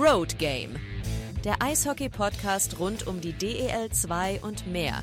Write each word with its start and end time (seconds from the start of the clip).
Road 0.00 0.38
Game, 0.38 0.76
der 1.44 1.60
Eishockey-Podcast 1.60 2.78
rund 2.78 3.08
um 3.08 3.20
die 3.20 3.32
DEL 3.32 3.90
2 3.90 4.42
und 4.42 4.64
mehr. 4.68 5.02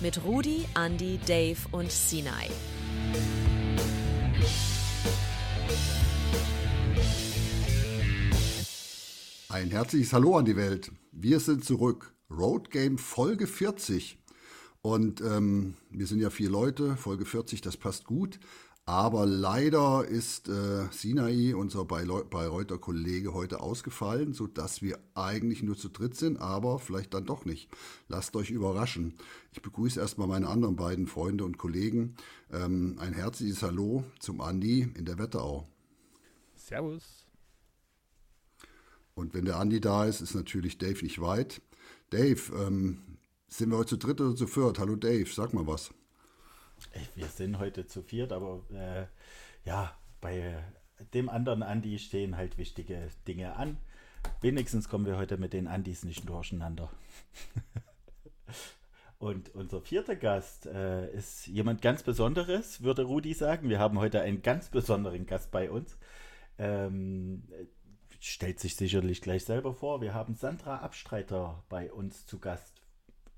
Mit 0.00 0.24
Rudi, 0.24 0.64
Andy, 0.74 1.20
Dave 1.24 1.58
und 1.70 1.92
Sinai. 1.92 2.50
Ein 9.48 9.70
herzliches 9.70 10.12
Hallo 10.12 10.36
an 10.36 10.44
die 10.44 10.56
Welt. 10.56 10.90
Wir 11.12 11.38
sind 11.38 11.64
zurück. 11.64 12.12
Road 12.28 12.72
Game 12.72 12.98
Folge 12.98 13.46
40. 13.46 14.18
Und 14.80 15.20
ähm, 15.20 15.74
wir 15.90 16.08
sind 16.08 16.18
ja 16.18 16.30
vier 16.30 16.50
Leute. 16.50 16.96
Folge 16.96 17.26
40, 17.26 17.60
das 17.60 17.76
passt 17.76 18.06
gut. 18.06 18.40
Aber 18.84 19.26
leider 19.26 20.04
ist 20.04 20.48
äh, 20.48 20.88
Sinai, 20.90 21.54
unser 21.54 21.84
Bayreuther 21.84 22.78
Kollege, 22.78 23.32
heute 23.32 23.60
ausgefallen, 23.60 24.32
sodass 24.32 24.82
wir 24.82 24.98
eigentlich 25.14 25.62
nur 25.62 25.76
zu 25.76 25.88
dritt 25.88 26.16
sind, 26.16 26.40
aber 26.40 26.80
vielleicht 26.80 27.14
dann 27.14 27.24
doch 27.24 27.44
nicht. 27.44 27.70
Lasst 28.08 28.34
euch 28.34 28.50
überraschen. 28.50 29.14
Ich 29.52 29.62
begrüße 29.62 30.00
erstmal 30.00 30.26
meine 30.26 30.48
anderen 30.48 30.74
beiden 30.74 31.06
Freunde 31.06 31.44
und 31.44 31.58
Kollegen. 31.58 32.16
Ähm, 32.50 32.96
ein 32.98 33.12
herzliches 33.12 33.62
Hallo 33.62 34.02
zum 34.18 34.40
Andi 34.40 34.92
in 34.96 35.04
der 35.04 35.18
Wetterau. 35.18 35.68
Servus. 36.56 37.24
Und 39.14 39.32
wenn 39.32 39.44
der 39.44 39.58
Andi 39.58 39.80
da 39.80 40.06
ist, 40.06 40.22
ist 40.22 40.34
natürlich 40.34 40.78
Dave 40.78 41.04
nicht 41.04 41.20
weit. 41.20 41.62
Dave, 42.10 42.40
ähm, 42.66 42.98
sind 43.46 43.70
wir 43.70 43.78
heute 43.78 43.90
zu 43.90 43.96
dritt 43.98 44.20
oder 44.20 44.34
zu 44.34 44.48
viert? 44.48 44.80
Hallo 44.80 44.96
Dave, 44.96 45.30
sag 45.32 45.54
mal 45.54 45.68
was. 45.68 45.92
Wir 47.14 47.26
sind 47.26 47.58
heute 47.58 47.86
zu 47.86 48.02
viert, 48.02 48.32
aber 48.32 48.62
äh, 48.72 49.06
ja, 49.64 49.96
bei 50.20 50.62
dem 51.14 51.28
anderen 51.28 51.62
Andi 51.62 51.98
stehen 51.98 52.36
halt 52.36 52.58
wichtige 52.58 53.08
Dinge 53.26 53.56
an. 53.56 53.76
Wenigstens 54.40 54.88
kommen 54.88 55.06
wir 55.06 55.16
heute 55.16 55.36
mit 55.36 55.52
den 55.52 55.66
Andis 55.66 56.04
nicht 56.04 56.28
durcheinander. 56.28 56.90
Und 59.18 59.54
unser 59.54 59.80
vierter 59.80 60.16
Gast 60.16 60.66
äh, 60.66 61.08
ist 61.12 61.46
jemand 61.46 61.80
ganz 61.80 62.02
Besonderes, 62.02 62.82
würde 62.82 63.04
Rudi 63.04 63.34
sagen. 63.34 63.68
Wir 63.68 63.78
haben 63.78 64.00
heute 64.00 64.20
einen 64.20 64.42
ganz 64.42 64.68
besonderen 64.68 65.26
Gast 65.26 65.52
bei 65.52 65.70
uns. 65.70 65.96
Ähm, 66.58 67.44
stellt 68.18 68.58
sich 68.58 68.74
sicherlich 68.74 69.20
gleich 69.20 69.44
selber 69.44 69.74
vor. 69.74 70.00
Wir 70.00 70.12
haben 70.12 70.34
Sandra 70.34 70.78
Abstreiter 70.78 71.62
bei 71.68 71.92
uns 71.92 72.26
zu 72.26 72.40
Gast 72.40 72.81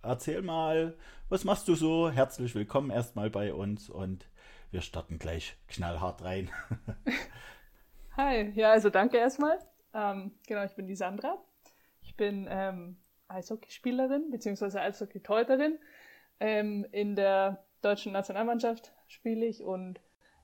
erzähl 0.05 0.42
mal, 0.42 0.94
was 1.28 1.44
machst 1.44 1.69
du 1.69 1.74
so? 1.74 2.10
Herzlich 2.10 2.55
willkommen 2.55 2.91
erstmal 2.91 3.30
bei 3.30 3.55
uns 3.55 3.88
und 3.88 4.28
wir 4.70 4.80
starten 4.80 5.19
gleich 5.19 5.56
knallhart 5.69 6.22
rein. 6.22 6.50
Hi, 8.16 8.50
ja, 8.55 8.72
also 8.72 8.91
danke 8.91 9.16
erstmal. 9.16 9.58
Ähm, 9.92 10.33
genau, 10.46 10.64
ich 10.64 10.74
bin 10.74 10.86
die 10.86 10.96
Sandra. 10.96 11.38
Ich 12.02 12.16
bin 12.16 12.46
ähm, 12.50 12.96
Eishockeyspielerin 13.28 14.30
bzw. 14.30 14.78
Eishockeytorhüterin. 14.78 15.78
Ähm, 16.41 16.86
in 16.92 17.16
der 17.16 17.64
deutschen 17.80 18.12
Nationalmannschaft 18.12 18.92
spiele 19.06 19.46
ich 19.46 19.62
und 19.62 20.00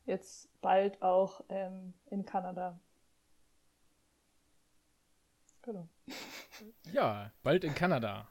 jetzt 0.06 0.48
bald 0.60 1.02
auch 1.02 1.44
ähm, 1.48 1.94
in 2.10 2.24
Kanada. 2.24 2.78
Genau. 5.62 5.88
Ja, 6.92 7.30
bald 7.42 7.64
in 7.64 7.74
Kanada. 7.74 8.28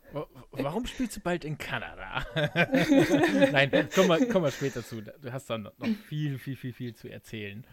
Warum 0.51 0.85
spielst 0.85 1.17
du 1.17 1.21
bald 1.21 1.45
in 1.45 1.57
Kanada? 1.57 2.25
Nein, 3.51 3.89
komm 3.93 4.07
mal, 4.07 4.25
komm 4.27 4.43
mal 4.43 4.51
später 4.51 4.83
zu. 4.83 5.01
Du 5.01 5.31
hast 5.31 5.49
dann 5.49 5.63
noch 5.63 5.73
viel, 6.07 6.37
viel, 6.39 6.55
viel, 6.55 6.73
viel 6.73 6.95
zu 6.95 7.09
erzählen. 7.09 7.65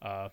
Äh, 0.00 0.30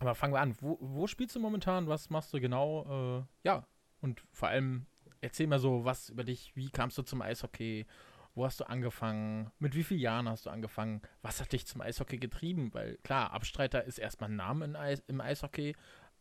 aber 0.00 0.14
fangen 0.14 0.32
wir 0.32 0.40
an. 0.40 0.56
Wo, 0.60 0.78
wo, 0.80 1.06
spielst 1.06 1.36
du 1.36 1.40
momentan? 1.40 1.86
Was 1.86 2.10
machst 2.10 2.32
du 2.32 2.40
genau? 2.40 3.20
Äh, 3.20 3.48
ja, 3.48 3.66
und 4.00 4.22
vor 4.32 4.48
allem 4.48 4.86
erzähl 5.20 5.46
mal 5.46 5.58
so 5.58 5.84
was 5.84 6.08
über 6.08 6.24
dich. 6.24 6.52
Wie 6.56 6.70
kamst 6.70 6.98
du 6.98 7.02
zum 7.02 7.22
Eishockey? 7.22 7.86
Wo 8.34 8.44
hast 8.44 8.60
du 8.60 8.64
angefangen? 8.64 9.50
Mit 9.58 9.74
wie 9.74 9.82
vielen 9.82 10.00
Jahren 10.00 10.28
hast 10.28 10.46
du 10.46 10.50
angefangen? 10.50 11.02
Was 11.22 11.40
hat 11.40 11.52
dich 11.52 11.66
zum 11.66 11.80
Eishockey 11.80 12.18
getrieben? 12.18 12.72
Weil 12.72 12.96
klar, 13.02 13.32
Abstreiter 13.32 13.84
ist 13.84 13.98
erstmal 13.98 14.30
ein 14.30 14.36
Name 14.36 14.78
Eis, 14.78 15.02
im 15.08 15.20
Eishockey, 15.20 15.74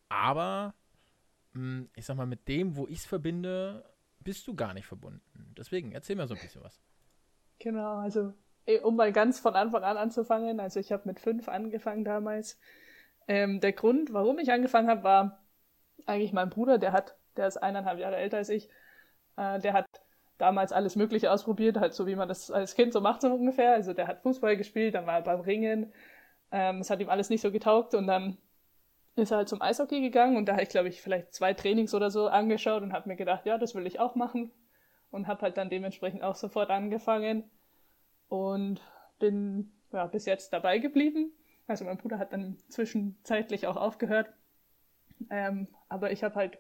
aber 0.10 0.74
ich 1.96 2.06
sag 2.06 2.16
mal, 2.16 2.26
mit 2.26 2.48
dem, 2.48 2.76
wo 2.76 2.88
ich 2.88 3.00
es 3.00 3.06
verbinde, 3.06 3.84
bist 4.20 4.48
du 4.48 4.56
gar 4.56 4.74
nicht 4.74 4.86
verbunden. 4.86 5.54
Deswegen, 5.58 5.92
erzähl 5.92 6.16
mir 6.16 6.28
so 6.28 6.36
ein 6.36 6.42
bisschen 6.42 6.64
was. 6.64 6.80
Genau, 7.60 7.98
also 7.98 8.34
um 8.84 8.96
mal 8.96 9.12
ganz 9.12 9.40
von 9.40 9.56
Anfang 9.56 9.84
an 9.84 9.98
anzufangen, 9.98 10.60
also 10.60 10.80
ich 10.80 10.92
habe 10.92 11.04
mit 11.06 11.20
fünf 11.20 11.50
angefangen 11.50 12.04
damals. 12.06 12.60
Ähm, 13.28 13.60
der 13.60 13.74
Grund, 13.74 14.14
warum 14.14 14.38
ich 14.40 14.52
angefangen 14.52 14.88
habe, 14.88 15.04
war 15.04 15.44
eigentlich 16.06 16.34
mein 16.34 16.50
Bruder, 16.50 16.78
der 16.78 16.92
hat, 16.92 17.16
der 17.36 17.48
ist 17.48 17.58
eineinhalb 17.58 18.00
Jahre 18.00 18.18
älter 18.18 18.38
als 18.38 18.50
ich, 18.50 18.70
äh, 19.38 19.60
der 19.60 19.74
hat 19.74 19.86
damals 20.38 20.72
alles 20.72 20.96
Mögliche 20.96 21.32
ausprobiert, 21.32 21.78
halt 21.78 21.94
so 21.94 22.08
wie 22.08 22.16
man 22.16 22.28
das 22.28 22.50
als 22.50 22.76
Kind 22.76 22.94
so 22.94 23.02
macht, 23.02 23.22
so 23.22 23.34
ungefähr. 23.34 23.74
Also 23.74 23.94
der 23.94 24.08
hat 24.08 24.22
Fußball 24.22 24.56
gespielt, 24.58 24.96
dann 24.96 25.06
war 25.06 25.16
er 25.16 25.22
beim 25.22 25.42
Ringen. 25.42 25.94
Ähm, 26.52 26.80
es 26.80 26.90
hat 26.90 27.02
ihm 27.02 27.10
alles 27.10 27.30
nicht 27.30 27.42
so 27.42 27.52
getaugt 27.52 27.94
und 27.94 28.08
dann 28.08 28.38
ist 29.20 29.32
er 29.32 29.38
halt 29.38 29.50
zum 29.50 29.62
Eishockey 29.62 30.02
gegangen 30.02 30.38
und 30.38 30.46
da 30.46 30.54
habe 30.54 30.64
ich, 30.64 30.70
glaube 30.70 30.90
ich, 30.90 31.02
vielleicht 31.02 31.34
zwei 31.34 31.54
Trainings 31.54 31.94
oder 31.94 32.10
so 32.12 32.28
angeschaut 32.28 32.84
und 32.84 32.94
habe 32.94 33.10
mir 33.10 33.16
gedacht, 33.16 33.46
ja, 33.46 33.58
das 33.58 33.76
will 33.76 33.88
ich 33.88 34.00
auch 34.00 34.16
machen. 34.16 34.52
Und 35.12 35.28
habe 35.28 35.42
halt 35.42 35.58
dann 35.58 35.70
dementsprechend 35.70 36.22
auch 36.22 36.36
sofort 36.36 36.70
angefangen 36.70 37.50
und 38.28 38.80
bin 39.18 39.72
ja, 39.92 40.06
bis 40.06 40.26
jetzt 40.26 40.54
dabei 40.54 40.78
geblieben. 40.78 41.32
Also 41.68 41.86
mein 41.86 41.98
Bruder 41.98 42.20
hat 42.20 42.32
dann 42.32 42.58
zwischenzeitlich 42.70 43.66
auch 43.68 43.76
aufgehört. 43.76 44.32
Ähm, 45.30 45.68
aber 45.88 46.12
ich 46.12 46.24
habe 46.24 46.36
halt 46.36 46.60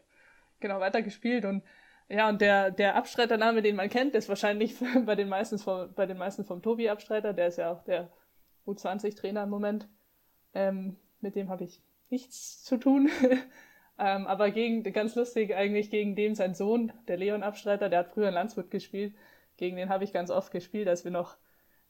genau 0.59 0.79
weiter 0.79 1.01
gespielt 1.01 1.45
und 1.45 1.63
ja, 2.09 2.27
und 2.27 2.41
der, 2.41 2.71
der 2.71 2.95
Abstreitername, 2.95 3.61
den 3.61 3.75
man 3.75 3.87
kennt, 3.87 4.15
ist 4.15 4.29
wahrscheinlich 4.29 4.75
bei 5.05 5.15
den 5.15 5.29
meisten 5.29 5.59
vom, 5.59 5.93
bei 5.93 6.07
den 6.07 6.17
meisten 6.17 6.43
vom 6.43 6.61
Tobi 6.61 6.89
Abstreiter, 6.89 7.33
der 7.33 7.47
ist 7.47 7.57
ja 7.57 7.71
auch 7.71 7.83
der 7.83 8.09
U20-Trainer 8.65 9.43
im 9.43 9.49
Moment. 9.49 9.87
Ähm, 10.55 10.97
mit 11.21 11.35
dem 11.35 11.49
habe 11.49 11.65
ich 11.65 11.83
nichts 12.09 12.63
zu 12.63 12.77
tun. 12.77 13.09
ähm, 13.99 14.27
aber 14.27 14.51
gegen, 14.51 14.83
ganz 14.93 15.15
lustig 15.15 15.55
eigentlich 15.55 15.89
gegen 15.89 16.15
den 16.15 16.35
sein 16.35 16.53
Sohn, 16.53 16.91
der 17.07 17.17
Leon 17.17 17.43
Abstreiter, 17.43 17.89
der 17.89 17.99
hat 17.99 18.09
früher 18.09 18.29
in 18.29 18.33
Landshut 18.33 18.71
gespielt. 18.71 19.13
Gegen 19.57 19.75
den 19.75 19.89
habe 19.89 20.03
ich 20.03 20.13
ganz 20.13 20.31
oft 20.31 20.51
gespielt, 20.51 20.87
als 20.87 21.03
wir 21.03 21.11
noch 21.11 21.37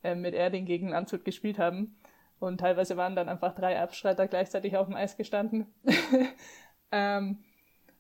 ähm, 0.04 0.22
mit 0.22 0.34
Erding 0.34 0.66
gegen 0.66 0.90
Landshut 0.90 1.26
gespielt 1.26 1.60
haben. 1.60 1.98
Und 2.40 2.60
teilweise 2.60 2.98
waren 2.98 3.16
dann 3.16 3.30
einfach 3.30 3.54
drei 3.54 3.80
Abstreiter 3.80 4.28
gleichzeitig 4.28 4.78
auf 4.78 4.88
dem 4.88 4.96
Eis 4.96 5.18
gestanden. 5.18 5.68
ähm, 6.92 7.40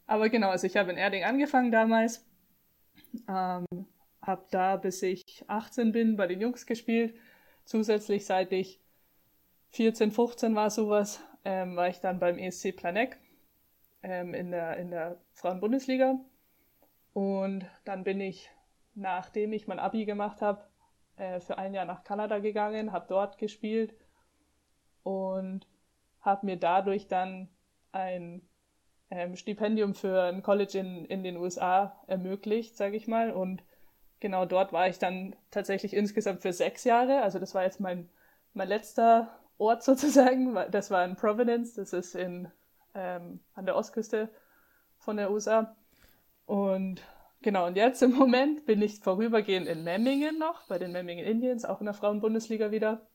aber 0.07 0.29
genau, 0.29 0.49
also 0.49 0.65
ich 0.65 0.77
habe 0.77 0.91
in 0.91 0.97
Erding 0.97 1.23
angefangen 1.23 1.71
damals. 1.71 2.25
Ähm, 3.27 3.65
habe 4.21 4.45
da, 4.51 4.77
bis 4.77 5.01
ich 5.03 5.43
18 5.47 5.91
bin, 5.91 6.15
bei 6.15 6.27
den 6.27 6.41
Jungs 6.41 6.65
gespielt. 6.65 7.15
Zusätzlich, 7.65 8.25
seit 8.25 8.51
ich 8.51 8.79
14, 9.71 10.11
15 10.11 10.55
war 10.55 10.69
sowas, 10.69 11.21
ähm, 11.45 11.75
war 11.75 11.87
ich 11.87 11.99
dann 11.99 12.19
beim 12.19 12.37
ESC 12.37 12.75
Planegg 12.75 13.17
ähm, 14.03 14.33
in 14.33 14.51
der, 14.51 14.77
in 14.77 14.91
der 14.91 15.17
Frauenbundesliga. 15.33 16.19
Und 17.13 17.65
dann 17.85 18.03
bin 18.03 18.21
ich, 18.21 18.49
nachdem 18.95 19.53
ich 19.53 19.67
mein 19.67 19.79
Abi 19.79 20.05
gemacht 20.05 20.41
habe, 20.41 20.63
äh, 21.17 21.39
für 21.39 21.57
ein 21.57 21.73
Jahr 21.73 21.85
nach 21.85 22.03
Kanada 22.03 22.39
gegangen, 22.39 22.91
habe 22.91 23.05
dort 23.09 23.37
gespielt 23.37 23.93
und 25.03 25.67
habe 26.21 26.45
mir 26.45 26.57
dadurch 26.57 27.07
dann 27.07 27.49
ein 27.91 28.41
ähm, 29.09 29.35
Stipendium 29.35 29.95
für 29.95 30.23
ein 30.23 30.43
College 30.43 30.79
in, 30.79 31.05
in 31.05 31.23
den 31.23 31.37
USA 31.37 31.99
ermöglicht, 32.07 32.77
sage 32.77 32.95
ich 32.95 33.07
mal. 33.07 33.31
Und 33.31 33.63
genau 34.19 34.45
dort 34.45 34.71
war 34.73 34.87
ich 34.87 34.99
dann 34.99 35.35
tatsächlich 35.51 35.93
insgesamt 35.93 36.41
für 36.41 36.53
sechs 36.53 36.83
Jahre. 36.83 37.21
Also 37.21 37.39
das 37.39 37.55
war 37.55 37.63
jetzt 37.63 37.79
mein, 37.79 38.09
mein 38.53 38.67
letzter 38.67 39.38
Ort 39.59 39.83
sozusagen. 39.83 40.57
Das 40.71 40.89
war 40.89 41.05
in 41.05 41.15
Providence, 41.15 41.75
das 41.75 41.93
ist 41.93 42.15
in, 42.15 42.47
ähm, 42.95 43.39
an 43.53 43.65
der 43.65 43.75
Ostküste 43.75 44.29
von 44.97 45.17
der 45.17 45.31
USA. 45.31 45.75
Und 46.45 47.01
genau, 47.41 47.67
und 47.67 47.77
jetzt 47.77 48.01
im 48.01 48.11
Moment 48.13 48.65
bin 48.65 48.81
ich 48.81 48.99
vorübergehend 48.99 49.67
in 49.67 49.83
Memmingen 49.83 50.39
noch, 50.39 50.63
bei 50.67 50.79
den 50.79 50.91
Memmingen 50.91 51.25
Indians, 51.25 51.65
auch 51.65 51.79
in 51.81 51.85
der 51.85 51.93
Frauenbundesliga 51.93 52.71
wieder. 52.71 53.05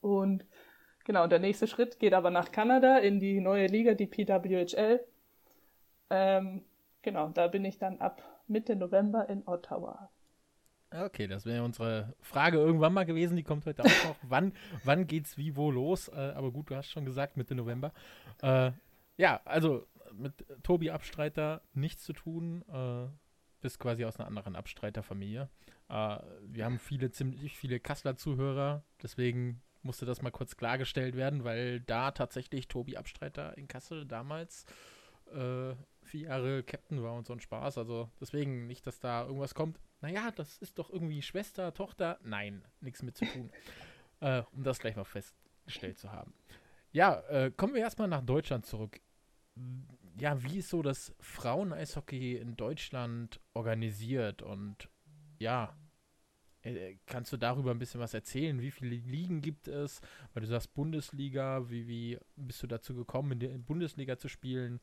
Und 0.00 0.44
genau, 1.04 1.26
der 1.26 1.38
nächste 1.38 1.66
Schritt 1.66 1.98
geht 1.98 2.14
aber 2.14 2.30
nach 2.30 2.52
Kanada 2.52 2.98
in 2.98 3.20
die 3.20 3.40
neue 3.40 3.66
Liga, 3.66 3.94
die 3.94 4.06
PWHL. 4.06 5.00
Ähm, 6.10 6.64
genau, 7.02 7.28
da 7.28 7.48
bin 7.48 7.64
ich 7.64 7.78
dann 7.78 7.98
ab 8.00 8.22
Mitte 8.48 8.76
November 8.76 9.28
in 9.28 9.46
Ottawa. 9.46 10.10
Okay, 11.04 11.26
das 11.26 11.44
wäre 11.44 11.62
unsere 11.62 12.14
Frage 12.20 12.58
irgendwann 12.58 12.92
mal 12.92 13.04
gewesen. 13.04 13.36
Die 13.36 13.42
kommt 13.42 13.66
heute 13.66 13.82
auch 13.82 14.04
noch. 14.04 14.16
wann, 14.22 14.52
wann 14.84 15.06
geht's 15.06 15.36
wie 15.36 15.56
wo 15.56 15.70
los? 15.70 16.08
Äh, 16.08 16.32
aber 16.34 16.50
gut, 16.50 16.70
du 16.70 16.76
hast 16.76 16.90
schon 16.90 17.04
gesagt, 17.04 17.36
Mitte 17.36 17.54
November. 17.54 17.92
Äh, 18.42 18.72
ja, 19.16 19.40
also 19.44 19.86
mit 20.12 20.46
Tobi 20.62 20.90
Abstreiter 20.90 21.62
nichts 21.74 22.04
zu 22.04 22.12
tun. 22.12 22.62
Äh, 22.68 23.08
bist 23.60 23.78
quasi 23.78 24.04
aus 24.04 24.18
einer 24.18 24.28
anderen 24.28 24.56
Abstreiterfamilie. 24.56 25.48
Äh, 25.88 26.18
wir 26.42 26.64
haben 26.64 26.78
viele, 26.78 27.10
ziemlich 27.10 27.56
viele 27.56 27.80
Kasseler 27.80 28.16
Zuhörer. 28.16 28.84
Deswegen 29.02 29.60
musste 29.82 30.06
das 30.06 30.22
mal 30.22 30.30
kurz 30.30 30.56
klargestellt 30.56 31.16
werden, 31.16 31.44
weil 31.44 31.80
da 31.80 32.10
tatsächlich 32.10 32.68
Tobi 32.68 32.96
Abstreiter 32.96 33.56
in 33.56 33.68
Kassel 33.68 34.04
damals 34.04 34.64
äh, 35.32 35.74
vier 36.02 36.28
Jahre 36.28 36.62
Captain 36.62 37.02
war 37.02 37.14
und 37.14 37.26
so 37.26 37.32
ein 37.32 37.40
Spaß. 37.40 37.78
Also 37.78 38.10
deswegen 38.20 38.66
nicht, 38.66 38.86
dass 38.86 39.00
da 39.00 39.24
irgendwas 39.24 39.54
kommt. 39.54 39.78
Naja, 40.00 40.30
das 40.30 40.58
ist 40.58 40.78
doch 40.78 40.90
irgendwie 40.90 41.22
Schwester, 41.22 41.72
Tochter. 41.72 42.18
Nein, 42.22 42.62
nichts 42.80 43.02
mit 43.02 43.16
zu 43.16 43.24
tun. 43.24 43.50
äh, 44.20 44.42
um 44.52 44.62
das 44.62 44.78
gleich 44.78 44.96
mal 44.96 45.04
festgestellt 45.04 45.98
zu 45.98 46.12
haben. 46.12 46.34
Ja, 46.92 47.20
äh, 47.28 47.50
kommen 47.50 47.74
wir 47.74 47.82
erstmal 47.82 48.08
nach 48.08 48.22
Deutschland 48.22 48.66
zurück. 48.66 49.00
Ja, 50.18 50.42
wie 50.42 50.58
ist 50.58 50.70
so 50.70 50.82
das 50.82 51.14
Frauen-Eishockey 51.20 52.36
in 52.36 52.56
Deutschland 52.56 53.40
organisiert? 53.54 54.42
Und 54.42 54.88
ja, 55.38 55.76
äh, 56.62 56.96
kannst 57.06 57.32
du 57.32 57.36
darüber 57.36 57.70
ein 57.70 57.78
bisschen 57.78 58.00
was 58.00 58.14
erzählen? 58.14 58.60
Wie 58.60 58.70
viele 58.70 58.96
Ligen 58.96 59.40
gibt 59.40 59.68
es? 59.68 60.00
Weil 60.32 60.42
du 60.42 60.46
sagst 60.46 60.74
Bundesliga, 60.74 61.68
wie, 61.70 61.86
wie 61.86 62.18
bist 62.36 62.62
du 62.62 62.66
dazu 62.66 62.94
gekommen, 62.94 63.32
in 63.32 63.40
der 63.40 63.58
Bundesliga 63.58 64.16
zu 64.18 64.28
spielen? 64.28 64.80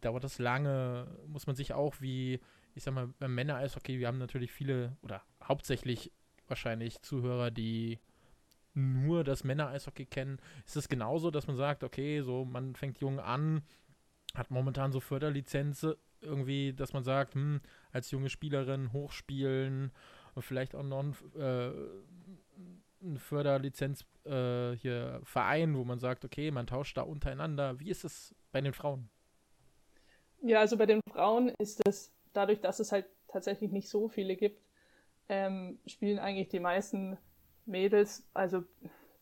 Dauert 0.00 0.24
das 0.24 0.38
lange? 0.38 1.08
Muss 1.26 1.46
man 1.46 1.56
sich 1.56 1.72
auch 1.72 2.00
wie, 2.00 2.40
ich 2.78 2.84
sag 2.84 2.94
mal, 2.94 3.08
beim 3.18 3.34
Männer-Eishockey, 3.34 3.98
wir 3.98 4.06
haben 4.06 4.18
natürlich 4.18 4.52
viele 4.52 4.96
oder 5.02 5.20
hauptsächlich 5.42 6.12
wahrscheinlich 6.46 7.02
Zuhörer, 7.02 7.50
die 7.50 7.98
nur 8.72 9.24
das 9.24 9.42
Männer-Eishockey 9.42 10.06
kennen. 10.06 10.38
Ist 10.64 10.76
es 10.76 10.88
genauso, 10.88 11.32
dass 11.32 11.48
man 11.48 11.56
sagt, 11.56 11.82
okay, 11.82 12.22
so 12.22 12.44
man 12.44 12.76
fängt 12.76 13.00
jung 13.00 13.18
an, 13.18 13.62
hat 14.32 14.52
momentan 14.52 14.92
so 14.92 15.00
Förderlizenz 15.00 15.88
irgendwie, 16.20 16.72
dass 16.72 16.92
man 16.92 17.02
sagt, 17.02 17.34
hm, 17.34 17.60
als 17.90 18.12
junge 18.12 18.30
Spielerin 18.30 18.92
hochspielen 18.92 19.90
und 20.36 20.42
vielleicht 20.42 20.76
auch 20.76 20.84
noch 20.84 21.02
ein, 21.02 21.16
äh, 21.36 21.72
ein 23.02 23.18
Förderlizenz 23.18 24.04
äh, 24.24 24.76
hier 24.76 25.20
Verein, 25.24 25.76
wo 25.76 25.84
man 25.84 25.98
sagt, 25.98 26.24
okay, 26.24 26.52
man 26.52 26.68
tauscht 26.68 26.96
da 26.96 27.02
untereinander. 27.02 27.80
Wie 27.80 27.90
ist 27.90 28.04
es 28.04 28.36
bei 28.52 28.60
den 28.60 28.72
Frauen? 28.72 29.10
Ja, 30.42 30.60
also 30.60 30.76
bei 30.76 30.86
den 30.86 31.00
Frauen 31.10 31.48
ist 31.58 31.80
es 31.84 32.12
dadurch, 32.32 32.60
dass 32.60 32.80
es 32.80 32.92
halt 32.92 33.06
tatsächlich 33.28 33.70
nicht 33.72 33.88
so 33.88 34.08
viele 34.08 34.36
gibt, 34.36 34.62
ähm, 35.28 35.78
spielen 35.86 36.18
eigentlich 36.18 36.48
die 36.48 36.60
meisten 36.60 37.18
Mädels, 37.66 38.26
also 38.32 38.64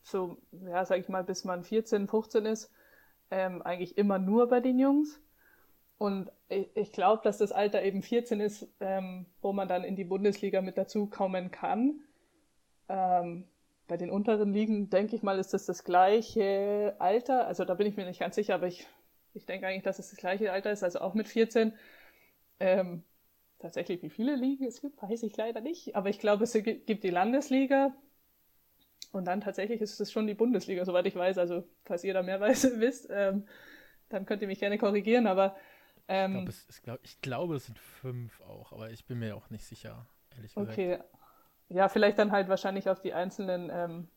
so, 0.03 0.37
ja, 0.65 0.85
sag 0.85 0.99
ich 0.99 1.09
mal, 1.09 1.23
bis 1.23 1.43
man 1.43 1.63
14, 1.63 2.07
15 2.07 2.45
ist, 2.45 2.71
ähm, 3.29 3.61
eigentlich 3.61 3.97
immer 3.97 4.19
nur 4.19 4.47
bei 4.47 4.61
den 4.61 4.79
Jungs. 4.79 5.21
Und 5.97 6.31
ich, 6.47 6.69
ich 6.75 6.91
glaube, 6.91 7.21
dass 7.23 7.39
das 7.39 7.51
Alter 7.51 7.83
eben 7.83 8.01
14 8.01 8.39
ist, 8.39 8.67
ähm, 8.79 9.25
wo 9.41 9.51
man 9.51 9.67
dann 9.67 9.83
in 9.83 9.95
die 9.95 10.05
Bundesliga 10.05 10.61
mit 10.61 10.77
dazu 10.77 11.07
kommen 11.07 11.51
kann. 11.51 11.99
Ähm, 12.87 13.45
bei 13.87 13.97
den 13.97 14.09
unteren 14.09 14.53
Ligen, 14.53 14.89
denke 14.89 15.15
ich 15.15 15.23
mal, 15.23 15.39
ist 15.39 15.53
das 15.53 15.65
das 15.65 15.83
gleiche 15.83 16.95
Alter. 16.99 17.47
Also 17.47 17.65
da 17.65 17.73
bin 17.73 17.87
ich 17.87 17.97
mir 17.97 18.05
nicht 18.05 18.19
ganz 18.19 18.35
sicher, 18.35 18.55
aber 18.55 18.67
ich, 18.67 18.87
ich 19.33 19.45
denke 19.45 19.67
eigentlich, 19.67 19.83
dass 19.83 19.99
es 19.99 20.09
das 20.09 20.17
gleiche 20.17 20.51
Alter 20.51 20.71
ist, 20.71 20.83
also 20.83 20.99
auch 20.99 21.13
mit 21.13 21.27
14. 21.27 21.73
Ähm, 22.59 23.03
tatsächlich, 23.59 24.01
wie 24.01 24.09
viele 24.09 24.35
Ligen 24.35 24.65
es 24.65 24.81
gibt, 24.81 25.01
weiß 25.01 25.23
ich 25.23 25.35
leider 25.37 25.61
nicht. 25.61 25.95
Aber 25.95 26.09
ich 26.09 26.19
glaube, 26.19 26.43
es 26.43 26.53
gibt 26.53 27.03
die 27.03 27.09
Landesliga. 27.09 27.93
Und 29.11 29.25
dann 29.25 29.41
tatsächlich 29.41 29.81
ist 29.81 29.99
es 29.99 30.11
schon 30.11 30.27
die 30.27 30.33
Bundesliga, 30.33 30.85
soweit 30.85 31.07
ich 31.07 31.15
weiß. 31.15 31.37
Also, 31.37 31.63
falls 31.85 32.03
ihr 32.03 32.13
da 32.13 32.23
mehr 32.23 32.39
weiß, 32.41 32.79
wisst, 32.79 33.07
ähm, 33.09 33.47
dann 34.09 34.25
könnt 34.25 34.41
ihr 34.41 34.47
mich 34.47 34.59
gerne 34.59 34.77
korrigieren. 34.77 35.27
Aber 35.27 35.55
ähm, 36.07 36.35
ich, 36.37 36.43
glaub, 36.45 36.49
es, 36.49 36.81
glaub, 36.81 36.99
ich 37.03 37.21
glaube, 37.21 37.55
es 37.55 37.65
sind 37.65 37.79
fünf 37.79 38.39
auch, 38.41 38.71
aber 38.71 38.91
ich 38.91 39.05
bin 39.05 39.19
mir 39.19 39.35
auch 39.35 39.49
nicht 39.49 39.65
sicher, 39.65 40.07
ehrlich 40.35 40.53
gesagt. 40.53 40.71
Okay. 40.71 40.99
Ja, 41.69 41.89
vielleicht 41.89 42.17
dann 42.17 42.31
halt 42.31 42.47
wahrscheinlich 42.47 42.89
auf 42.89 43.01
die 43.01 43.13
einzelnen 43.13 43.69
ähm, 43.69 44.07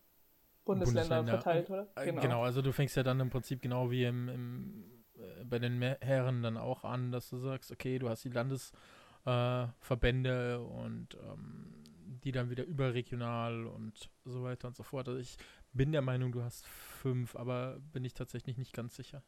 Bundesländer, 0.64 1.16
Bundesländer, 1.16 1.32
verteilt, 1.32 1.70
oder? 1.70 1.88
Äh, 1.96 2.04
genau. 2.06 2.20
genau. 2.22 2.42
also 2.44 2.62
du 2.62 2.72
fängst 2.72 2.96
ja 2.96 3.02
dann 3.02 3.18
im 3.18 3.28
Prinzip 3.28 3.60
genau 3.60 3.90
wie 3.90 4.04
im, 4.04 4.28
im 4.28 4.99
bei 5.48 5.58
den 5.58 5.82
Herren 5.82 6.42
dann 6.42 6.56
auch 6.56 6.84
an, 6.84 7.12
dass 7.12 7.28
du 7.30 7.38
sagst, 7.38 7.72
okay, 7.72 7.98
du 7.98 8.08
hast 8.08 8.24
die 8.24 8.30
Landesverbände 8.30 10.54
äh, 10.54 10.56
und 10.56 11.14
ähm, 11.14 11.80
die 12.24 12.32
dann 12.32 12.50
wieder 12.50 12.64
überregional 12.64 13.66
und 13.66 14.10
so 14.24 14.42
weiter 14.42 14.68
und 14.68 14.76
so 14.76 14.82
fort. 14.82 15.08
Also 15.08 15.20
ich 15.20 15.36
bin 15.72 15.92
der 15.92 16.02
Meinung, 16.02 16.32
du 16.32 16.42
hast 16.42 16.66
fünf, 16.66 17.36
aber 17.36 17.78
bin 17.92 18.04
ich 18.04 18.14
tatsächlich 18.14 18.58
nicht 18.58 18.72
ganz 18.72 18.96
sicher. 18.96 19.22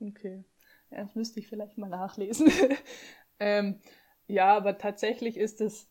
Okay. 0.00 0.44
Ja, 0.90 1.02
das 1.02 1.14
müsste 1.14 1.40
ich 1.40 1.48
vielleicht 1.48 1.78
mal 1.78 1.88
nachlesen. 1.88 2.50
ähm, 3.38 3.80
ja, 4.26 4.56
aber 4.56 4.78
tatsächlich 4.78 5.36
ist 5.36 5.60
es, 5.60 5.88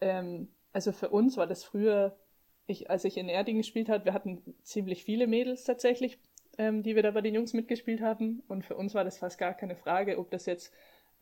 ähm, 0.00 0.48
also 0.72 0.92
für 0.92 1.08
uns 1.08 1.36
war 1.36 1.46
das 1.46 1.64
früher, 1.64 2.18
ich, 2.66 2.90
als 2.90 3.04
ich 3.04 3.16
in 3.16 3.28
Erding 3.28 3.58
gespielt 3.58 3.88
habe, 3.88 4.04
wir 4.04 4.12
hatten 4.12 4.42
ziemlich 4.62 5.04
viele 5.04 5.26
Mädels 5.26 5.64
tatsächlich, 5.64 6.18
ähm, 6.60 6.82
die 6.82 6.94
wir 6.94 7.02
da 7.02 7.10
bei 7.10 7.22
den 7.22 7.34
Jungs 7.34 7.54
mitgespielt 7.54 8.02
haben. 8.02 8.42
Und 8.46 8.64
für 8.64 8.76
uns 8.76 8.94
war 8.94 9.04
das 9.04 9.18
fast 9.18 9.38
gar 9.38 9.54
keine 9.54 9.76
Frage, 9.76 10.18
ob 10.18 10.30
das 10.30 10.44
jetzt 10.44 10.72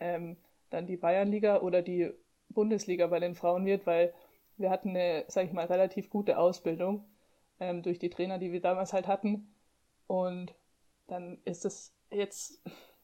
ähm, 0.01 0.37
dann 0.71 0.87
die 0.87 0.97
Bayernliga 0.97 1.61
oder 1.61 1.81
die 1.81 2.11
Bundesliga 2.49 3.07
bei 3.07 3.21
den 3.21 3.35
Frauen 3.37 3.65
wird, 3.65 3.87
weil 3.87 4.13
wir 4.57 4.71
hatten 4.71 4.91
eine, 4.91 5.25
sag 5.29 5.47
ich 5.47 5.53
mal, 5.53 5.67
relativ 5.67 6.11
gute 6.11 6.39
Ausbildung 6.39 7.05
ähm, 7.61 7.83
durch 7.83 8.01
die 8.01 8.11
Trainer, 8.11 8.39
die 8.39 8.51
wir 8.51 8.61
damals 8.61 8.93
halt 8.93 9.07
hatten. 9.07 9.55
Und 10.09 10.55
dann 11.07 11.39
ist 11.45 11.65
es 11.65 11.95
jetzt 12.11 12.61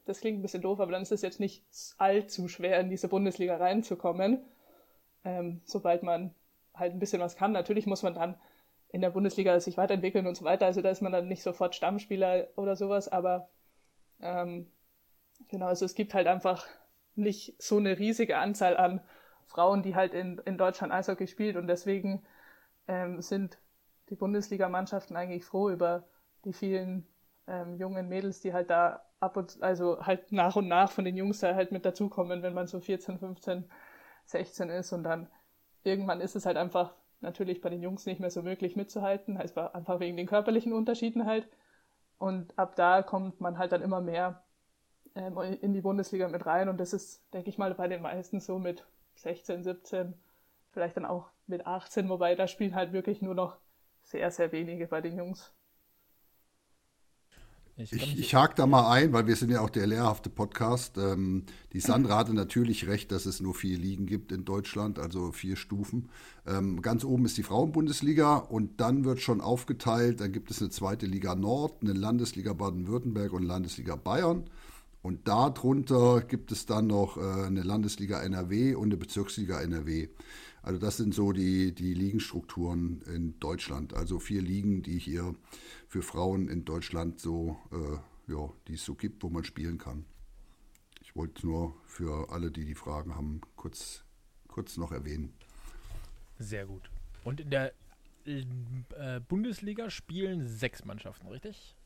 das 0.06 0.20
klingt 0.20 0.38
ein 0.38 0.42
bisschen 0.42 0.62
doof, 0.62 0.81
aber 0.81 0.92
dann 0.92 1.02
ist 1.02 1.12
es 1.12 1.22
jetzt 1.22 1.40
nicht 1.40 1.64
allzu 1.98 2.48
schwer, 2.48 2.81
in 2.81 2.90
diese 2.90 3.08
Bundesliga 3.08 3.56
reinzukommen, 3.56 4.44
ähm, 5.25 5.62
sobald 5.64 6.02
man 6.02 6.34
halt 6.75 6.92
ein 6.92 6.98
bisschen 6.98 7.20
was 7.20 7.36
kann. 7.36 7.52
Natürlich 7.52 7.86
muss 7.86 8.02
man 8.02 8.14
dann 8.14 8.34
in 8.94 9.00
der 9.00 9.11
Bundesliga 9.11 9.58
sich 9.58 9.76
weiterentwickeln 9.76 10.29
und 10.29 10.37
so 10.37 10.44
weiter. 10.44 10.67
Also 10.67 10.81
da 10.81 10.88
ist 10.88 11.02
man 11.02 11.11
dann 11.11 11.26
nicht 11.26 11.43
sofort 11.43 11.75
Stammspieler 11.75 12.46
oder 12.55 12.76
sowas, 12.76 13.08
aber 13.08 13.49
ähm, 14.20 14.70
genau, 15.49 15.67
also 15.67 15.85
es 15.85 15.96
gibt 15.96 16.14
halt 16.14 16.29
einfach 16.29 16.64
nicht 17.17 17.61
so 17.61 17.79
eine 17.79 17.99
riesige 17.99 18.38
Anzahl 18.38 18.76
an 18.76 19.00
Frauen, 19.46 19.82
die 19.82 19.96
halt 19.96 20.14
in, 20.14 20.38
in 20.44 20.58
Deutschland 20.58 20.93
Eishockey 20.93 21.26
spielt 21.26 21.56
und 21.56 21.67
deswegen 21.67 22.23
ähm, 22.87 23.20
sind 23.20 23.58
die 24.11 24.14
Bundesligamannschaften 24.14 25.17
eigentlich 25.17 25.44
froh 25.44 25.70
über 25.70 26.05
die 26.44 26.52
vielen 26.52 27.05
ähm, 27.49 27.75
jungen 27.75 28.08
Mädels, 28.08 28.43
die 28.43 28.52
halt 28.52 28.70
da 28.70 29.05
ab 29.19 29.37
und 29.37 29.61
also 29.61 30.06
halt 30.06 30.31
nach 30.31 30.55
und 30.55 30.69
nach 30.69 30.93
von 30.93 31.05
den 31.05 31.17
Jungs 31.17 31.41
da 31.41 31.56
halt 31.56 31.73
mit 31.73 31.85
dazukommen, 31.85 32.44
wenn 32.44 32.55
man 32.55 32.69
so 32.69 32.79
14, 32.79 33.19
15, 33.19 33.69
16 34.26 34.70
ist 34.70 34.93
und 34.93 35.02
dann 35.02 35.29
irgendwann 35.82 36.20
ist 36.20 36.37
es 36.37 36.46
halt 36.46 36.56
einfach 36.56 36.94
natürlich 37.25 37.61
bei 37.61 37.71
den 37.71 37.82
Jungs 37.82 38.06
nicht 38.06 38.21
mehr 38.21 38.31
so 38.31 38.43
möglich 38.43 38.76
mitzuhalten, 38.76 39.38
heißt 39.38 39.59
einfach 39.59 40.00
wegen 40.00 40.17
den 40.17 40.26
körperlichen 40.26 40.73
Unterschieden 40.73 41.26
halt. 41.26 41.49
Und 42.19 42.59
ab 42.59 42.76
da 42.76 43.03
kommt 43.03 43.41
man 43.41 43.59
halt 43.59 43.73
dann 43.73 43.82
immer 43.82 44.00
mehr 44.00 44.43
ähm, 45.15 45.38
in 45.38 45.73
die 45.73 45.81
Bundesliga 45.81 46.29
mit 46.29 46.46
rein 46.46 46.69
und 46.69 46.79
das 46.79 46.93
ist, 46.93 47.22
denke 47.32 47.51
ich 47.51 47.58
mal, 47.58 47.75
bei 47.75 47.89
den 47.89 48.03
meisten 48.03 48.41
so 48.41 48.58
mit 48.58 48.87
16, 49.17 49.63
17, 49.65 50.15
vielleicht 50.72 50.96
dann 50.96 51.05
auch 51.06 51.31
mit 51.46 51.67
18, 51.67 52.08
wobei 52.08 52.34
da 52.34 52.48
spielen 52.48 52.75
halt 52.75 52.93
wirklich 52.93 53.22
nur 53.22 53.34
noch 53.34 53.56
sehr, 54.03 54.31
sehr 54.31 54.53
wenige 54.53 54.87
bei 54.87 55.01
den 55.01 55.17
Jungs. 55.17 55.54
Ich, 57.76 57.93
ich, 57.93 58.19
ich 58.19 58.34
hake 58.36 58.54
da 58.54 58.66
mal 58.66 58.88
ein, 58.88 59.12
weil 59.12 59.26
wir 59.26 59.34
sind 59.34 59.50
ja 59.50 59.60
auch 59.60 59.70
der 59.70 59.88
lehrhafte 59.88 60.31
Podcast. 60.31 60.96
Ähm, 60.96 61.43
die 61.72 61.81
Sandra 61.81 62.19
hatte 62.19 62.32
natürlich 62.32 62.86
recht, 62.86 63.10
dass 63.10 63.26
es 63.26 63.40
nur 63.40 63.52
vier 63.52 63.76
Ligen 63.76 64.06
gibt 64.06 64.31
in 64.31 64.44
Deutschland, 64.44 65.00
also 65.00 65.32
vier 65.32 65.56
Stufen. 65.56 66.08
Ähm, 66.46 66.82
ganz 66.82 67.04
oben 67.04 67.24
ist 67.24 67.36
die 67.36 67.43
Frauenbundesliga 67.43 68.36
und 68.36 68.81
dann 68.81 69.04
wird 69.04 69.20
schon 69.20 69.40
aufgeteilt. 69.40 70.20
Dann 70.20 70.31
gibt 70.31 70.52
es 70.52 70.60
eine 70.60 70.70
zweite 70.70 71.06
Liga 71.06 71.34
Nord, 71.34 71.82
eine 71.82 71.94
Landesliga 71.94 72.52
Baden-Württemberg 72.52 73.32
und 73.32 73.43
Landesliga 73.43 73.96
Bayern. 73.96 74.44
Und 75.02 75.26
darunter 75.26 76.20
gibt 76.20 76.52
es 76.52 76.66
dann 76.66 76.86
noch 76.86 77.16
äh, 77.16 77.46
eine 77.46 77.62
Landesliga 77.62 78.22
NRW 78.22 78.76
und 78.76 78.84
eine 78.84 78.96
Bezirksliga 78.96 79.60
NRW. 79.60 80.08
Also 80.65 80.79
das 80.79 80.97
sind 80.97 81.15
so 81.15 81.33
die, 81.33 81.75
die 81.75 81.93
Ligenstrukturen 81.93 83.03
in 83.03 83.39
Deutschland. 83.39 83.93
Also 83.93 84.19
vier 84.19 84.41
Ligen, 84.41 84.83
die 84.83 84.99
hier 84.99 85.35
für 85.89 86.01
Frauen 86.01 86.49
in 86.49 86.65
Deutschland 86.65 87.21
so, 87.21 87.59
äh, 87.71 88.33
ja, 88.33 88.51
die 88.67 88.75
es 88.75 88.85
so 88.85 88.94
gibt, 88.94 89.23
wo 89.23 89.29
man 89.29 89.44
spielen 89.44 89.77
kann. 89.77 90.06
Ich 91.03 91.15
wollte 91.15 91.47
nur 91.47 91.75
für 91.85 92.31
alle, 92.31 92.51
die 92.51 92.65
die 92.65 92.75
Fragen 92.75 93.15
haben, 93.15 93.43
kurz, 93.56 94.05
kurz 94.49 94.79
noch 94.79 94.91
erwähnen. 94.91 95.35
Sehr 96.39 96.65
gut. 96.65 96.91
Und 97.25 97.41
in 97.41 97.51
der 97.51 97.75
äh, 98.25 99.21
Bundesliga 99.29 99.91
spielen 99.91 100.49
sechs 100.49 100.83
Mannschaften, 100.87 101.29
richtig? 101.29 101.77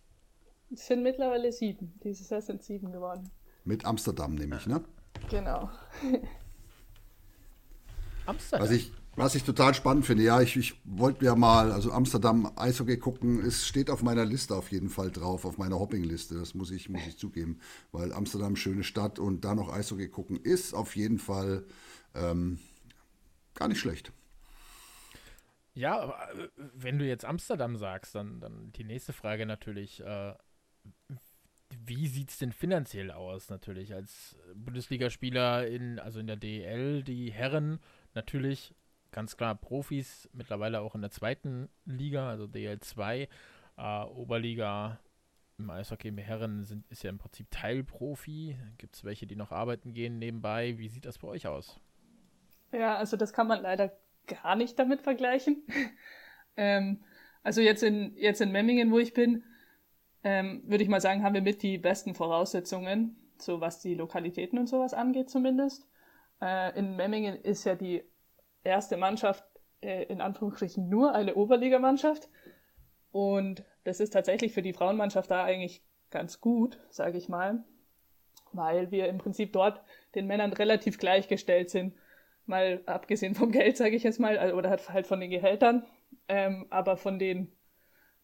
Es 0.73 0.87
sind 0.87 1.03
mittlerweile 1.03 1.51
sieben. 1.51 1.95
Dieses 2.05 2.31
Jahr 2.31 2.43
sind 2.43 2.63
sieben 2.63 2.93
geworden. 2.93 3.29
Mit 3.65 3.85
Amsterdam 3.85 4.37
nämlich, 4.37 4.69
ne? 4.69 4.85
Genau. 5.29 5.69
Amsterdam. 8.29 8.67
Was 8.67 8.75
ich, 8.75 8.93
was 9.17 9.35
ich 9.35 9.43
total 9.43 9.75
spannend 9.75 10.07
finde, 10.07 10.23
ja, 10.23 10.41
ich, 10.41 10.57
ich 10.57 10.81
wollte 10.85 11.25
mir 11.25 11.35
mal, 11.35 11.73
also 11.73 11.91
Amsterdam 11.91 12.53
Eishockey 12.57 12.99
gucken, 12.99 13.45
es 13.45 13.67
steht 13.67 13.91
auf 13.91 14.03
meiner 14.03 14.25
Liste 14.25 14.55
auf 14.55 14.71
jeden 14.71 14.91
Fall 14.91 15.11
drauf, 15.11 15.45
auf 15.45 15.59
meiner 15.59 15.79
Hoppingliste, 15.79 16.37
das 16.37 16.55
muss 16.55 16.71
ich, 16.71 16.89
muss 16.89 17.07
ich 17.07 17.19
zugeben, 17.19 17.59
weil 17.91 18.13
Amsterdam 18.13 18.55
schöne 18.55 18.85
Stadt 18.85 19.19
und 19.19 19.45
da 19.45 19.55
noch 19.55 19.73
Eishockey 19.73 20.09
gucken 20.09 20.37
ist 20.37 20.75
auf 20.75 20.95
jeden 20.95 21.19
Fall 21.19 21.65
ähm, 22.15 22.59
gar 23.55 23.69
nicht 23.69 23.81
schlecht. 23.81 24.13
Ja, 25.75 25.99
aber 26.01 26.33
äh, 26.35 26.49
wenn 26.57 26.99
du 26.99 27.07
jetzt 27.07 27.25
Amsterdam 27.25 27.77
sagst, 27.77 28.15
dann, 28.15 28.41
dann 28.41 28.73
die 28.73 28.85
nächste 28.85 29.13
Frage 29.13 29.47
natürlich, 29.47 30.01
äh, 30.01 30.35
wie 31.71 32.07
sieht 32.07 32.31
es 32.31 32.39
denn 32.39 32.53
finanziell 32.53 33.11
aus, 33.11 33.51
natürlich, 33.51 33.95
als 33.95 34.37
Bundesligaspieler 34.55 35.67
in, 35.67 35.99
also 35.99 36.21
in 36.21 36.27
der 36.27 36.37
DEL, 36.37 37.03
die 37.03 37.31
Herren 37.31 37.81
natürlich 38.15 38.75
ganz 39.11 39.37
klar 39.37 39.55
Profis, 39.55 40.29
mittlerweile 40.33 40.81
auch 40.81 40.95
in 40.95 41.01
der 41.01 41.11
zweiten 41.11 41.69
Liga, 41.85 42.29
also 42.29 42.47
DL 42.47 42.79
2, 42.81 43.29
äh, 43.77 44.05
Oberliga 44.05 44.99
im 45.59 45.71
Eishockey 45.71 46.09
im 46.09 46.19
Herren 46.19 46.65
sind, 46.65 46.87
ist 46.89 47.03
ja 47.03 47.11
im 47.11 47.19
Prinzip 47.19 47.51
Teilprofi. 47.51 48.57
Gibt 48.79 48.95
es 48.95 49.05
welche, 49.05 49.27
die 49.27 49.35
noch 49.35 49.51
arbeiten 49.51 49.93
gehen 49.93 50.19
nebenbei? 50.19 50.79
Wie 50.79 50.89
sieht 50.89 51.05
das 51.05 51.19
bei 51.19 51.29
euch 51.29 51.47
aus? 51.47 51.81
Ja, 52.71 52.97
also 52.97 53.17
das 53.17 53.33
kann 53.33 53.49
man 53.49 53.63
leider 53.63 53.93
gar 54.27 54.55
nicht 54.55 54.79
damit 54.79 55.03
vergleichen. 55.03 55.65
ähm, 56.57 57.03
also 57.43 57.61
jetzt 57.61 57.83
in, 57.83 58.17
jetzt 58.17 58.41
in 58.41 58.53
Memmingen, 58.53 58.93
wo 58.93 58.99
ich 58.99 59.15
bin, 59.15 59.43
ähm, 60.23 60.63
würde 60.67 60.85
ich 60.85 60.91
mal 60.91 61.01
sagen, 61.01 61.23
haben 61.23 61.35
wir 61.35 61.43
mit 61.43 61.63
die 61.63 61.79
besten 61.79 62.15
Voraussetzungen, 62.15 63.17
so 63.39 63.61
was 63.61 63.81
die 63.81 63.95
Lokalitäten 63.95 64.59
und 64.59 64.69
sowas 64.69 64.95
angeht 64.95 65.31
zumindest. 65.31 65.88
Äh, 66.41 66.79
in 66.79 66.97
Memmingen 66.97 67.37
ist 67.37 67.65
ja 67.65 67.75
die 67.75 68.03
erste 68.65 68.97
Mannschaft 68.97 69.45
äh, 69.81 70.05
in 70.05 70.21
Anführungsstrichen 70.21 70.89
nur 70.89 71.15
eine 71.15 71.35
Oberligamannschaft. 71.35 72.29
Und 73.11 73.65
das 73.85 74.01
ist 74.01 74.11
tatsächlich 74.11 74.53
für 74.53 74.63
die 74.63 74.73
Frauenmannschaft 74.73 75.31
da 75.31 75.45
eigentlich 75.45 75.83
ganz 76.11 76.41
gut, 76.41 76.79
sage 76.91 77.19
ich 77.19 77.29
mal, 77.29 77.65
weil 78.53 78.91
wir 78.91 79.09
im 79.09 79.19
Prinzip 79.19 79.53
dort 79.53 79.83
den 80.15 80.27
Männern 80.27 80.53
relativ 80.53 80.99
gleichgestellt 80.99 81.71
sind. 81.71 81.95
Mal 82.47 82.83
abgesehen 82.87 83.35
vom 83.35 83.53
Geld, 83.53 83.77
sage 83.77 83.97
ich 83.97 84.03
jetzt 84.03 84.21
mal, 84.21 84.39
also, 84.39 84.57
oder 84.57 84.71
halt 84.71 85.07
von 85.07 85.21
den 85.21 85.31
Gehältern, 85.31 85.87
ähm, 86.29 86.67
aber 86.71 86.97
von 86.97 87.19
den 87.19 87.53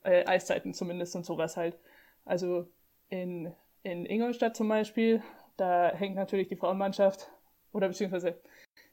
äh, 0.02 0.25
Eiszeiten 0.26 0.75
zumindest 0.75 1.14
und 1.16 1.26
sowas 1.26 1.56
halt. 1.56 1.78
Also 2.25 2.66
in, 3.09 3.52
in 3.83 4.06
Ingolstadt 4.06 4.56
zum 4.56 4.68
Beispiel, 4.68 5.23
da 5.56 5.92
hängt 5.94 6.16
natürlich 6.16 6.49
die 6.49 6.56
Frauenmannschaft, 6.56 7.30
oder 7.75 7.88
beziehungsweise 7.88 8.40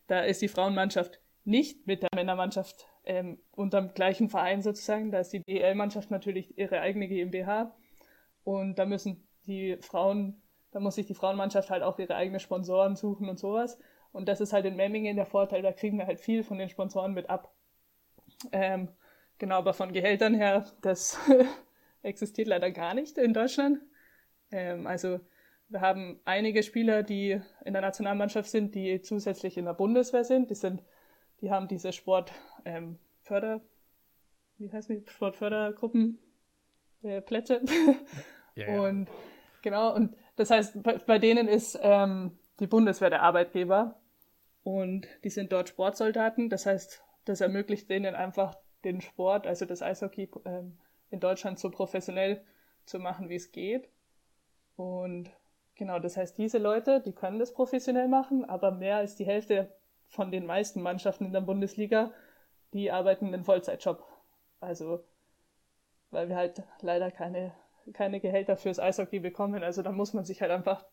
da 0.07 0.21
ist 0.21 0.41
die 0.41 0.49
Frauenmannschaft 0.49 1.21
nicht 1.45 1.87
mit 1.87 2.03
der 2.03 2.09
Männermannschaft 2.13 2.87
ähm, 3.05 3.39
unterm 3.51 3.93
gleichen 3.93 4.29
Verein 4.29 4.61
sozusagen. 4.61 5.11
Da 5.11 5.19
ist 5.19 5.33
die 5.33 5.41
DL-Mannschaft 5.41 6.11
natürlich 6.11 6.57
ihre 6.57 6.81
eigene 6.81 7.07
GmbH 7.07 7.73
und 8.43 8.77
da 8.77 8.85
müssen 8.85 9.27
die 9.47 9.77
Frauen, 9.81 10.41
da 10.71 10.79
muss 10.79 10.95
sich 10.95 11.05
die 11.05 11.13
Frauenmannschaft 11.13 11.69
halt 11.69 11.83
auch 11.83 11.97
ihre 11.99 12.15
eigenen 12.15 12.39
Sponsoren 12.39 12.95
suchen 12.95 13.29
und 13.29 13.39
sowas. 13.39 13.79
Und 14.11 14.27
das 14.27 14.41
ist 14.41 14.53
halt 14.53 14.65
in 14.65 14.75
Memmingen 14.75 15.15
der 15.15 15.25
Vorteil, 15.25 15.61
da 15.61 15.71
kriegen 15.71 15.97
wir 15.97 16.07
halt 16.07 16.19
viel 16.19 16.43
von 16.43 16.57
den 16.57 16.69
Sponsoren 16.69 17.13
mit 17.13 17.29
ab. 17.29 17.53
Ähm, 18.51 18.89
genau, 19.37 19.55
aber 19.55 19.73
von 19.73 19.93
Gehältern 19.93 20.33
her, 20.33 20.65
das 20.81 21.17
existiert 22.03 22.47
leider 22.47 22.71
gar 22.71 22.93
nicht 22.93 23.17
in 23.17 23.33
Deutschland. 23.33 23.79
Ähm, 24.51 24.85
also 24.85 25.19
wir 25.71 25.81
haben 25.81 26.19
einige 26.25 26.63
Spieler, 26.63 27.03
die 27.03 27.41
in 27.65 27.73
der 27.73 27.81
Nationalmannschaft 27.81 28.49
sind, 28.49 28.75
die 28.75 29.01
zusätzlich 29.01 29.57
in 29.57 29.65
der 29.65 29.73
Bundeswehr 29.73 30.23
sind. 30.23 30.49
Die 30.49 30.55
sind 30.55 30.83
die 31.41 31.49
haben 31.49 31.67
diese 31.67 31.91
Sportförder, 31.91 33.53
ähm, 33.53 33.61
wie 34.57 34.71
heißt 34.71 34.89
die, 34.89 35.03
Sportfördergruppen, 35.07 36.19
äh, 37.03 37.21
Plätze. 37.21 37.61
Ja, 38.53 38.67
ja. 38.67 38.81
Und 38.81 39.07
genau, 39.61 39.95
und 39.95 40.13
das 40.35 40.49
heißt, 40.49 40.83
bei, 40.83 40.97
bei 40.97 41.19
denen 41.19 41.47
ist 41.47 41.79
ähm, 41.81 42.37
die 42.59 42.67
Bundeswehr 42.67 43.09
der 43.09 43.21
Arbeitgeber 43.21 43.97
und 44.63 45.07
die 45.23 45.29
sind 45.29 45.53
dort 45.53 45.69
Sportsoldaten. 45.69 46.49
Das 46.49 46.65
heißt, 46.65 47.01
das 47.23 47.39
ermöglicht 47.39 47.89
denen 47.89 48.13
einfach 48.13 48.53
den 48.83 48.99
Sport, 48.99 49.47
also 49.47 49.63
das 49.63 49.81
Eishockey 49.81 50.29
ähm, 50.43 50.77
in 51.11 51.21
Deutschland 51.21 51.59
so 51.59 51.71
professionell 51.71 52.43
zu 52.83 52.99
machen, 52.99 53.29
wie 53.29 53.35
es 53.35 53.53
geht. 53.53 53.87
Und 54.75 55.31
genau, 55.81 55.97
das 55.97 56.15
heißt, 56.15 56.37
diese 56.37 56.59
Leute, 56.59 57.01
die 57.01 57.11
können 57.11 57.39
das 57.39 57.55
professionell 57.55 58.07
machen, 58.07 58.45
aber 58.45 58.69
mehr 58.69 58.97
als 58.97 59.15
die 59.15 59.25
Hälfte 59.25 59.73
von 60.09 60.31
den 60.31 60.45
meisten 60.45 60.79
Mannschaften 60.79 61.25
in 61.25 61.33
der 61.33 61.41
Bundesliga, 61.41 62.13
die 62.71 62.91
arbeiten 62.91 63.33
einen 63.33 63.43
Vollzeitjob. 63.43 64.05
Also, 64.59 65.03
weil 66.11 66.29
wir 66.29 66.35
halt 66.35 66.61
leider 66.81 67.09
keine, 67.09 67.55
keine 67.93 68.19
Gehälter 68.19 68.57
fürs 68.57 68.77
Eishockey 68.77 69.21
bekommen. 69.21 69.63
Also 69.63 69.81
da 69.81 69.91
muss 69.91 70.13
man 70.13 70.23
sich 70.23 70.43
halt 70.43 70.51
einfach 70.51 70.85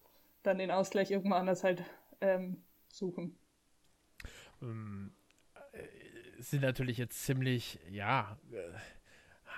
dann 0.43 0.57
den 0.57 0.71
Ausgleich 0.71 1.11
irgendwo 1.11 1.35
anders 1.35 1.65
halt 1.65 1.85
ähm, 2.23 2.65
suchen. 2.89 3.39
Ähm, 4.63 5.13
äh, 5.73 6.41
sind 6.41 6.63
natürlich 6.63 6.97
jetzt 6.97 7.27
ziemlich, 7.27 7.79
ja, 7.91 8.39
äh, 8.51 8.73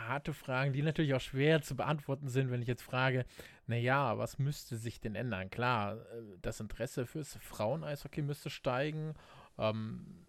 harte 0.09 0.33
Fragen, 0.33 0.73
die 0.73 0.83
natürlich 0.83 1.15
auch 1.15 1.21
schwer 1.21 1.63
zu 1.63 1.77
beantworten 1.77 2.29
sind, 2.29 2.51
wenn 2.51 2.63
ich 2.63 2.69
jetzt 2.69 2.83
frage, 2.83 3.25
naja, 3.67 4.19
was 4.19 4.39
müsste 4.39 4.77
sich 4.77 5.01
denn 5.01 5.15
ändern? 5.15 5.51
Klar, 5.51 5.97
äh, 5.97 6.39
das 6.43 6.61
Interesse 6.61 7.07
fürs 7.07 7.37
Frauen-Eishockey 7.41 8.23
müsste 8.23 8.51
steigen 8.51 9.15
ähm, 9.61 10.27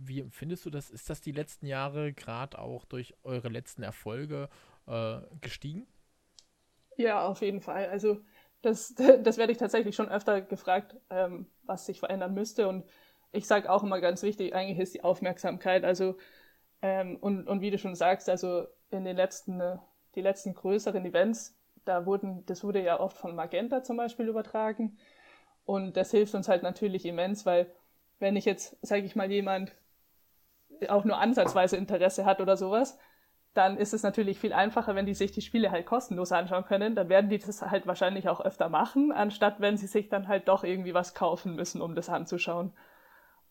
wie 0.00 0.20
empfindest 0.20 0.64
du 0.64 0.70
das? 0.70 0.90
Ist 0.90 1.10
das 1.10 1.20
die 1.20 1.32
letzten 1.32 1.66
Jahre 1.66 2.12
gerade 2.12 2.58
auch 2.58 2.84
durch 2.84 3.14
eure 3.24 3.48
letzten 3.48 3.82
Erfolge 3.82 4.48
äh, 4.86 5.18
gestiegen? 5.40 5.86
Ja, 6.96 7.26
auf 7.26 7.42
jeden 7.42 7.60
Fall. 7.60 7.86
Also 7.86 8.20
das, 8.62 8.94
das 9.22 9.36
werde 9.36 9.52
ich 9.52 9.58
tatsächlich 9.58 9.96
schon 9.96 10.08
öfter 10.08 10.40
gefragt, 10.40 10.96
ähm, 11.10 11.46
was 11.64 11.86
sich 11.86 11.98
verändern 11.98 12.34
müsste. 12.34 12.68
Und 12.68 12.88
ich 13.32 13.46
sage 13.46 13.70
auch 13.70 13.82
immer 13.82 14.00
ganz 14.00 14.22
wichtig, 14.22 14.54
eigentlich 14.54 14.78
ist 14.78 14.94
die 14.94 15.04
Aufmerksamkeit. 15.04 15.84
Also 15.84 16.16
ähm, 16.80 17.16
und, 17.16 17.48
und 17.48 17.60
wie 17.60 17.70
du 17.70 17.78
schon 17.78 17.96
sagst, 17.96 18.28
also 18.28 18.66
in 18.90 19.04
den 19.04 19.16
letzten, 19.16 19.60
äh, 19.60 19.78
die 20.14 20.20
letzten 20.22 20.54
größeren 20.54 21.04
Events, 21.04 21.56
da 21.84 22.06
wurden, 22.06 22.44
das 22.46 22.64
wurde 22.64 22.82
ja 22.82 23.00
oft 23.00 23.16
von 23.16 23.34
Magenta 23.34 23.82
zum 23.82 23.96
Beispiel 23.96 24.28
übertragen. 24.28 24.98
Und 25.64 25.96
das 25.96 26.10
hilft 26.10 26.34
uns 26.34 26.48
halt 26.48 26.62
natürlich 26.62 27.04
immens, 27.04 27.46
weil 27.46 27.70
wenn 28.18 28.36
ich 28.36 28.44
jetzt, 28.44 28.76
sage 28.84 29.02
ich 29.02 29.16
mal, 29.16 29.30
jemand 29.30 29.72
auch 30.88 31.04
nur 31.04 31.18
ansatzweise 31.18 31.76
Interesse 31.76 32.24
hat 32.24 32.40
oder 32.40 32.56
sowas, 32.56 32.98
dann 33.54 33.76
ist 33.76 33.94
es 33.94 34.02
natürlich 34.02 34.38
viel 34.38 34.52
einfacher, 34.52 34.94
wenn 34.94 35.06
die 35.06 35.14
sich 35.14 35.32
die 35.32 35.40
Spiele 35.40 35.70
halt 35.70 35.86
kostenlos 35.86 36.32
anschauen 36.32 36.64
können. 36.64 36.94
Dann 36.94 37.08
werden 37.08 37.30
die 37.30 37.38
das 37.38 37.62
halt 37.62 37.86
wahrscheinlich 37.86 38.28
auch 38.28 38.40
öfter 38.40 38.68
machen, 38.68 39.10
anstatt 39.12 39.60
wenn 39.60 39.76
sie 39.76 39.86
sich 39.86 40.08
dann 40.08 40.28
halt 40.28 40.48
doch 40.48 40.64
irgendwie 40.64 40.94
was 40.94 41.14
kaufen 41.14 41.56
müssen, 41.56 41.80
um 41.80 41.94
das 41.94 42.08
anzuschauen. 42.08 42.72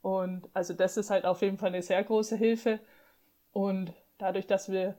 Und 0.02 0.48
also 0.54 0.74
das 0.74 0.96
ist 0.96 1.10
halt 1.10 1.26
auf 1.26 1.42
jeden 1.42 1.58
Fall 1.58 1.70
eine 1.70 1.82
sehr 1.82 2.04
große 2.04 2.38
Hilfe. 2.38 2.80
Und 3.52 3.94
dadurch, 4.18 4.48
dass 4.48 4.72
wir 4.72 4.96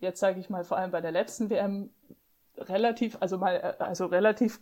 jetzt, 0.00 0.20
sage 0.20 0.40
ich 0.40 0.50
mal, 0.50 0.64
vor 0.64 0.78
allem 0.78 0.90
bei 0.90 1.00
der 1.00 1.12
letzten 1.12 1.50
WM 1.50 1.90
relativ, 2.56 3.16
also 3.20 3.38
mal, 3.38 3.60
also 3.78 4.06
relativ 4.06 4.60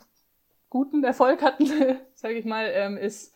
guten 0.71 1.05
Erfolg 1.05 1.43
hatten, 1.43 1.67
sage 2.15 2.35
ich 2.35 2.45
mal, 2.45 2.71
ähm, 2.73 2.97
ist 2.97 3.35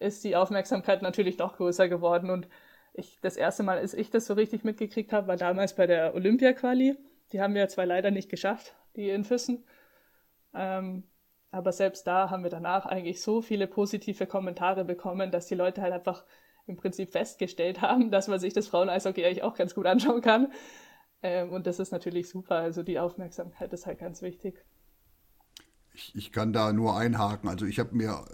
ist 0.00 0.24
die 0.24 0.34
Aufmerksamkeit 0.34 1.02
natürlich 1.02 1.38
noch 1.38 1.56
größer 1.56 1.88
geworden. 1.88 2.30
Und 2.30 2.48
ich, 2.94 3.20
das 3.20 3.36
erste 3.36 3.62
Mal, 3.62 3.78
als 3.78 3.94
ich 3.94 4.10
das 4.10 4.26
so 4.26 4.34
richtig 4.34 4.64
mitgekriegt 4.64 5.12
habe, 5.12 5.28
war 5.28 5.36
damals 5.36 5.74
bei 5.74 5.86
der 5.86 6.14
Olympia-Quali. 6.14 6.96
Die 7.32 7.40
haben 7.40 7.54
wir 7.54 7.68
zwar 7.68 7.86
leider 7.86 8.10
nicht 8.10 8.28
geschafft, 8.28 8.74
die 8.96 9.10
in 9.10 9.24
Füssen. 9.24 9.64
Ähm, 10.54 11.04
aber 11.52 11.72
selbst 11.72 12.06
da 12.06 12.30
haben 12.30 12.42
wir 12.42 12.50
danach 12.50 12.86
eigentlich 12.86 13.20
so 13.20 13.42
viele 13.42 13.66
positive 13.66 14.26
Kommentare 14.26 14.84
bekommen, 14.84 15.30
dass 15.30 15.46
die 15.46 15.54
Leute 15.54 15.82
halt 15.82 15.92
einfach 15.92 16.24
im 16.66 16.76
Prinzip 16.76 17.12
festgestellt 17.12 17.82
haben, 17.82 18.10
dass 18.10 18.26
man 18.26 18.38
sich 18.38 18.54
das 18.54 18.68
Frauen-Eishockey 18.68 19.24
eigentlich 19.24 19.42
auch 19.42 19.54
ganz 19.54 19.74
gut 19.74 19.86
anschauen 19.86 20.22
kann. 20.22 20.52
Ähm, 21.22 21.50
und 21.50 21.66
das 21.66 21.78
ist 21.78 21.92
natürlich 21.92 22.28
super. 22.28 22.56
Also 22.56 22.82
die 22.82 22.98
Aufmerksamkeit 22.98 23.72
ist 23.72 23.86
halt 23.86 23.98
ganz 23.98 24.22
wichtig. 24.22 24.64
Ich, 25.92 26.14
ich 26.14 26.32
kann 26.32 26.52
da 26.52 26.72
nur 26.72 26.96
einhaken. 26.96 27.48
Also 27.48 27.66
ich 27.66 27.78
habe 27.78 27.96
mir, 27.96 28.24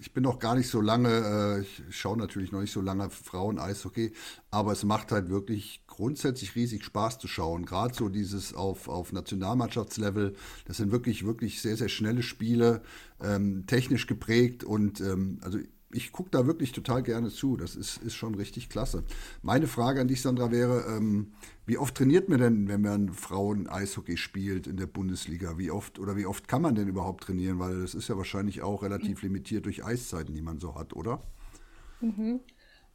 ich 0.00 0.12
bin 0.12 0.22
noch 0.22 0.38
gar 0.38 0.54
nicht 0.54 0.68
so 0.68 0.80
lange, 0.80 1.08
äh, 1.08 1.60
ich 1.62 1.82
schaue 1.96 2.18
natürlich 2.18 2.52
noch 2.52 2.60
nicht 2.60 2.72
so 2.72 2.82
lange 2.82 3.08
Frauen-Eishockey, 3.08 4.12
aber 4.50 4.72
es 4.72 4.84
macht 4.84 5.10
halt 5.10 5.30
wirklich 5.30 5.84
grundsätzlich 5.86 6.54
riesig 6.54 6.84
Spaß 6.84 7.18
zu 7.18 7.28
schauen. 7.28 7.64
Gerade 7.64 7.94
so 7.94 8.08
dieses 8.10 8.54
auf, 8.54 8.88
auf 8.88 9.12
Nationalmannschaftslevel, 9.12 10.34
das 10.66 10.76
sind 10.76 10.92
wirklich, 10.92 11.24
wirklich 11.24 11.62
sehr, 11.62 11.76
sehr 11.76 11.88
schnelle 11.88 12.22
Spiele, 12.22 12.82
ähm, 13.22 13.64
technisch 13.66 14.06
geprägt 14.06 14.62
und 14.62 15.00
ähm, 15.00 15.40
also 15.42 15.58
ich 15.96 16.12
gucke 16.12 16.30
da 16.30 16.46
wirklich 16.46 16.72
total 16.72 17.02
gerne 17.02 17.28
zu. 17.30 17.56
Das 17.56 17.74
ist, 17.74 17.98
ist 17.98 18.14
schon 18.14 18.34
richtig 18.34 18.68
klasse. 18.68 19.04
Meine 19.42 19.66
Frage 19.66 20.00
an 20.00 20.08
dich, 20.08 20.22
Sandra, 20.22 20.50
wäre, 20.50 20.84
ähm, 20.88 21.32
wie 21.64 21.78
oft 21.78 21.94
trainiert 21.96 22.28
man 22.28 22.40
denn, 22.40 22.68
wenn 22.68 22.82
man 22.82 23.08
Frauen-Eishockey 23.10 24.16
spielt 24.16 24.66
in 24.66 24.76
der 24.76 24.86
Bundesliga? 24.86 25.58
Wie 25.58 25.70
oft 25.70 25.98
oder 25.98 26.16
wie 26.16 26.26
oft 26.26 26.48
kann 26.48 26.62
man 26.62 26.74
denn 26.74 26.88
überhaupt 26.88 27.24
trainieren? 27.24 27.58
Weil 27.58 27.80
das 27.80 27.94
ist 27.94 28.08
ja 28.08 28.16
wahrscheinlich 28.16 28.62
auch 28.62 28.82
relativ 28.82 29.22
limitiert 29.22 29.64
durch 29.64 29.84
Eiszeiten, 29.84 30.34
die 30.34 30.42
man 30.42 30.60
so 30.60 30.74
hat, 30.74 30.94
oder? 30.94 31.22
Mhm. 32.00 32.40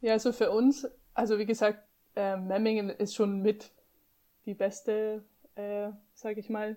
Ja, 0.00 0.12
also 0.12 0.32
für 0.32 0.50
uns, 0.50 0.86
also 1.14 1.38
wie 1.38 1.46
gesagt, 1.46 1.80
äh, 2.16 2.36
Memmingen 2.36 2.90
ist 2.90 3.14
schon 3.14 3.42
mit 3.42 3.72
die 4.46 4.54
beste, 4.54 5.24
äh, 5.54 5.90
sage 6.14 6.40
ich 6.40 6.48
mal, 6.48 6.76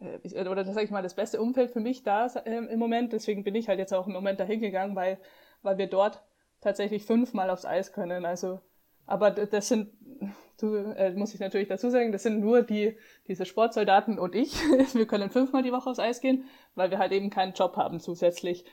oder 0.00 0.64
das 0.64 0.74
sage 0.74 0.86
ich 0.86 0.90
mal, 0.90 1.02
das 1.02 1.14
beste 1.14 1.40
Umfeld 1.40 1.70
für 1.70 1.80
mich 1.80 2.02
da 2.02 2.26
äh, 2.26 2.56
im 2.56 2.78
Moment. 2.78 3.12
Deswegen 3.12 3.44
bin 3.44 3.54
ich 3.54 3.68
halt 3.68 3.78
jetzt 3.78 3.92
auch 3.92 4.06
im 4.06 4.12
Moment 4.12 4.40
dahin 4.40 4.60
gegangen, 4.60 4.96
weil, 4.96 5.18
weil 5.62 5.78
wir 5.78 5.88
dort 5.88 6.22
tatsächlich 6.60 7.04
fünfmal 7.04 7.50
aufs 7.50 7.66
Eis 7.66 7.92
können. 7.92 8.24
Also 8.24 8.60
aber 9.10 9.32
das 9.32 9.66
sind, 9.66 9.92
du, 10.60 10.76
äh, 10.76 11.12
muss 11.14 11.34
ich 11.34 11.40
natürlich 11.40 11.66
dazu 11.66 11.90
sagen, 11.90 12.12
das 12.12 12.22
sind 12.22 12.38
nur 12.38 12.62
die, 12.62 12.96
diese 13.26 13.44
Sportsoldaten 13.44 14.20
und 14.20 14.36
ich. 14.36 14.54
wir 14.94 15.04
können 15.08 15.30
fünfmal 15.30 15.64
die 15.64 15.72
Woche 15.72 15.90
aufs 15.90 15.98
Eis 15.98 16.20
gehen, 16.20 16.44
weil 16.76 16.92
wir 16.92 16.98
halt 16.98 17.10
eben 17.10 17.28
keinen 17.28 17.52
Job 17.52 17.76
haben 17.76 17.98
zusätzlich. 17.98 18.64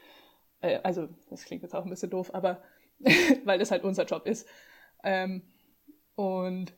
Äh, 0.62 0.80
also, 0.84 1.10
das 1.32 1.44
klingt 1.44 1.64
jetzt 1.64 1.74
auch 1.74 1.86
ein 1.86 1.90
bisschen 1.90 2.12
doof, 2.12 2.36
aber 2.36 2.62
weil 3.46 3.58
das 3.58 3.72
halt 3.72 3.84
unser 3.84 4.06
Job 4.06 4.28
ist. 4.28 4.48
Ähm, 5.04 5.42
und, 6.14 6.72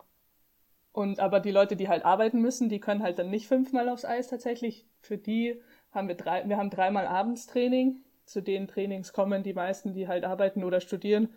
und 0.91 1.19
aber 1.19 1.39
die 1.39 1.51
Leute, 1.51 1.75
die 1.75 1.87
halt 1.87 2.05
arbeiten 2.05 2.41
müssen, 2.41 2.69
die 2.69 2.79
können 2.79 3.03
halt 3.03 3.19
dann 3.19 3.29
nicht 3.29 3.47
fünfmal 3.47 3.89
aufs 3.89 4.05
Eis 4.05 4.27
tatsächlich. 4.27 4.87
Für 5.01 5.17
die 5.17 5.61
haben 5.91 6.07
wir 6.07 6.15
drei, 6.15 6.47
wir 6.47 6.57
haben 6.57 6.69
dreimal 6.69 7.07
Abendstraining. 7.07 8.03
Zu 8.25 8.41
den 8.41 8.67
Trainings 8.67 9.13
kommen 9.13 9.43
die 9.43 9.53
meisten, 9.53 9.93
die 9.93 10.07
halt 10.07 10.23
arbeiten 10.23 10.63
oder 10.63 10.81
studieren, 10.81 11.33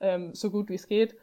ähm, 0.00 0.34
so 0.34 0.50
gut 0.50 0.70
wie 0.70 0.76
es 0.76 0.86
geht. 0.86 1.14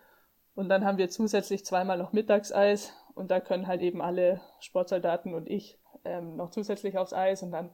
Und 0.53 0.69
dann 0.69 0.85
haben 0.85 0.97
wir 0.97 1.09
zusätzlich 1.09 1.65
zweimal 1.65 1.97
noch 1.97 2.13
Mittagseis 2.13 2.93
und 3.15 3.31
da 3.31 3.39
können 3.39 3.67
halt 3.67 3.81
eben 3.81 4.01
alle 4.01 4.41
Sportsoldaten 4.59 5.33
und 5.33 5.49
ich 5.49 5.79
ähm, 6.05 6.35
noch 6.35 6.49
zusätzlich 6.51 6.97
aufs 6.97 7.13
Eis 7.13 7.43
und 7.43 7.51
dann 7.51 7.73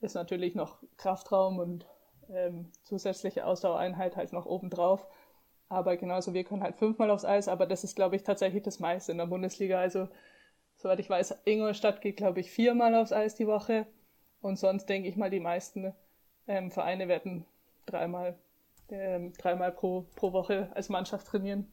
ist 0.00 0.14
natürlich 0.14 0.54
noch 0.54 0.82
Kraftraum 0.96 1.58
und 1.58 1.86
ähm, 2.28 2.70
zusätzliche 2.82 3.46
Ausdauereinheit 3.46 4.16
halt 4.16 4.32
noch 4.32 4.46
obendrauf. 4.46 5.06
Aber 5.68 5.96
genauso, 5.96 6.34
wir 6.34 6.44
können 6.44 6.62
halt 6.62 6.76
fünfmal 6.76 7.10
aufs 7.10 7.24
Eis, 7.24 7.48
aber 7.48 7.66
das 7.66 7.84
ist, 7.84 7.96
glaube 7.96 8.16
ich, 8.16 8.22
tatsächlich 8.22 8.62
das 8.62 8.80
meiste 8.80 9.12
in 9.12 9.18
der 9.18 9.26
Bundesliga. 9.26 9.78
Also, 9.80 10.08
soweit 10.76 11.00
ich 11.00 11.10
weiß, 11.10 11.42
Ingolstadt 11.44 12.00
geht, 12.00 12.16
glaube 12.16 12.40
ich, 12.40 12.50
viermal 12.50 12.94
aufs 12.94 13.12
Eis 13.12 13.34
die 13.34 13.46
Woche. 13.46 13.86
Und 14.40 14.58
sonst 14.58 14.86
denke 14.86 15.08
ich 15.08 15.16
mal, 15.16 15.30
die 15.30 15.40
meisten 15.40 15.94
ähm, 16.46 16.70
Vereine 16.70 17.08
werden 17.08 17.46
dreimal, 17.86 18.38
ähm, 18.90 19.32
dreimal 19.38 19.72
pro, 19.72 20.06
pro 20.16 20.32
Woche 20.32 20.70
als 20.74 20.90
Mannschaft 20.90 21.26
trainieren. 21.26 21.66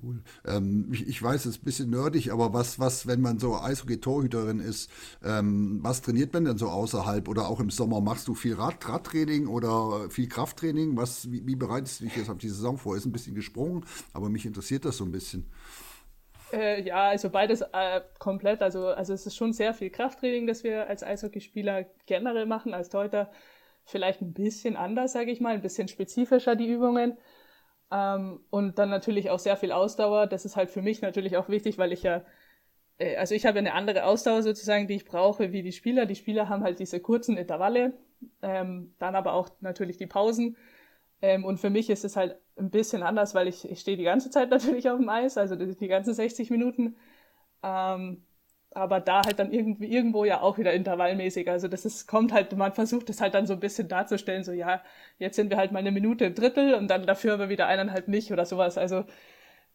Cool. 0.00 0.22
Ähm, 0.46 0.88
ich, 0.92 1.06
ich, 1.06 1.22
weiß, 1.22 1.44
es 1.44 1.56
ist 1.56 1.62
ein 1.62 1.64
bisschen 1.64 1.90
nerdig, 1.90 2.32
aber 2.32 2.54
was, 2.54 2.78
was, 2.78 3.06
wenn 3.06 3.20
man 3.20 3.38
so 3.38 3.56
Eishockey-Torhüterin 3.56 4.58
ist, 4.58 4.90
ähm, 5.22 5.80
was 5.82 6.00
trainiert 6.00 6.32
man 6.32 6.46
denn 6.46 6.56
so 6.56 6.68
außerhalb 6.68 7.28
oder 7.28 7.48
auch 7.48 7.60
im 7.60 7.70
Sommer? 7.70 8.00
Machst 8.00 8.26
du 8.26 8.34
viel 8.34 8.54
Rad, 8.54 8.88
Radtraining 8.88 9.46
oder 9.46 10.08
viel 10.08 10.28
Krafttraining? 10.28 10.96
Was, 10.96 11.30
wie, 11.30 11.46
wie 11.46 11.56
bereitest 11.56 12.00
du 12.00 12.04
dich 12.04 12.16
jetzt 12.16 12.30
auf 12.30 12.38
die 12.38 12.48
Saison 12.48 12.78
vor? 12.78 12.96
Ist 12.96 13.04
ein 13.04 13.12
bisschen 13.12 13.34
gesprungen, 13.34 13.84
aber 14.14 14.30
mich 14.30 14.46
interessiert 14.46 14.84
das 14.86 14.96
so 14.96 15.04
ein 15.04 15.12
bisschen. 15.12 15.50
Äh, 16.52 16.82
ja, 16.82 17.08
also 17.08 17.28
beides 17.28 17.60
äh, 17.60 18.00
komplett. 18.18 18.62
Also, 18.62 18.88
also 18.88 19.12
es 19.12 19.26
ist 19.26 19.36
schon 19.36 19.52
sehr 19.52 19.74
viel 19.74 19.90
Krafttraining, 19.90 20.46
das 20.46 20.64
wir 20.64 20.88
als 20.88 21.02
Eishockeyspieler 21.02 21.86
generell 22.06 22.46
machen, 22.46 22.72
als 22.72 22.88
Torhüter 22.88 23.30
vielleicht 23.84 24.22
ein 24.22 24.32
bisschen 24.32 24.76
anders, 24.76 25.12
sage 25.12 25.32
ich 25.32 25.40
mal, 25.40 25.54
ein 25.54 25.62
bisschen 25.62 25.88
spezifischer 25.88 26.56
die 26.56 26.68
Übungen. 26.68 27.18
Ähm, 27.92 28.40
und 28.50 28.78
dann 28.78 28.88
natürlich 28.88 29.30
auch 29.30 29.38
sehr 29.38 29.56
viel 29.56 29.70
Ausdauer. 29.70 30.26
Das 30.26 30.44
ist 30.46 30.56
halt 30.56 30.70
für 30.70 30.82
mich 30.82 31.02
natürlich 31.02 31.36
auch 31.36 31.48
wichtig, 31.50 31.76
weil 31.76 31.92
ich 31.92 32.02
ja, 32.02 32.24
äh, 32.98 33.16
also 33.16 33.34
ich 33.34 33.46
habe 33.46 33.58
eine 33.58 33.74
andere 33.74 34.04
Ausdauer 34.04 34.42
sozusagen, 34.42 34.88
die 34.88 34.94
ich 34.94 35.04
brauche 35.04 35.52
wie 35.52 35.62
die 35.62 35.72
Spieler. 35.72 36.06
Die 36.06 36.16
Spieler 36.16 36.48
haben 36.48 36.64
halt 36.64 36.78
diese 36.78 37.00
kurzen 37.00 37.36
Intervalle, 37.36 37.92
ähm, 38.42 38.94
dann 38.98 39.14
aber 39.14 39.34
auch 39.34 39.50
natürlich 39.60 39.98
die 39.98 40.06
Pausen. 40.06 40.56
Ähm, 41.20 41.44
und 41.44 41.58
für 41.58 41.70
mich 41.70 41.90
ist 41.90 42.04
es 42.04 42.16
halt 42.16 42.36
ein 42.56 42.70
bisschen 42.70 43.02
anders, 43.02 43.34
weil 43.34 43.48
ich, 43.48 43.70
ich 43.70 43.80
stehe 43.80 43.96
die 43.96 44.04
ganze 44.04 44.30
Zeit 44.30 44.50
natürlich 44.50 44.88
auf 44.90 44.98
dem 44.98 45.08
Eis, 45.08 45.36
also 45.38 45.54
die, 45.56 45.88
ganzen 45.88 46.14
60 46.14 46.50
Minuten. 46.50 46.96
Ähm, 47.62 48.22
aber 48.74 49.00
da 49.00 49.22
halt 49.24 49.38
dann 49.38 49.52
irgendwie 49.52 49.86
irgendwo 49.86 50.24
ja 50.24 50.40
auch 50.40 50.58
wieder 50.58 50.72
intervallmäßig. 50.72 51.48
Also 51.48 51.68
das 51.68 51.84
ist, 51.84 52.06
kommt 52.06 52.32
halt, 52.32 52.56
man 52.56 52.72
versucht 52.72 53.10
es 53.10 53.20
halt 53.20 53.34
dann 53.34 53.46
so 53.46 53.54
ein 53.54 53.60
bisschen 53.60 53.88
darzustellen, 53.88 54.44
so 54.44 54.52
ja, 54.52 54.82
jetzt 55.18 55.36
sind 55.36 55.50
wir 55.50 55.56
halt 55.56 55.72
mal 55.72 55.80
eine 55.80 55.92
Minute 55.92 56.24
im 56.26 56.34
Drittel 56.34 56.74
und 56.74 56.88
dann 56.88 57.06
dafür 57.06 57.34
aber 57.34 57.48
wieder 57.48 57.66
eineinhalb 57.66 58.08
nicht 58.08 58.32
oder 58.32 58.46
sowas. 58.46 58.78
Also 58.78 59.04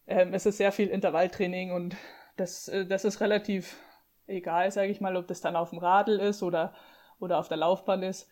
ähm, 0.07 0.33
es 0.33 0.45
ist 0.45 0.57
sehr 0.57 0.71
viel 0.71 0.87
Intervalltraining 0.87 1.71
und 1.71 1.95
das, 2.37 2.67
äh, 2.69 2.85
das 2.85 3.05
ist 3.05 3.21
relativ 3.21 3.77
egal, 4.27 4.71
sage 4.71 4.91
ich 4.91 5.01
mal, 5.01 5.15
ob 5.15 5.27
das 5.27 5.41
dann 5.41 5.55
auf 5.55 5.71
dem 5.71 5.79
Radl 5.79 6.19
ist 6.19 6.43
oder, 6.43 6.73
oder 7.19 7.39
auf 7.39 7.47
der 7.47 7.57
Laufbahn 7.57 8.03
ist. 8.03 8.29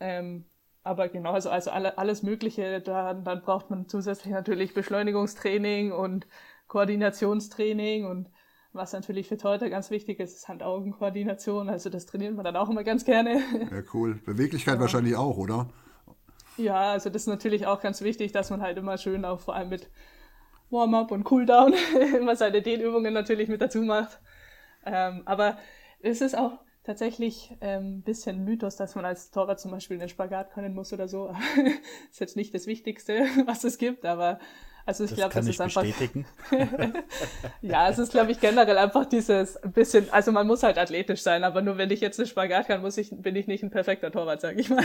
Ähm, 0.00 0.46
aber 0.82 1.08
genau, 1.08 1.32
also, 1.32 1.50
also 1.50 1.70
alle, 1.70 1.98
alles 1.98 2.22
Mögliche, 2.22 2.80
dann, 2.80 3.24
dann 3.24 3.42
braucht 3.42 3.70
man 3.70 3.88
zusätzlich 3.88 4.32
natürlich 4.32 4.74
Beschleunigungstraining 4.74 5.92
und 5.92 6.26
Koordinationstraining 6.68 8.06
und 8.06 8.28
was 8.74 8.92
natürlich 8.92 9.28
für 9.28 9.36
Torhüter 9.36 9.70
ganz 9.70 9.90
wichtig 9.90 10.20
ist, 10.20 10.34
ist 10.34 10.48
Hand-Augen-Koordination. 10.48 11.68
Also 11.68 11.90
das 11.90 12.06
trainieren 12.06 12.36
wir 12.36 12.42
dann 12.42 12.56
auch 12.56 12.68
immer 12.68 12.84
ganz 12.84 13.04
gerne. 13.04 13.40
Ja, 13.70 13.82
cool. 13.94 14.16
Beweglichkeit 14.26 14.74
ja. 14.74 14.80
wahrscheinlich 14.80 15.16
auch, 15.16 15.38
oder? 15.38 15.68
Ja, 16.56 16.92
also 16.92 17.08
das 17.08 17.22
ist 17.22 17.28
natürlich 17.28 17.66
auch 17.66 17.80
ganz 17.80 18.02
wichtig, 18.02 18.32
dass 18.32 18.50
man 18.50 18.62
halt 18.62 18.76
immer 18.76 18.98
schön 18.98 19.24
auch 19.24 19.40
vor 19.40 19.54
allem 19.54 19.68
mit 19.68 19.88
Warm-up 20.70 21.10
und 21.12 21.24
Cooldown 21.24 21.74
immer 22.18 22.36
seine 22.36 22.62
Dehnübungen 22.62 23.14
natürlich 23.14 23.48
mit 23.48 23.60
dazu 23.60 23.82
macht. 23.82 24.20
Ähm, 24.84 25.22
aber 25.24 25.56
es 26.00 26.20
ist 26.20 26.36
auch 26.36 26.58
tatsächlich 26.82 27.50
ein 27.60 27.84
ähm, 27.84 28.02
bisschen 28.02 28.44
Mythos, 28.44 28.76
dass 28.76 28.94
man 28.94 29.04
als 29.04 29.30
Torwart 29.30 29.60
zum 29.60 29.70
Beispiel 29.70 29.98
einen 29.98 30.08
Spagat 30.08 30.52
können 30.52 30.74
muss 30.74 30.92
oder 30.92 31.08
so. 31.08 31.34
ist 32.10 32.20
jetzt 32.20 32.36
nicht 32.36 32.54
das 32.54 32.66
Wichtigste, 32.66 33.26
was 33.46 33.64
es 33.64 33.78
gibt, 33.78 34.04
aber 34.04 34.38
also 34.86 35.04
ich 35.04 35.14
glaube, 35.14 35.34
das, 35.34 35.46
ist 35.46 35.60
einfach. 35.60 35.82
Bestätigen. 35.82 36.26
ja, 37.62 37.88
es 37.88 37.98
ist, 37.98 38.12
glaube 38.12 38.32
ich, 38.32 38.40
generell 38.40 38.76
einfach 38.76 39.06
dieses 39.06 39.58
bisschen, 39.62 40.10
also 40.10 40.30
man 40.30 40.46
muss 40.46 40.62
halt 40.62 40.78
athletisch 40.78 41.22
sein, 41.22 41.42
aber 41.44 41.62
nur 41.62 41.78
wenn 41.78 41.90
ich 41.90 42.00
jetzt 42.00 42.18
einen 42.18 42.28
Spagat 42.28 42.66
kann, 42.66 42.82
muss 42.82 42.98
ich, 42.98 43.10
bin 43.10 43.34
ich 43.36 43.46
nicht 43.46 43.62
ein 43.62 43.70
perfekter 43.70 44.12
Torwart, 44.12 44.40
sag 44.40 44.58
ich 44.58 44.68
mal. 44.68 44.84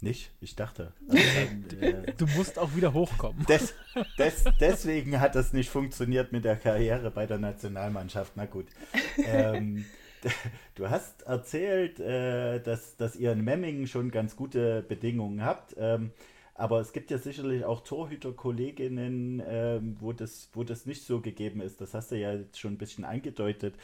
Nicht? 0.00 0.32
Ich 0.40 0.54
dachte. 0.54 0.92
Also 1.08 1.22
dann, 1.70 1.80
äh, 1.80 2.12
du 2.18 2.26
musst 2.36 2.58
auch 2.58 2.76
wieder 2.76 2.92
hochkommen. 2.92 3.46
Des, 3.46 3.74
des, 4.18 4.44
deswegen 4.60 5.20
hat 5.20 5.34
das 5.34 5.54
nicht 5.54 5.70
funktioniert 5.70 6.30
mit 6.32 6.44
der 6.44 6.56
Karriere 6.56 7.10
bei 7.10 7.24
der 7.24 7.38
Nationalmannschaft. 7.38 8.32
Na 8.34 8.44
gut. 8.44 8.66
Ähm, 9.24 9.86
du 10.74 10.90
hast 10.90 11.22
erzählt, 11.22 12.00
äh, 12.00 12.60
dass, 12.60 12.96
dass 12.96 13.16
ihr 13.16 13.32
in 13.32 13.42
Memmingen 13.42 13.86
schon 13.86 14.10
ganz 14.10 14.36
gute 14.36 14.82
Bedingungen 14.82 15.42
habt. 15.42 15.74
Ähm, 15.78 16.10
aber 16.54 16.80
es 16.80 16.92
gibt 16.92 17.10
ja 17.10 17.18
sicherlich 17.18 17.64
auch 17.64 17.80
Torhüter-Kolleginnen, 17.80 19.42
ähm, 19.46 19.96
wo, 19.98 20.12
das, 20.12 20.48
wo 20.52 20.62
das 20.62 20.86
nicht 20.86 21.02
so 21.04 21.20
gegeben 21.20 21.60
ist. 21.60 21.80
Das 21.80 21.94
hast 21.94 22.12
du 22.12 22.16
ja 22.16 22.32
jetzt 22.32 22.60
schon 22.60 22.74
ein 22.74 22.78
bisschen 22.78 23.04
angedeutet. 23.04 23.74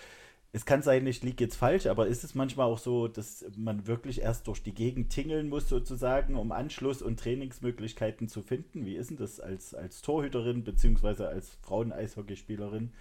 Es 0.52 0.64
kann 0.64 0.82
sein, 0.82 1.06
ich 1.06 1.22
liege 1.22 1.44
jetzt 1.44 1.56
falsch, 1.56 1.86
aber 1.86 2.06
ist 2.06 2.24
es 2.24 2.34
manchmal 2.34 2.66
auch 2.66 2.78
so, 2.78 3.06
dass 3.08 3.44
man 3.56 3.86
wirklich 3.86 4.20
erst 4.20 4.46
durch 4.48 4.62
die 4.62 4.74
Gegend 4.74 5.10
tingeln 5.10 5.48
muss, 5.48 5.68
sozusagen, 5.68 6.36
um 6.36 6.50
Anschluss 6.52 7.02
und 7.02 7.20
Trainingsmöglichkeiten 7.20 8.28
zu 8.28 8.42
finden? 8.42 8.84
Wie 8.84 8.96
ist 8.96 9.10
denn 9.10 9.16
das 9.16 9.40
als, 9.40 9.74
als 9.74 10.02
Torhüterin 10.02 10.64
bzw. 10.64 11.24
als 11.24 11.50
Frauen-Eishockeyspielerin? 11.62 12.92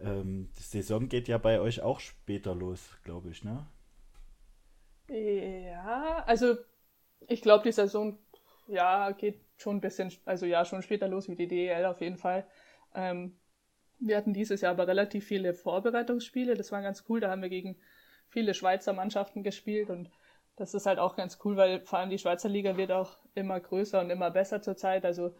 Ähm, 0.00 0.48
die 0.58 0.62
Saison 0.62 1.08
geht 1.08 1.28
ja 1.28 1.38
bei 1.38 1.60
euch 1.60 1.82
auch 1.82 2.00
später 2.00 2.54
los, 2.54 2.80
glaube 3.04 3.30
ich, 3.30 3.44
ne? 3.44 3.66
Ja, 5.08 6.24
also 6.26 6.56
ich 7.26 7.42
glaube, 7.42 7.64
die 7.64 7.72
Saison 7.72 8.18
ja, 8.70 9.10
geht 9.12 9.40
schon 9.56 9.76
ein 9.76 9.80
bisschen, 9.80 10.12
also 10.24 10.46
ja, 10.46 10.64
schon 10.64 10.82
später 10.82 11.08
los 11.08 11.28
wie 11.28 11.36
die 11.36 11.48
DEL 11.48 11.84
auf 11.86 12.00
jeden 12.00 12.16
Fall. 12.16 12.46
Ähm, 12.94 13.36
wir 13.98 14.16
hatten 14.16 14.32
dieses 14.32 14.62
Jahr 14.62 14.72
aber 14.72 14.88
relativ 14.88 15.26
viele 15.26 15.54
Vorbereitungsspiele, 15.54 16.54
das 16.54 16.72
war 16.72 16.82
ganz 16.82 17.04
cool, 17.08 17.20
da 17.20 17.30
haben 17.30 17.42
wir 17.42 17.50
gegen 17.50 17.76
viele 18.28 18.54
Schweizer 18.54 18.92
Mannschaften 18.92 19.42
gespielt 19.42 19.90
und 19.90 20.10
das 20.56 20.74
ist 20.74 20.86
halt 20.86 20.98
auch 20.98 21.16
ganz 21.16 21.38
cool, 21.44 21.56
weil 21.56 21.80
vor 21.80 21.98
allem 21.98 22.10
die 22.10 22.18
Schweizer 22.18 22.48
Liga 22.48 22.76
wird 22.76 22.92
auch 22.92 23.16
immer 23.34 23.58
größer 23.58 24.00
und 24.00 24.10
immer 24.10 24.30
besser 24.30 24.60
zurzeit. 24.60 25.06
Also 25.06 25.34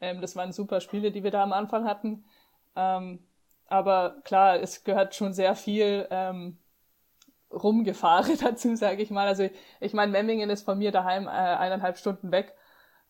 ähm, 0.00 0.20
das 0.20 0.36
waren 0.36 0.52
super 0.52 0.80
Spiele, 0.80 1.10
die 1.10 1.24
wir 1.24 1.30
da 1.30 1.42
am 1.42 1.54
Anfang 1.54 1.84
hatten. 1.86 2.24
Ähm, 2.76 3.20
aber 3.66 4.20
klar, 4.24 4.60
es 4.60 4.84
gehört 4.84 5.14
schon 5.14 5.32
sehr 5.32 5.54
viel 5.54 6.06
ähm, 6.10 6.58
Rumgefahre 7.50 8.36
dazu, 8.40 8.76
sage 8.76 9.02
ich 9.02 9.10
mal. 9.10 9.26
Also 9.26 9.48
ich 9.80 9.94
meine, 9.94 10.12
Memmingen 10.12 10.50
ist 10.50 10.64
von 10.64 10.78
mir 10.78 10.92
daheim 10.92 11.26
äh, 11.26 11.30
eineinhalb 11.30 11.96
Stunden 11.96 12.30
weg. 12.30 12.54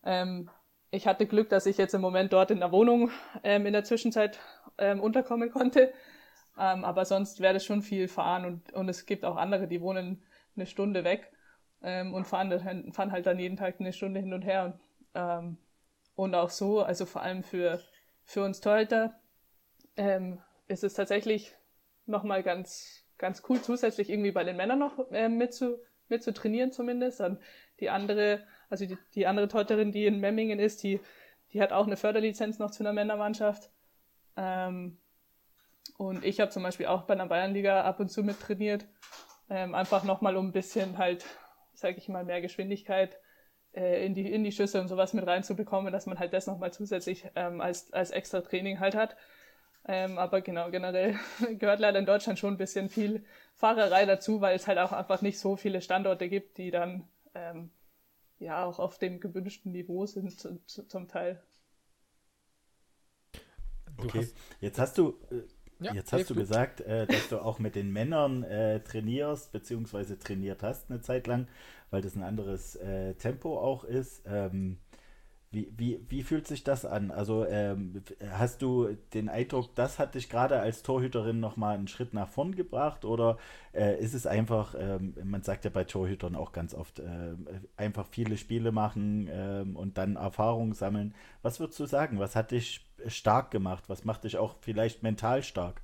Ähm, 0.08 0.48
ich 0.90 1.06
hatte 1.06 1.26
Glück, 1.26 1.50
dass 1.50 1.66
ich 1.66 1.76
jetzt 1.76 1.92
im 1.92 2.00
Moment 2.00 2.32
dort 2.32 2.50
in 2.50 2.60
der 2.60 2.72
Wohnung 2.72 3.10
ähm, 3.44 3.66
in 3.66 3.74
der 3.74 3.84
Zwischenzeit 3.84 4.40
ähm, 4.78 5.00
unterkommen 5.00 5.50
konnte. 5.50 5.92
Ähm, 6.58 6.82
aber 6.84 7.04
sonst 7.04 7.40
wäre 7.40 7.52
das 7.52 7.64
schon 7.64 7.82
viel 7.82 8.08
fahren 8.08 8.46
und, 8.46 8.72
und 8.72 8.88
es 8.88 9.04
gibt 9.04 9.26
auch 9.26 9.36
andere, 9.36 9.68
die 9.68 9.82
wohnen 9.82 10.22
eine 10.56 10.64
Stunde 10.64 11.04
weg 11.04 11.30
ähm, 11.82 12.14
und 12.14 12.26
fahren, 12.26 12.90
fahren 12.92 13.12
halt 13.12 13.26
dann 13.26 13.38
jeden 13.38 13.58
Tag 13.58 13.76
eine 13.78 13.92
Stunde 13.92 14.20
hin 14.20 14.32
und 14.32 14.42
her. 14.42 14.64
Und, 14.64 14.80
ähm, 15.14 15.58
und 16.14 16.34
auch 16.34 16.50
so, 16.50 16.80
also 16.80 17.04
vor 17.04 17.20
allem 17.20 17.42
für, 17.42 17.80
für 18.24 18.42
uns 18.42 18.60
Torhüter, 18.60 19.20
ähm, 19.96 20.40
ist 20.68 20.84
es 20.84 20.94
tatsächlich 20.94 21.54
nochmal 22.06 22.42
ganz, 22.42 23.04
ganz 23.18 23.42
cool, 23.48 23.60
zusätzlich 23.60 24.08
irgendwie 24.08 24.32
bei 24.32 24.42
den 24.42 24.56
Männern 24.56 24.78
noch 24.78 25.10
äh, 25.12 25.28
mit, 25.28 25.52
zu, 25.52 25.78
mit 26.08 26.22
zu 26.22 26.32
trainieren 26.32 26.72
zumindest. 26.72 27.20
Und 27.20 27.38
die 27.78 27.90
andere 27.90 28.46
also 28.70 28.86
die, 28.86 28.98
die 29.14 29.26
andere 29.26 29.48
Torhüterin, 29.48 29.92
die 29.92 30.06
in 30.06 30.20
Memmingen 30.20 30.58
ist, 30.58 30.82
die, 30.82 31.00
die 31.52 31.62
hat 31.62 31.72
auch 31.72 31.86
eine 31.86 31.96
Förderlizenz 31.96 32.58
noch 32.58 32.70
zu 32.70 32.82
einer 32.82 32.92
Männermannschaft. 32.92 33.70
Ähm, 34.36 34.98
und 35.96 36.24
ich 36.24 36.40
habe 36.40 36.50
zum 36.50 36.62
Beispiel 36.62 36.86
auch 36.86 37.02
bei 37.02 37.14
einer 37.14 37.26
Bayernliga 37.26 37.82
ab 37.82 38.00
und 38.00 38.10
zu 38.10 38.22
mit 38.22 38.40
trainiert. 38.40 38.86
Ähm, 39.50 39.74
einfach 39.74 40.04
nochmal 40.04 40.36
um 40.36 40.48
ein 40.48 40.52
bisschen 40.52 40.98
halt, 40.98 41.24
sage 41.72 41.96
ich 41.96 42.08
mal, 42.08 42.24
mehr 42.24 42.40
Geschwindigkeit 42.40 43.18
äh, 43.74 44.04
in, 44.04 44.14
die, 44.14 44.30
in 44.30 44.44
die 44.44 44.52
Schüsse 44.52 44.80
und 44.80 44.88
sowas 44.88 45.14
mit 45.14 45.26
reinzubekommen, 45.26 45.92
dass 45.92 46.06
man 46.06 46.18
halt 46.18 46.32
das 46.32 46.46
nochmal 46.46 46.72
zusätzlich 46.72 47.26
ähm, 47.34 47.60
als, 47.60 47.92
als 47.92 48.10
extra 48.10 48.42
Training 48.42 48.80
halt 48.80 48.94
hat. 48.94 49.16
Ähm, 49.86 50.18
aber 50.18 50.42
genau, 50.42 50.70
generell 50.70 51.18
gehört 51.58 51.80
leider 51.80 51.98
in 51.98 52.06
Deutschland 52.06 52.38
schon 52.38 52.54
ein 52.54 52.58
bisschen 52.58 52.90
viel 52.90 53.24
Fahrerei 53.54 54.04
dazu, 54.04 54.42
weil 54.42 54.54
es 54.54 54.66
halt 54.66 54.78
auch 54.78 54.92
einfach 54.92 55.22
nicht 55.22 55.38
so 55.38 55.56
viele 55.56 55.80
Standorte 55.80 56.28
gibt, 56.28 56.58
die 56.58 56.70
dann 56.70 57.08
ähm, 57.34 57.70
ja 58.38 58.64
auch 58.64 58.78
auf 58.78 58.98
dem 58.98 59.20
gewünschten 59.20 59.72
Niveau 59.72 60.06
sind 60.06 60.38
zu, 60.38 60.60
zu, 60.66 60.86
zum 60.86 61.08
Teil. 61.08 61.40
Okay, 63.96 64.20
hast, 64.20 64.36
jetzt 64.60 64.78
hast 64.78 64.98
du, 64.98 65.18
äh, 65.30 65.42
ja, 65.84 65.92
jetzt 65.92 66.12
hast 66.12 66.30
du 66.30 66.34
gesagt, 66.34 66.80
äh, 66.80 67.06
dass 67.06 67.28
du 67.28 67.38
auch 67.38 67.58
mit 67.58 67.74
den 67.74 67.92
Männern 67.92 68.44
äh, 68.44 68.80
trainierst, 68.80 69.52
beziehungsweise 69.52 70.18
trainiert 70.18 70.62
hast 70.62 70.90
eine 70.90 71.00
Zeit 71.00 71.26
lang, 71.26 71.48
weil 71.90 72.02
das 72.02 72.14
ein 72.16 72.22
anderes 72.22 72.76
äh, 72.76 73.14
Tempo 73.14 73.58
auch 73.58 73.84
ist. 73.84 74.22
Ähm, 74.26 74.78
wie, 75.50 75.72
wie, 75.76 76.04
wie 76.08 76.22
fühlt 76.22 76.46
sich 76.46 76.62
das 76.62 76.84
an? 76.84 77.10
Also 77.10 77.46
ähm, 77.46 78.02
hast 78.32 78.60
du 78.60 78.96
den 79.14 79.30
Eindruck, 79.30 79.74
das 79.74 79.98
hat 79.98 80.14
dich 80.14 80.28
gerade 80.28 80.60
als 80.60 80.82
Torhüterin 80.82 81.40
nochmal 81.40 81.74
einen 81.74 81.88
Schritt 81.88 82.12
nach 82.12 82.28
vorn 82.28 82.54
gebracht 82.54 83.06
oder 83.06 83.38
äh, 83.72 83.98
ist 83.98 84.12
es 84.12 84.26
einfach, 84.26 84.74
ähm, 84.78 85.14
man 85.24 85.42
sagt 85.42 85.64
ja 85.64 85.70
bei 85.70 85.84
Torhütern 85.84 86.36
auch 86.36 86.52
ganz 86.52 86.74
oft, 86.74 86.98
äh, 86.98 87.34
einfach 87.78 88.06
viele 88.10 88.36
Spiele 88.36 88.72
machen 88.72 89.28
äh, 89.28 89.64
und 89.74 89.96
dann 89.96 90.16
Erfahrungen 90.16 90.74
sammeln. 90.74 91.14
Was 91.40 91.60
würdest 91.60 91.80
du 91.80 91.86
sagen? 91.86 92.18
Was 92.18 92.36
hat 92.36 92.50
dich 92.50 92.86
stark 93.06 93.50
gemacht? 93.50 93.84
Was 93.88 94.04
macht 94.04 94.24
dich 94.24 94.36
auch 94.36 94.56
vielleicht 94.60 95.02
mental 95.02 95.42
stark? 95.42 95.80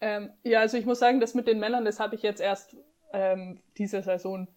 Ähm, 0.00 0.30
ja, 0.42 0.60
also 0.60 0.78
ich 0.78 0.86
muss 0.86 1.00
sagen, 1.00 1.20
das 1.20 1.34
mit 1.34 1.46
den 1.46 1.60
Männern, 1.60 1.84
das 1.84 2.00
habe 2.00 2.14
ich 2.14 2.22
jetzt 2.22 2.40
erst 2.40 2.76
ähm, 3.12 3.60
diese 3.76 4.02
Saison 4.02 4.48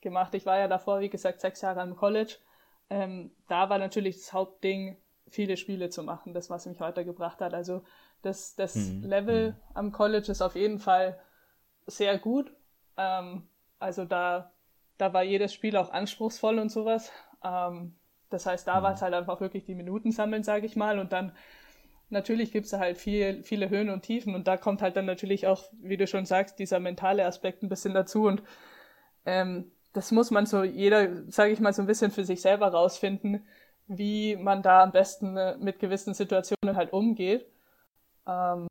gemacht. 0.00 0.34
Ich 0.34 0.46
war 0.46 0.58
ja 0.58 0.68
davor, 0.68 1.00
wie 1.00 1.10
gesagt, 1.10 1.40
sechs 1.40 1.60
Jahre 1.62 1.80
am 1.80 1.96
College 1.96 2.36
ähm, 2.90 3.30
da 3.48 3.68
war 3.68 3.78
natürlich 3.78 4.16
das 4.16 4.32
Hauptding, 4.32 4.96
viele 5.28 5.56
Spiele 5.56 5.90
zu 5.90 6.02
machen, 6.02 6.32
das, 6.32 6.50
was 6.50 6.66
mich 6.66 6.80
weitergebracht 6.80 7.40
hat. 7.40 7.54
Also 7.54 7.82
das, 8.22 8.54
das 8.56 8.74
mhm. 8.74 9.02
Level 9.04 9.50
mhm. 9.50 9.56
am 9.74 9.92
College 9.92 10.32
ist 10.32 10.42
auf 10.42 10.54
jeden 10.54 10.78
Fall 10.78 11.18
sehr 11.86 12.18
gut. 12.18 12.52
Ähm, 12.96 13.48
also 13.78 14.04
da, 14.04 14.52
da 14.96 15.12
war 15.12 15.22
jedes 15.22 15.52
Spiel 15.52 15.76
auch 15.76 15.90
anspruchsvoll 15.90 16.58
und 16.58 16.70
sowas. 16.70 17.12
Ähm, 17.44 17.96
das 18.30 18.46
heißt, 18.46 18.66
da 18.66 18.80
mhm. 18.80 18.84
war 18.84 18.94
es 18.94 19.02
halt 19.02 19.14
einfach 19.14 19.40
wirklich 19.40 19.64
die 19.64 19.74
Minuten 19.74 20.12
sammeln, 20.12 20.42
sage 20.42 20.66
ich 20.66 20.76
mal. 20.76 20.98
Und 20.98 21.12
dann 21.12 21.32
natürlich 22.10 22.52
gibt 22.52 22.66
es 22.66 22.72
halt 22.72 22.98
viel, 22.98 23.42
viele 23.42 23.70
Höhen 23.70 23.90
und 23.90 24.02
Tiefen. 24.02 24.34
Und 24.34 24.48
da 24.48 24.56
kommt 24.56 24.82
halt 24.82 24.96
dann 24.96 25.06
natürlich 25.06 25.46
auch, 25.46 25.64
wie 25.80 25.96
du 25.96 26.06
schon 26.06 26.26
sagst, 26.26 26.58
dieser 26.58 26.80
mentale 26.80 27.26
Aspekt 27.26 27.62
ein 27.62 27.68
bisschen 27.68 27.94
dazu. 27.94 28.24
Und 28.24 28.42
ähm, 29.26 29.70
das 29.98 30.12
muss 30.12 30.30
man 30.30 30.46
so 30.46 30.62
jeder, 30.62 31.28
sage 31.28 31.50
ich 31.50 31.58
mal, 31.58 31.72
so 31.72 31.82
ein 31.82 31.88
bisschen 31.88 32.12
für 32.12 32.24
sich 32.24 32.40
selber 32.40 32.68
rausfinden, 32.68 33.44
wie 33.88 34.36
man 34.36 34.62
da 34.62 34.84
am 34.84 34.92
besten 34.92 35.36
äh, 35.36 35.56
mit 35.58 35.80
gewissen 35.80 36.14
Situationen 36.14 36.76
halt 36.76 36.92
umgeht. 36.92 37.46
Ähm, 38.24 38.68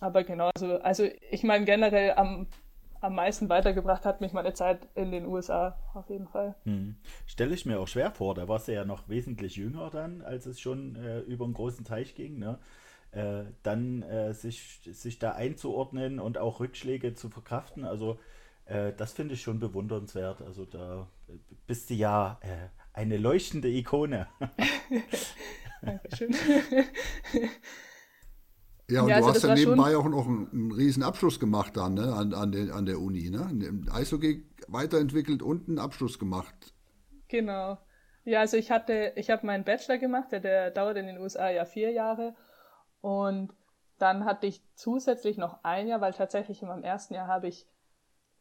aber 0.00 0.24
genau, 0.24 0.50
also, 0.82 1.08
ich 1.30 1.44
meine 1.44 1.64
generell 1.64 2.14
am, 2.14 2.48
am 3.00 3.14
meisten 3.14 3.48
weitergebracht 3.48 4.04
hat 4.04 4.20
mich 4.20 4.32
meine 4.32 4.54
Zeit 4.54 4.88
in 4.96 5.12
den 5.12 5.26
USA 5.26 5.78
auf 5.94 6.10
jeden 6.10 6.26
Fall. 6.26 6.56
Hm. 6.64 6.96
Stelle 7.26 7.54
ich 7.54 7.64
mir 7.64 7.78
auch 7.78 7.86
schwer 7.86 8.10
vor, 8.10 8.34
da 8.34 8.48
warst 8.48 8.66
du 8.66 8.74
ja 8.74 8.84
noch 8.84 9.08
wesentlich 9.08 9.54
jünger 9.54 9.90
dann, 9.90 10.20
als 10.20 10.46
es 10.46 10.58
schon 10.58 10.96
äh, 10.96 11.20
über 11.20 11.44
einen 11.44 11.54
großen 11.54 11.84
Teich 11.84 12.16
ging, 12.16 12.40
ne? 12.40 12.58
Äh, 13.12 13.44
dann 13.62 14.02
äh, 14.02 14.34
sich, 14.34 14.80
sich 14.82 15.20
da 15.20 15.30
einzuordnen 15.30 16.18
und 16.18 16.38
auch 16.38 16.58
Rückschläge 16.58 17.14
zu 17.14 17.30
verkraften. 17.30 17.84
Also 17.84 18.18
äh, 18.66 18.92
das 18.92 19.12
finde 19.12 19.34
ich 19.34 19.42
schon 19.42 19.58
bewundernswert. 19.58 20.42
Also 20.42 20.64
da 20.64 21.08
bist 21.66 21.90
du 21.90 21.94
ja 21.94 22.38
äh, 22.42 22.68
eine 22.92 23.16
leuchtende 23.16 23.68
Ikone. 23.68 24.28
Dankeschön. 25.82 26.34
Ja, 28.88 29.02
und 29.02 29.08
ja, 29.08 29.18
du 29.18 29.26
also 29.26 29.34
hast 29.34 29.42
ja 29.42 29.54
nebenbei 29.54 29.96
auch 29.96 30.08
noch 30.08 30.26
einen, 30.26 30.48
einen 30.52 30.72
riesen 30.72 31.02
Abschluss 31.02 31.40
gemacht 31.40 31.76
dann, 31.76 31.94
ne, 31.94 32.12
an, 32.12 32.32
an, 32.34 32.52
der, 32.52 32.72
an 32.74 32.86
der 32.86 33.00
Uni, 33.00 33.30
ne? 33.30 33.82
Eishockey 33.92 34.46
weiterentwickelt 34.68 35.42
und 35.42 35.68
einen 35.68 35.78
Abschluss 35.78 36.18
gemacht. 36.18 36.72
Genau. 37.28 37.78
Ja, 38.24 38.40
also 38.40 38.56
ich 38.56 38.70
hatte, 38.70 39.12
ich 39.16 39.30
habe 39.30 39.46
meinen 39.46 39.64
Bachelor 39.64 39.98
gemacht, 39.98 40.30
der, 40.30 40.40
der 40.40 40.70
dauert 40.70 40.96
in 40.96 41.06
den 41.06 41.18
USA 41.18 41.50
ja 41.50 41.64
vier 41.64 41.90
Jahre. 41.90 42.36
Und 43.00 43.52
dann 43.98 44.24
hatte 44.24 44.46
ich 44.46 44.62
zusätzlich 44.74 45.36
noch 45.36 45.64
ein 45.64 45.88
Jahr, 45.88 46.00
weil 46.00 46.12
tatsächlich 46.12 46.62
in 46.62 46.68
meinem 46.68 46.84
ersten 46.84 47.14
Jahr 47.14 47.26
habe 47.26 47.48
ich 47.48 47.66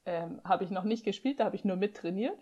ähm, 0.06 0.42
habe 0.44 0.64
ich 0.64 0.72
noch 0.72 0.84
nicht 0.84 1.04
gespielt, 1.04 1.40
da 1.40 1.46
habe 1.46 1.56
ich 1.56 1.66
nur 1.66 1.78
mittrainiert, 1.78 2.40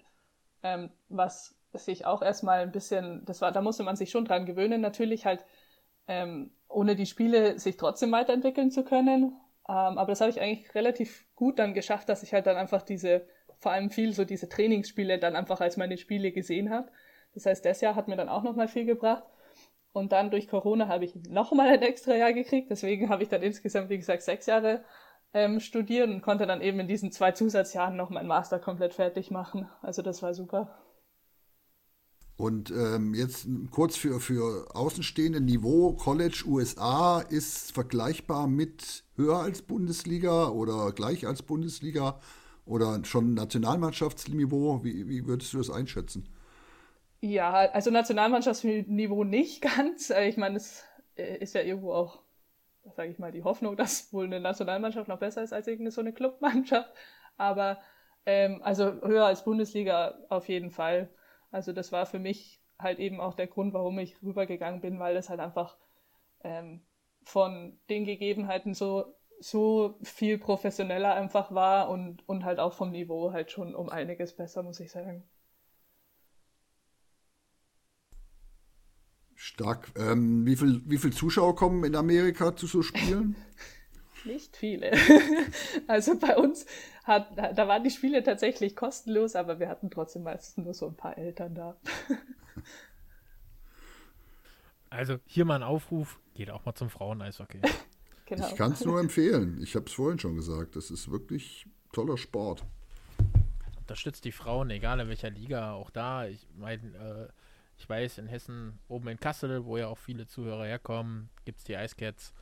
ähm, 0.64 0.90
was 1.10 1.56
sich 1.74 2.06
auch 2.06 2.22
erstmal 2.22 2.62
ein 2.62 2.72
bisschen, 2.72 3.24
das 3.26 3.42
war, 3.42 3.52
da 3.52 3.62
musste 3.62 3.84
man 3.84 3.96
sich 3.96 4.12
schon 4.12 4.26
dran 4.26 4.46
gewöhnen, 4.46 4.82
natürlich 4.82 5.26
halt 5.26 5.46
ähm, 6.08 6.52
ohne 6.68 6.96
die 6.96 7.06
Spiele 7.06 7.60
sich 7.60 7.78
trotzdem 7.78 8.12
weiterentwickeln 8.12 8.72
zu 8.72 8.84
können. 8.84 9.36
Ähm, 9.70 9.98
aber 9.98 10.08
das 10.08 10.22
habe 10.22 10.32
ich 10.32 10.42
eigentlich 10.42 10.74
relativ 10.76 11.26
gut 11.36 11.60
dann 11.60 11.74
geschafft, 11.74 12.10
dass 12.10 12.24
ich 12.24 12.34
halt 12.34 12.48
dann 12.48 12.58
einfach 12.58 12.82
diese, 12.82 13.26
vor 13.60 13.72
allem 13.72 13.90
viel 13.90 14.14
so 14.14 14.26
diese 14.26 14.50
Trainingsspiele 14.50 15.20
dann 15.20 15.36
einfach 15.36 15.62
als 15.62 15.78
meine 15.78 15.98
Spiele 15.98 16.32
gesehen 16.32 16.70
habe. 16.70 16.90
Das 17.34 17.46
heißt, 17.46 17.66
das 17.66 17.82
Jahr 17.82 17.96
hat 17.96 18.08
mir 18.08 18.16
dann 18.16 18.30
auch 18.30 18.44
nochmal 18.44 18.68
viel 18.68 18.86
gebracht. 18.86 19.24
Und 19.94 20.12
dann 20.12 20.32
durch 20.32 20.48
Corona 20.48 20.88
habe 20.88 21.06
ich 21.06 21.16
nochmal 21.30 21.70
ein 21.70 21.82
extra 21.84 22.16
Jahr 22.16 22.34
gekriegt. 22.34 22.72
Deswegen 22.72 23.10
habe 23.10 23.24
ich 23.24 23.30
dann 23.30 23.44
insgesamt, 23.44 23.90
wie 23.90 23.98
gesagt, 23.98 24.24
sechs 24.24 24.48
Jahre 24.48 24.84
ähm, 25.34 25.60
studieren 25.60 26.14
und 26.14 26.22
konnte 26.22 26.46
dann 26.46 26.62
eben 26.62 26.80
in 26.80 26.88
diesen 26.88 27.12
zwei 27.12 27.32
Zusatzjahren 27.32 27.96
noch 27.96 28.10
meinen 28.10 28.28
Master 28.28 28.60
komplett 28.60 28.94
fertig 28.94 29.32
machen. 29.32 29.68
Also 29.82 30.02
das 30.02 30.22
war 30.22 30.34
super. 30.34 30.70
Und 32.36 32.72
ähm, 32.72 33.14
jetzt 33.14 33.48
kurz 33.70 33.96
für, 33.96 34.20
für 34.20 34.76
Außenstehende 34.76 35.40
Niveau, 35.40 35.94
College 35.94 36.44
USA 36.48 37.22
ist 37.22 37.72
vergleichbar 37.72 38.48
mit 38.48 39.04
höher 39.16 39.38
als 39.38 39.62
Bundesliga 39.62 40.50
oder 40.50 40.92
gleich 40.94 41.28
als 41.28 41.44
Bundesliga 41.44 42.20
oder 42.66 43.04
schon 43.06 43.36
Nationalmannschaftsniveau? 43.36 44.84
Wie, 44.84 45.08
wie 45.08 45.28
würdest 45.28 45.54
du 45.54 45.60
das 45.60 45.70
einschätzen? 45.70 46.28
Ja, 47.22 47.54
also 47.54 47.92
Nationalmannschaftsniveau 47.92 49.24
nicht 49.24 49.62
ganz. 49.78 50.10
Ich 50.10 50.38
meine, 50.38 50.58
es 50.58 50.84
äh, 51.16 51.38
ist 51.38 51.54
ja 51.54 51.62
irgendwo 51.62 51.94
auch 51.94 52.23
sage 52.92 53.10
ich 53.10 53.20
mal, 53.20 53.32
die 53.32 53.44
Hoffnung, 53.44 53.76
dass 53.78 54.12
wohl 54.14 54.26
eine 54.26 54.40
Nationalmannschaft 54.40 55.08
noch 55.08 55.20
besser 55.20 55.44
ist 55.44 55.54
als 55.54 55.68
irgendeine 55.68 55.92
so 55.92 56.02
eine 56.02 56.14
Clubmannschaft. 56.14 56.92
Aber 57.38 57.80
ähm, 58.26 58.62
also 58.64 58.86
höher 59.02 59.26
als 59.26 59.44
Bundesliga 59.44 60.18
auf 60.30 60.48
jeden 60.50 60.72
Fall. 60.72 61.10
Also 61.52 61.74
das 61.74 61.92
war 61.92 62.06
für 62.06 62.20
mich 62.20 62.62
halt 62.80 63.00
eben 63.00 63.22
auch 63.22 63.36
der 63.36 63.48
Grund, 63.48 63.74
warum 63.74 64.00
ich 64.00 64.22
rübergegangen 64.22 64.82
bin, 64.82 65.00
weil 65.00 65.14
das 65.16 65.30
halt 65.30 65.40
einfach 65.40 65.78
ähm, 66.44 66.82
von 67.24 67.80
den 67.90 68.06
Gegebenheiten 68.06 68.74
so 68.74 69.16
so 69.40 69.98
viel 70.04 70.38
professioneller 70.38 71.16
einfach 71.16 71.54
war 71.54 71.90
und, 71.90 72.28
und 72.30 72.46
halt 72.46 72.60
auch 72.60 72.74
vom 72.74 72.92
Niveau 72.92 73.34
halt 73.34 73.52
schon 73.52 73.76
um 73.76 73.90
einiges 73.90 74.36
besser, 74.36 74.64
muss 74.64 74.80
ich 74.80 74.92
sagen. 74.92 75.24
Stark. 79.44 79.92
Ähm, 79.98 80.46
wie 80.46 80.56
viele 80.56 80.82
wie 80.86 80.98
viel 80.98 81.12
Zuschauer 81.12 81.54
kommen 81.58 81.84
in 81.84 81.98
Amerika 81.98 82.56
zu 82.56 82.66
so 82.66 82.82
Spielen? 82.82 83.36
Nicht 84.24 84.56
viele. 84.56 84.94
Also 85.88 86.18
bei 86.18 86.38
uns 86.38 86.66
hat, 87.04 87.38
da 87.38 87.68
waren 87.68 87.84
die 87.84 87.90
Spiele 87.90 88.24
tatsächlich 88.24 88.74
kostenlos, 88.74 89.36
aber 89.36 89.60
wir 89.60 89.68
hatten 89.68 89.92
trotzdem 89.92 90.24
meistens 90.24 90.64
nur 90.64 90.74
so 90.74 90.88
ein 90.88 90.96
paar 90.96 91.18
Eltern 91.18 91.56
da. 91.56 91.76
Also 94.90 95.18
hier 95.26 95.44
mal 95.44 95.56
ein 95.56 95.64
Aufruf, 95.64 96.20
geht 96.36 96.52
auch 96.52 96.64
mal 96.66 96.76
zum 96.76 96.92
Frauen-Eishockey. 96.92 97.62
genau. 98.28 98.48
Ich 98.48 98.56
kann 98.56 98.74
es 98.74 98.86
nur 98.86 99.00
empfehlen. 99.00 99.60
Ich 99.64 99.76
habe 99.76 99.88
es 99.88 99.94
vorhin 99.94 100.20
schon 100.20 100.36
gesagt. 100.36 100.76
Das 100.76 100.92
ist 100.92 101.12
wirklich 101.12 101.66
toller 101.92 102.16
Sport. 102.16 102.64
Unterstützt 103.80 104.24
die 104.24 104.32
Frauen, 104.32 104.70
egal 104.70 105.00
in 105.00 105.08
welcher 105.08 105.32
Liga, 105.32 105.74
auch 105.74 105.90
da. 105.90 106.28
Ich 106.28 106.48
meine, 106.56 106.84
äh, 106.96 107.43
ich 107.84 107.90
weiß, 107.90 108.18
in 108.18 108.28
Hessen, 108.28 108.80
oben 108.88 109.10
in 109.10 109.20
Kassel, 109.20 109.66
wo 109.66 109.76
ja 109.76 109.88
auch 109.88 109.98
viele 109.98 110.26
Zuhörer 110.26 110.66
herkommen, 110.66 111.30
gibt 111.44 111.60
es 111.60 111.66
die 111.66 111.76
Eiscats. 111.76 112.34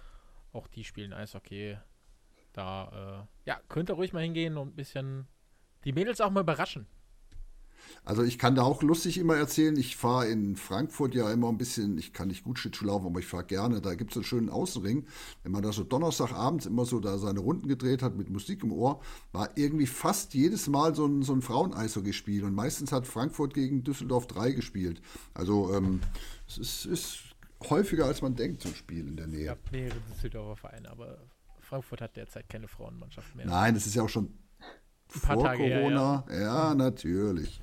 Auch 0.53 0.67
die 0.67 0.83
spielen 0.83 1.13
Eishockey. 1.13 1.77
Da, 2.53 3.25
äh, 3.25 3.49
ja, 3.49 3.59
könnt 3.67 3.89
ihr 3.89 3.95
ruhig 3.95 4.13
mal 4.13 4.21
hingehen 4.21 4.55
und 4.57 4.67
ein 4.69 4.75
bisschen 4.75 5.27
die 5.83 5.93
Mädels 5.93 6.21
auch 6.21 6.29
mal 6.29 6.41
überraschen. 6.41 6.85
Also 8.03 8.23
ich 8.23 8.39
kann 8.39 8.55
da 8.55 8.63
auch 8.63 8.81
lustig 8.81 9.17
immer 9.17 9.35
erzählen, 9.35 9.77
ich 9.77 9.95
fahre 9.95 10.27
in 10.27 10.55
Frankfurt 10.55 11.13
ja 11.13 11.31
immer 11.31 11.49
ein 11.49 11.57
bisschen, 11.57 11.97
ich 11.97 12.13
kann 12.13 12.29
nicht 12.29 12.43
gut 12.43 12.57
Schlittschuh 12.57 12.85
laufen, 12.85 13.05
aber 13.05 13.19
ich 13.19 13.27
fahre 13.27 13.43
gerne, 13.43 13.79
da 13.79 13.93
gibt 13.93 14.11
es 14.11 14.17
einen 14.17 14.23
schönen 14.23 14.49
Außenring. 14.49 15.05
Wenn 15.43 15.51
man 15.51 15.61
da 15.61 15.71
so 15.71 15.83
Donnerstagabends 15.83 16.65
immer 16.65 16.85
so 16.85 16.99
da 16.99 17.17
seine 17.17 17.39
Runden 17.39 17.67
gedreht 17.67 18.01
hat 18.01 18.17
mit 18.17 18.29
Musik 18.29 18.63
im 18.63 18.71
Ohr, 18.71 19.01
war 19.31 19.49
irgendwie 19.55 19.85
fast 19.85 20.33
jedes 20.33 20.67
Mal 20.67 20.95
so 20.95 21.05
ein, 21.05 21.21
so 21.21 21.33
ein 21.33 21.41
Frauen-Eishockey-Spiel 21.41 22.43
und 22.43 22.55
meistens 22.55 22.91
hat 22.91 23.05
Frankfurt 23.05 23.53
gegen 23.53 23.83
Düsseldorf 23.83 24.27
3 24.27 24.51
gespielt. 24.51 25.01
Also 25.33 25.73
ähm, 25.73 26.01
es 26.47 26.57
ist, 26.57 26.85
ist 26.85 27.19
häufiger 27.69 28.05
als 28.05 28.21
man 28.21 28.35
denkt, 28.35 28.61
so 28.61 28.69
ein 28.69 28.75
Spiel 28.75 29.07
in 29.07 29.15
der 29.15 29.27
Nähe. 29.27 29.43
Ich 29.43 29.49
habe 29.49 29.61
mehrere 29.71 29.99
Düsseldorfer 30.09 30.69
Vereine, 30.69 30.89
aber 30.89 31.19
Frankfurt 31.59 32.01
hat 32.01 32.17
derzeit 32.17 32.49
keine 32.49 32.67
Frauenmannschaft 32.67 33.35
mehr. 33.35 33.45
Nein, 33.45 33.75
das 33.75 33.85
ist 33.85 33.95
ja 33.95 34.03
auch 34.03 34.09
schon 34.09 34.33
vor 35.07 35.35
Corona. 35.55 36.25
Her, 36.27 36.39
ja. 36.39 36.69
ja, 36.69 36.75
natürlich. 36.75 37.61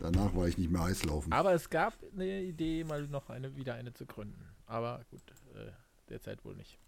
Danach 0.00 0.34
war 0.34 0.46
ich 0.46 0.58
nicht 0.58 0.70
mehr 0.70 0.82
Eislaufen. 0.82 1.32
Aber 1.32 1.52
es 1.52 1.70
gab 1.70 1.94
eine 2.14 2.42
Idee, 2.42 2.84
mal 2.84 3.06
noch 3.08 3.30
eine, 3.30 3.56
wieder 3.56 3.74
eine 3.74 3.92
zu 3.92 4.06
gründen. 4.06 4.44
Aber 4.66 5.04
gut, 5.10 5.22
äh, 5.54 5.70
derzeit 6.08 6.44
wohl 6.44 6.54
nicht. 6.54 6.78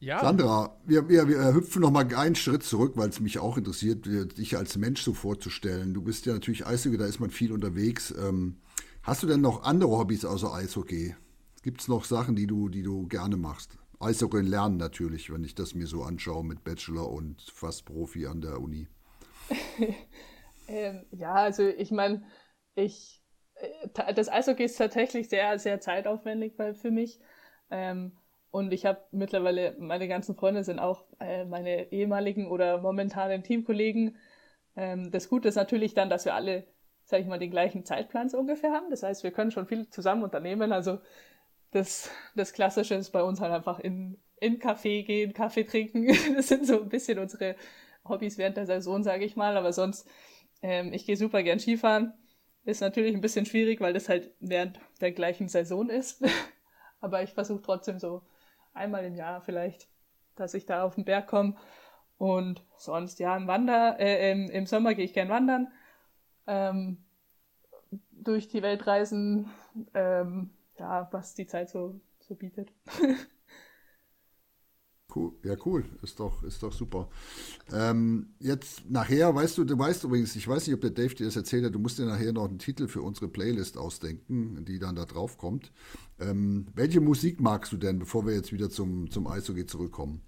Ja. 0.00 0.20
Sandra, 0.20 0.76
wir, 0.84 1.08
wir, 1.08 1.28
wir 1.28 1.54
hüpfen 1.54 1.80
noch 1.80 1.90
mal 1.90 2.14
einen 2.14 2.34
Schritt 2.34 2.62
zurück, 2.62 2.92
weil 2.96 3.08
es 3.08 3.20
mich 3.20 3.38
auch 3.38 3.56
interessiert, 3.56 4.06
dich 4.06 4.56
als 4.56 4.76
Mensch 4.76 5.02
so 5.02 5.14
vorzustellen. 5.14 5.94
Du 5.94 6.02
bist 6.02 6.26
ja 6.26 6.34
natürlich 6.34 6.66
Eishockey, 6.66 6.98
da 6.98 7.06
ist 7.06 7.20
man 7.20 7.30
viel 7.30 7.52
unterwegs. 7.52 8.12
Ähm, 8.18 8.56
hast 9.02 9.22
du 9.22 9.26
denn 9.26 9.40
noch 9.40 9.62
andere 9.62 9.90
Hobbys 9.90 10.24
außer 10.24 10.52
Eishockey? 10.52 11.14
Gibt 11.62 11.80
es 11.80 11.88
noch 11.88 12.04
Sachen, 12.04 12.36
die 12.36 12.46
du, 12.46 12.68
die 12.68 12.82
du 12.82 13.06
gerne 13.06 13.38
machst? 13.38 13.78
Eishockey 13.98 14.42
lernen 14.42 14.76
natürlich, 14.76 15.32
wenn 15.32 15.44
ich 15.44 15.54
das 15.54 15.74
mir 15.74 15.86
so 15.86 16.02
anschaue 16.02 16.44
mit 16.44 16.64
Bachelor 16.64 17.10
und 17.10 17.40
fast 17.40 17.86
Profi 17.86 18.26
an 18.26 18.42
der 18.42 18.60
Uni. 18.60 18.88
ähm, 20.68 21.06
ja, 21.10 21.34
also 21.34 21.66
ich 21.66 21.90
meine, 21.90 22.24
ich 22.74 23.22
äh, 23.54 24.14
das 24.14 24.28
Eishockey 24.28 24.64
ist 24.64 24.76
tatsächlich 24.76 25.28
sehr, 25.28 25.58
sehr 25.58 25.80
zeitaufwendig 25.80 26.54
für 26.56 26.90
mich. 26.90 27.20
Ähm, 27.70 28.12
und 28.50 28.72
ich 28.72 28.86
habe 28.86 29.00
mittlerweile, 29.10 29.74
meine 29.78 30.06
ganzen 30.06 30.36
Freunde 30.36 30.62
sind 30.62 30.78
auch 30.78 31.04
äh, 31.20 31.44
meine 31.44 31.90
ehemaligen 31.92 32.46
oder 32.46 32.78
momentanen 32.80 33.42
Teamkollegen. 33.42 34.16
Ähm, 34.76 35.10
das 35.10 35.28
Gute 35.28 35.48
ist 35.48 35.56
natürlich 35.56 35.94
dann, 35.94 36.08
dass 36.08 36.24
wir 36.24 36.34
alle, 36.34 36.64
sag 37.04 37.20
ich 37.20 37.26
mal, 37.26 37.38
den 37.38 37.50
gleichen 37.50 37.84
Zeitplan 37.84 38.28
so 38.28 38.38
ungefähr 38.38 38.72
haben. 38.72 38.90
Das 38.90 39.02
heißt, 39.02 39.24
wir 39.24 39.32
können 39.32 39.50
schon 39.50 39.66
viel 39.66 39.88
zusammen 39.90 40.22
unternehmen. 40.22 40.72
Also 40.72 41.00
das, 41.72 42.10
das 42.36 42.52
Klassische 42.52 42.94
ist 42.94 43.10
bei 43.10 43.22
uns 43.22 43.40
halt 43.40 43.52
einfach 43.52 43.80
in, 43.80 44.18
in 44.40 44.58
Kaffee 44.60 45.02
gehen, 45.02 45.32
Kaffee 45.32 45.64
trinken. 45.64 46.06
Das 46.36 46.48
sind 46.48 46.66
so 46.66 46.82
ein 46.82 46.88
bisschen 46.88 47.18
unsere 47.18 47.56
Hobbys 48.08 48.38
während 48.38 48.56
der 48.56 48.66
Saison, 48.66 49.02
sage 49.02 49.24
ich 49.24 49.34
mal. 49.36 49.56
Aber 49.56 49.72
sonst, 49.72 50.08
ähm, 50.64 50.94
ich 50.94 51.04
gehe 51.04 51.16
super 51.16 51.42
gern 51.42 51.60
Skifahren. 51.60 52.14
Ist 52.64 52.80
natürlich 52.80 53.14
ein 53.14 53.20
bisschen 53.20 53.44
schwierig, 53.44 53.82
weil 53.82 53.92
das 53.92 54.08
halt 54.08 54.34
während 54.40 54.80
der 55.02 55.12
gleichen 55.12 55.48
Saison 55.48 55.90
ist. 55.90 56.24
Aber 57.00 57.22
ich 57.22 57.34
versuche 57.34 57.60
trotzdem 57.60 57.98
so 57.98 58.22
einmal 58.72 59.04
im 59.04 59.14
Jahr 59.14 59.42
vielleicht, 59.42 59.88
dass 60.36 60.54
ich 60.54 60.64
da 60.64 60.82
auf 60.82 60.94
den 60.94 61.04
Berg 61.04 61.26
komme. 61.26 61.56
Und 62.16 62.64
sonst, 62.78 63.18
ja, 63.18 63.36
im 63.36 63.46
Wander, 63.46 64.00
äh, 64.00 64.32
im, 64.32 64.48
im 64.48 64.64
Sommer 64.64 64.94
gehe 64.94 65.04
ich 65.04 65.12
gern 65.12 65.28
wandern. 65.28 65.70
Ähm, 66.46 67.04
durch 68.10 68.48
die 68.48 68.62
Welt 68.62 68.86
reisen, 68.86 69.50
ähm, 69.92 70.48
ja, 70.78 71.08
was 71.12 71.34
die 71.34 71.46
Zeit 71.46 71.68
so, 71.68 72.00
so 72.20 72.36
bietet. 72.36 72.72
Cool. 75.14 75.32
Ja, 75.44 75.54
cool. 75.64 75.84
Ist 76.02 76.18
doch, 76.18 76.42
ist 76.42 76.62
doch 76.62 76.72
super. 76.72 77.08
Ähm, 77.72 78.34
jetzt 78.40 78.90
nachher, 78.90 79.34
weißt 79.34 79.58
du, 79.58 79.64
du 79.64 79.78
weißt 79.78 80.04
übrigens, 80.04 80.34
ich 80.34 80.48
weiß 80.48 80.66
nicht, 80.66 80.74
ob 80.74 80.80
der 80.80 80.90
Dave 80.90 81.14
dir 81.14 81.26
das 81.26 81.36
erzählt 81.36 81.64
hat, 81.64 81.74
du 81.74 81.78
musst 81.78 81.98
dir 81.98 82.06
nachher 82.06 82.32
noch 82.32 82.48
einen 82.48 82.58
Titel 82.58 82.88
für 82.88 83.02
unsere 83.02 83.28
Playlist 83.28 83.78
ausdenken, 83.78 84.64
die 84.64 84.78
dann 84.78 84.96
da 84.96 85.04
drauf 85.04 85.38
kommt. 85.38 85.72
Ähm, 86.20 86.66
welche 86.74 87.00
Musik 87.00 87.40
magst 87.40 87.72
du 87.72 87.76
denn, 87.76 87.98
bevor 87.98 88.26
wir 88.26 88.34
jetzt 88.34 88.52
wieder 88.52 88.70
zum, 88.70 89.10
zum 89.10 89.26
Eishockey 89.26 89.66
zurückkommen? 89.66 90.22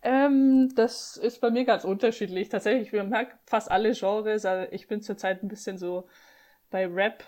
Ähm, 0.00 0.72
das 0.74 1.16
ist 1.16 1.40
bei 1.40 1.50
mir 1.50 1.64
ganz 1.64 1.84
unterschiedlich. 1.84 2.48
Tatsächlich, 2.48 2.92
ich 2.92 3.04
mag 3.04 3.38
fast 3.44 3.70
alle 3.70 3.92
Genres. 3.92 4.44
Also 4.46 4.72
ich 4.72 4.86
bin 4.86 5.02
zurzeit 5.02 5.42
ein 5.42 5.48
bisschen 5.48 5.76
so 5.76 6.08
bei 6.70 6.86
Rap 6.86 7.24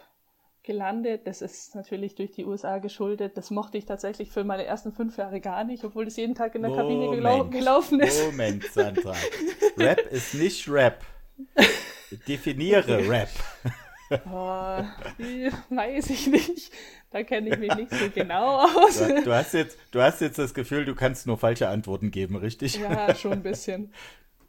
gelandet. 0.62 1.26
Das 1.26 1.42
ist 1.42 1.74
natürlich 1.74 2.14
durch 2.14 2.32
die 2.32 2.44
USA 2.44 2.78
geschuldet. 2.78 3.36
Das 3.36 3.50
mochte 3.50 3.78
ich 3.78 3.86
tatsächlich 3.86 4.30
für 4.30 4.44
meine 4.44 4.64
ersten 4.64 4.92
fünf 4.92 5.16
Jahre 5.16 5.40
gar 5.40 5.64
nicht, 5.64 5.84
obwohl 5.84 6.06
es 6.06 6.16
jeden 6.16 6.34
Tag 6.34 6.54
in 6.54 6.62
der 6.62 6.70
Moment, 6.70 6.88
Kabine 6.88 7.16
gelau 7.16 7.44
gelaufen 7.44 8.00
ist. 8.00 8.24
Moment, 8.26 8.64
Sandra. 8.64 9.14
Rap 9.76 10.00
ist 10.10 10.34
nicht 10.34 10.68
Rap. 10.68 11.04
Definiere 12.26 13.08
Rap. 13.08 13.30
Oh, 14.26 14.82
weiß 15.70 16.10
ich 16.10 16.26
nicht. 16.26 16.72
Da 17.10 17.22
kenne 17.22 17.48
ich 17.50 17.58
mich 17.58 17.74
nicht 17.74 17.94
so 17.94 18.10
genau 18.14 18.64
aus. 18.64 18.98
Du, 18.98 19.22
du, 19.22 19.32
hast 19.32 19.54
jetzt, 19.54 19.78
du 19.92 20.00
hast 20.00 20.20
jetzt 20.20 20.38
das 20.38 20.52
Gefühl, 20.52 20.84
du 20.84 20.94
kannst 20.94 21.26
nur 21.26 21.38
falsche 21.38 21.68
Antworten 21.68 22.10
geben, 22.10 22.36
richtig? 22.36 22.76
Ja, 22.76 23.14
schon 23.14 23.32
ein 23.32 23.42
bisschen. 23.42 23.92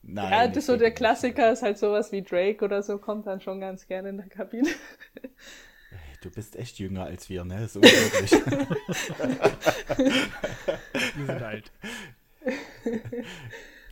Nein, 0.03 0.31
ja, 0.31 0.47
das 0.47 0.57
ist 0.57 0.65
so 0.65 0.77
der 0.77 0.91
Klassiker 0.91 1.51
ist 1.51 1.61
halt 1.61 1.77
sowas 1.77 2.11
wie 2.11 2.23
Drake 2.23 2.65
oder 2.65 2.81
so, 2.81 2.97
kommt 2.97 3.27
dann 3.27 3.39
schon 3.39 3.59
ganz 3.59 3.85
gerne 3.85 4.09
in 4.09 4.17
der 4.17 4.29
Kabine. 4.29 4.69
Du 6.21 6.29
bist 6.29 6.55
echt 6.55 6.77
jünger 6.77 7.05
als 7.05 7.29
wir, 7.29 7.43
ne? 7.43 7.67
So 7.67 7.79
unglaublich. 7.79 8.31
wir 11.15 11.25
sind 11.25 11.41
alt. 11.41 11.71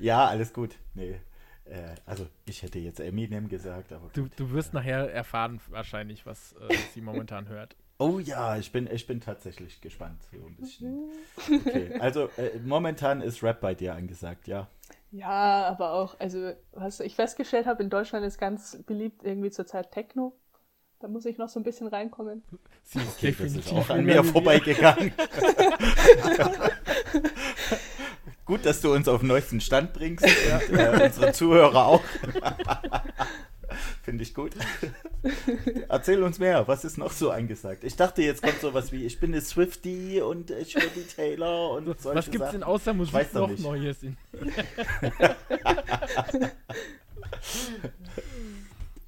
Ja, 0.02 0.28
alles 0.28 0.54
gut. 0.54 0.78
Nee. 0.94 1.20
Äh, 1.66 1.94
also, 2.06 2.26
ich 2.46 2.64
hätte 2.64 2.80
jetzt 2.80 3.02
Eminem 3.02 3.50
gesagt, 3.50 3.92
aber. 3.92 4.10
Du, 4.14 4.30
du 4.38 4.52
wirst 4.52 4.74
nachher 4.74 5.12
erfahren, 5.12 5.60
wahrscheinlich, 5.68 6.26
was 6.26 6.54
äh, 6.54 6.74
sie 6.94 7.02
momentan 7.02 7.50
hört. 7.50 7.76
Oh 7.98 8.20
ja, 8.20 8.56
ich 8.56 8.72
bin, 8.72 8.88
ich 8.90 9.08
bin 9.08 9.20
tatsächlich 9.20 9.82
gespannt. 9.82 10.22
So 10.32 10.38
ein 10.38 10.56
bisschen. 10.56 11.10
Okay, 11.66 12.00
also 12.00 12.30
äh, 12.38 12.58
momentan 12.64 13.22
ist 13.22 13.44
Rap 13.44 13.60
bei 13.60 13.76
dir 13.76 13.94
angesagt, 13.94 14.48
ja. 14.48 14.70
Ja, 15.12 15.68
aber 15.68 15.92
auch, 15.92 16.18
also 16.18 16.54
was 16.72 17.02
ich 17.02 17.16
festgestellt 17.16 17.66
habe, 17.66 17.84
in 17.84 17.90
Deutschland 17.90 18.26
ist 18.26 18.38
ganz 18.38 18.82
beliebt 18.86 19.26
irgendwie 19.26 19.52
zurzeit 19.52 19.92
Techno. 19.92 20.32
Da 21.00 21.08
muss 21.08 21.26
ich 21.26 21.38
noch 21.38 21.48
so 21.48 21.62
ein 21.62 21.64
bisschen 21.64 21.88
reinkommen. 21.88 22.44
Sie 22.84 23.00
ist 23.00 23.08
okay, 23.18 23.34
ist 23.46 23.72
auch 23.72 23.90
an 23.90 24.04
mir 24.04 24.22
vorbeigegangen. 24.22 25.14
Gut, 28.46 28.66
dass 28.66 28.82
du 28.82 28.94
uns 28.94 29.08
auf 29.08 29.22
den 29.22 29.30
neuesten 29.30 29.62
Stand 29.62 29.94
bringst 29.94 30.26
und 30.26 30.78
äh, 30.78 31.06
unsere 31.06 31.32
Zuhörer 31.32 31.86
auch. 31.86 32.04
Finde 34.02 34.24
ich 34.24 34.34
gut. 34.34 34.54
Erzähl 35.88 36.24
uns 36.24 36.40
mehr, 36.40 36.68
was 36.68 36.84
ist 36.84 36.98
noch 36.98 37.12
so 37.12 37.30
angesagt? 37.30 37.84
Ich 37.84 37.96
dachte, 37.96 38.24
jetzt 38.24 38.42
kommt 38.42 38.60
sowas 38.60 38.92
wie, 38.92 39.06
ich 39.06 39.20
bin 39.20 39.32
eine 39.32 39.42
Swifty 39.42 40.20
und 40.20 40.50
ich 40.50 40.74
bin 40.74 40.84
die 40.96 41.04
Taylor 41.04 41.74
und 41.74 41.86
solche 42.02 42.18
Was 42.18 42.32
gibt 42.32 42.44
es 42.44 42.52
denn 42.52 42.64
außer 42.64 42.96
Musik 42.96 43.32
noch 43.36 43.48
nicht. 43.48 43.62
Neues? 43.62 43.98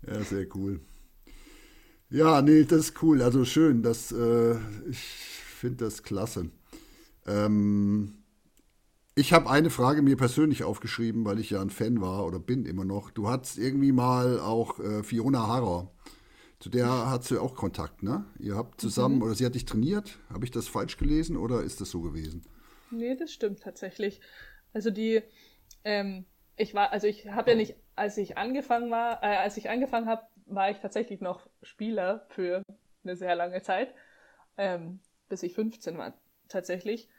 ja, 0.06 0.21
sehr 0.21 0.45
cool. 0.54 0.80
Ja, 2.12 2.41
nee, 2.41 2.65
das 2.65 2.80
ist 2.80 3.04
cool. 3.04 3.21
Also 3.21 3.45
schön. 3.45 3.82
Das, 3.84 4.12
äh, 4.12 4.56
ich 4.89 5.00
finde 5.00 5.86
das 5.86 6.04
klasse. 6.04 6.52
Ähm, 7.26 8.21
ich 9.15 9.32
habe 9.32 9.50
eine 9.50 9.69
Frage 9.69 10.02
mir 10.02 10.17
persönlich 10.17 10.63
aufgeschrieben, 10.63 11.24
weil 11.24 11.39
ich 11.39 11.50
ja 11.52 11.62
ein 11.62 11.69
Fan 11.69 12.02
war 12.02 12.26
oder 12.26 12.39
bin 12.39 12.65
immer 12.65 12.84
noch. 12.84 13.12
Du 13.12 13.30
hattest 13.30 13.58
irgendwie 13.58 13.93
mal 13.93 14.39
auch 14.39 14.80
äh, 14.80 15.04
Fiona 15.04 15.47
Harrer. 15.47 15.91
Zu 16.60 16.69
der 16.69 17.10
hattest 17.10 17.32
du 17.32 17.39
auch 17.39 17.56
Kontakt, 17.56 18.04
ne? 18.04 18.26
Ihr 18.38 18.56
habt 18.56 18.80
zusammen, 18.80 19.15
mhm. 19.15 19.21
oder 19.24 19.34
sie 19.34 19.45
hat 19.45 19.56
dich 19.56 19.65
trainiert. 19.65 20.19
Habe 20.30 20.45
ich 20.45 20.52
das 20.52 20.67
falsch 20.67 20.97
gelesen 20.97 21.38
oder 21.38 21.63
ist 21.63 21.82
das 21.82 21.89
so 21.89 22.02
gewesen? 22.02 22.43
Nee, 22.91 23.15
das 23.15 23.32
stimmt 23.32 23.62
tatsächlich. 23.62 24.21
Also 24.74 24.91
die, 24.91 25.24
ähm, 25.86 26.26
ich 26.58 26.74
war, 26.74 26.91
also 26.91 27.08
ich 27.08 27.28
habe 27.28 27.52
ja 27.52 27.58
nicht, 27.58 27.76
als 27.95 28.17
ich 28.17 28.38
angefangen 28.38 28.91
war, 28.91 29.24
äh, 29.24 29.38
als 29.38 29.58
ich 29.58 29.69
angefangen 29.69 30.08
habe, 30.08 30.21
war 30.45 30.69
ich 30.69 30.80
tatsächlich 30.80 31.21
noch 31.21 31.47
Spieler 31.62 32.25
für 32.30 32.63
eine 33.04 33.15
sehr 33.15 33.36
lange 33.36 33.62
Zeit, 33.62 33.93
ähm, 34.58 34.99
bis 35.30 35.43
ich 35.43 35.54
15 35.54 35.97
war 35.97 36.13
tatsächlich. 36.47 37.10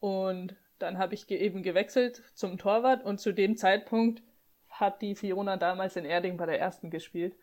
Und 0.00 0.56
dann 0.78 0.98
habe 0.98 1.14
ich 1.14 1.30
eben 1.30 1.62
gewechselt 1.62 2.22
zum 2.34 2.58
Torwart 2.58 3.04
und 3.04 3.18
zu 3.18 3.32
dem 3.32 3.56
Zeitpunkt 3.56 4.22
hat 4.68 5.00
die 5.00 5.14
Fiona 5.14 5.56
damals 5.56 5.96
in 5.96 6.04
Erding 6.04 6.36
bei 6.36 6.46
der 6.46 6.58
ersten 6.58 6.90
gespielt. 6.90 7.36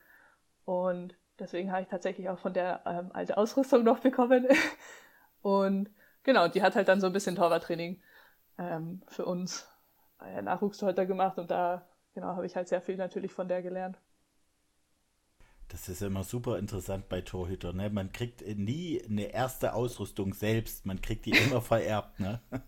Und 0.66 1.16
deswegen 1.40 1.72
habe 1.72 1.84
ich 1.84 1.88
tatsächlich 1.88 2.30
auch 2.30 2.40
von 2.40 2.54
der 2.54 2.84
ähm, 2.86 3.12
alte 3.14 3.38
Ausrüstung 3.38 3.84
noch 3.84 4.00
bekommen. 4.00 4.48
und 5.42 5.90
genau, 6.24 6.48
die 6.48 6.62
hat 6.62 6.76
halt 6.76 6.88
dann 6.88 7.00
so 7.00 7.08
ein 7.08 7.14
bisschen 7.14 7.36
Torwarttraining 7.36 8.02
ähm, 8.58 9.02
für 9.08 9.26
uns 9.26 9.68
äh, 10.22 10.42
Nachwuchstorhüter 10.42 11.06
gemacht 11.06 11.38
und 11.38 11.50
da 11.50 11.88
genau 12.14 12.36
habe 12.36 12.46
ich 12.46 12.56
halt 12.56 12.68
sehr 12.68 12.82
viel 12.82 12.98
natürlich 12.98 13.32
von 13.32 13.48
der 13.48 13.62
gelernt. 13.62 13.98
Das 15.70 15.88
ist 15.88 16.02
immer 16.02 16.24
super 16.24 16.58
interessant 16.58 17.10
bei 17.10 17.22
Torhütern. 17.22 17.78
Ne? 17.78 17.92
Man 17.92 18.12
kriegt 18.12 18.42
nie 18.58 19.02
eine 19.08 19.32
erste 19.32 19.74
Ausrüstung 19.74 20.34
selbst. 20.34 20.88
Man 20.88 21.00
kriegt 21.00 21.28
die 21.28 21.32
immer 21.32 21.62
vererbt. 21.62 22.20
Ne? 22.20 22.42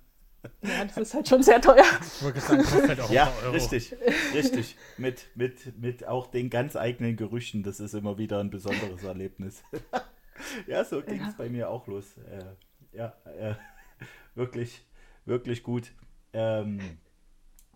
Ja, 0.63 0.85
das 0.85 0.97
ist 0.97 1.13
halt 1.13 1.27
schon 1.27 1.43
sehr 1.43 1.61
teuer. 1.61 1.85
Ich 2.01 2.23
wollte 2.23 2.39
sagen, 2.39 2.63
kostet 2.63 2.87
halt 2.87 2.99
auch 3.01 3.11
ja, 3.11 3.31
richtig, 3.51 3.95
richtig. 4.33 4.75
Mit, 4.97 5.27
mit, 5.35 5.79
mit 5.79 6.07
auch 6.07 6.25
den 6.25 6.49
ganz 6.49 6.75
eigenen 6.75 7.15
Gerüchen. 7.15 7.61
Das 7.61 7.79
ist 7.79 7.93
immer 7.93 8.17
wieder 8.17 8.39
ein 8.39 8.49
besonderes 8.49 9.03
Erlebnis. 9.03 9.61
ja, 10.67 10.83
so 10.83 11.03
ging 11.03 11.21
es 11.21 11.27
ja. 11.27 11.35
bei 11.37 11.49
mir 11.49 11.69
auch 11.69 11.85
los. 11.85 12.17
Äh, 12.17 12.97
ja, 12.97 13.13
äh, 13.25 13.53
wirklich, 14.33 14.83
wirklich 15.25 15.61
gut. 15.61 15.91
Ähm, 16.33 16.79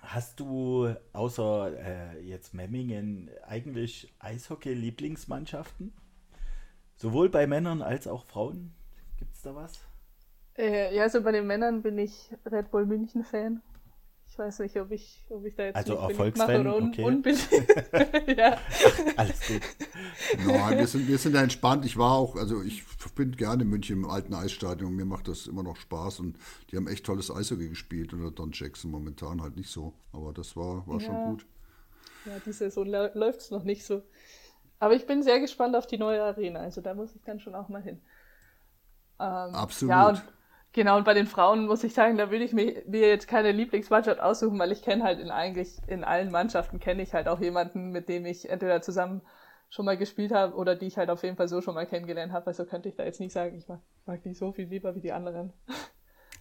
Hast 0.05 0.39
du 0.39 0.93
außer 1.13 1.71
äh, 1.77 2.21
jetzt 2.21 2.53
Memmingen 2.53 3.29
eigentlich 3.47 4.13
Eishockey-Lieblingsmannschaften? 4.19 5.93
Sowohl 6.95 7.29
bei 7.29 7.47
Männern 7.47 7.81
als 7.81 8.07
auch 8.07 8.23
Frauen? 8.25 8.73
Gibt 9.17 9.33
es 9.33 9.41
da 9.41 9.55
was? 9.55 9.79
Äh, 10.57 10.95
ja, 10.95 11.03
also 11.03 11.21
bei 11.21 11.31
den 11.31 11.47
Männern 11.47 11.81
bin 11.81 11.97
ich 11.97 12.29
Red 12.45 12.71
Bull 12.71 12.85
München-Fan. 12.85 13.61
Ich 14.35 14.39
weiß 14.39 14.59
nicht, 14.59 14.77
ob 14.81 14.91
ich, 14.91 15.23
ob 15.29 15.45
ich 15.45 15.55
da 15.55 15.63
jetzt 15.63 15.77
also 15.77 15.93
nicht 15.93 16.09
Erfolgsfan, 16.09 16.47
mache 16.47 16.59
oder 16.59 16.75
un 16.75 16.89
okay. 16.89 17.03
unbeliebt. 17.05 17.47
ja. 18.37 18.57
Alles 19.15 19.47
gut. 19.47 19.61
Nein, 20.45 20.77
wir 20.77 20.87
sind, 20.87 21.07
wir 21.07 21.17
sind 21.17 21.35
da 21.35 21.41
entspannt. 21.41 21.85
Ich 21.85 21.95
war 21.95 22.11
auch, 22.11 22.35
also 22.35 22.61
ich 22.61 22.83
bin 23.15 23.31
gerne 23.31 23.63
in 23.63 23.69
München 23.69 23.95
im 23.95 24.09
alten 24.09 24.33
Eisstadion. 24.33 24.93
Mir 24.93 25.05
macht 25.05 25.29
das 25.29 25.47
immer 25.47 25.63
noch 25.63 25.77
Spaß 25.77 26.19
und 26.19 26.37
die 26.69 26.75
haben 26.75 26.89
echt 26.89 27.05
tolles 27.05 27.31
Eishockey 27.31 27.69
gespielt 27.69 28.11
unter 28.11 28.29
Don 28.29 28.51
Jackson 28.51 28.91
momentan 28.91 29.41
halt 29.41 29.55
nicht 29.55 29.69
so. 29.69 29.93
Aber 30.11 30.33
das 30.33 30.57
war, 30.57 30.85
war 30.85 30.99
schon 30.99 31.13
Ja. 31.13 31.29
gut. 31.29 31.45
ja, 32.25 32.33
die 32.45 32.51
Saison 32.51 32.85
läuft 32.85 33.39
es 33.39 33.51
noch 33.51 33.63
nicht 33.63 33.85
so. 33.85 34.03
Aber 34.79 34.95
ich 34.95 35.05
bin 35.07 35.23
sehr 35.23 35.39
gespannt 35.39 35.77
auf 35.77 35.87
die 35.87 35.97
neue 35.97 36.21
Arena. 36.21 36.59
Also 36.59 36.81
da 36.81 36.93
muss 36.93 37.15
ich 37.15 37.23
dann 37.23 37.39
schon 37.39 37.55
auch 37.55 37.69
mal 37.69 37.81
hin. 37.81 38.01
Ähm, 39.17 39.55
Absolut. 39.55 39.91
Ja, 39.91 40.09
und 40.09 40.23
genau, 40.75 40.97
und 40.97 41.05
bei 41.05 41.13
den 41.13 41.25
Frauen 41.25 41.65
muss 41.65 41.83
ich 41.83 41.93
sagen, 41.93 42.17
da 42.17 42.29
würde 42.29 42.43
ich 42.43 42.53
mir, 42.53 42.83
mir 42.85 43.07
jetzt 43.07 43.27
keine 43.27 43.51
Lieblingsmannschaft 43.51 44.19
aussuchen, 44.19 44.59
weil 44.59 44.71
ich 44.71 44.83
kenne 44.83 45.03
halt 45.03 45.19
in 45.19 45.31
eigentlich 45.31 45.79
in 45.87 46.03
allen 46.03 46.31
Mannschaften 46.31 46.79
kenne 46.79 47.01
ich 47.01 47.13
halt 47.13 47.27
auch 47.27 47.39
jemanden, 47.39 47.91
mit 47.91 48.09
dem 48.09 48.25
ich 48.25 48.49
entweder 48.49 48.81
zusammen 48.81 49.21
schon 49.69 49.85
mal 49.85 49.97
gespielt 49.97 50.31
habe 50.31 50.55
oder 50.55 50.75
die 50.75 50.85
ich 50.85 50.97
halt 50.97 51.09
auf 51.09 51.23
jeden 51.23 51.37
Fall 51.37 51.47
so 51.47 51.61
schon 51.61 51.73
mal 51.73 51.87
kennengelernt 51.87 52.33
habe. 52.33 52.47
Also 52.47 52.65
könnte 52.65 52.89
ich 52.89 52.95
da 52.95 53.03
jetzt 53.03 53.19
nicht 53.19 53.33
sagen, 53.33 53.57
ich 53.57 53.67
mag, 53.67 53.79
mag 54.05 54.21
die 54.21 54.33
so 54.33 54.51
viel 54.51 54.67
lieber 54.67 54.95
wie 54.95 55.01
die 55.01 55.13
anderen. 55.13 55.53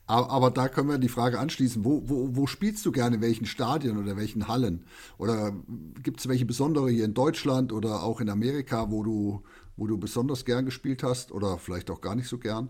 Aber, 0.06 0.30
aber 0.30 0.50
da 0.50 0.68
können 0.68 0.90
wir 0.90 0.98
die 0.98 1.08
Frage 1.08 1.38
anschließen, 1.38 1.84
wo, 1.84 2.02
wo, 2.04 2.36
wo 2.36 2.46
spielst 2.46 2.84
du 2.84 2.92
gerne, 2.92 3.16
in 3.16 3.22
welchen 3.22 3.46
Stadien 3.46 3.96
oder 3.96 4.16
welchen 4.18 4.48
Hallen? 4.48 4.84
Oder 5.16 5.54
gibt 6.02 6.20
es 6.20 6.28
welche 6.28 6.44
besondere 6.44 6.90
hier 6.90 7.06
in 7.06 7.14
Deutschland 7.14 7.72
oder 7.72 8.02
auch 8.02 8.20
in 8.20 8.28
Amerika, 8.28 8.90
wo 8.90 9.02
du, 9.02 9.42
wo 9.76 9.86
du 9.86 9.96
besonders 9.96 10.44
gern 10.44 10.66
gespielt 10.66 11.02
hast 11.02 11.32
oder 11.32 11.56
vielleicht 11.56 11.90
auch 11.90 12.02
gar 12.02 12.16
nicht 12.16 12.28
so 12.28 12.38
gern? 12.38 12.68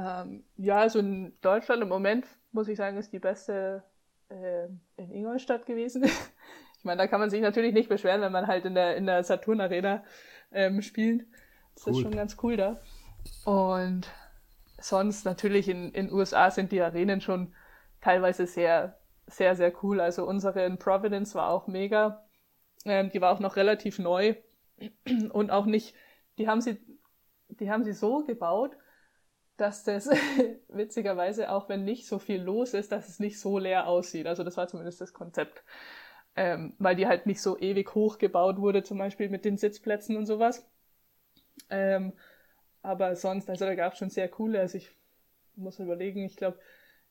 Ähm, 0.00 0.44
ja, 0.56 0.78
also 0.78 0.98
in 0.98 1.32
Deutschland 1.42 1.82
im 1.82 1.88
Moment, 1.88 2.26
muss 2.52 2.68
ich 2.68 2.76
sagen, 2.76 2.96
ist 2.96 3.12
die 3.12 3.18
beste 3.18 3.82
äh, 4.30 4.66
in 4.96 5.10
Ingolstadt 5.10 5.66
gewesen. 5.66 6.04
ich 6.78 6.84
meine, 6.84 6.98
da 6.98 7.06
kann 7.06 7.20
man 7.20 7.30
sich 7.30 7.40
natürlich 7.42 7.74
nicht 7.74 7.88
beschweren, 7.88 8.22
wenn 8.22 8.32
man 8.32 8.46
halt 8.46 8.64
in 8.64 8.74
der, 8.74 8.96
in 8.96 9.06
der 9.06 9.24
Saturn 9.24 9.60
Arena 9.60 10.04
ähm, 10.52 10.82
spielt. 10.82 11.26
Das 11.74 11.86
Cool. 11.86 11.92
ist 11.92 12.00
schon 12.00 12.12
ganz 12.12 12.36
cool 12.42 12.56
da. 12.56 12.80
Und 13.44 14.10
sonst 14.80 15.24
natürlich 15.24 15.68
in 15.68 15.92
in 15.92 16.12
USA 16.12 16.50
sind 16.50 16.72
die 16.72 16.80
Arenen 16.80 17.20
schon 17.20 17.54
teilweise 18.00 18.46
sehr, 18.46 18.98
sehr, 19.26 19.54
sehr 19.56 19.72
cool. 19.82 20.00
Also 20.00 20.26
unsere 20.26 20.64
in 20.64 20.78
Providence 20.78 21.34
war 21.34 21.50
auch 21.50 21.66
mega. 21.66 22.24
Ähm, 22.84 23.10
die 23.10 23.20
war 23.20 23.32
auch 23.34 23.40
noch 23.40 23.56
relativ 23.56 23.98
neu 23.98 24.34
und 25.32 25.50
auch 25.50 25.66
nicht, 25.66 25.94
die 26.38 26.48
haben 26.48 26.60
sie, 26.60 26.78
die 27.48 27.70
haben 27.70 27.84
sie 27.84 27.92
so 27.92 28.24
gebaut, 28.24 28.76
dass 29.60 29.84
das 29.84 30.08
witzigerweise, 30.68 31.50
auch 31.50 31.68
wenn 31.68 31.84
nicht 31.84 32.06
so 32.06 32.18
viel 32.18 32.40
los 32.42 32.74
ist, 32.74 32.92
dass 32.92 33.08
es 33.08 33.20
nicht 33.20 33.38
so 33.40 33.58
leer 33.58 33.86
aussieht. 33.86 34.26
Also 34.26 34.44
das 34.44 34.56
war 34.56 34.68
zumindest 34.68 35.00
das 35.00 35.12
Konzept. 35.12 35.62
Ähm, 36.36 36.74
weil 36.78 36.96
die 36.96 37.06
halt 37.06 37.26
nicht 37.26 37.42
so 37.42 37.58
ewig 37.58 37.94
hoch 37.94 38.18
gebaut 38.18 38.58
wurde, 38.58 38.82
zum 38.82 38.98
Beispiel 38.98 39.28
mit 39.28 39.44
den 39.44 39.56
Sitzplätzen 39.56 40.16
und 40.16 40.26
sowas. 40.26 40.68
Ähm, 41.68 42.12
aber 42.82 43.16
sonst, 43.16 43.50
also 43.50 43.64
da 43.66 43.74
gab 43.74 43.92
es 43.92 43.98
schon 43.98 44.10
sehr 44.10 44.28
coole, 44.28 44.60
also 44.60 44.78
ich 44.78 44.90
muss 45.56 45.78
überlegen, 45.78 46.24
ich 46.24 46.36
glaube 46.36 46.58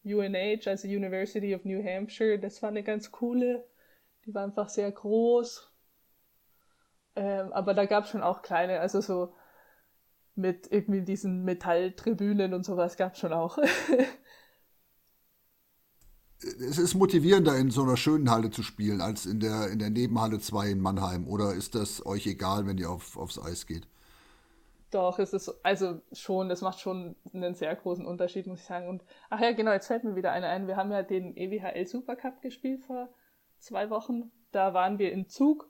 UNH, 0.03 0.67
also 0.67 0.87
University 0.87 1.53
of 1.53 1.65
New 1.65 1.83
Hampshire, 1.83 2.39
das 2.39 2.61
war 2.61 2.69
eine 2.69 2.83
ganz 2.83 3.11
coole. 3.11 3.65
Die 4.25 4.33
war 4.33 4.43
einfach 4.43 4.69
sehr 4.69 4.91
groß. 4.91 5.71
Ähm, 7.15 7.51
aber 7.53 7.73
da 7.73 7.85
gab 7.85 8.05
es 8.05 8.11
schon 8.11 8.23
auch 8.23 8.41
kleine, 8.41 8.79
also 8.79 9.01
so 9.01 9.33
mit 10.39 10.71
irgendwie 10.71 11.01
diesen 11.01 11.43
Metalltribünen 11.43 12.53
und 12.53 12.65
sowas 12.65 12.97
gab 12.97 13.13
es 13.13 13.19
schon 13.19 13.33
auch. 13.33 13.57
Es 16.41 16.77
ist 16.77 16.95
motivierender, 16.95 17.57
in 17.57 17.69
so 17.69 17.83
einer 17.83 17.97
schönen 17.97 18.31
Halle 18.31 18.49
zu 18.49 18.63
spielen, 18.63 19.01
als 19.01 19.25
in 19.25 19.41
der, 19.41 19.69
in 19.71 19.79
der 19.79 19.89
Nebenhalle 19.89 20.39
2 20.39 20.69
in 20.69 20.79
Mannheim. 20.79 21.27
Oder 21.27 21.53
ist 21.53 21.75
das 21.75 22.05
euch 22.05 22.25
egal, 22.27 22.65
wenn 22.65 22.77
ihr 22.77 22.89
auf, 22.89 23.17
aufs 23.17 23.37
Eis 23.37 23.65
geht? 23.67 23.89
Doch, 24.91 25.19
es 25.19 25.33
ist 25.33 25.53
also 25.63 26.01
schon, 26.13 26.49
das 26.49 26.61
macht 26.61 26.79
schon 26.79 27.15
einen 27.33 27.53
sehr 27.55 27.75
großen 27.75 28.05
Unterschied, 28.05 28.47
muss 28.47 28.61
ich 28.61 28.65
sagen. 28.65 28.87
Und 28.87 29.03
ach 29.29 29.39
ja, 29.39 29.51
genau, 29.51 29.71
jetzt 29.71 29.87
fällt 29.87 30.03
mir 30.03 30.15
wieder 30.15 30.31
eine 30.31 30.47
ein. 30.47 30.67
Wir 30.67 30.77
haben 30.77 30.91
ja 30.91 31.03
den 31.03 31.35
EWHL 31.35 31.85
Supercup 31.85 32.41
gespielt 32.41 32.85
vor 32.85 33.09
zwei 33.59 33.89
Wochen. 33.89 34.31
Da 34.51 34.73
waren 34.73 34.97
wir 34.97 35.11
in 35.11 35.27
Zug. 35.27 35.69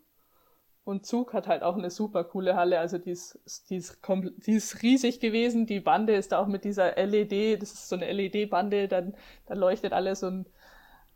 Und 0.90 1.06
Zug 1.06 1.34
hat 1.34 1.48
halt 1.48 1.62
auch 1.62 1.78
eine 1.78 1.92
super 1.92 2.24
coole 2.24 2.56
Halle. 2.56 2.80
Also 2.80 2.98
die 2.98 3.12
ist, 3.12 3.40
die 3.70 3.76
ist, 3.76 4.00
die 4.08 4.54
ist 4.54 4.82
riesig 4.82 5.20
gewesen. 5.20 5.68
Die 5.68 5.80
Bande 5.80 6.16
ist 6.16 6.32
da 6.32 6.40
auch 6.40 6.48
mit 6.48 6.64
dieser 6.64 6.96
LED, 6.96 7.62
das 7.62 7.74
ist 7.74 7.90
so 7.90 7.96
eine 7.96 8.12
LED-Bande, 8.12 8.88
dann, 8.88 9.14
dann 9.46 9.60
leuchtet 9.60 9.94
alles 9.94 10.24
und 10.24 10.50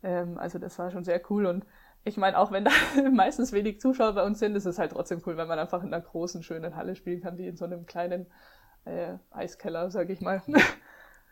ähm, 0.04 0.38
also 0.38 0.60
das 0.60 0.78
war 0.78 0.92
schon 0.92 1.02
sehr 1.02 1.20
cool. 1.28 1.46
Und 1.46 1.66
ich 2.04 2.16
meine, 2.16 2.38
auch 2.38 2.52
wenn 2.52 2.64
da 2.64 2.70
meistens 3.12 3.50
wenig 3.50 3.80
Zuschauer 3.80 4.12
bei 4.12 4.22
uns 4.22 4.38
sind, 4.38 4.54
ist 4.54 4.64
es 4.64 4.78
halt 4.78 4.92
trotzdem 4.92 5.20
cool, 5.26 5.36
wenn 5.36 5.48
man 5.48 5.58
einfach 5.58 5.82
in 5.82 5.92
einer 5.92 6.04
großen, 6.04 6.44
schönen 6.44 6.76
Halle 6.76 6.94
spielen 6.94 7.20
kann, 7.20 7.36
wie 7.36 7.48
in 7.48 7.56
so 7.56 7.64
einem 7.64 7.84
kleinen 7.84 8.26
äh, 8.84 9.14
Eiskeller, 9.32 9.90
sag 9.90 10.08
ich 10.08 10.20
mal. 10.20 10.40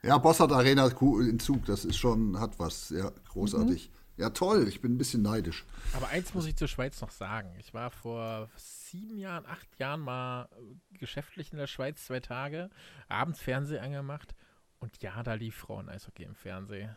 Ja, 0.03 0.19
Bossart 0.19 0.51
Arena 0.51 0.89
in 0.89 1.39
Zug, 1.39 1.65
das 1.67 1.85
ist 1.85 1.95
schon, 1.97 2.41
hat 2.41 2.59
was. 2.59 2.91
Ja, 2.91 3.13
großartig. 3.29 3.93
Ja, 4.17 4.31
toll, 4.31 4.69
ich 4.69 4.81
bin 4.81 4.95
ein 4.95 4.99
bisschen 4.99 5.23
neidisch. 5.23 5.65
Aber 5.95 6.09
eins 6.09 6.35
muss 6.35 6.47
ich 6.47 6.57
zur 6.57 6.69
Schweiz 6.69 7.01
noch 7.01 7.11
sagen. 7.11 7.55
Ich 7.59 7.73
war 7.73 7.91
vor 7.91 8.51
sieben 8.57 9.17
Jahren, 9.17 9.47
acht 9.47 9.79
Jahren 9.79 10.01
mal 10.01 10.49
geschäftlich 10.93 11.53
in 11.53 11.59
der 11.59 11.67
Schweiz 11.67 12.05
zwei 12.05 12.21
Tage, 12.21 12.69
abends 13.09 13.41
Fernsehen 13.41 13.83
angemacht 13.83 14.35
und 14.81 15.03
ja, 15.03 15.23
da 15.23 15.35
lief 15.35 15.57
Frauen-Eishockey 15.57 16.25
im 16.25 16.35
Fernsehen. 16.35 16.95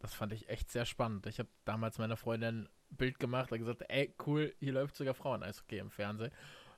Das 0.00 0.14
fand 0.14 0.32
ich 0.32 0.48
echt 0.48 0.70
sehr 0.70 0.84
spannend. 0.84 1.26
Ich 1.26 1.38
habe 1.38 1.48
damals 1.64 1.98
meiner 1.98 2.16
Freundin 2.16 2.64
ein 2.64 2.68
Bild 2.90 3.18
gemacht 3.18 3.52
und 3.52 3.58
gesagt, 3.58 3.84
ey, 3.88 4.14
cool, 4.26 4.54
hier 4.58 4.72
läuft 4.72 4.96
sogar 4.96 5.14
Frauen-Eishockey 5.14 5.78
im 5.78 5.90
Fernsehen. 5.90 6.32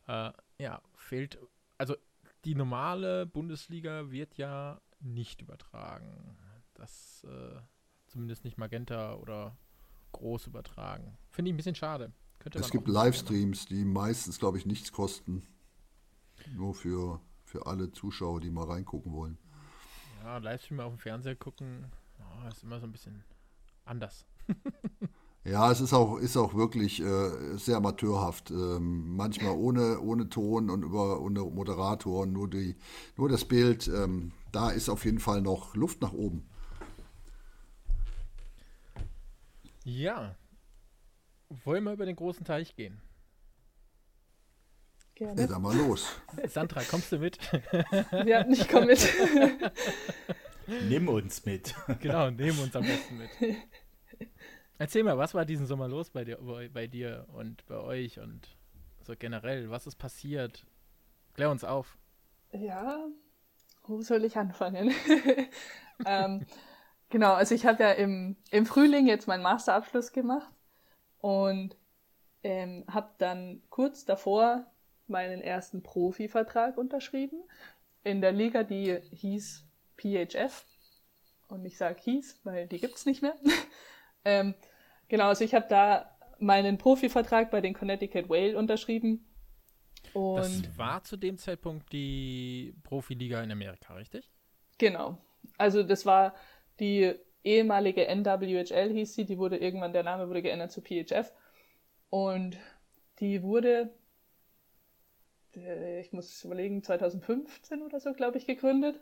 Äh, 0.07 0.31
ja, 0.59 0.81
fehlt, 0.95 1.38
also 1.79 1.97
die 2.45 2.55
normale 2.55 3.27
Bundesliga 3.27 4.11
wird 4.11 4.37
ja 4.37 4.81
nicht 5.01 5.40
übertragen. 5.42 6.37
Das, 6.75 7.25
äh, 7.25 7.61
zumindest 8.07 8.45
nicht 8.45 8.59
Magenta 8.59 9.14
oder 9.14 9.57
groß 10.12 10.46
übertragen. 10.46 11.16
Finde 11.31 11.51
ich 11.51 11.55
ein 11.55 11.57
bisschen 11.57 11.75
schade. 11.75 12.12
Könnte 12.38 12.59
Es 12.59 12.70
gibt 12.70 12.88
Livestreams, 12.88 13.66
die 13.66 13.85
meistens, 13.85 14.38
glaube 14.38 14.59
ich, 14.59 14.66
nichts 14.66 14.92
kosten. 14.92 15.42
Nur 16.55 16.75
für, 16.75 17.20
für 17.44 17.66
alle 17.66 17.92
Zuschauer, 17.92 18.40
die 18.40 18.51
mal 18.51 18.66
reingucken 18.66 19.12
wollen. 19.12 19.38
Ja, 20.22 20.38
Livestream 20.38 20.81
auf 20.81 20.92
dem 20.92 20.98
Fernseher 20.98 21.37
gucken, 21.37 21.87
ja, 22.18 22.48
ist 22.48 22.62
immer 22.62 22.81
so 22.81 22.87
ein 22.87 22.92
bisschen 22.92 23.25
anders. 23.85 24.27
Ja, 25.44 25.72
es 25.72 25.81
ist 25.81 25.92
auch, 25.92 26.18
ist 26.18 26.37
auch 26.37 26.55
wirklich 26.55 27.03
äh, 27.03 27.57
sehr 27.57 27.79
amateurhaft. 27.79 28.53
Ähm, 28.53 29.16
manchmal 29.16 29.57
ohne, 29.57 29.98
ohne 30.01 30.29
Ton 30.29 30.70
und 30.70 30.85
über 30.85 31.20
ohne 31.20 31.40
Moderator, 31.40 32.27
nur, 32.27 32.48
die, 32.48 32.77
nur 33.16 33.29
das 33.29 33.44
Bild. 33.44 33.88
Ähm, 33.88 34.31
da 34.53 34.70
ist 34.70 34.88
auf 34.88 35.05
jeden 35.05 35.18
Fall 35.18 35.42
noch 35.42 35.75
Luft 35.75 36.01
nach 36.01 36.12
oben. 36.12 36.44
Ja. 39.85 40.37
Wollen 41.49 41.85
wir 41.85 41.92
über 41.92 42.07
den 42.07 42.16
großen 42.16 42.45
Teich 42.45 42.75
gehen? 42.75 43.01
Ja, 45.18 45.27
Gerne. 45.27 45.47
dann 45.47 45.62
mal 45.62 45.77
los. 45.77 46.21
Sandra, 46.49 46.83
kommst 46.83 47.12
du 47.12 47.18
mit? 47.18 47.38
Ja, 48.27 48.47
ich 48.49 48.68
komme 48.68 48.87
mit. 48.87 49.09
Nimm 50.88 51.09
uns 51.09 51.45
mit. 51.45 51.75
genau, 52.01 52.31
nehmen 52.31 52.59
uns 52.59 52.75
am 52.75 52.85
besten 52.85 53.18
mit. 53.18 53.31
Erzähl 54.79 55.05
mal, 55.05 55.18
was 55.18 55.35
war 55.35 55.45
diesen 55.45 55.66
Sommer 55.66 55.87
los 55.87 56.11
bei 56.11 56.25
dir, 56.25 56.38
bei, 56.38 56.68
bei 56.68 56.87
dir 56.87 57.27
und 57.29 57.64
bei 57.66 57.77
euch 57.77 58.18
und 58.18 58.57
so 59.03 59.14
generell? 59.16 59.71
Was 59.71 59.87
ist 59.87 59.97
passiert? 59.97 60.64
Klär 61.35 61.51
uns 61.51 61.62
auf. 61.62 61.99
Ja, 62.53 63.07
wo 63.85 64.03
soll 64.03 64.25
ich 64.25 64.37
anfangen? 64.37 64.92
ähm, 66.07 66.47
genau, 67.12 67.35
also 67.35 67.55
ich 67.55 67.66
habe 67.66 67.83
ja 67.83 67.92
im, 67.92 68.37
im 68.51 68.66
Frühling 68.66 69.07
jetzt 69.07 69.29
meinen 69.29 69.42
Masterabschluss 69.42 70.12
gemacht 70.12 70.53
und 71.18 71.77
ähm, 72.42 72.85
habe 72.88 73.11
dann 73.18 73.62
kurz 73.68 74.05
davor 74.05 74.66
meinen 75.07 75.42
ersten 75.42 75.83
Profivertrag 75.83 76.77
unterschrieben 76.79 77.44
in 78.03 78.20
der 78.20 78.33
Liga, 78.33 78.64
die 78.64 78.99
hieß 79.12 79.68
PHF. 79.97 80.66
Und 81.49 81.64
ich 81.66 81.76
sage 81.76 82.01
hieß, 82.01 82.41
weil 82.45 82.66
die 82.66 82.80
gibt's 82.80 83.05
nicht 83.05 83.22
mehr. 83.22 83.36
ähm, 84.24 84.55
genau, 85.09 85.28
also 85.28 85.45
ich 85.45 85.55
habe 85.55 85.66
da 85.68 86.16
meinen 86.39 86.78
Profivertrag 86.78 87.51
bei 87.51 87.61
den 87.61 87.74
Connecticut 87.74 88.28
Whale 88.28 88.57
unterschrieben. 88.57 89.28
Und 90.14 90.39
Das 90.39 90.78
war 90.78 91.05
zu 91.05 91.16
dem 91.16 91.36
Zeitpunkt 91.36 91.93
die 91.93 92.74
Profiliga 92.82 93.43
in 93.43 93.53
Amerika, 93.53 93.95
richtig? 93.95 94.28
Genau. 94.78 95.18
Also 95.59 95.82
das 95.82 96.07
war 96.07 96.34
die 96.83 97.14
ehemalige 97.45 98.07
NWHL 98.07 98.91
hieß 98.91 99.14
sie, 99.14 99.24
die 99.24 99.39
wurde 99.39 99.57
irgendwann, 99.57 99.95
der 99.95 100.03
Name 100.03 100.28
wurde 100.28 100.43
geändert 100.43 100.72
zu 100.72 100.83
PHF. 100.83 101.33
Und 102.11 102.59
die 103.20 103.43
wurde, 103.43 103.91
äh, 105.57 106.01
ich 106.01 106.12
muss 106.12 106.45
überlegen, 106.45 106.83
2015 106.83 107.83
oder 107.83 108.01
so, 108.01 108.12
glaube 108.12 108.37
ich, 108.37 108.47
gegründet. 108.47 109.01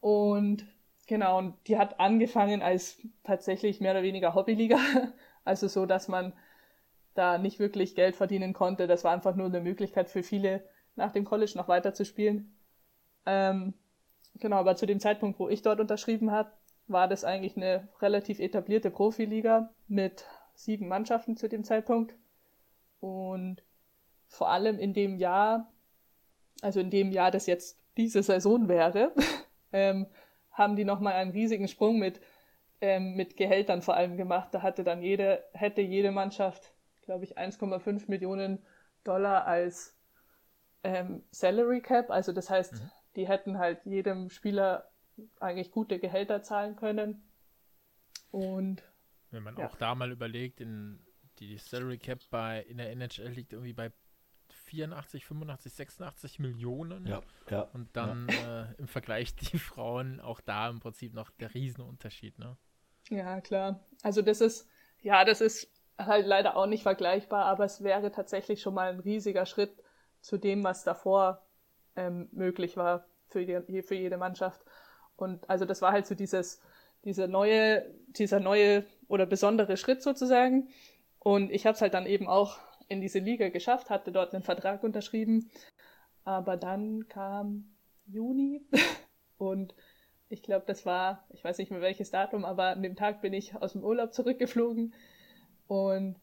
Und 0.00 0.66
Genau, 1.06 1.38
und 1.38 1.54
die 1.68 1.78
hat 1.78 2.00
angefangen 2.00 2.62
als 2.62 3.00
tatsächlich 3.22 3.80
mehr 3.80 3.92
oder 3.92 4.02
weniger 4.02 4.34
Hobbyliga. 4.34 4.78
Also 5.44 5.68
so, 5.68 5.86
dass 5.86 6.08
man 6.08 6.32
da 7.14 7.38
nicht 7.38 7.60
wirklich 7.60 7.94
Geld 7.94 8.16
verdienen 8.16 8.52
konnte. 8.52 8.88
Das 8.88 9.04
war 9.04 9.12
einfach 9.12 9.36
nur 9.36 9.46
eine 9.46 9.60
Möglichkeit 9.60 10.10
für 10.10 10.24
viele, 10.24 10.68
nach 10.96 11.12
dem 11.12 11.24
College 11.24 11.52
noch 11.54 11.68
weiter 11.68 11.94
zu 11.94 12.04
spielen. 12.04 12.58
Ähm, 13.26 13.72
genau, 14.40 14.56
aber 14.56 14.76
zu 14.76 14.86
dem 14.86 15.00
Zeitpunkt, 15.00 15.38
wo 15.38 15.48
ich 15.48 15.62
dort 15.62 15.80
unterschrieben 15.80 16.30
habe, 16.30 16.50
war 16.88 17.08
das 17.08 17.24
eigentlich 17.24 17.56
eine 17.56 17.88
relativ 18.00 18.38
etablierte 18.38 18.90
Profiliga 18.90 19.70
mit 19.88 20.24
sieben 20.54 20.88
Mannschaften 20.88 21.36
zu 21.36 21.48
dem 21.48 21.64
Zeitpunkt. 21.64 22.14
Und 23.00 23.62
vor 24.28 24.50
allem 24.50 24.78
in 24.78 24.94
dem 24.94 25.16
Jahr, 25.16 25.72
also 26.62 26.80
in 26.80 26.90
dem 26.90 27.12
Jahr, 27.12 27.30
das 27.30 27.46
jetzt 27.46 27.78
diese 27.96 28.22
Saison 28.22 28.68
wäre, 28.68 29.12
ähm, 29.72 30.06
haben 30.50 30.76
die 30.76 30.84
nochmal 30.84 31.14
einen 31.14 31.32
riesigen 31.32 31.68
Sprung 31.68 31.98
mit, 31.98 32.20
ähm, 32.80 33.14
mit 33.14 33.36
Gehältern 33.36 33.82
vor 33.82 33.96
allem 33.96 34.16
gemacht. 34.16 34.48
Da 34.52 34.62
hatte 34.62 34.84
dann 34.84 35.02
jede, 35.02 35.44
hätte 35.52 35.82
jede 35.82 36.12
Mannschaft, 36.12 36.72
glaube 37.02 37.24
ich, 37.24 37.36
1,5 37.36 38.04
Millionen 38.08 38.64
Dollar 39.04 39.46
als 39.46 39.96
ähm, 40.82 41.22
Salary 41.30 41.80
Cap. 41.80 42.10
Also 42.10 42.32
das 42.32 42.48
heißt, 42.48 42.74
mhm. 42.74 42.90
Die 43.16 43.26
hätten 43.26 43.58
halt 43.58 43.84
jedem 43.84 44.30
Spieler 44.30 44.90
eigentlich 45.40 45.70
gute 45.70 45.98
Gehälter 45.98 46.42
zahlen 46.42 46.76
können. 46.76 47.22
Und 48.30 48.82
wenn 49.30 49.42
man 49.42 49.56
ja. 49.56 49.66
auch 49.66 49.76
da 49.76 49.94
mal 49.94 50.12
überlegt, 50.12 50.60
in 50.60 51.00
die 51.38 51.58
Salary 51.58 51.98
Cap 51.98 52.20
bei 52.30 52.62
in 52.62 52.78
der 52.78 52.90
NHL 52.90 53.28
liegt 53.28 53.52
irgendwie 53.52 53.72
bei 53.72 53.92
84, 54.50 55.24
85, 55.26 55.72
86 55.72 56.38
Millionen. 56.38 57.06
Ja, 57.06 57.22
ja. 57.50 57.62
Und 57.72 57.94
dann 57.96 58.28
ja. 58.28 58.64
Äh, 58.64 58.74
im 58.78 58.88
Vergleich 58.88 59.34
die 59.34 59.58
Frauen 59.58 60.20
auch 60.20 60.40
da 60.40 60.68
im 60.68 60.80
Prinzip 60.80 61.14
noch 61.14 61.30
der 61.30 61.54
Riesenunterschied, 61.54 62.38
ne? 62.38 62.56
Ja, 63.08 63.40
klar. 63.40 63.84
Also 64.02 64.22
das 64.22 64.40
ist, 64.40 64.68
ja, 65.00 65.24
das 65.24 65.40
ist 65.40 65.72
halt 65.98 66.26
leider 66.26 66.56
auch 66.56 66.66
nicht 66.66 66.82
vergleichbar, 66.82 67.44
aber 67.44 67.64
es 67.64 67.82
wäre 67.82 68.10
tatsächlich 68.10 68.60
schon 68.60 68.74
mal 68.74 68.92
ein 68.92 69.00
riesiger 69.00 69.46
Schritt 69.46 69.82
zu 70.20 70.38
dem, 70.38 70.64
was 70.64 70.82
davor 70.82 71.45
ähm, 71.96 72.28
möglich 72.32 72.76
war 72.76 73.06
für, 73.28 73.44
die, 73.44 73.82
für 73.82 73.94
jede 73.94 74.16
Mannschaft. 74.16 74.62
Und 75.16 75.48
also 75.48 75.64
das 75.64 75.82
war 75.82 75.92
halt 75.92 76.06
so 76.06 76.14
dieses, 76.14 76.60
dieser 77.04 77.26
neue, 77.26 77.84
dieser 78.08 78.40
neue 78.40 78.84
oder 79.08 79.26
besondere 79.26 79.76
Schritt 79.76 80.02
sozusagen. 80.02 80.68
Und 81.18 81.50
ich 81.50 81.66
habe 81.66 81.74
es 81.74 81.80
halt 81.80 81.94
dann 81.94 82.06
eben 82.06 82.28
auch 82.28 82.58
in 82.88 83.00
diese 83.00 83.18
Liga 83.18 83.48
geschafft, 83.48 83.90
hatte 83.90 84.12
dort 84.12 84.32
einen 84.32 84.44
Vertrag 84.44 84.82
unterschrieben. 84.82 85.50
Aber 86.24 86.56
dann 86.56 87.08
kam 87.08 87.74
Juni 88.06 88.66
und 89.38 89.74
ich 90.28 90.42
glaube, 90.42 90.64
das 90.66 90.84
war, 90.84 91.24
ich 91.30 91.42
weiß 91.44 91.58
nicht 91.58 91.70
mehr 91.70 91.80
welches 91.80 92.10
Datum, 92.10 92.44
aber 92.44 92.68
an 92.68 92.82
dem 92.82 92.96
Tag 92.96 93.22
bin 93.22 93.32
ich 93.32 93.54
aus 93.54 93.72
dem 93.72 93.84
Urlaub 93.84 94.12
zurückgeflogen 94.12 94.92
und 95.68 96.16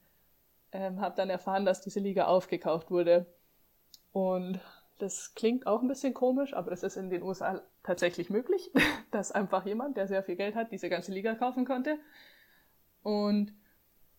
ähm, 0.73 0.99
habe 0.99 1.15
dann 1.15 1.29
erfahren, 1.29 1.65
dass 1.65 1.81
diese 1.81 1.99
Liga 1.99 2.25
aufgekauft 2.25 2.91
wurde. 2.91 3.25
Und 4.11 4.59
das 4.97 5.33
klingt 5.35 5.67
auch 5.67 5.81
ein 5.81 5.87
bisschen 5.87 6.13
komisch, 6.13 6.53
aber 6.53 6.69
das 6.69 6.83
ist 6.83 6.97
in 6.97 7.09
den 7.09 7.23
USA 7.23 7.61
tatsächlich 7.83 8.29
möglich, 8.29 8.71
dass 9.11 9.31
einfach 9.31 9.65
jemand, 9.65 9.97
der 9.97 10.07
sehr 10.07 10.23
viel 10.23 10.35
Geld 10.35 10.55
hat, 10.55 10.71
diese 10.71 10.89
ganze 10.89 11.11
Liga 11.11 11.35
kaufen 11.35 11.65
konnte. 11.65 11.99
Und 13.01 13.53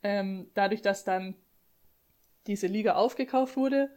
ähm, 0.03 0.51
dadurch, 0.55 0.83
dass 0.83 1.05
dann 1.05 1.37
diese 2.47 2.67
Liga 2.67 2.95
aufgekauft 2.95 3.57
wurde, 3.57 3.91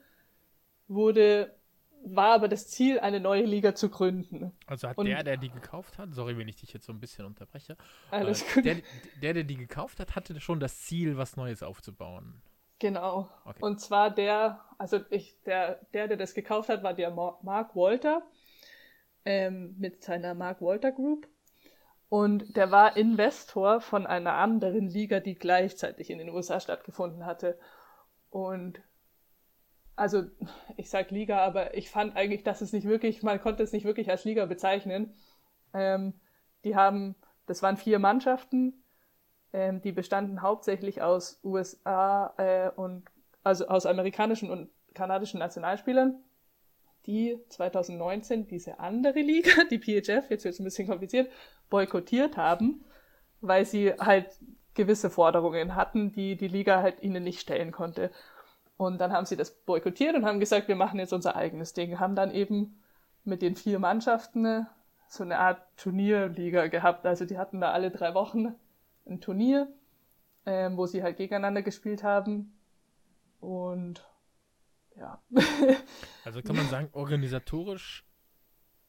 wurde 0.88 1.58
war 2.04 2.34
aber 2.34 2.48
das 2.48 2.68
Ziel, 2.68 3.00
eine 3.00 3.20
neue 3.20 3.44
Liga 3.44 3.76
zu 3.76 3.90
gründen. 3.90 4.52
Also 4.66 4.88
hat 4.88 4.98
Und 4.98 5.08
der, 5.08 5.24
der 5.24 5.38
die 5.38 5.50
gekauft 5.50 5.98
hat, 5.98 6.14
sorry, 6.14 6.38
wenn 6.38 6.48
ich 6.48 6.58
dich 6.58 6.74
jetzt 6.74 6.86
so 6.86 6.94
ein 6.94 7.00
bisschen 7.00 7.26
unterbreche, 7.26 7.78
alles 8.12 8.44
äh, 8.44 8.54
gut. 8.54 8.66
Der, 8.66 8.76
der, 9.22 9.34
der 9.34 9.44
die 9.44 9.58
gekauft 9.58 10.00
hat, 10.00 10.16
hatte 10.16 10.40
schon 10.40 10.60
das 10.60 10.82
Ziel, 10.82 11.18
was 11.18 11.36
Neues 11.36 11.64
aufzubauen. 11.64 12.42
Genau. 12.80 13.28
Okay. 13.46 13.60
Und 13.62 13.80
zwar 13.80 14.12
der, 14.12 14.64
also 14.78 15.00
ich, 15.10 15.42
der, 15.44 15.80
der, 15.94 16.08
der 16.08 16.18
das 16.18 16.34
gekauft 16.34 16.70
hat, 16.70 16.84
war 16.84 16.94
der 16.94 17.12
Mark 17.12 17.76
Walter 17.76 18.22
ähm, 19.26 19.76
mit 19.78 20.04
seiner 20.04 20.34
Mark 20.34 20.62
Walter 20.62 20.92
Group. 20.92 21.28
Und 22.10 22.56
der 22.56 22.72
war 22.72 22.96
Investor 22.96 23.82
von 23.82 24.08
einer 24.08 24.36
anderen 24.36 24.88
Liga, 24.88 25.20
die 25.20 25.36
gleichzeitig 25.36 26.10
in 26.10 26.20
den 26.20 26.30
USA 26.30 26.60
stattgefunden 26.60 27.26
hatte. 27.26 27.60
Und 28.30 28.82
also 29.98 30.24
ich 30.78 30.90
sag 30.90 31.12
Liga, 31.12 31.40
aber 31.40 31.76
ich 31.76 31.90
fand 31.90 32.16
eigentlich, 32.16 32.44
dass 32.44 32.62
es 32.62 32.72
nicht 32.72 32.88
wirklich, 32.88 33.24
man 33.24 33.42
konnte 33.42 33.64
es 33.64 33.74
nicht 33.74 33.84
wirklich 33.84 34.10
als 34.10 34.24
Liga 34.24 34.46
bezeichnen. 34.46 35.14
Ähm, 35.74 36.14
die 36.64 36.76
haben, 36.76 37.16
das 37.48 37.62
waren 37.64 37.78
vier 37.78 38.00
Mannschaften, 38.00 38.84
ähm, 39.58 39.82
die 39.82 39.92
bestanden 39.92 40.44
hauptsächlich 40.44 41.02
aus 41.02 41.40
USA 41.44 42.32
äh, 42.38 42.70
und 42.80 43.06
also 43.44 43.68
aus 43.68 43.88
amerikanischen 43.88 44.52
und 44.52 44.70
kanadischen 44.94 45.40
Nationalspielern, 45.40 46.22
die 47.08 47.40
2019 47.50 48.48
diese 48.48 48.80
andere 48.80 49.20
Liga, 49.20 49.64
die 49.72 49.80
PHF, 49.80 50.30
jetzt 50.30 50.44
wird 50.44 50.54
es 50.54 50.60
ein 50.60 50.64
bisschen 50.64 50.88
kompliziert, 50.88 51.32
boykottiert 51.72 52.38
haben, 52.38 52.86
weil 53.42 53.66
sie 53.66 53.94
halt 53.94 54.28
gewisse 54.76 55.10
Forderungen 55.10 55.76
hatten, 55.76 56.12
die 56.12 56.36
die 56.36 56.48
Liga 56.48 56.84
halt 56.84 57.02
ihnen 57.02 57.24
nicht 57.24 57.40
stellen 57.40 57.72
konnte. 57.72 58.12
Und 58.78 59.02
dann 59.02 59.12
haben 59.12 59.26
sie 59.26 59.38
das 59.38 59.50
boykottiert 59.50 60.16
und 60.16 60.24
haben 60.24 60.40
gesagt, 60.40 60.68
wir 60.68 60.76
machen 60.76 61.00
jetzt 61.00 61.14
unser 61.14 61.36
eigenes 61.36 61.74
Ding. 61.74 62.00
Haben 62.00 62.16
dann 62.16 62.30
eben 62.32 62.80
mit 63.24 63.42
den 63.42 63.56
vier 63.56 63.80
Mannschaften 63.80 64.68
so 65.08 65.24
eine 65.24 65.40
Art 65.40 65.64
Turnierliga 65.78 66.68
gehabt. 66.68 67.08
Also 67.08 67.26
die 67.26 67.40
hatten 67.40 67.60
da 67.60 67.72
alle 67.72 67.90
drei 67.90 68.14
Wochen 68.14 68.54
ein 69.10 69.22
Turnier, 69.22 69.68
ähm, 70.46 70.78
wo 70.78 70.86
sie 70.86 71.04
halt 71.04 71.18
gegeneinander 71.18 71.62
gespielt 71.62 72.04
haben. 72.04 72.54
Und 73.40 74.08
ja. 74.96 75.22
also 76.26 76.42
kann 76.42 76.56
man 76.56 76.68
sagen, 76.68 76.90
organisatorisch 76.94 78.06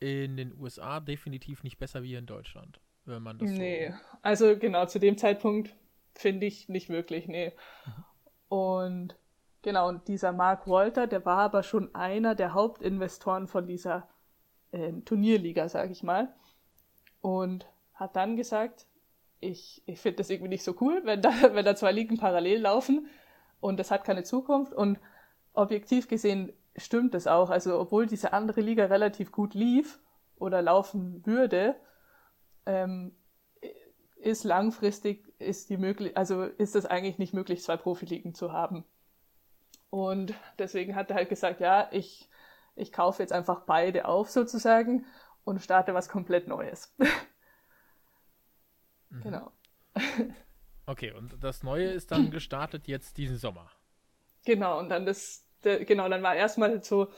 in 0.00 0.36
den 0.36 0.58
USA 0.58 1.00
definitiv 1.00 1.64
nicht 1.64 1.78
besser 1.78 2.02
wie 2.02 2.14
in 2.14 2.26
Deutschland, 2.26 2.80
wenn 3.04 3.22
man 3.22 3.38
das 3.38 3.50
Nee, 3.50 3.90
so 3.90 3.96
also 4.22 4.58
genau, 4.58 4.86
zu 4.86 4.98
dem 4.98 5.18
Zeitpunkt 5.18 5.74
finde 6.14 6.46
ich 6.46 6.68
nicht 6.68 6.88
wirklich, 6.88 7.26
nee. 7.28 7.52
Mhm. 7.84 8.04
Und 8.48 9.16
genau, 9.62 9.88
und 9.88 10.08
dieser 10.08 10.32
Mark 10.32 10.66
Walter, 10.66 11.06
der 11.06 11.24
war 11.24 11.38
aber 11.38 11.62
schon 11.62 11.94
einer 11.94 12.34
der 12.34 12.54
Hauptinvestoren 12.54 13.48
von 13.48 13.66
dieser 13.66 14.08
äh, 14.72 14.92
Turnierliga, 15.04 15.68
sag 15.68 15.90
ich 15.90 16.02
mal. 16.02 16.34
Und 17.20 17.66
hat 17.94 18.16
dann 18.16 18.36
gesagt, 18.36 18.86
ich, 19.40 19.82
ich 19.86 20.00
finde 20.00 20.16
das 20.16 20.30
irgendwie 20.30 20.50
nicht 20.50 20.64
so 20.64 20.74
cool, 20.80 21.02
wenn 21.04 21.22
da, 21.22 21.30
wenn 21.54 21.64
da 21.64 21.76
zwei 21.76 21.92
Ligen 21.92 22.18
parallel 22.18 22.60
laufen 22.60 23.08
und 23.60 23.78
das 23.78 23.90
hat 23.90 24.04
keine 24.04 24.24
Zukunft. 24.24 24.72
Und 24.72 24.98
objektiv 25.52 26.08
gesehen 26.08 26.52
stimmt 26.76 27.14
das 27.14 27.26
auch. 27.26 27.50
Also 27.50 27.78
obwohl 27.78 28.06
diese 28.06 28.32
andere 28.32 28.60
Liga 28.60 28.86
relativ 28.86 29.32
gut 29.32 29.54
lief 29.54 29.98
oder 30.36 30.62
laufen 30.62 31.24
würde, 31.26 31.76
ähm, 32.66 33.12
ist 34.16 34.44
langfristig 34.44 35.32
ist 35.38 35.70
die 35.70 35.76
möglich, 35.76 36.16
also 36.16 36.42
ist 36.42 36.74
es 36.74 36.86
eigentlich 36.86 37.18
nicht 37.18 37.34
möglich, 37.34 37.62
zwei 37.62 37.76
Profiligen 37.76 38.34
zu 38.34 38.52
haben. 38.52 38.84
Und 39.90 40.34
deswegen 40.58 40.96
hat 40.96 41.10
er 41.10 41.16
halt 41.16 41.28
gesagt, 41.28 41.60
ja, 41.60 41.88
ich, 41.92 42.28
ich 42.76 42.92
kaufe 42.92 43.22
jetzt 43.22 43.32
einfach 43.32 43.60
beide 43.60 44.06
auf 44.06 44.28
sozusagen 44.28 45.06
und 45.44 45.62
starte 45.62 45.94
was 45.94 46.08
komplett 46.08 46.48
Neues. 46.48 46.94
Mhm. 49.10 49.22
Genau. 49.22 49.52
okay, 50.86 51.12
und 51.12 51.36
das 51.42 51.62
Neue 51.62 51.90
ist 51.90 52.10
dann 52.10 52.30
gestartet 52.30 52.88
jetzt 52.88 53.16
diesen 53.16 53.36
Sommer. 53.36 53.70
Genau, 54.44 54.78
und 54.78 54.88
dann 54.88 55.06
das, 55.06 55.44
der, 55.64 55.84
genau, 55.84 56.08
dann 56.08 56.22
war 56.22 56.34
erstmal 56.34 56.82
so, 56.82 57.08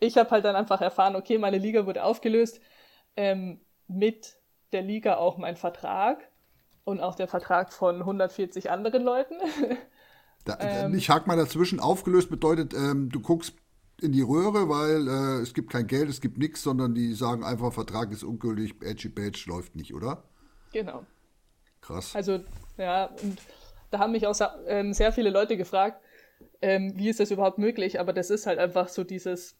ich 0.00 0.16
habe 0.16 0.30
halt 0.30 0.44
dann 0.44 0.56
einfach 0.56 0.80
erfahren, 0.80 1.16
okay, 1.16 1.38
meine 1.38 1.58
Liga 1.58 1.86
wurde 1.86 2.02
aufgelöst, 2.04 2.60
ähm, 3.16 3.60
mit 3.86 4.36
der 4.72 4.82
Liga 4.82 5.16
auch 5.16 5.38
mein 5.38 5.56
Vertrag 5.56 6.18
und 6.84 7.00
auch 7.00 7.14
der 7.14 7.28
Vertrag 7.28 7.72
von 7.72 8.00
140 8.00 8.70
anderen 8.70 9.02
Leuten. 9.02 9.34
Da, 10.44 10.58
ähm, 10.60 10.94
ich 10.94 11.08
hake 11.08 11.28
mal 11.28 11.36
dazwischen. 11.36 11.78
Aufgelöst 11.78 12.28
bedeutet, 12.28 12.74
ähm, 12.74 13.10
du 13.10 13.20
guckst 13.20 13.54
in 14.00 14.10
die 14.10 14.22
Röhre, 14.22 14.68
weil 14.68 15.06
äh, 15.06 15.40
es 15.40 15.54
gibt 15.54 15.70
kein 15.70 15.86
Geld, 15.86 16.08
es 16.08 16.20
gibt 16.20 16.36
nichts, 16.36 16.62
sondern 16.62 16.94
die 16.94 17.14
sagen 17.14 17.44
einfach, 17.44 17.72
Vertrag 17.72 18.10
ist 18.10 18.24
ungültig, 18.24 18.74
Edgy 18.82 19.08
Badge 19.08 19.44
läuft 19.46 19.76
nicht, 19.76 19.94
oder? 19.94 20.24
Genau. 20.72 21.06
Krass. 21.82 22.16
Also, 22.16 22.40
ja, 22.78 23.10
und 23.22 23.38
da 23.90 23.98
haben 23.98 24.12
mich 24.12 24.26
auch 24.26 24.36
ähm, 24.66 24.92
sehr 24.94 25.12
viele 25.12 25.30
Leute 25.30 25.56
gefragt, 25.56 26.00
ähm, 26.62 26.92
wie 26.96 27.08
ist 27.08 27.20
das 27.20 27.30
überhaupt 27.30 27.58
möglich? 27.58 28.00
Aber 28.00 28.12
das 28.12 28.30
ist 28.30 28.46
halt 28.46 28.58
einfach 28.58 28.88
so 28.88 29.04
dieses, 29.04 29.56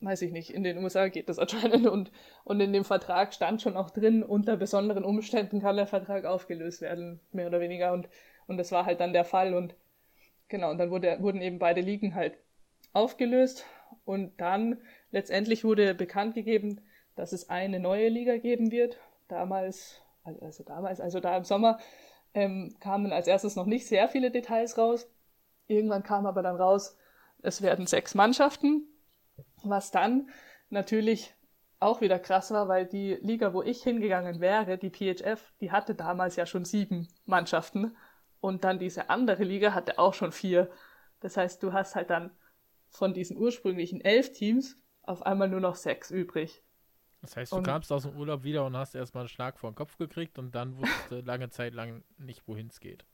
weiß 0.00 0.22
ich 0.22 0.32
nicht, 0.32 0.50
in 0.50 0.62
den 0.62 0.78
USA 0.78 1.08
geht 1.08 1.28
das 1.28 1.38
anscheinend 1.38 1.86
und, 1.86 2.10
und 2.44 2.60
in 2.60 2.72
dem 2.72 2.84
Vertrag 2.84 3.34
stand 3.34 3.60
schon 3.60 3.76
auch 3.76 3.90
drin, 3.90 4.22
unter 4.22 4.56
besonderen 4.56 5.04
Umständen 5.04 5.60
kann 5.60 5.76
der 5.76 5.86
Vertrag 5.86 6.24
aufgelöst 6.24 6.80
werden, 6.80 7.20
mehr 7.32 7.48
oder 7.48 7.60
weniger. 7.60 7.92
Und, 7.92 8.08
und 8.46 8.56
das 8.56 8.72
war 8.72 8.86
halt 8.86 9.00
dann 9.00 9.12
der 9.12 9.24
Fall. 9.24 9.54
Und 9.54 9.74
genau, 10.48 10.70
und 10.70 10.78
dann 10.78 10.90
wurde, 10.90 11.18
wurden 11.20 11.42
eben 11.42 11.58
beide 11.58 11.80
Ligen 11.80 12.14
halt 12.14 12.38
aufgelöst. 12.92 13.66
Und 14.04 14.40
dann 14.40 14.78
letztendlich 15.10 15.64
wurde 15.64 15.94
bekannt 15.94 16.34
gegeben, 16.34 16.80
dass 17.16 17.32
es 17.32 17.50
eine 17.50 17.80
neue 17.80 18.08
Liga 18.08 18.38
geben 18.38 18.70
wird, 18.70 18.98
damals, 19.28 20.00
also 20.24 20.64
damals, 20.64 21.00
also 21.00 21.20
da 21.20 21.36
im 21.36 21.44
Sommer, 21.44 21.78
ähm, 22.34 22.74
kamen 22.80 23.12
als 23.12 23.26
erstes 23.26 23.56
noch 23.56 23.66
nicht 23.66 23.86
sehr 23.86 24.08
viele 24.08 24.30
Details 24.30 24.78
raus. 24.78 25.08
Irgendwann 25.66 26.02
kam 26.02 26.26
aber 26.26 26.42
dann 26.42 26.56
raus, 26.56 26.96
es 27.42 27.62
werden 27.62 27.86
sechs 27.86 28.14
Mannschaften, 28.14 28.86
was 29.62 29.90
dann 29.90 30.28
natürlich 30.68 31.34
auch 31.80 32.00
wieder 32.00 32.18
krass 32.18 32.50
war, 32.50 32.68
weil 32.68 32.86
die 32.86 33.14
Liga, 33.22 33.54
wo 33.54 33.62
ich 33.62 33.82
hingegangen 33.82 34.40
wäre, 34.40 34.76
die 34.76 34.90
PHF, 34.90 35.52
die 35.60 35.72
hatte 35.72 35.94
damals 35.94 36.36
ja 36.36 36.44
schon 36.44 36.64
sieben 36.64 37.08
Mannschaften 37.24 37.96
und 38.40 38.64
dann 38.64 38.78
diese 38.78 39.08
andere 39.08 39.44
Liga 39.44 39.74
hatte 39.74 39.98
auch 39.98 40.14
schon 40.14 40.32
vier. 40.32 40.70
Das 41.20 41.36
heißt, 41.36 41.62
du 41.62 41.72
hast 41.72 41.94
halt 41.94 42.10
dann 42.10 42.30
von 42.90 43.14
diesen 43.14 43.36
ursprünglichen 43.36 44.00
elf 44.00 44.32
Teams 44.32 44.76
auf 45.02 45.22
einmal 45.22 45.48
nur 45.48 45.60
noch 45.60 45.76
sechs 45.76 46.10
übrig. 46.10 46.62
Das 47.20 47.36
heißt, 47.36 47.52
du 47.52 47.56
und, 47.56 47.64
kamst 47.64 47.92
aus 47.92 48.02
dem 48.02 48.16
Urlaub 48.16 48.44
wieder 48.44 48.64
und 48.64 48.76
hast 48.76 48.94
erstmal 48.94 49.22
einen 49.22 49.28
Schlag 49.28 49.58
vor 49.58 49.70
den 49.70 49.74
Kopf 49.74 49.96
gekriegt 49.98 50.38
und 50.38 50.54
dann 50.54 50.76
wusstest 50.78 51.10
du 51.10 51.20
lange 51.20 51.50
Zeit 51.50 51.74
lang 51.74 52.02
nicht, 52.18 52.46
wohin 52.46 52.68
es 52.68 52.80
geht. 52.80 53.04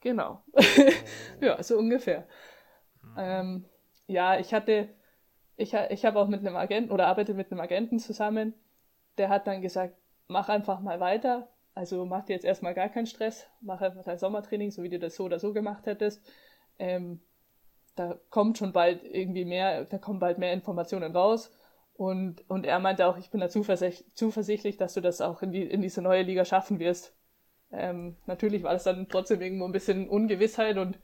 Genau. 0.00 0.42
ja, 1.40 1.62
so 1.62 1.78
ungefähr. 1.78 2.26
Mhm. 3.02 3.14
Ähm, 3.16 3.64
ja, 4.06 4.38
ich 4.38 4.54
hatte, 4.54 4.88
ich, 5.56 5.74
ich 5.74 6.04
habe 6.04 6.18
auch 6.18 6.28
mit 6.28 6.40
einem 6.40 6.56
Agenten 6.56 6.92
oder 6.92 7.06
arbeite 7.06 7.34
mit 7.34 7.50
einem 7.50 7.60
Agenten 7.60 7.98
zusammen, 7.98 8.54
der 9.18 9.28
hat 9.28 9.46
dann 9.46 9.62
gesagt, 9.62 9.94
mach 10.28 10.48
einfach 10.48 10.80
mal 10.80 11.00
weiter. 11.00 11.48
Also 11.74 12.04
mach 12.04 12.24
dir 12.24 12.32
jetzt 12.32 12.44
erstmal 12.44 12.74
gar 12.74 12.88
keinen 12.88 13.06
Stress, 13.06 13.46
mach 13.60 13.80
einfach 13.80 14.02
dein 14.02 14.18
Sommertraining, 14.18 14.72
so 14.72 14.82
wie 14.82 14.88
du 14.88 14.98
das 14.98 15.14
so 15.14 15.24
oder 15.24 15.38
so 15.38 15.52
gemacht 15.52 15.86
hättest. 15.86 16.20
Ähm, 16.78 17.20
da 17.94 18.18
kommt 18.30 18.58
schon 18.58 18.72
bald 18.72 19.04
irgendwie 19.04 19.44
mehr, 19.44 19.84
da 19.84 19.98
kommen 19.98 20.18
bald 20.18 20.38
mehr 20.38 20.52
Informationen 20.52 21.14
raus. 21.14 21.52
Und, 21.98 22.48
und 22.48 22.64
er 22.64 22.78
meinte 22.78 23.08
auch, 23.08 23.18
ich 23.18 23.28
bin 23.28 23.40
da 23.40 23.48
zuversicht, 23.48 24.16
zuversichtlich, 24.16 24.76
dass 24.76 24.94
du 24.94 25.00
das 25.00 25.20
auch 25.20 25.42
in, 25.42 25.50
die, 25.50 25.62
in 25.62 25.82
diese 25.82 26.00
neue 26.00 26.22
Liga 26.22 26.44
schaffen 26.44 26.78
wirst. 26.78 27.12
Ähm, 27.72 28.14
natürlich 28.26 28.62
war 28.62 28.72
das 28.72 28.84
dann 28.84 29.08
trotzdem 29.08 29.40
irgendwo 29.40 29.64
ein 29.64 29.72
bisschen 29.72 30.08
Ungewissheit 30.08 30.78
und 30.78 30.96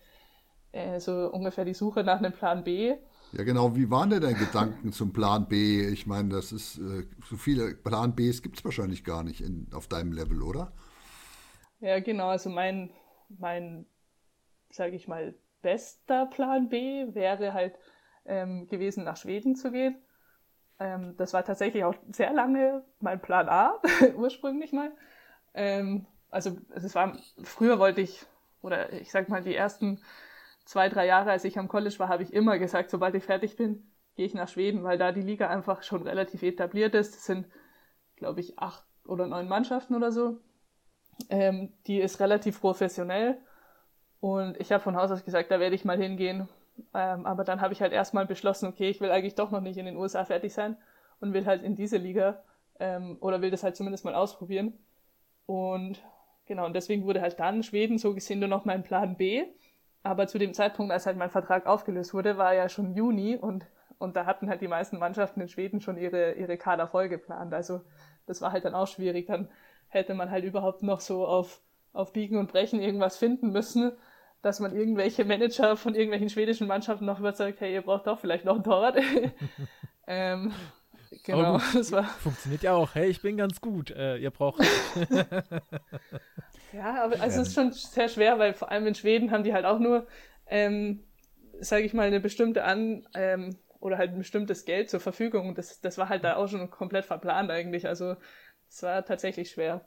äh, 0.71 1.01
so 1.01 1.33
ungefähr 1.33 1.65
die 1.65 1.75
Suche 1.75 2.05
nach 2.05 2.19
einem 2.19 2.33
Plan 2.33 2.63
B. 2.63 2.95
Ja, 3.33 3.43
genau. 3.43 3.75
Wie 3.75 3.91
waren 3.91 4.11
denn 4.11 4.23
deine 4.23 4.39
Gedanken 4.39 4.93
zum 4.93 5.13
Plan 5.13 5.49
B? 5.49 5.85
Ich 5.89 6.07
meine, 6.07 6.29
das 6.29 6.53
ist, 6.53 6.79
äh, 6.79 7.09
so 7.29 7.37
viele 7.37 7.75
Plan 7.75 8.15
Bs 8.15 8.43
gibt 8.43 8.59
es 8.59 8.65
wahrscheinlich 8.65 9.03
gar 9.03 9.25
nicht 9.25 9.41
in, 9.41 9.67
auf 9.75 9.89
deinem 9.89 10.13
Level, 10.13 10.43
oder? 10.43 10.71
Ja, 11.81 11.99
genau. 11.99 12.29
Also 12.29 12.51
mein, 12.51 12.91
mein, 13.41 13.85
sage 14.71 14.95
ich 14.95 15.09
mal, 15.09 15.35
bester 15.61 16.27
Plan 16.27 16.69
B 16.69 17.13
wäre 17.15 17.53
halt 17.53 17.75
ähm, 18.27 18.69
gewesen, 18.69 19.03
nach 19.03 19.17
Schweden 19.17 19.57
zu 19.57 19.73
gehen. 19.73 19.97
Ähm, 20.79 21.17
das 21.17 21.33
war 21.33 21.45
tatsächlich 21.45 21.85
auch 21.85 21.95
sehr 22.11 22.33
lange 22.33 22.85
mein 23.01 23.21
Plan 23.21 23.49
A, 23.49 23.81
ursprünglich 24.17 24.73
mal. 24.73 24.93
Ähm, 25.55 26.07
also 26.31 26.59
es 26.71 26.95
war, 26.95 27.17
früher 27.43 27.79
wollte 27.79 28.01
ich, 28.01 28.27
oder 28.63 28.93
ich 28.93 29.11
sag 29.11 29.29
mal, 29.29 29.43
die 29.43 29.55
ersten 29.55 30.01
zwei, 30.65 30.89
drei 30.89 31.07
Jahre, 31.07 31.31
als 31.31 31.45
ich 31.45 31.59
am 31.59 31.69
College 31.69 31.99
war, 31.99 32.09
habe 32.09 32.23
ich 32.23 32.33
immer 32.33 32.59
gesagt, 32.59 32.91
sobald 32.91 33.15
ich 33.15 33.25
fertig 33.25 33.57
bin, 33.57 33.87
gehe 34.17 34.27
ich 34.27 34.35
nach 34.35 34.49
Schweden, 34.49 34.83
weil 34.85 34.99
da 34.99 35.13
die 35.13 35.23
Liga 35.23 35.49
einfach 35.49 35.83
schon 35.83 36.03
relativ 36.03 36.43
etabliert 36.43 36.95
ist. 36.95 37.15
Es 37.15 37.25
sind, 37.27 37.47
glaube 38.17 38.41
ich, 38.41 38.59
acht 38.59 38.85
oder 39.07 39.27
neun 39.27 39.49
Mannschaften 39.49 39.95
oder 39.95 40.11
so. 40.13 40.41
Ähm, 41.29 41.73
die 41.87 42.01
ist 42.01 42.21
relativ 42.21 42.61
professionell 42.61 43.39
und 44.21 44.59
ich 44.61 44.73
habe 44.73 44.83
von 44.83 44.97
Haus 44.97 45.11
aus 45.11 45.25
gesagt, 45.25 45.51
da 45.51 45.61
werde 45.61 45.77
ich 45.77 45.85
mal 45.85 45.99
hingehen. 45.99 46.49
Ähm, 46.93 47.27
aber 47.27 47.45
dann 47.45 47.61
habe 47.61 47.73
ich 47.73 47.83
halt 47.83 47.93
erstmal 47.93 48.27
beschlossen, 48.27 48.69
okay, 48.69 48.89
ich 48.89 49.01
will 49.01 49.11
eigentlich 49.11 49.35
doch 49.35 49.51
noch 49.51 49.61
nicht 49.61 49.79
in 49.79 49.87
den 49.87 49.97
USA 49.97 50.25
fertig 50.25 50.53
sein 50.53 50.77
und 51.21 51.33
will 51.33 51.47
halt 51.47 51.63
in 51.63 51.75
diese 51.75 51.97
Liga 51.97 52.43
ähm, 52.81 53.17
oder 53.21 53.41
will 53.43 53.51
das 53.51 53.63
halt 53.63 53.77
zumindest 53.77 54.05
mal 54.05 54.15
ausprobieren. 54.15 54.75
Und 55.47 56.03
genau, 56.47 56.67
und 56.67 56.75
deswegen 56.75 57.05
wurde 57.05 57.21
halt 57.21 57.39
dann 57.39 57.63
Schweden 57.63 57.99
so 57.99 58.15
gesehen 58.15 58.41
nur 58.41 58.49
noch 58.49 58.65
mein 58.65 58.83
Plan 58.83 59.17
B. 59.17 59.45
Aber 60.03 60.27
zu 60.27 60.39
dem 60.39 60.53
Zeitpunkt, 60.53 60.93
als 60.93 61.07
halt 61.07 61.17
mein 61.17 61.31
Vertrag 61.31 61.67
aufgelöst 61.67 62.13
wurde, 62.13 62.37
war 62.37 62.55
ja 62.55 62.69
schon 62.69 62.95
Juni 62.95 63.37
und, 63.37 63.67
und 63.99 64.17
da 64.17 64.27
hatten 64.27 64.49
halt 64.51 64.61
die 64.61 64.69
meisten 64.69 64.99
Mannschaften 64.99 65.41
in 65.41 65.49
Schweden 65.49 65.81
schon 65.81 65.97
ihre, 65.97 66.33
ihre 66.33 66.59
Kader 66.59 66.87
voll 66.89 67.09
geplant. 67.09 67.55
Also 67.55 67.81
das 68.27 68.43
war 68.43 68.53
halt 68.53 68.65
dann 68.65 68.75
auch 68.75 68.87
schwierig. 68.87 69.27
Dann 69.27 69.49
hätte 69.89 70.15
man 70.15 70.31
halt 70.31 70.45
überhaupt 70.45 70.83
noch 70.83 71.01
so 71.01 71.27
auf, 71.27 71.63
auf 71.93 72.13
Biegen 72.13 72.37
und 72.37 72.51
Brechen 72.53 72.81
irgendwas 72.81 73.17
finden 73.17 73.51
müssen 73.51 73.93
dass 74.45 74.61
man 74.61 74.77
irgendwelche 74.77 75.25
Manager 75.25 75.77
von 75.77 75.95
irgendwelchen 75.95 76.29
schwedischen 76.29 76.67
Mannschaften 76.67 77.07
noch 77.07 77.19
überzeugt, 77.19 77.61
hey, 77.61 77.73
ihr 77.73 77.83
braucht 77.83 78.07
doch 78.07 78.21
vielleicht 78.21 78.45
noch 78.45 78.57
ein 78.57 78.63
Torwart. 78.63 78.99
ähm, 80.07 80.53
genau, 81.25 81.59
das 81.73 81.91
war. 81.93 82.05
Funktioniert 82.05 82.63
ja 82.63 82.75
auch, 82.75 82.95
hey, 82.95 83.09
ich 83.09 83.23
bin 83.23 83.39
ganz 83.39 83.61
gut, 83.61 83.91
äh, 83.91 84.19
ihr 84.19 84.31
braucht. 84.31 84.63
ja, 86.73 87.05
aber 87.05 87.21
also 87.21 87.41
es 87.41 87.49
ist 87.49 87.55
schon 87.55 87.73
sehr 87.73 88.09
schwer, 88.09 88.39
weil 88.39 88.53
vor 88.53 88.71
allem 88.71 88.87
in 88.87 88.95
Schweden 88.95 89.31
haben 89.31 89.45
die 89.45 89.55
halt 89.55 89.65
auch 89.65 89.79
nur, 89.79 90.07
ähm, 90.47 91.05
sage 91.61 91.85
ich 91.85 91.95
mal, 91.95 92.07
eine 92.07 92.21
bestimmte 92.21 92.65
An- 92.65 93.09
ähm, 93.15 93.57
oder 93.81 93.97
halt 93.97 94.13
ein 94.13 94.19
bestimmtes 94.19 94.67
Geld 94.67 94.91
zur 94.91 95.01
Verfügung. 95.01 95.55
Das, 95.55 95.81
das 95.81 95.97
war 95.97 96.11
halt 96.11 96.23
da 96.23 96.37
auch 96.37 96.49
schon 96.49 96.71
komplett 96.71 97.07
verplant 97.07 97.51
eigentlich. 97.51 97.87
Also 97.87 98.17
es 98.69 98.83
war 98.83 99.05
tatsächlich 99.05 99.51
schwer. 99.51 99.87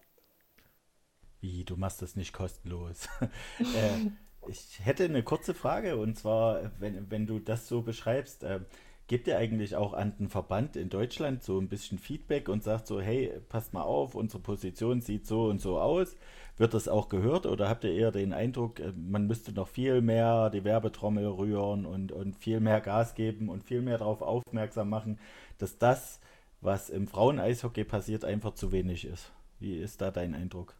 Wie, 1.41 1.63
du 1.63 1.77
machst 1.77 2.01
das 2.01 2.15
nicht 2.15 2.33
kostenlos. 2.33 3.07
äh, 3.59 4.09
ich 4.49 4.79
hätte 4.83 5.05
eine 5.05 5.23
kurze 5.23 5.53
Frage 5.53 5.97
und 5.97 6.17
zwar, 6.17 6.71
wenn, 6.79 7.09
wenn 7.09 7.25
du 7.25 7.39
das 7.39 7.67
so 7.67 7.81
beschreibst, 7.81 8.43
äh, 8.43 8.61
gebt 9.07 9.27
ihr 9.27 9.37
eigentlich 9.37 9.75
auch 9.75 9.93
an 9.93 10.13
den 10.19 10.27
Verband 10.27 10.75
in 10.75 10.89
Deutschland 10.89 11.41
so 11.41 11.59
ein 11.59 11.69
bisschen 11.69 11.97
Feedback 11.97 12.49
und 12.49 12.63
sagt 12.63 12.87
so, 12.87 12.99
hey, 12.99 13.31
passt 13.47 13.73
mal 13.73 13.83
auf, 13.83 14.15
unsere 14.15 14.41
Position 14.41 15.01
sieht 15.01 15.25
so 15.25 15.45
und 15.45 15.59
so 15.59 15.79
aus. 15.79 16.15
Wird 16.57 16.73
das 16.73 16.87
auch 16.87 17.07
gehört 17.07 17.45
oder 17.45 17.69
habt 17.69 17.83
ihr 17.83 17.93
eher 17.93 18.11
den 18.11 18.33
Eindruck, 18.33 18.79
äh, 18.79 18.91
man 18.95 19.27
müsste 19.27 19.53
noch 19.53 19.67
viel 19.67 20.01
mehr 20.01 20.49
die 20.49 20.63
Werbetrommel 20.63 21.25
rühren 21.27 21.85
und, 21.85 22.11
und 22.11 22.35
viel 22.35 22.59
mehr 22.59 22.81
Gas 22.81 23.15
geben 23.15 23.49
und 23.49 23.63
viel 23.63 23.81
mehr 23.81 23.97
darauf 23.97 24.21
aufmerksam 24.21 24.89
machen, 24.89 25.19
dass 25.57 25.77
das, 25.77 26.19
was 26.61 26.89
im 26.89 27.07
Frauen-Eishockey 27.07 27.85
passiert, 27.85 28.25
einfach 28.25 28.55
zu 28.55 28.71
wenig 28.71 29.05
ist? 29.05 29.31
Wie 29.59 29.77
ist 29.77 30.01
da 30.01 30.11
dein 30.11 30.35
Eindruck? 30.35 30.75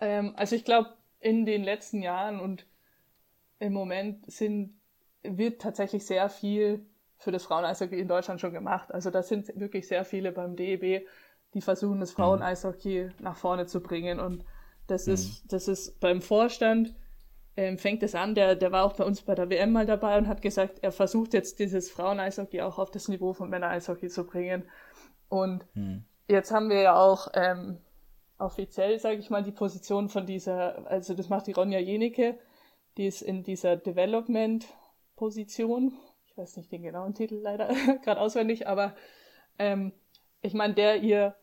Ähm, 0.00 0.34
also 0.36 0.56
ich 0.56 0.64
glaube, 0.64 0.90
in 1.24 1.46
den 1.46 1.64
letzten 1.64 2.02
Jahren 2.02 2.38
und 2.38 2.66
im 3.58 3.72
Moment 3.72 4.30
sind, 4.30 4.78
wird 5.22 5.62
tatsächlich 5.62 6.04
sehr 6.04 6.28
viel 6.28 6.84
für 7.16 7.32
das 7.32 7.44
Fraueneishockey 7.44 7.98
in 7.98 8.08
Deutschland 8.08 8.42
schon 8.42 8.52
gemacht. 8.52 8.92
Also 8.92 9.10
da 9.10 9.22
sind 9.22 9.48
wirklich 9.58 9.88
sehr 9.88 10.04
viele 10.04 10.32
beim 10.32 10.54
DEB, 10.54 11.06
die 11.54 11.60
versuchen, 11.62 12.00
das 12.00 12.12
mhm. 12.12 12.16
Fraueneishockey 12.16 13.08
nach 13.20 13.36
vorne 13.36 13.64
zu 13.64 13.80
bringen. 13.80 14.20
Und 14.20 14.44
das 14.86 15.06
mhm. 15.06 15.14
ist, 15.14 15.44
das 15.50 15.66
ist 15.66 15.98
beim 15.98 16.20
Vorstand, 16.20 16.94
ähm, 17.56 17.78
fängt 17.78 18.02
es 18.02 18.14
an, 18.14 18.34
der, 18.34 18.54
der 18.54 18.70
war 18.70 18.84
auch 18.84 18.94
bei 18.94 19.04
uns 19.04 19.22
bei 19.22 19.34
der 19.34 19.48
WM 19.48 19.72
mal 19.72 19.86
dabei 19.86 20.18
und 20.18 20.28
hat 20.28 20.42
gesagt, 20.42 20.80
er 20.82 20.92
versucht 20.92 21.32
jetzt 21.32 21.58
dieses 21.58 21.90
Fraueneishockey 21.90 22.60
auch 22.60 22.78
auf 22.78 22.90
das 22.90 23.08
Niveau 23.08 23.32
von 23.32 23.48
Männereishockey 23.48 24.08
zu 24.08 24.26
bringen. 24.26 24.64
Und 25.30 25.64
mhm. 25.74 26.04
jetzt 26.28 26.52
haben 26.52 26.68
wir 26.68 26.82
ja 26.82 26.96
auch 26.96 27.28
ähm, 27.32 27.78
offiziell, 28.44 28.98
sage 28.98 29.16
ich 29.16 29.30
mal, 29.30 29.42
die 29.42 29.52
Position 29.52 30.08
von 30.08 30.26
dieser, 30.26 30.90
also 30.90 31.14
das 31.14 31.28
macht 31.28 31.46
die 31.46 31.52
Ronja 31.52 31.78
Jenike, 31.78 32.38
die 32.96 33.06
ist 33.06 33.22
in 33.22 33.42
dieser 33.42 33.76
Development-Position. 33.76 35.92
Ich 36.26 36.36
weiß 36.36 36.56
nicht 36.56 36.72
den 36.72 36.82
genauen 36.82 37.14
Titel 37.14 37.36
leider 37.36 37.68
gerade 38.04 38.20
auswendig, 38.20 38.68
aber 38.68 38.94
ähm, 39.58 39.92
ich 40.42 40.54
meine, 40.54 40.74
der 40.74 41.02
ihr, 41.02 41.34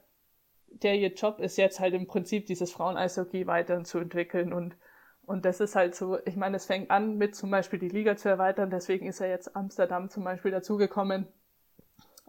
der 0.67 0.95
ihr 0.95 1.13
Job 1.13 1.39
ist 1.39 1.57
jetzt 1.57 1.79
halt 1.79 1.93
im 1.93 2.07
Prinzip 2.07 2.45
dieses 2.45 2.71
Frauen-Eishockey 2.71 3.47
weiter 3.47 3.83
zu 3.83 3.99
entwickeln 3.99 4.53
und 4.53 4.75
und 5.23 5.45
das 5.45 5.59
ist 5.61 5.75
halt 5.75 5.95
so, 5.95 6.17
ich 6.25 6.35
meine, 6.35 6.57
es 6.57 6.65
fängt 6.65 6.91
an 6.91 7.17
mit 7.17 7.35
zum 7.35 7.51
Beispiel 7.51 7.79
die 7.79 7.87
Liga 7.87 8.17
zu 8.17 8.27
erweitern, 8.27 8.69
deswegen 8.69 9.07
ist 9.07 9.19
ja 9.19 9.27
jetzt 9.27 9.55
Amsterdam 9.55 10.09
zum 10.09 10.25
Beispiel 10.25 10.51
dazugekommen. 10.51 11.25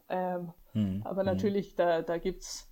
Ähm, 0.09 0.53
hm, 0.73 1.03
aber 1.05 1.23
hm. 1.23 1.27
natürlich, 1.27 1.75
da, 1.75 2.03
da 2.03 2.19
gibt's 2.19 2.72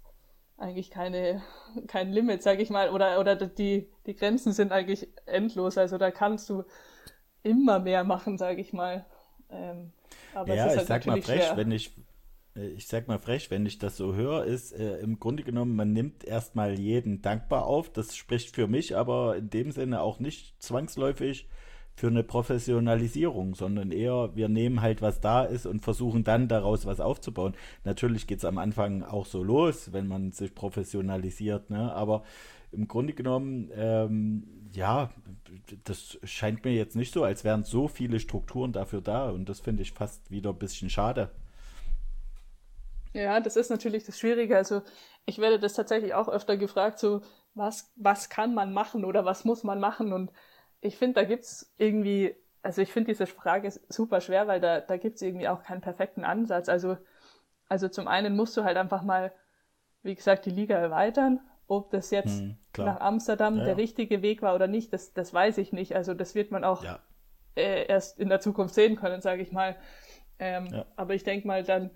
eigentlich 0.60 0.90
keine, 0.90 1.42
kein 1.86 2.12
Limit, 2.12 2.42
sag 2.42 2.60
ich 2.60 2.70
mal, 2.70 2.90
oder, 2.90 3.18
oder 3.18 3.34
die, 3.36 3.88
die 4.06 4.14
Grenzen 4.14 4.52
sind 4.52 4.72
eigentlich 4.72 5.08
endlos. 5.26 5.78
Also 5.78 5.98
da 5.98 6.10
kannst 6.10 6.48
du 6.50 6.64
immer 7.42 7.78
mehr 7.78 8.04
machen, 8.04 8.38
sag 8.38 8.58
ich 8.58 8.72
mal. 8.72 9.06
Ähm, 9.50 9.92
aber 10.34 10.54
ja, 10.54 10.64
halt 10.64 10.82
ich 10.82 10.86
sag 10.86 11.06
mal 11.06 11.22
frech, 11.22 11.44
schwer. 11.44 11.56
wenn 11.56 11.72
ich, 11.72 11.96
äh, 12.54 12.68
ich 12.68 12.86
sag 12.86 13.08
mal 13.08 13.18
frech, 13.18 13.50
wenn 13.50 13.64
ich 13.64 13.78
das 13.78 13.96
so 13.96 14.14
höre, 14.14 14.44
ist 14.44 14.72
äh, 14.72 14.98
im 14.98 15.18
Grunde 15.18 15.42
genommen, 15.42 15.74
man 15.74 15.92
nimmt 15.92 16.24
erstmal 16.24 16.78
jeden 16.78 17.22
dankbar 17.22 17.64
auf. 17.64 17.90
Das 17.90 18.14
spricht 18.14 18.54
für 18.54 18.68
mich 18.68 18.96
aber 18.96 19.36
in 19.36 19.50
dem 19.50 19.72
Sinne 19.72 20.02
auch 20.02 20.20
nicht 20.20 20.62
zwangsläufig 20.62 21.48
für 21.94 22.06
eine 22.06 22.22
Professionalisierung, 22.22 23.54
sondern 23.54 23.92
eher, 23.92 24.30
wir 24.34 24.48
nehmen 24.48 24.80
halt, 24.80 25.02
was 25.02 25.20
da 25.20 25.44
ist 25.44 25.66
und 25.66 25.80
versuchen 25.80 26.24
dann 26.24 26.48
daraus 26.48 26.86
was 26.86 27.00
aufzubauen. 27.00 27.54
Natürlich 27.84 28.26
geht 28.26 28.38
es 28.38 28.44
am 28.44 28.58
Anfang 28.58 29.02
auch 29.02 29.26
so 29.26 29.42
los, 29.42 29.92
wenn 29.92 30.06
man 30.06 30.32
sich 30.32 30.54
professionalisiert, 30.54 31.70
ne? 31.70 31.92
aber 31.92 32.22
im 32.72 32.88
Grunde 32.88 33.12
genommen, 33.12 33.70
ähm, 33.74 34.70
ja, 34.72 35.10
das 35.84 36.18
scheint 36.22 36.64
mir 36.64 36.72
jetzt 36.72 36.96
nicht 36.96 37.12
so, 37.12 37.24
als 37.24 37.44
wären 37.44 37.64
so 37.64 37.88
viele 37.88 38.20
Strukturen 38.20 38.72
dafür 38.72 39.00
da 39.00 39.30
und 39.30 39.48
das 39.48 39.60
finde 39.60 39.82
ich 39.82 39.92
fast 39.92 40.30
wieder 40.30 40.50
ein 40.50 40.58
bisschen 40.58 40.88
schade. 40.88 41.30
Ja, 43.12 43.40
das 43.40 43.56
ist 43.56 43.70
natürlich 43.70 44.04
das 44.04 44.18
Schwierige. 44.18 44.56
Also 44.56 44.82
ich 45.26 45.38
werde 45.38 45.58
das 45.58 45.74
tatsächlich 45.74 46.14
auch 46.14 46.28
öfter 46.28 46.56
gefragt, 46.56 46.98
so 47.00 47.22
was, 47.54 47.92
was 47.96 48.28
kann 48.28 48.54
man 48.54 48.72
machen 48.72 49.04
oder 49.04 49.24
was 49.24 49.44
muss 49.44 49.64
man 49.64 49.80
machen? 49.80 50.12
Und 50.12 50.30
ich 50.80 50.96
finde, 50.96 51.20
da 51.20 51.24
gibt's 51.24 51.72
irgendwie, 51.76 52.34
also 52.62 52.82
ich 52.82 52.92
finde 52.92 53.10
diese 53.12 53.26
Frage 53.26 53.72
super 53.88 54.20
schwer, 54.20 54.46
weil 54.46 54.60
da, 54.60 54.80
da 54.80 54.96
gibt's 54.96 55.22
irgendwie 55.22 55.48
auch 55.48 55.62
keinen 55.62 55.80
perfekten 55.80 56.24
Ansatz. 56.24 56.68
Also, 56.68 56.96
also 57.68 57.88
zum 57.88 58.08
einen 58.08 58.36
musst 58.36 58.56
du 58.56 58.64
halt 58.64 58.76
einfach 58.76 59.02
mal, 59.02 59.32
wie 60.02 60.14
gesagt, 60.14 60.46
die 60.46 60.50
Liga 60.50 60.76
erweitern. 60.76 61.40
Ob 61.66 61.90
das 61.90 62.10
jetzt 62.10 62.40
hm, 62.40 62.56
nach 62.78 63.00
Amsterdam 63.00 63.58
ja, 63.58 63.64
der 63.64 63.72
ja. 63.74 63.76
richtige 63.76 64.22
Weg 64.22 64.42
war 64.42 64.56
oder 64.56 64.66
nicht, 64.66 64.92
das, 64.92 65.12
das 65.12 65.32
weiß 65.32 65.58
ich 65.58 65.72
nicht. 65.72 65.94
Also 65.94 66.14
das 66.14 66.34
wird 66.34 66.50
man 66.50 66.64
auch 66.64 66.82
ja. 66.82 66.98
äh, 67.54 67.86
erst 67.86 68.18
in 68.18 68.28
der 68.28 68.40
Zukunft 68.40 68.74
sehen 68.74 68.96
können, 68.96 69.20
sage 69.20 69.42
ich 69.42 69.52
mal. 69.52 69.76
Ähm, 70.40 70.82
aber 70.96 71.14
ich 71.14 71.22
denke 71.22 71.46
mal 71.46 71.62
dann, 71.62 71.90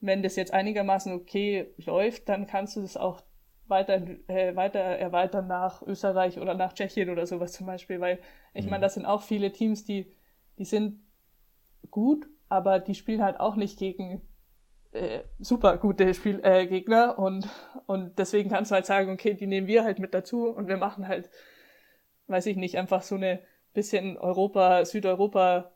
wenn 0.00 0.24
das 0.24 0.34
jetzt 0.34 0.52
einigermaßen 0.52 1.12
okay 1.12 1.72
läuft, 1.76 2.28
dann 2.28 2.48
kannst 2.48 2.74
du 2.74 2.80
das 2.80 2.96
auch 2.96 3.22
weiter, 3.66 4.02
äh, 4.28 4.54
weiter 4.56 4.80
erweitern 4.80 5.46
nach 5.46 5.82
Österreich 5.82 6.38
oder 6.38 6.54
nach 6.54 6.72
Tschechien 6.72 7.10
oder 7.10 7.26
sowas 7.26 7.52
zum 7.52 7.66
Beispiel, 7.66 8.00
weil 8.00 8.18
ich 8.54 8.64
mhm. 8.64 8.70
meine, 8.70 8.82
das 8.82 8.94
sind 8.94 9.06
auch 9.06 9.22
viele 9.22 9.52
Teams, 9.52 9.84
die, 9.84 10.12
die 10.58 10.64
sind 10.64 11.00
gut, 11.90 12.26
aber 12.48 12.78
die 12.78 12.94
spielen 12.94 13.22
halt 13.22 13.40
auch 13.40 13.56
nicht 13.56 13.78
gegen 13.78 14.22
äh, 14.92 15.20
super 15.38 15.78
gute 15.78 16.12
Spiel, 16.14 16.40
äh, 16.42 16.66
Gegner 16.66 17.18
und, 17.18 17.48
und 17.86 18.18
deswegen 18.18 18.50
kannst 18.50 18.70
du 18.70 18.74
halt 18.74 18.86
sagen, 18.86 19.10
okay, 19.10 19.34
die 19.34 19.46
nehmen 19.46 19.66
wir 19.66 19.84
halt 19.84 19.98
mit 19.98 20.12
dazu 20.12 20.48
und 20.48 20.68
wir 20.68 20.76
machen 20.76 21.08
halt, 21.08 21.30
weiß 22.26 22.46
ich 22.46 22.56
nicht, 22.56 22.76
einfach 22.76 23.02
so 23.02 23.14
eine 23.14 23.40
bisschen 23.72 24.18
Europa, 24.18 24.84
Südeuropa 24.84 25.72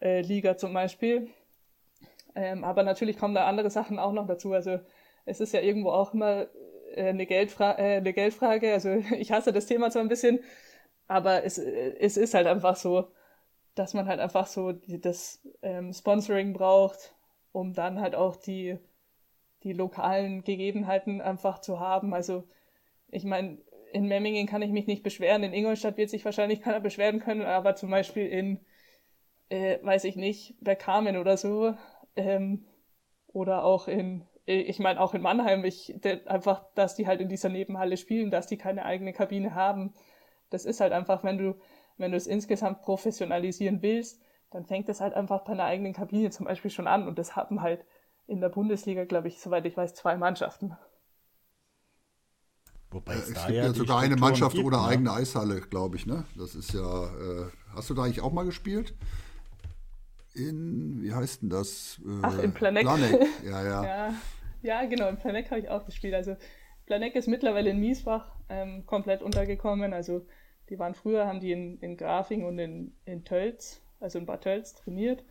äh, 0.00 0.22
Liga 0.22 0.56
zum 0.56 0.72
Beispiel. 0.72 1.28
Ähm, 2.34 2.64
aber 2.64 2.82
natürlich 2.82 3.18
kommen 3.18 3.34
da 3.34 3.46
andere 3.46 3.70
Sachen 3.70 3.98
auch 3.98 4.12
noch 4.12 4.26
dazu. 4.26 4.52
Also 4.52 4.80
es 5.24 5.40
ist 5.40 5.52
ja 5.52 5.60
irgendwo 5.60 5.90
auch 5.90 6.14
immer 6.14 6.46
eine, 6.96 7.26
Geldfra 7.26 7.78
äh, 7.78 7.96
eine 7.98 8.12
Geldfrage. 8.12 8.72
Also 8.72 8.90
ich 9.18 9.32
hasse 9.32 9.52
das 9.52 9.66
Thema 9.66 9.90
zwar 9.90 10.02
ein 10.02 10.08
bisschen, 10.08 10.40
aber 11.08 11.44
es, 11.44 11.58
es 11.58 12.16
ist 12.16 12.34
halt 12.34 12.46
einfach 12.46 12.76
so, 12.76 13.10
dass 13.74 13.94
man 13.94 14.06
halt 14.08 14.20
einfach 14.20 14.46
so 14.46 14.72
die, 14.72 15.00
das 15.00 15.40
ähm, 15.62 15.92
Sponsoring 15.92 16.52
braucht, 16.52 17.14
um 17.52 17.74
dann 17.74 18.00
halt 18.00 18.14
auch 18.14 18.36
die, 18.36 18.78
die 19.62 19.72
lokalen 19.72 20.44
Gegebenheiten 20.44 21.20
einfach 21.20 21.60
zu 21.60 21.80
haben. 21.80 22.14
Also 22.14 22.44
ich 23.10 23.24
meine, 23.24 23.58
in 23.92 24.08
Memmingen 24.08 24.46
kann 24.46 24.62
ich 24.62 24.70
mich 24.70 24.86
nicht 24.86 25.02
beschweren, 25.02 25.42
in 25.42 25.52
Ingolstadt 25.52 25.96
wird 25.96 26.10
sich 26.10 26.24
wahrscheinlich 26.24 26.60
keiner 26.60 26.80
beschweren 26.80 27.20
können, 27.20 27.42
aber 27.42 27.76
zum 27.76 27.90
Beispiel 27.90 28.26
in, 28.26 28.60
äh, 29.48 29.78
weiß 29.82 30.04
ich 30.04 30.16
nicht, 30.16 30.54
Bergkamen 30.60 31.16
oder 31.16 31.36
so, 31.36 31.74
ähm, 32.16 32.64
oder 33.28 33.64
auch 33.64 33.88
in 33.88 34.22
ich 34.46 34.78
meine 34.78 35.00
auch 35.00 35.14
in 35.14 35.22
Mannheim, 35.22 35.64
ich, 35.64 35.92
der, 35.96 36.28
einfach, 36.30 36.64
dass 36.74 36.94
die 36.94 37.06
halt 37.06 37.20
in 37.20 37.28
dieser 37.28 37.48
Nebenhalle 37.48 37.96
spielen, 37.96 38.30
dass 38.30 38.46
die 38.46 38.56
keine 38.56 38.84
eigene 38.84 39.12
Kabine 39.12 39.54
haben. 39.54 39.92
Das 40.50 40.64
ist 40.64 40.80
halt 40.80 40.92
einfach, 40.92 41.24
wenn 41.24 41.38
du, 41.38 41.56
wenn 41.98 42.12
du 42.12 42.16
es 42.16 42.26
insgesamt 42.26 42.82
professionalisieren 42.82 43.82
willst, 43.82 44.22
dann 44.50 44.64
fängt 44.64 44.88
es 44.88 45.00
halt 45.00 45.14
einfach 45.14 45.44
bei 45.44 45.52
einer 45.52 45.64
eigenen 45.64 45.92
Kabine 45.92 46.30
zum 46.30 46.46
Beispiel 46.46 46.70
schon 46.70 46.86
an. 46.86 47.08
Und 47.08 47.18
das 47.18 47.34
haben 47.34 47.60
halt 47.60 47.84
in 48.28 48.40
der 48.40 48.48
Bundesliga, 48.48 49.04
glaube 49.04 49.28
ich, 49.28 49.40
soweit 49.40 49.66
ich 49.66 49.76
weiß, 49.76 49.94
zwei 49.94 50.16
Mannschaften. 50.16 50.76
Wobei 52.90 53.14
es, 53.14 53.30
es 53.30 53.46
gibt 53.46 53.58
ja, 53.58 53.72
sogar 53.74 53.98
eine 53.98 54.16
Mannschaft 54.16 54.54
gibt, 54.54 54.66
oder 54.66 54.82
ne? 54.82 54.88
eigene 54.88 55.12
Eishalle, 55.12 55.60
glaube 55.60 55.96
ich, 55.96 56.06
ne? 56.06 56.24
Das 56.36 56.54
ist 56.54 56.72
ja. 56.72 57.04
Äh, 57.06 57.50
hast 57.74 57.90
du 57.90 57.94
da 57.94 58.04
eigentlich 58.04 58.20
auch 58.20 58.32
mal 58.32 58.44
gespielt? 58.44 58.94
In, 60.34 61.02
wie 61.02 61.12
heißt 61.12 61.42
denn 61.42 61.50
das? 61.50 62.00
Äh, 62.06 62.20
Ach, 62.22 62.38
in 62.38 62.54
Planek. 62.54 62.84
Planek. 62.84 63.20
Ja, 63.44 63.64
ja. 63.64 63.84
ja. 63.84 64.14
Ja, 64.62 64.84
genau, 64.84 65.08
in 65.08 65.16
Planek 65.16 65.50
habe 65.50 65.60
ich 65.60 65.68
auch 65.68 65.84
gespielt. 65.84 66.14
Also 66.14 66.36
Planek 66.86 67.14
ist 67.14 67.28
mittlerweile 67.28 67.70
in 67.70 67.80
Miesbach 67.80 68.36
ähm, 68.48 68.86
komplett 68.86 69.22
untergekommen. 69.22 69.92
Also 69.92 70.26
die 70.68 70.78
waren 70.78 70.94
früher, 70.94 71.26
haben 71.26 71.40
die 71.40 71.52
in, 71.52 71.78
in 71.78 71.96
Grafing 71.96 72.44
und 72.44 72.58
in, 72.58 72.92
in 73.04 73.24
Tölz, 73.24 73.82
also 74.00 74.18
in 74.18 74.26
Bad 74.26 74.42
Tölz 74.42 74.74
trainiert 74.74 75.24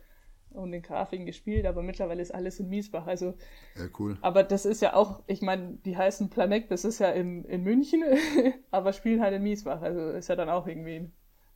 und 0.50 0.72
in 0.72 0.82
Grafing 0.82 1.26
gespielt, 1.26 1.66
aber 1.66 1.82
mittlerweile 1.82 2.22
ist 2.22 2.34
alles 2.34 2.58
in 2.60 2.68
Miesbach. 2.68 3.06
Also, 3.06 3.34
ja, 3.76 3.86
cool. 3.98 4.16
Aber 4.22 4.42
das 4.42 4.64
ist 4.64 4.80
ja 4.80 4.94
auch, 4.94 5.22
ich 5.26 5.42
meine, 5.42 5.78
die 5.84 5.96
heißen 5.96 6.30
Planek, 6.30 6.68
das 6.68 6.84
ist 6.84 6.98
ja 6.98 7.10
in, 7.10 7.44
in 7.44 7.62
München, 7.62 8.02
aber 8.70 8.92
spielen 8.92 9.20
halt 9.20 9.34
in 9.34 9.42
Miesbach. 9.42 9.82
Also 9.82 10.10
ist 10.10 10.28
ja 10.28 10.36
dann 10.36 10.48
auch 10.48 10.66
irgendwie 10.66 11.10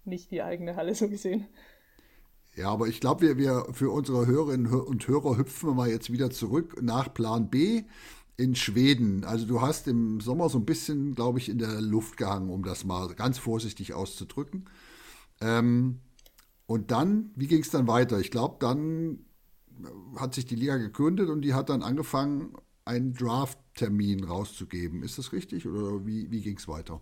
nicht 0.04 0.30
die 0.30 0.42
eigene 0.42 0.76
Halle 0.76 0.94
so 0.94 1.08
gesehen. 1.08 1.46
Ja, 2.56 2.70
aber 2.70 2.88
ich 2.88 3.00
glaube, 3.00 3.22
wir, 3.22 3.38
wir 3.38 3.66
für 3.72 3.90
unsere 3.90 4.26
Hörerinnen 4.26 4.72
und 4.72 5.06
Hörer 5.06 5.36
hüpfen 5.36 5.70
wir 5.70 5.74
mal 5.74 5.88
jetzt 5.88 6.12
wieder 6.12 6.30
zurück 6.30 6.82
nach 6.82 7.12
Plan 7.12 7.48
B 7.48 7.84
in 8.36 8.54
Schweden. 8.54 9.24
Also 9.24 9.46
du 9.46 9.60
hast 9.60 9.86
im 9.86 10.20
Sommer 10.20 10.48
so 10.48 10.58
ein 10.58 10.64
bisschen, 10.64 11.14
glaube 11.14 11.38
ich, 11.38 11.48
in 11.48 11.58
der 11.58 11.80
Luft 11.80 12.16
gehangen, 12.16 12.50
um 12.50 12.64
das 12.64 12.84
mal 12.84 13.14
ganz 13.14 13.38
vorsichtig 13.38 13.94
auszudrücken. 13.94 14.68
Ähm, 15.40 16.00
und 16.66 16.90
dann, 16.90 17.30
wie 17.36 17.46
ging 17.46 17.60
es 17.60 17.70
dann 17.70 17.86
weiter? 17.86 18.18
Ich 18.18 18.30
glaube, 18.30 18.56
dann 18.60 19.26
hat 20.16 20.34
sich 20.34 20.46
die 20.46 20.56
Liga 20.56 20.76
gegründet 20.76 21.28
und 21.28 21.42
die 21.42 21.54
hat 21.54 21.68
dann 21.68 21.82
angefangen, 21.82 22.54
einen 22.84 23.14
Draft-Termin 23.14 24.24
rauszugeben. 24.24 25.02
Ist 25.02 25.18
das 25.18 25.32
richtig 25.32 25.66
oder 25.66 26.04
wie, 26.06 26.30
wie 26.30 26.40
ging 26.40 26.56
es 26.56 26.66
weiter? 26.66 27.00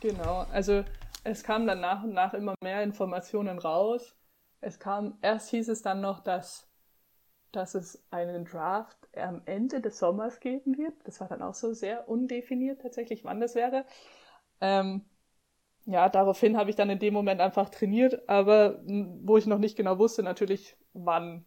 Genau, 0.00 0.46
also 0.50 0.84
es 1.22 1.44
kamen 1.44 1.66
dann 1.66 1.80
nach 1.80 2.02
und 2.02 2.12
nach 2.12 2.34
immer 2.34 2.54
mehr 2.62 2.82
Informationen 2.82 3.58
raus 3.58 4.14
es 4.62 4.78
kam, 4.78 5.18
erst 5.20 5.50
hieß 5.50 5.68
es 5.68 5.82
dann 5.82 6.00
noch, 6.00 6.20
dass, 6.20 6.66
dass 7.50 7.74
es 7.74 8.02
einen 8.10 8.46
Draft 8.46 8.96
am 9.16 9.42
Ende 9.44 9.80
des 9.80 9.98
Sommers 9.98 10.40
geben 10.40 10.78
wird. 10.78 10.94
Das 11.04 11.20
war 11.20 11.28
dann 11.28 11.42
auch 11.42 11.54
so 11.54 11.74
sehr 11.74 12.08
undefiniert 12.08 12.80
tatsächlich, 12.80 13.24
wann 13.24 13.40
das 13.40 13.54
wäre. 13.54 13.84
Ähm, 14.60 15.04
ja, 15.84 16.08
daraufhin 16.08 16.56
habe 16.56 16.70
ich 16.70 16.76
dann 16.76 16.90
in 16.90 17.00
dem 17.00 17.12
Moment 17.12 17.40
einfach 17.40 17.68
trainiert, 17.68 18.28
aber 18.28 18.80
wo 18.86 19.36
ich 19.36 19.46
noch 19.46 19.58
nicht 19.58 19.76
genau 19.76 19.98
wusste, 19.98 20.22
natürlich, 20.22 20.76
wann, 20.92 21.44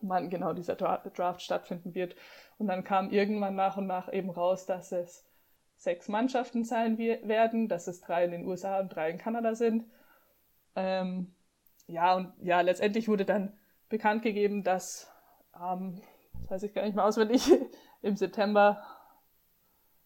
wann 0.00 0.30
genau 0.30 0.52
dieser 0.52 0.76
Draft 0.76 1.42
stattfinden 1.42 1.94
wird. 1.94 2.14
Und 2.58 2.68
dann 2.68 2.84
kam 2.84 3.10
irgendwann 3.10 3.56
nach 3.56 3.76
und 3.76 3.88
nach 3.88 4.12
eben 4.12 4.30
raus, 4.30 4.66
dass 4.66 4.92
es 4.92 5.26
sechs 5.76 6.08
Mannschaften 6.08 6.62
sein 6.64 6.96
werden, 6.96 7.68
dass 7.68 7.88
es 7.88 8.00
drei 8.00 8.24
in 8.24 8.30
den 8.30 8.46
USA 8.46 8.78
und 8.78 8.94
drei 8.94 9.10
in 9.10 9.18
Kanada 9.18 9.56
sind. 9.56 9.84
Ähm, 10.76 11.34
ja, 11.86 12.14
und 12.14 12.32
ja, 12.42 12.60
letztendlich 12.60 13.08
wurde 13.08 13.24
dann 13.24 13.52
bekannt 13.88 14.22
gegeben, 14.22 14.64
dass, 14.64 15.10
ähm, 15.54 16.00
das 16.42 16.50
weiß 16.50 16.62
ich 16.64 16.74
gar 16.74 16.82
nicht 16.82 16.94
mehr 16.94 17.04
auswendig, 17.04 17.50
im 18.02 18.16
September 18.16 18.82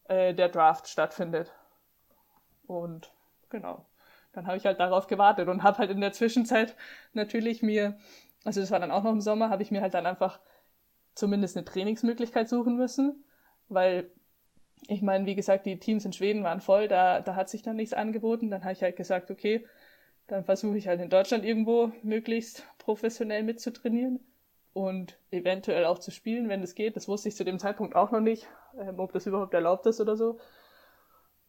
äh, 0.09 0.35
der 0.35 0.49
Draft 0.49 0.89
stattfindet. 0.89 1.53
Und 2.66 3.12
genau, 3.49 3.87
dann 4.33 4.47
habe 4.47 4.57
ich 4.57 4.66
halt 4.66 4.78
darauf 4.78 5.07
gewartet 5.07 5.49
und 5.49 5.62
habe 5.62 5.78
halt 5.78 5.91
in 5.91 6.01
der 6.01 6.12
Zwischenzeit 6.12 6.76
natürlich 7.12 7.62
mir, 7.62 7.99
also 8.45 8.61
das 8.61 8.70
war 8.70 8.78
dann 8.78 8.91
auch 8.91 9.03
noch 9.03 9.12
im 9.12 9.20
Sommer, 9.20 9.51
habe 9.51 9.62
ich 9.62 9.70
mir 9.70 9.81
halt 9.81 9.95
dann 9.95 10.07
einfach 10.07 10.41
zumindest 11.14 11.57
eine 11.57 11.64
Trainingsmöglichkeit 11.64 12.49
suchen 12.49 12.76
müssen, 12.76 13.24
weil 13.68 14.11
ich 14.89 15.03
meine, 15.03 15.26
wie 15.26 15.35
gesagt, 15.35 15.66
die 15.66 15.78
Teams 15.78 16.05
in 16.05 16.12
Schweden 16.12 16.45
waren 16.45 16.61
voll, 16.61 16.89
da, 16.89 17.20
da 17.20 17.35
hat 17.35 17.49
sich 17.51 17.62
dann 17.62 17.76
nichts 17.76 17.93
angeboten. 17.93 18.51
Dann 18.51 18.62
habe 18.62 18.72
ich 18.72 18.83
halt 18.83 18.97
gesagt, 18.97 19.31
okay, 19.31 19.66
dann 20.31 20.45
versuche 20.45 20.78
ich 20.78 20.87
halt 20.87 21.01
in 21.01 21.11
Deutschland 21.11 21.45
irgendwo 21.45 21.91
möglichst 22.03 22.64
professionell 22.78 23.43
mitzutrainieren 23.43 24.20
und 24.72 25.18
eventuell 25.33 25.85
auch 25.85 25.99
zu 25.99 26.12
spielen, 26.12 26.49
wenn 26.49 26.62
es 26.62 26.76
geht. 26.76 26.95
Das 26.95 27.09
wusste 27.09 27.28
ich 27.28 27.37
zu 27.37 27.45
dem 27.45 27.59
Zeitpunkt 27.59 27.97
auch 27.97 28.12
noch 28.12 28.20
nicht, 28.20 28.47
ähm, 28.78 29.01
ob 29.01 29.12
das 29.12 29.26
überhaupt 29.26 29.55
erlaubt 29.55 29.87
ist 29.87 30.01
oder 30.01 30.16
so. 30.16 30.39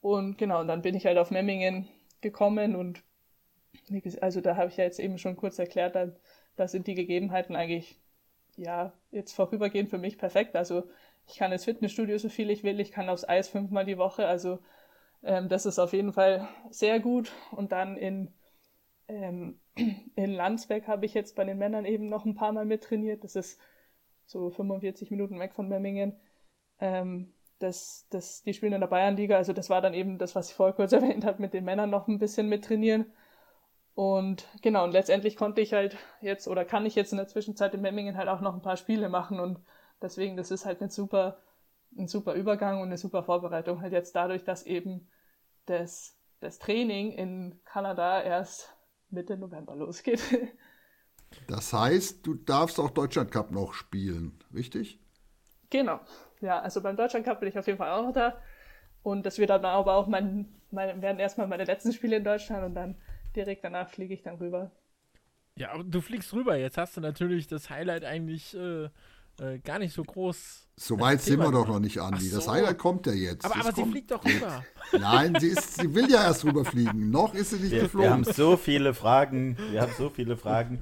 Und 0.01 0.39
genau, 0.39 0.61
und 0.61 0.67
dann 0.67 0.81
bin 0.81 0.95
ich 0.95 1.05
halt 1.05 1.19
auf 1.19 1.29
Memmingen 1.29 1.87
gekommen 2.21 2.75
und 2.75 3.03
also 4.19 4.41
da 4.41 4.55
habe 4.55 4.69
ich 4.69 4.77
ja 4.77 4.83
jetzt 4.83 4.99
eben 4.99 5.19
schon 5.19 5.35
kurz 5.35 5.59
erklärt, 5.59 5.95
da, 5.95 6.11
da 6.55 6.67
sind 6.67 6.87
die 6.87 6.95
Gegebenheiten 6.95 7.55
eigentlich 7.55 7.99
ja 8.57 8.93
jetzt 9.11 9.33
vorübergehend 9.33 9.89
für 9.91 9.99
mich 9.99 10.17
perfekt. 10.17 10.55
Also 10.55 10.83
ich 11.27 11.37
kann 11.37 11.51
ins 11.51 11.65
Fitnessstudio 11.65 12.17
so 12.17 12.29
viel 12.29 12.49
ich 12.49 12.63
will, 12.63 12.79
ich 12.79 12.91
kann 12.91 13.09
aufs 13.09 13.27
Eis 13.29 13.47
fünfmal 13.47 13.85
die 13.85 13.99
Woche, 13.99 14.25
also 14.27 14.57
ähm, 15.23 15.49
das 15.49 15.67
ist 15.67 15.77
auf 15.77 15.93
jeden 15.93 16.13
Fall 16.13 16.47
sehr 16.71 16.99
gut. 16.99 17.31
Und 17.51 17.71
dann 17.71 17.95
in 17.95 18.33
ähm, 19.11 19.59
in 20.15 20.31
Landsberg 20.31 20.87
habe 20.87 21.05
ich 21.05 21.13
jetzt 21.13 21.35
bei 21.35 21.43
den 21.43 21.57
Männern 21.57 21.85
eben 21.85 22.07
noch 22.07 22.25
ein 22.25 22.35
paar 22.35 22.51
Mal 22.51 22.65
mittrainiert. 22.65 23.23
Das 23.23 23.35
ist 23.35 23.59
so 24.25 24.49
45 24.49 25.11
Minuten 25.11 25.39
weg 25.39 25.53
von 25.53 25.67
Memmingen. 25.67 26.19
Ähm, 26.79 27.33
das, 27.59 28.07
das, 28.09 28.41
die 28.43 28.53
spielen 28.53 28.73
in 28.73 28.81
der 28.81 28.87
Bayernliga, 28.87 29.37
also 29.37 29.53
das 29.53 29.69
war 29.69 29.81
dann 29.81 29.93
eben 29.93 30.17
das, 30.17 30.35
was 30.35 30.49
ich 30.49 30.55
vorher 30.55 30.73
kurz 30.75 30.91
erwähnt 30.93 31.25
habe, 31.25 31.41
mit 31.41 31.53
den 31.53 31.65
Männern 31.65 31.89
noch 31.89 32.07
ein 32.07 32.19
bisschen 32.19 32.49
mittrainieren. 32.49 33.11
Und 33.93 34.47
genau, 34.61 34.85
und 34.85 34.91
letztendlich 34.91 35.35
konnte 35.35 35.61
ich 35.61 35.73
halt 35.73 35.97
jetzt 36.21 36.47
oder 36.47 36.65
kann 36.65 36.85
ich 36.85 36.95
jetzt 36.95 37.11
in 37.11 37.17
der 37.17 37.27
Zwischenzeit 37.27 37.73
in 37.73 37.81
Memmingen 37.81 38.17
halt 38.17 38.29
auch 38.29 38.41
noch 38.41 38.53
ein 38.53 38.61
paar 38.61 38.77
Spiele 38.77 39.09
machen 39.09 39.39
und 39.39 39.59
deswegen, 40.01 40.37
das 40.37 40.49
ist 40.49 40.65
halt 40.65 40.81
ein 40.81 40.89
super, 40.89 41.39
ein 41.97 42.07
super 42.07 42.33
Übergang 42.33 42.77
und 42.81 42.87
eine 42.87 42.97
super 42.97 43.23
Vorbereitung 43.23 43.81
halt 43.81 43.91
jetzt 43.91 44.15
dadurch, 44.15 44.43
dass 44.43 44.65
eben 44.65 45.09
das, 45.65 46.17
das 46.39 46.57
Training 46.57 47.11
in 47.11 47.59
Kanada 47.65 48.21
erst 48.21 48.73
Mitte 49.11 49.37
November 49.37 49.75
losgeht. 49.75 50.21
Das 51.47 51.71
heißt, 51.71 52.27
du 52.27 52.33
darfst 52.35 52.77
auch 52.77 52.89
Deutschland 52.89 53.31
Cup 53.31 53.51
noch 53.51 53.73
spielen, 53.73 54.37
richtig? 54.53 54.99
Genau. 55.69 56.01
Ja, 56.41 56.59
also 56.59 56.81
beim 56.81 56.97
Deutschland 56.97 57.25
Cup 57.25 57.39
bin 57.39 57.49
ich 57.49 57.57
auf 57.57 57.67
jeden 57.67 57.77
Fall 57.77 57.91
auch 57.91 58.03
noch 58.03 58.13
da. 58.13 58.41
Und 59.03 59.25
das 59.25 59.37
wird 59.37 59.49
dann 59.49 59.63
aber 59.65 59.95
auch 59.95 60.07
mein, 60.07 60.53
mein 60.71 61.01
werden 61.01 61.19
erstmal 61.19 61.47
meine 61.47 61.63
letzten 61.63 61.93
Spiele 61.93 62.17
in 62.17 62.23
Deutschland 62.23 62.65
und 62.65 62.75
dann 62.75 62.95
direkt 63.35 63.63
danach 63.63 63.89
fliege 63.89 64.13
ich 64.13 64.23
dann 64.23 64.35
rüber. 64.35 64.71
Ja, 65.55 65.71
aber 65.71 65.83
du 65.83 66.01
fliegst 66.01 66.33
rüber. 66.33 66.55
Jetzt 66.57 66.77
hast 66.77 66.97
du 66.97 67.01
natürlich 67.01 67.47
das 67.47 67.69
Highlight 67.69 68.03
eigentlich 68.05 68.55
äh, 68.55 68.89
äh, 69.41 69.59
gar 69.59 69.79
nicht 69.79 69.93
so 69.93 70.03
groß. 70.03 70.67
So 70.75 70.99
weit 70.99 71.21
sind 71.21 71.39
wir 71.39 71.51
doch 71.51 71.67
noch 71.67 71.79
nicht, 71.79 71.99
Andi. 71.99 72.27
So. 72.27 72.37
Das 72.37 72.47
Highlight 72.47 72.77
kommt 72.77 73.07
ja 73.07 73.13
jetzt. 73.13 73.45
Aber, 73.45 73.55
aber 73.55 73.71
sie 73.73 73.85
fliegt 73.85 74.11
doch 74.11 74.23
rüber. 74.23 74.63
Nein, 74.99 75.35
sie, 75.39 75.47
ist, 75.47 75.79
sie 75.79 75.93
will 75.93 76.09
ja 76.09 76.23
erst 76.23 76.45
rüberfliegen. 76.45 77.09
Noch 77.09 77.33
ist 77.33 77.51
sie 77.51 77.57
nicht 77.57 77.71
wir, 77.71 77.83
geflogen. 77.83 78.07
Wir 78.07 78.13
haben 78.13 78.23
so 78.23 78.57
viele 78.57 78.93
Fragen. 78.93 79.57
Wir 79.71 79.81
haben 79.81 79.93
so 79.97 80.09
viele 80.09 80.37
Fragen. 80.37 80.81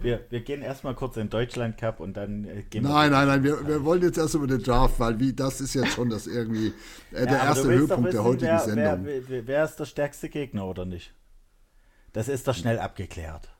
Wir, 0.00 0.24
wir 0.30 0.40
gehen 0.40 0.62
erstmal 0.62 0.94
kurz 0.94 1.16
in 1.16 1.28
Deutschland 1.28 1.76
Cup 1.76 1.98
und 2.00 2.16
dann 2.16 2.44
äh, 2.44 2.62
gehen 2.62 2.84
wir. 2.84 2.90
Nein, 2.90 3.10
nein, 3.10 3.26
nein, 3.26 3.42
wir, 3.42 3.66
wir 3.66 3.84
wollen 3.84 4.02
jetzt 4.02 4.16
erst 4.16 4.34
über 4.34 4.46
den 4.46 4.62
Draft, 4.62 5.00
weil 5.00 5.18
wie 5.18 5.32
das 5.32 5.60
ist 5.60 5.74
jetzt 5.74 5.94
schon 5.94 6.08
das 6.08 6.26
irgendwie 6.26 6.72
äh, 7.10 7.26
der 7.26 7.40
erste 7.40 7.68
Höhepunkt 7.68 8.04
wissen, 8.04 8.12
der 8.12 8.24
heutigen 8.24 8.52
wer, 8.52 8.60
Sendung. 8.60 9.04
Wer, 9.04 9.28
wer, 9.28 9.46
wer, 9.46 9.64
ist 9.64 9.76
der 9.76 9.86
stärkste 9.86 10.28
Gegner 10.28 10.66
oder 10.66 10.84
nicht? 10.84 11.14
Das 12.12 12.28
ist 12.28 12.46
doch 12.46 12.54
schnell 12.54 12.78
abgeklärt. 12.78 13.50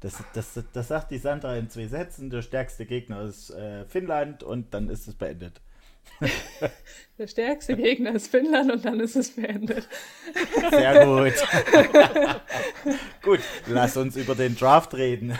Das, 0.00 0.22
das, 0.34 0.62
das 0.72 0.88
sagt 0.88 1.10
die 1.10 1.18
Sandra 1.18 1.56
in 1.56 1.70
zwei 1.70 1.86
Sätzen. 1.86 2.30
Der 2.30 2.42
stärkste 2.42 2.86
Gegner 2.86 3.22
ist 3.22 3.50
äh, 3.50 3.84
Finnland 3.86 4.42
und 4.42 4.74
dann 4.74 4.88
ist 4.88 5.08
es 5.08 5.14
beendet. 5.14 5.60
Der 7.18 7.26
stärkste 7.26 7.76
Gegner 7.76 8.14
ist 8.14 8.28
Finnland 8.28 8.70
und 8.70 8.84
dann 8.84 9.00
ist 9.00 9.16
es 9.16 9.34
beendet. 9.34 9.88
Sehr 10.70 11.04
gut. 11.04 11.32
gut, 13.22 13.40
lass 13.66 13.96
uns 13.96 14.16
über 14.16 14.34
den 14.34 14.54
Draft 14.54 14.94
reden. 14.94 15.30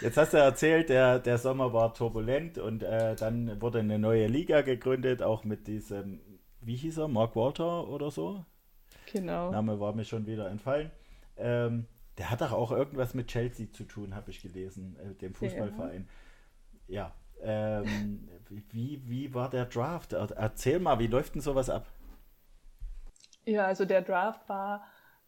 Jetzt 0.00 0.16
hast 0.16 0.34
du 0.34 0.38
erzählt, 0.38 0.88
der, 0.88 1.18
der 1.18 1.38
Sommer 1.38 1.72
war 1.72 1.94
turbulent 1.94 2.58
und 2.58 2.82
äh, 2.82 3.14
dann 3.16 3.60
wurde 3.60 3.80
eine 3.80 3.98
neue 3.98 4.26
Liga 4.26 4.62
gegründet, 4.62 5.22
auch 5.22 5.44
mit 5.44 5.66
diesem, 5.66 6.20
wie 6.60 6.76
hieß 6.76 6.98
er, 6.98 7.08
Mark 7.08 7.36
Walter 7.36 7.88
oder 7.88 8.10
so? 8.10 8.44
Genau. 9.12 9.50
Name 9.50 9.78
war 9.80 9.94
mir 9.94 10.04
schon 10.04 10.26
wieder 10.26 10.50
entfallen. 10.50 10.90
Ähm, 11.36 11.86
der 12.18 12.30
hat 12.30 12.40
doch 12.40 12.52
auch 12.52 12.70
irgendwas 12.70 13.14
mit 13.14 13.28
Chelsea 13.28 13.72
zu 13.72 13.84
tun, 13.84 14.14
habe 14.14 14.30
ich 14.30 14.40
gelesen, 14.40 14.96
äh, 14.98 15.14
dem 15.14 15.34
Fußballverein. 15.34 16.08
Ja. 16.86 17.12
ja 17.40 17.80
ähm, 17.80 18.28
wie, 18.48 19.02
wie 19.08 19.34
war 19.34 19.50
der 19.50 19.66
Draft? 19.66 20.12
Erzähl 20.12 20.78
mal, 20.78 20.98
wie 20.98 21.08
läuft 21.08 21.34
denn 21.34 21.42
sowas 21.42 21.68
ab? 21.68 21.86
Ja, 23.44 23.66
also 23.66 23.84
der 23.84 24.02
Draft 24.02 24.48
war 24.48 24.86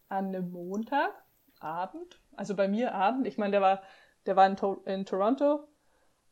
an 0.08 0.28
einem 0.28 0.50
Montagabend, 0.50 2.20
also 2.34 2.54
bei 2.54 2.68
mir 2.68 2.94
Abend. 2.94 3.26
Ich 3.26 3.36
meine, 3.36 3.52
der 3.52 3.60
war, 3.60 3.82
der 4.24 4.36
war 4.36 4.46
in, 4.46 4.56
to 4.56 4.82
in 4.86 5.04
Toronto. 5.04 5.68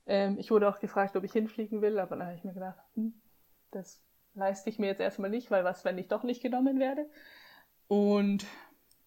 Ähm, 0.06 0.38
ich 0.38 0.50
wurde 0.50 0.68
auch 0.68 0.78
gefragt, 0.78 1.16
ob 1.16 1.24
ich 1.24 1.32
hinfliegen 1.32 1.82
will, 1.82 1.98
aber 1.98 2.16
dann 2.16 2.26
habe 2.26 2.36
ich 2.36 2.44
mir 2.44 2.54
gedacht, 2.54 2.78
hm, 2.94 3.20
das 3.70 4.02
leiste 4.34 4.70
ich 4.70 4.78
mir 4.78 4.86
jetzt 4.86 5.00
erstmal 5.00 5.30
nicht, 5.30 5.50
weil 5.50 5.64
was, 5.64 5.84
wenn 5.84 5.98
ich 5.98 6.08
doch 6.08 6.22
nicht 6.22 6.42
genommen 6.42 6.78
werde? 6.78 7.08
Und 7.88 8.46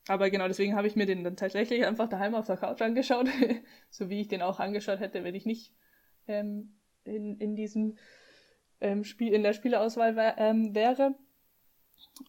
aber 0.07 0.29
genau 0.29 0.47
deswegen 0.47 0.75
habe 0.75 0.87
ich 0.87 0.95
mir 0.95 1.05
den 1.05 1.23
dann 1.23 1.35
tatsächlich 1.35 1.85
einfach 1.85 2.07
daheim 2.07 2.35
auf 2.35 2.47
der 2.47 2.57
Couch 2.57 2.81
angeschaut, 2.81 3.27
so 3.89 4.09
wie 4.09 4.21
ich 4.21 4.27
den 4.27 4.41
auch 4.41 4.59
angeschaut 4.59 4.99
hätte, 4.99 5.23
wenn 5.23 5.35
ich 5.35 5.45
nicht 5.45 5.73
ähm, 6.27 6.77
in, 7.03 7.37
in 7.39 7.55
diesem 7.55 7.97
ähm, 8.79 9.03
Spiel, 9.03 9.33
in 9.33 9.43
der 9.43 9.53
Spieleauswahl 9.53 10.15
ähm, 10.37 10.73
wäre. 10.73 11.15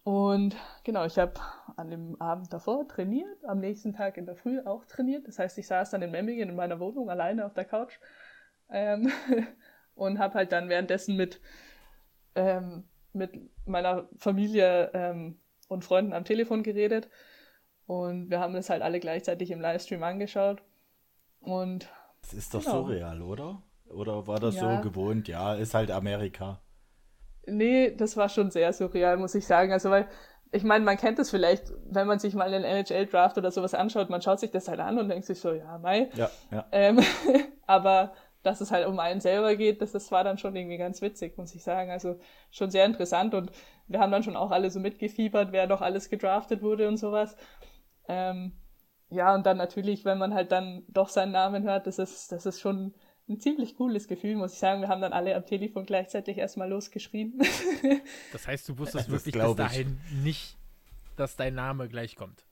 Und 0.03 0.57
genau, 0.85 1.05
ich 1.05 1.19
habe 1.19 1.35
an 1.77 1.91
dem 1.91 2.21
Abend 2.21 2.53
davor 2.53 2.89
trainiert, 2.89 3.45
am 3.45 3.61
nächsten 3.61 3.93
Tag 3.93 4.17
in 4.17 4.27
der 4.27 4.37
Früh 4.37 4.61
auch 4.61 4.85
trainiert. 4.85 5.29
Das 5.29 5.39
heißt, 5.39 5.57
ich 5.59 5.67
saß 5.67 5.91
dann 5.91 6.03
in 6.03 6.11
Memmingen 6.11 6.49
in 6.49 6.57
meiner 6.57 6.81
Wohnung 6.81 7.11
alleine 7.11 7.47
auf 7.47 7.55
der 7.55 7.65
Couch 7.65 7.99
ähm, 8.71 9.11
und 9.95 10.19
habe 10.19 10.35
halt 10.35 10.53
dann 10.53 10.69
währenddessen 10.69 11.17
mit, 11.17 11.41
ähm, 12.35 12.85
mit 13.13 13.33
meiner 13.67 14.09
Familie 14.17 14.91
ähm, 14.95 15.39
und 15.69 15.85
Freunden 15.85 16.13
am 16.13 16.25
Telefon 16.25 16.63
geredet 16.63 17.09
und 17.89 18.29
wir 18.29 18.39
haben 18.39 18.53
das 18.53 18.69
halt 18.69 18.83
alle 18.83 19.01
gleichzeitig 19.01 19.51
im 19.51 19.63
Livestream 19.63 20.03
angeschaut. 20.03 20.63
Und. 21.41 21.89
Das 22.21 22.35
ist 22.35 22.53
doch 22.53 22.63
genau. 22.63 22.83
surreal, 22.83 23.23
oder? 23.23 23.63
Oder 23.89 24.27
war 24.27 24.39
das 24.39 24.57
ja. 24.57 24.77
so 24.77 24.83
gewohnt? 24.83 25.27
Ja, 25.27 25.55
ist 25.55 25.73
halt 25.73 25.91
Amerika. 25.91 26.61
Nee, 27.47 27.95
das 27.97 28.15
war 28.19 28.29
schon 28.29 28.51
sehr 28.51 28.75
surreal, 28.75 29.17
muss 29.17 29.35
ich 29.35 29.47
sagen. 29.47 29.73
Also, 29.73 29.89
weil, 29.89 30.07
ich 30.53 30.65
meine, 30.65 30.85
man 30.85 30.99
kennt 30.99 31.19
das 31.19 31.31
vielleicht, 31.31 31.73
wenn 31.87 32.07
man 32.07 32.19
sich 32.19 32.35
mal 32.35 32.53
einen 32.53 32.63
NHL-Draft 32.63 33.39
oder 33.39 33.51
sowas 33.51 33.73
anschaut, 33.73 34.11
man 34.11 34.21
schaut 34.21 34.41
sich 34.41 34.51
das 34.51 34.69
halt 34.69 34.81
an 34.81 34.99
und 34.99 35.09
denkt 35.09 35.25
sich 35.25 35.41
so, 35.41 35.55
ja, 35.55 35.79
mei. 35.79 36.11
Ja, 36.15 36.31
ja. 36.51 36.67
Ähm, 36.71 37.01
aber 37.67 38.13
dass 38.43 38.61
es 38.61 38.71
halt 38.71 38.87
um 38.87 38.99
einen 38.99 39.23
selber 39.23 39.57
geht, 39.57 39.81
das, 39.81 39.93
das 39.93 40.13
war 40.13 40.25
dann 40.25 40.37
schon 40.37 40.55
irgendwie 40.55 40.77
ganz 40.77 41.01
witzig, 41.01 41.39
muss 41.39 41.55
ich 41.55 41.63
sagen. 41.63 41.91
Also 41.91 42.21
schon 42.51 42.71
sehr 42.71 42.85
interessant 42.85 43.33
und 43.33 43.51
wir 43.87 43.99
haben 43.99 44.13
dann 44.13 44.23
schon 44.23 44.37
auch 44.37 44.51
alle 44.51 44.71
so 44.71 44.79
mitgefiebert, 44.79 45.53
wer 45.53 45.67
doch 45.67 45.81
alles 45.81 46.11
gedraftet 46.11 46.61
wurde 46.61 46.87
und 46.87 46.99
sowas. 46.99 47.35
Ähm, 48.09 48.53
ja, 49.11 49.35
und 49.35 49.47
dann 49.47 49.57
natürlich, 49.57 50.05
wenn 50.05 50.19
man 50.19 50.35
halt 50.35 50.53
dann 50.53 50.85
doch 50.89 51.09
seinen 51.09 51.33
Namen 51.33 51.63
hört, 51.63 51.87
das 51.87 51.99
ist, 51.99 52.33
das 52.33 52.45
ist 52.47 52.61
schon 52.61 52.95
ein 53.29 53.41
ziemlich 53.41 53.77
cooles 53.77 54.09
Gefühl, 54.09 54.37
muss 54.37 54.55
ich 54.55 54.59
sagen. 54.59 54.81
Wir 54.81 54.89
haben 54.89 55.01
dann 55.01 55.13
alle 55.13 55.35
am 55.35 55.45
Telefon 55.45 55.87
gleichzeitig 55.87 56.39
erstmal 56.39 56.69
losgeschrien. 56.69 57.41
Das 58.33 58.47
heißt, 58.47 58.69
du 58.69 58.79
wusstest 58.79 59.07
das 59.07 59.13
wirklich 59.13 59.35
bis 59.35 59.57
dahin 59.57 60.01
nicht, 60.23 60.57
dass 61.17 61.37
dein 61.37 61.55
Name 61.55 61.89
gleich 61.89 62.17
kommt? 62.17 62.45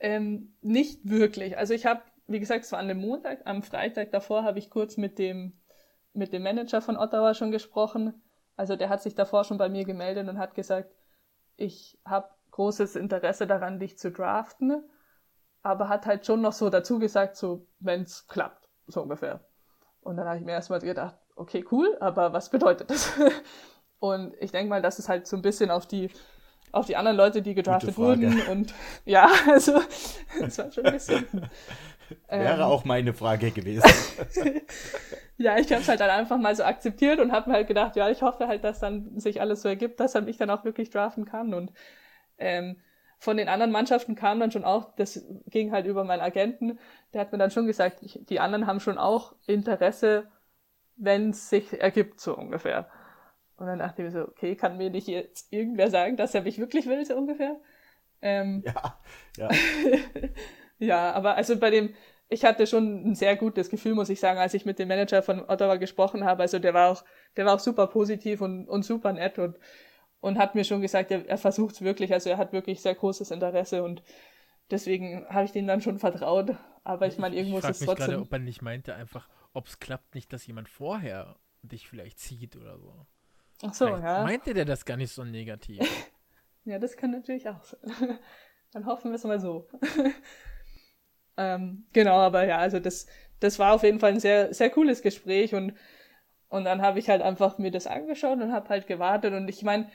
Ähm, 0.00 0.54
nicht 0.60 1.08
wirklich. 1.08 1.56
Also 1.56 1.74
ich 1.74 1.86
habe, 1.86 2.02
wie 2.26 2.40
gesagt, 2.40 2.64
es 2.64 2.72
war 2.72 2.78
an 2.78 2.88
dem 2.88 2.98
Montag, 2.98 3.46
am 3.46 3.62
Freitag 3.62 4.10
davor 4.10 4.44
habe 4.44 4.58
ich 4.58 4.70
kurz 4.70 4.96
mit 4.96 5.18
dem, 5.18 5.58
mit 6.12 6.32
dem 6.32 6.42
Manager 6.42 6.80
von 6.80 6.96
Ottawa 6.96 7.34
schon 7.34 7.50
gesprochen. 7.50 8.22
Also 8.56 8.76
der 8.76 8.88
hat 8.88 9.02
sich 9.02 9.14
davor 9.14 9.44
schon 9.44 9.58
bei 9.58 9.68
mir 9.68 9.84
gemeldet 9.84 10.28
und 10.28 10.38
hat 10.38 10.54
gesagt, 10.54 10.94
ich 11.56 11.98
habe 12.04 12.28
großes 12.54 12.94
Interesse 12.94 13.48
daran, 13.48 13.80
dich 13.80 13.98
zu 13.98 14.12
draften, 14.12 14.84
aber 15.62 15.88
hat 15.88 16.06
halt 16.06 16.24
schon 16.24 16.40
noch 16.40 16.52
so 16.52 16.70
dazu 16.70 17.00
gesagt, 17.00 17.34
so, 17.34 17.66
wenn's 17.80 18.28
klappt, 18.28 18.68
so 18.86 19.02
ungefähr. 19.02 19.40
Und 20.00 20.16
dann 20.16 20.28
habe 20.28 20.38
ich 20.38 20.44
mir 20.44 20.52
erstmal 20.52 20.78
gedacht, 20.78 21.16
okay, 21.34 21.64
cool, 21.72 21.96
aber 21.98 22.32
was 22.32 22.50
bedeutet 22.50 22.90
das? 22.90 23.12
und 23.98 24.36
ich 24.38 24.52
denke 24.52 24.70
mal, 24.70 24.82
das 24.82 25.00
ist 25.00 25.08
halt 25.08 25.26
so 25.26 25.34
ein 25.34 25.42
bisschen 25.42 25.72
auf 25.72 25.86
die, 25.86 26.10
auf 26.70 26.86
die 26.86 26.94
anderen 26.94 27.16
Leute, 27.16 27.42
die 27.42 27.54
gedraftet 27.54 27.98
wurden. 27.98 28.40
Und 28.42 28.72
ja, 29.04 29.28
also, 29.50 29.80
das 30.38 30.58
war 30.58 30.70
schon 30.70 30.86
ein 30.86 30.92
bisschen. 30.92 31.26
Wäre 32.28 32.54
ähm, 32.54 32.62
auch 32.62 32.84
meine 32.84 33.14
Frage 33.14 33.50
gewesen. 33.50 33.90
ja, 35.38 35.58
ich 35.58 35.72
habe 35.72 35.82
es 35.82 35.88
halt 35.88 35.98
dann 35.98 36.10
einfach 36.10 36.38
mal 36.38 36.54
so 36.54 36.62
akzeptiert 36.62 37.18
und 37.18 37.32
habe 37.32 37.50
mir 37.50 37.56
halt 37.56 37.66
gedacht, 37.66 37.96
ja, 37.96 38.10
ich 38.10 38.22
hoffe 38.22 38.46
halt, 38.46 38.62
dass 38.62 38.78
dann 38.78 39.18
sich 39.18 39.40
alles 39.40 39.62
so 39.62 39.68
ergibt, 39.68 39.98
dass 39.98 40.14
er 40.14 40.20
mich 40.20 40.36
dann 40.36 40.50
auch 40.50 40.64
wirklich 40.64 40.90
draften 40.90 41.24
kann. 41.24 41.52
Und 41.52 41.72
ähm, 42.38 42.76
von 43.18 43.36
den 43.36 43.48
anderen 43.48 43.72
Mannschaften 43.72 44.14
kam 44.14 44.38
dann 44.40 44.50
schon 44.50 44.64
auch, 44.64 44.94
das 44.96 45.24
ging 45.46 45.72
halt 45.72 45.86
über 45.86 46.04
meinen 46.04 46.20
Agenten, 46.20 46.78
der 47.12 47.22
hat 47.22 47.32
mir 47.32 47.38
dann 47.38 47.50
schon 47.50 47.66
gesagt, 47.66 48.02
ich, 48.02 48.20
die 48.28 48.40
anderen 48.40 48.66
haben 48.66 48.80
schon 48.80 48.98
auch 48.98 49.34
Interesse, 49.46 50.26
wenn 50.96 51.30
es 51.30 51.48
sich 51.48 51.80
ergibt, 51.80 52.20
so 52.20 52.36
ungefähr. 52.36 52.88
Und 53.56 53.66
dann 53.66 53.78
dachte 53.78 54.02
ich 54.02 54.06
mir 54.06 54.20
so, 54.20 54.28
okay, 54.28 54.56
kann 54.56 54.76
mir 54.76 54.90
nicht 54.90 55.08
jetzt 55.08 55.52
irgendwer 55.52 55.90
sagen, 55.90 56.16
dass 56.16 56.34
er 56.34 56.42
mich 56.42 56.58
wirklich 56.58 56.86
will, 56.86 57.04
so 57.04 57.16
ungefähr? 57.16 57.56
Ähm, 58.20 58.62
ja, 58.66 58.98
ja. 59.36 59.48
ja, 60.78 61.12
aber 61.12 61.36
also 61.36 61.58
bei 61.58 61.70
dem, 61.70 61.94
ich 62.28 62.44
hatte 62.44 62.66
schon 62.66 63.10
ein 63.10 63.14
sehr 63.14 63.36
gutes 63.36 63.70
Gefühl, 63.70 63.94
muss 63.94 64.08
ich 64.08 64.18
sagen, 64.18 64.38
als 64.38 64.54
ich 64.54 64.64
mit 64.64 64.78
dem 64.78 64.88
Manager 64.88 65.22
von 65.22 65.40
Ottawa 65.48 65.76
gesprochen 65.76 66.24
habe. 66.24 66.42
Also 66.42 66.58
der 66.58 66.74
war 66.74 66.90
auch, 66.90 67.04
der 67.36 67.46
war 67.46 67.54
auch 67.54 67.60
super 67.60 67.86
positiv 67.86 68.40
und, 68.40 68.68
und 68.68 68.84
super 68.84 69.12
nett 69.12 69.38
und 69.38 69.58
und 70.24 70.38
hat 70.38 70.54
mir 70.54 70.64
schon 70.64 70.80
gesagt, 70.80 71.10
er, 71.10 71.28
er 71.28 71.36
versucht 71.36 71.74
es 71.74 71.82
wirklich, 71.82 72.10
also 72.14 72.30
er 72.30 72.38
hat 72.38 72.54
wirklich 72.54 72.80
sehr 72.80 72.94
großes 72.94 73.30
Interesse 73.30 73.82
und 73.82 74.02
deswegen 74.70 75.26
habe 75.28 75.44
ich 75.44 75.52
dem 75.52 75.66
dann 75.66 75.82
schon 75.82 75.98
vertraut. 75.98 76.56
Aber 76.82 77.06
ich 77.06 77.18
meine, 77.18 77.36
irgendwo 77.36 77.58
ich 77.58 77.64
ist 77.64 77.82
es 77.82 77.86
trotzdem. 77.86 78.06
gerade, 78.06 78.20
ob 78.22 78.32
er 78.32 78.38
nicht 78.38 78.62
meinte, 78.62 78.94
einfach, 78.94 79.28
ob 79.52 79.66
es 79.66 79.80
klappt, 79.80 80.14
nicht, 80.14 80.32
dass 80.32 80.46
jemand 80.46 80.70
vorher 80.70 81.36
dich 81.60 81.86
vielleicht 81.86 82.18
zieht 82.18 82.56
oder 82.56 82.78
so. 82.78 83.06
Ach 83.64 83.74
so, 83.74 83.86
vielleicht 83.86 84.02
ja. 84.02 84.22
Meinte 84.22 84.54
der 84.54 84.64
das 84.64 84.86
gar 84.86 84.96
nicht 84.96 85.12
so 85.12 85.24
negativ? 85.24 85.80
ja, 86.64 86.78
das 86.78 86.96
kann 86.96 87.10
natürlich 87.10 87.46
auch 87.46 87.62
sein. 87.62 87.80
dann 88.72 88.86
hoffen 88.86 89.10
wir 89.10 89.16
es 89.16 89.24
mal 89.24 89.38
so. 89.38 89.68
ähm, 91.36 91.86
genau, 91.92 92.16
aber 92.16 92.46
ja, 92.46 92.56
also 92.56 92.80
das, 92.80 93.06
das 93.40 93.58
war 93.58 93.74
auf 93.74 93.82
jeden 93.82 94.00
Fall 94.00 94.12
ein 94.12 94.20
sehr, 94.20 94.54
sehr 94.54 94.70
cooles 94.70 95.02
Gespräch 95.02 95.54
und, 95.54 95.74
und 96.48 96.64
dann 96.64 96.80
habe 96.80 96.98
ich 96.98 97.10
halt 97.10 97.20
einfach 97.20 97.58
mir 97.58 97.70
das 97.70 97.86
angeschaut 97.86 98.40
und 98.40 98.54
habe 98.54 98.70
halt 98.70 98.86
gewartet 98.86 99.34
und 99.34 99.48
ich 99.48 99.62
meine, 99.62 99.90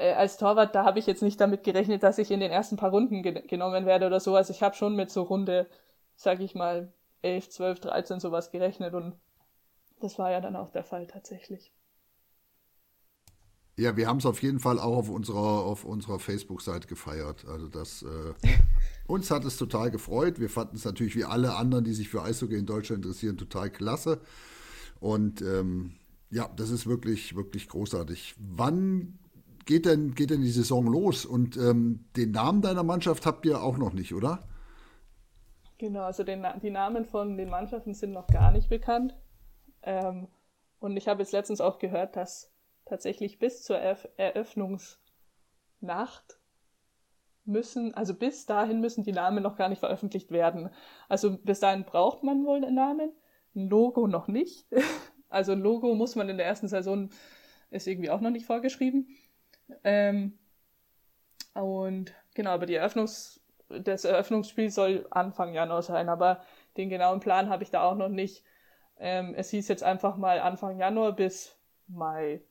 äh, 0.00 0.14
als 0.14 0.36
Torwart, 0.38 0.74
da 0.74 0.84
habe 0.84 0.98
ich 0.98 1.06
jetzt 1.06 1.22
nicht 1.22 1.40
damit 1.40 1.62
gerechnet, 1.64 2.02
dass 2.02 2.18
ich 2.18 2.30
in 2.30 2.40
den 2.40 2.50
ersten 2.50 2.76
paar 2.76 2.90
Runden 2.90 3.22
ge 3.22 3.46
genommen 3.46 3.86
werde 3.86 4.06
oder 4.06 4.20
so. 4.20 4.34
Also 4.34 4.52
ich 4.52 4.62
habe 4.62 4.74
schon 4.74 4.96
mit 4.96 5.10
so 5.10 5.22
Runde, 5.22 5.68
sag 6.16 6.40
ich 6.40 6.54
mal, 6.54 6.92
11, 7.22 7.50
12, 7.50 7.80
13 7.80 8.20
sowas 8.20 8.50
gerechnet 8.50 8.94
und 8.94 9.14
das 10.00 10.18
war 10.18 10.30
ja 10.30 10.40
dann 10.40 10.56
auch 10.56 10.70
der 10.70 10.84
Fall 10.84 11.06
tatsächlich. 11.06 11.72
Ja, 13.76 13.96
wir 13.96 14.08
haben 14.08 14.18
es 14.18 14.26
auf 14.26 14.42
jeden 14.42 14.60
Fall 14.60 14.78
auch 14.78 14.96
auf 14.96 15.08
unserer, 15.08 15.64
auf 15.64 15.84
unserer 15.84 16.18
Facebook-Seite 16.18 16.86
gefeiert. 16.86 17.46
Also 17.46 17.68
das 17.68 18.02
äh, 18.02 18.34
uns 19.06 19.30
hat 19.30 19.44
es 19.44 19.56
total 19.56 19.90
gefreut. 19.90 20.38
Wir 20.38 20.50
fanden 20.50 20.76
es 20.76 20.84
natürlich 20.84 21.16
wie 21.16 21.24
alle 21.24 21.54
anderen, 21.56 21.84
die 21.84 21.94
sich 21.94 22.08
für 22.08 22.22
Eishockey 22.22 22.56
in 22.56 22.66
Deutschland 22.66 23.04
interessieren, 23.04 23.36
total 23.38 23.70
klasse. 23.70 24.20
Und 24.98 25.40
ähm, 25.42 25.92
ja, 26.30 26.48
das 26.56 26.70
ist 26.70 26.86
wirklich, 26.86 27.34
wirklich 27.36 27.68
großartig. 27.68 28.34
Wann 28.38 29.18
geht 29.70 29.86
denn, 29.86 30.14
geht 30.16 30.30
denn 30.30 30.42
die 30.42 30.50
Saison 30.50 30.84
los? 30.84 31.24
Und 31.24 31.56
ähm, 31.56 32.04
den 32.16 32.32
Namen 32.32 32.60
deiner 32.60 32.82
Mannschaft 32.82 33.24
habt 33.24 33.46
ihr 33.46 33.62
auch 33.62 33.78
noch 33.78 33.92
nicht, 33.92 34.12
oder? 34.12 34.48
Genau, 35.78 36.02
also 36.02 36.24
den, 36.24 36.44
die 36.60 36.70
Namen 36.70 37.04
von 37.04 37.36
den 37.36 37.48
Mannschaften 37.48 37.94
sind 37.94 38.10
noch 38.10 38.26
gar 38.26 38.50
nicht 38.50 38.68
bekannt. 38.68 39.14
Ähm, 39.82 40.26
und 40.80 40.96
ich 40.96 41.06
habe 41.06 41.22
jetzt 41.22 41.30
letztens 41.30 41.60
auch 41.60 41.78
gehört, 41.78 42.16
dass 42.16 42.52
tatsächlich 42.84 43.38
bis 43.38 43.62
zur 43.62 43.78
Erf 43.78 44.08
Eröffnungsnacht 44.16 46.40
müssen, 47.44 47.94
also 47.94 48.12
bis 48.12 48.46
dahin 48.46 48.80
müssen 48.80 49.04
die 49.04 49.12
Namen 49.12 49.40
noch 49.40 49.56
gar 49.56 49.68
nicht 49.68 49.78
veröffentlicht 49.78 50.32
werden. 50.32 50.70
Also 51.08 51.38
bis 51.38 51.60
dahin 51.60 51.84
braucht 51.84 52.24
man 52.24 52.44
wohl 52.44 52.56
einen 52.56 52.74
Namen, 52.74 53.12
ein 53.54 53.68
Logo 53.68 54.08
noch 54.08 54.26
nicht. 54.26 54.66
Also 55.32 55.52
ein 55.52 55.60
Logo 55.60 55.94
muss 55.94 56.16
man 56.16 56.28
in 56.28 56.38
der 56.38 56.46
ersten 56.46 56.66
Saison, 56.66 57.08
ist 57.70 57.86
irgendwie 57.86 58.10
auch 58.10 58.20
noch 58.20 58.30
nicht 58.30 58.46
vorgeschrieben. 58.46 59.06
Ähm, 59.84 60.38
und 61.54 62.14
genau, 62.34 62.50
aber 62.50 62.66
die 62.66 62.74
Eröffnungs, 62.74 63.40
das 63.68 64.04
Eröffnungsspiel 64.04 64.70
soll 64.70 65.06
Anfang 65.10 65.54
Januar 65.54 65.82
sein, 65.82 66.08
aber 66.08 66.42
den 66.76 66.88
genauen 66.88 67.20
Plan 67.20 67.48
habe 67.48 67.62
ich 67.62 67.70
da 67.70 67.82
auch 67.82 67.96
noch 67.96 68.08
nicht. 68.08 68.44
Ähm, 68.98 69.34
es 69.36 69.50
hieß 69.50 69.68
jetzt 69.68 69.82
einfach 69.82 70.16
mal 70.16 70.40
Anfang 70.40 70.78
Januar 70.78 71.12
bis 71.16 71.56
Mai. 71.88 72.42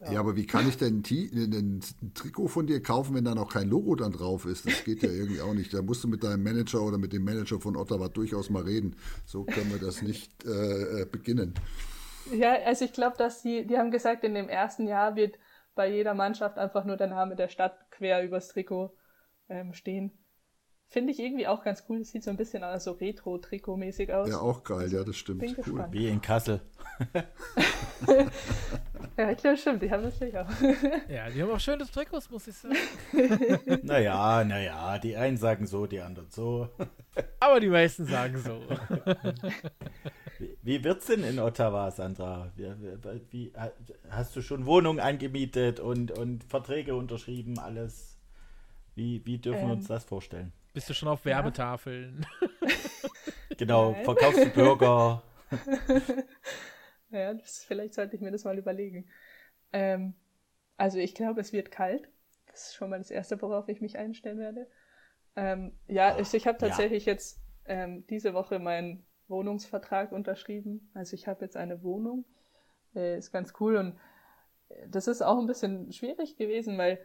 Ja. 0.00 0.12
ja, 0.12 0.20
aber 0.20 0.34
wie 0.34 0.46
kann 0.46 0.66
ich 0.66 0.78
denn 0.78 1.02
ein, 1.02 1.80
Trikot 2.14 2.48
von 2.48 2.66
dir 2.66 2.82
kaufen, 2.82 3.14
wenn 3.14 3.24
da 3.24 3.34
noch 3.34 3.52
kein 3.52 3.68
Logo 3.68 3.94
dann 3.94 4.12
drauf 4.12 4.46
ist? 4.46 4.66
Das 4.66 4.82
geht 4.84 5.02
ja 5.02 5.10
irgendwie 5.12 5.42
auch 5.42 5.52
nicht. 5.52 5.74
Da 5.74 5.82
musst 5.82 6.02
du 6.02 6.08
mit 6.08 6.24
deinem 6.24 6.42
Manager 6.42 6.82
oder 6.82 6.96
mit 6.96 7.12
dem 7.12 7.22
Manager 7.22 7.60
von 7.60 7.76
Ottawa 7.76 8.08
durchaus 8.08 8.48
mal 8.48 8.62
reden. 8.62 8.96
So 9.26 9.44
können 9.44 9.70
wir 9.70 9.78
das 9.78 10.00
nicht 10.00 10.44
äh, 10.44 11.02
äh 11.02 11.04
beginnen. 11.04 11.54
Ja, 12.32 12.54
also 12.64 12.84
ich 12.84 12.92
glaube, 12.92 13.16
dass 13.18 13.42
die, 13.42 13.66
die 13.66 13.76
haben 13.76 13.90
gesagt, 13.90 14.24
in 14.24 14.34
dem 14.34 14.48
ersten 14.48 14.86
Jahr 14.86 15.16
wird 15.16 15.36
bei 15.74 15.88
jeder 15.88 16.14
Mannschaft 16.14 16.58
einfach 16.58 16.84
nur 16.84 16.96
der 16.96 17.06
Name 17.06 17.36
der 17.36 17.48
Stadt 17.48 17.90
quer 17.90 18.22
übers 18.22 18.48
Trikot 18.48 18.94
ähm, 19.48 19.72
stehen. 19.74 20.12
Finde 20.92 21.12
ich 21.12 21.20
irgendwie 21.20 21.46
auch 21.46 21.62
ganz 21.62 21.84
cool. 21.88 22.00
Das 22.00 22.10
sieht 22.10 22.24
so 22.24 22.30
ein 22.30 22.36
bisschen 22.36 22.64
so 22.80 22.90
Retro-Trikot-mäßig 22.90 24.12
aus. 24.12 24.28
Ja, 24.28 24.40
auch 24.40 24.64
geil, 24.64 24.92
ja, 24.92 25.04
das 25.04 25.16
stimmt. 25.16 25.38
Bin 25.38 25.54
cool. 25.68 25.86
Wie 25.92 26.08
in 26.08 26.20
Kassel. 26.20 26.60
ja, 29.16 29.30
ich 29.30 29.38
glaube, 29.38 29.56
stimmt, 29.56 29.82
die 29.82 29.90
haben 29.92 30.02
das 30.02 30.18
sicher. 30.18 30.48
ja, 31.08 31.30
die 31.30 31.42
haben 31.42 31.50
auch 31.52 31.60
schönes 31.60 31.92
Trikots, 31.92 32.28
muss 32.28 32.48
ich 32.48 32.56
sagen. 32.56 32.74
naja, 33.84 34.42
naja, 34.42 34.98
die 34.98 35.16
einen 35.16 35.36
sagen 35.36 35.64
so, 35.68 35.86
die 35.86 36.00
anderen 36.00 36.28
so. 36.28 36.68
Aber 37.38 37.60
die 37.60 37.68
meisten 37.68 38.06
sagen 38.06 38.38
so. 38.38 38.60
wie, 40.40 40.58
wie 40.60 40.82
wird's 40.82 41.06
denn 41.06 41.22
in 41.22 41.38
Ottawa, 41.38 41.92
Sandra? 41.92 42.50
Wie, 42.56 42.66
wie, 43.30 43.52
hast 44.10 44.34
du 44.34 44.42
schon 44.42 44.66
Wohnungen 44.66 44.98
angemietet 44.98 45.78
und, 45.78 46.10
und 46.10 46.42
Verträge 46.42 46.96
unterschrieben, 46.96 47.60
alles? 47.60 48.18
Wie, 48.96 49.24
wie 49.24 49.38
dürfen 49.38 49.60
ähm, 49.60 49.66
wir 49.68 49.74
uns 49.74 49.86
das 49.86 50.02
vorstellen? 50.02 50.52
Bist 50.72 50.88
du 50.88 50.94
schon 50.94 51.08
auf 51.08 51.24
Werbetafeln? 51.24 52.24
genau, 53.56 53.92
Nein. 53.92 54.04
verkaufst 54.04 54.44
du 54.44 54.50
Burger. 54.50 55.22
ja, 57.10 57.34
das, 57.34 57.64
vielleicht 57.64 57.94
sollte 57.94 58.14
ich 58.14 58.22
mir 58.22 58.30
das 58.30 58.44
mal 58.44 58.56
überlegen. 58.56 59.10
Ähm, 59.72 60.14
also 60.76 60.98
ich 60.98 61.14
glaube, 61.14 61.40
es 61.40 61.52
wird 61.52 61.70
kalt. 61.70 62.08
Das 62.46 62.68
ist 62.68 62.74
schon 62.74 62.90
mal 62.90 62.98
das 62.98 63.10
Erste, 63.10 63.40
worauf 63.42 63.68
ich 63.68 63.80
mich 63.80 63.98
einstellen 63.98 64.38
werde. 64.38 64.68
Ähm, 65.34 65.76
ja, 65.88 66.18
ich, 66.18 66.32
ich 66.34 66.46
habe 66.46 66.58
tatsächlich 66.58 67.06
ja. 67.06 67.12
jetzt 67.12 67.40
ähm, 67.64 68.06
diese 68.08 68.32
Woche 68.34 68.58
meinen 68.58 69.04
Wohnungsvertrag 69.26 70.12
unterschrieben. 70.12 70.90
Also 70.94 71.14
ich 71.14 71.26
habe 71.26 71.44
jetzt 71.44 71.56
eine 71.56 71.82
Wohnung. 71.82 72.24
Äh, 72.94 73.18
ist 73.18 73.32
ganz 73.32 73.54
cool 73.60 73.76
und 73.76 73.98
äh, 74.68 74.88
das 74.88 75.06
ist 75.06 75.22
auch 75.22 75.38
ein 75.38 75.46
bisschen 75.46 75.92
schwierig 75.92 76.36
gewesen, 76.36 76.76
weil 76.78 76.98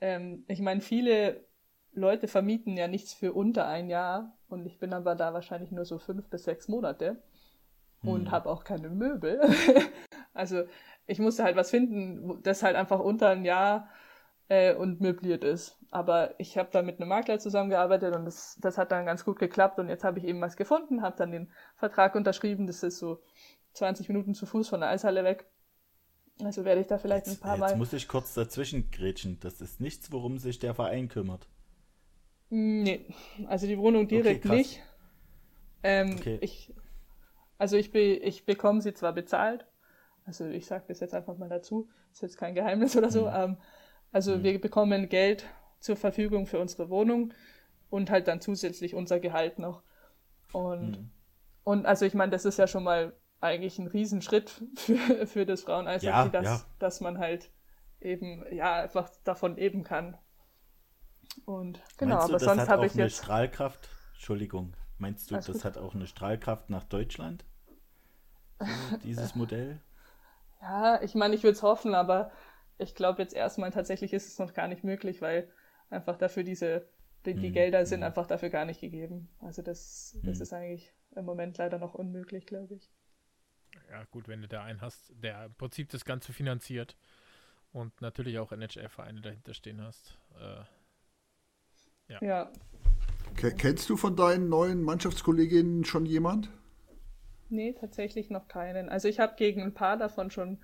ähm, 0.00 0.44
ich 0.48 0.60
meine, 0.60 0.80
viele 0.80 1.47
Leute 1.92 2.28
vermieten 2.28 2.76
ja 2.76 2.88
nichts 2.88 3.12
für 3.12 3.32
unter 3.32 3.66
ein 3.66 3.88
Jahr 3.88 4.36
und 4.48 4.66
ich 4.66 4.78
bin 4.78 4.92
aber 4.92 5.14
da 5.14 5.32
wahrscheinlich 5.32 5.70
nur 5.70 5.84
so 5.84 5.98
fünf 5.98 6.28
bis 6.28 6.44
sechs 6.44 6.68
Monate 6.68 7.22
und 8.02 8.26
hm. 8.26 8.30
habe 8.30 8.48
auch 8.48 8.64
keine 8.64 8.88
Möbel. 8.88 9.40
also 10.34 10.64
ich 11.06 11.18
musste 11.18 11.44
halt 11.44 11.56
was 11.56 11.70
finden, 11.70 12.42
das 12.42 12.62
halt 12.62 12.76
einfach 12.76 13.00
unter 13.00 13.30
ein 13.30 13.44
Jahr 13.44 13.88
äh, 14.48 14.74
und 14.74 15.00
möbliert 15.00 15.44
ist. 15.44 15.76
Aber 15.90 16.38
ich 16.38 16.58
habe 16.58 16.68
da 16.72 16.82
mit 16.82 17.00
einem 17.00 17.08
Makler 17.08 17.38
zusammengearbeitet 17.38 18.14
und 18.14 18.24
das, 18.24 18.58
das 18.60 18.78
hat 18.78 18.92
dann 18.92 19.06
ganz 19.06 19.24
gut 19.24 19.38
geklappt 19.38 19.78
und 19.78 19.88
jetzt 19.88 20.04
habe 20.04 20.18
ich 20.18 20.24
eben 20.24 20.40
was 20.40 20.56
gefunden, 20.56 21.02
habe 21.02 21.16
dann 21.16 21.32
den 21.32 21.50
Vertrag 21.76 22.14
unterschrieben. 22.14 22.66
Das 22.66 22.82
ist 22.82 22.98
so 22.98 23.20
20 23.72 24.08
Minuten 24.08 24.34
zu 24.34 24.46
Fuß 24.46 24.68
von 24.68 24.80
der 24.80 24.90
Eishalle 24.90 25.24
weg. 25.24 25.46
Also 26.44 26.64
werde 26.64 26.80
ich 26.80 26.86
da 26.86 26.98
vielleicht 26.98 27.26
jetzt, 27.26 27.38
ein 27.38 27.40
paar 27.40 27.52
jetzt 27.52 27.60
Mal. 27.60 27.68
Jetzt 27.70 27.78
muss 27.78 27.92
ich 27.92 28.06
kurz 28.06 28.34
dazwischen 28.34 28.90
grätschen. 28.90 29.38
Das 29.40 29.60
ist 29.60 29.80
nichts, 29.80 30.12
worum 30.12 30.38
sich 30.38 30.58
der 30.58 30.74
Verein 30.74 31.08
kümmert. 31.08 31.48
Nee, 32.50 33.06
also 33.46 33.66
die 33.66 33.78
Wohnung 33.78 34.08
direkt 34.08 34.46
okay, 34.46 34.56
nicht. 34.56 34.82
Ähm, 35.82 36.16
okay. 36.18 36.38
ich, 36.40 36.72
also 37.58 37.76
ich, 37.76 37.92
be, 37.92 38.00
ich 38.00 38.46
bekomme 38.46 38.80
sie 38.80 38.94
zwar 38.94 39.12
bezahlt, 39.12 39.66
also 40.24 40.46
ich 40.46 40.66
sage 40.66 40.84
das 40.88 41.00
jetzt 41.00 41.14
einfach 41.14 41.36
mal 41.38 41.48
dazu, 41.48 41.88
ist 42.12 42.22
jetzt 42.22 42.36
kein 42.36 42.54
Geheimnis 42.54 42.96
oder 42.96 43.10
so. 43.10 43.26
Mhm. 43.26 43.34
Ähm, 43.34 43.56
also 44.12 44.36
mhm. 44.36 44.42
wir 44.42 44.60
bekommen 44.60 45.08
Geld 45.08 45.46
zur 45.80 45.96
Verfügung 45.96 46.46
für 46.46 46.58
unsere 46.58 46.90
Wohnung 46.90 47.32
und 47.90 48.10
halt 48.10 48.28
dann 48.28 48.40
zusätzlich 48.40 48.94
unser 48.94 49.20
Gehalt 49.20 49.58
noch. 49.58 49.82
Und, 50.52 50.98
mhm. 50.98 51.10
und 51.64 51.86
also 51.86 52.04
ich 52.04 52.14
meine, 52.14 52.30
das 52.30 52.44
ist 52.44 52.58
ja 52.58 52.66
schon 52.66 52.84
mal 52.84 53.14
eigentlich 53.40 53.78
ein 53.78 53.86
Riesenschritt 53.86 54.50
für, 54.76 55.26
für 55.26 55.46
das 55.46 55.62
Fraueneishockey, 55.62 56.06
ja, 56.06 56.28
dass, 56.28 56.44
ja. 56.44 56.64
dass 56.78 57.00
man 57.00 57.18
halt 57.18 57.50
eben 58.00 58.44
ja 58.52 58.82
einfach 58.82 59.10
davon 59.24 59.56
leben 59.56 59.82
kann. 59.82 60.16
Und 61.44 61.80
genau, 61.96 62.16
Meinst 62.16 62.28
du, 62.28 62.32
aber 62.32 62.44
das 62.44 62.56
sonst 62.56 62.68
habe 62.68 62.86
ich 62.86 62.92
eine 62.94 63.04
jetzt. 63.04 63.18
Strahlkraft. 63.18 63.88
Entschuldigung, 64.14 64.74
meinst 64.98 65.30
du, 65.30 65.36
das 65.36 65.46
gut. 65.46 65.64
hat 65.64 65.78
auch 65.78 65.94
eine 65.94 66.06
Strahlkraft 66.06 66.70
nach 66.70 66.84
Deutschland? 66.84 67.44
dieses 69.04 69.34
Modell? 69.34 69.80
Ja, 70.60 71.00
ich 71.02 71.14
meine, 71.14 71.34
ich 71.34 71.44
würde 71.44 71.56
es 71.56 71.62
hoffen, 71.62 71.94
aber 71.94 72.32
ich 72.78 72.94
glaube 72.94 73.22
jetzt 73.22 73.34
erstmal 73.34 73.70
tatsächlich 73.70 74.12
ist 74.12 74.26
es 74.26 74.38
noch 74.38 74.54
gar 74.54 74.68
nicht 74.68 74.84
möglich, 74.84 75.22
weil 75.22 75.50
einfach 75.90 76.16
dafür 76.16 76.42
diese, 76.42 76.88
die, 77.26 77.34
die 77.34 77.48
hm, 77.48 77.52
Gelder 77.52 77.86
sind 77.86 78.00
hm. 78.00 78.06
einfach 78.06 78.26
dafür 78.26 78.50
gar 78.50 78.64
nicht 78.64 78.80
gegeben. 78.80 79.28
Also 79.40 79.62
das, 79.62 80.18
das 80.22 80.36
hm. 80.36 80.42
ist 80.42 80.52
eigentlich 80.52 80.92
im 81.14 81.24
Moment 81.24 81.58
leider 81.58 81.78
noch 81.78 81.94
unmöglich, 81.94 82.46
glaube 82.46 82.74
ich. 82.74 82.90
Ja, 83.90 84.04
gut, 84.10 84.28
wenn 84.28 84.42
du 84.42 84.48
da 84.48 84.64
einen 84.64 84.80
hast, 84.80 85.12
der 85.14 85.46
im 85.46 85.54
Prinzip 85.54 85.90
das 85.90 86.04
Ganze 86.04 86.32
finanziert 86.32 86.96
und 87.72 88.00
natürlich 88.00 88.38
auch 88.38 88.52
NHL-Vereine 88.52 89.20
dahinter 89.20 89.54
stehen 89.54 89.82
hast. 89.82 90.18
Äh, 90.38 90.64
ja. 92.08 92.18
ja. 92.22 92.50
Kennst 93.34 93.88
du 93.88 93.96
von 93.96 94.16
deinen 94.16 94.48
neuen 94.48 94.82
Mannschaftskolleginnen 94.82 95.84
schon 95.84 96.06
jemand? 96.06 96.50
Nee, 97.50 97.74
tatsächlich 97.78 98.30
noch 98.30 98.48
keinen. 98.48 98.88
Also 98.88 99.08
ich 99.08 99.20
habe 99.20 99.34
gegen 99.36 99.62
ein 99.62 99.74
paar 99.74 99.96
davon 99.96 100.30
schon, 100.30 100.58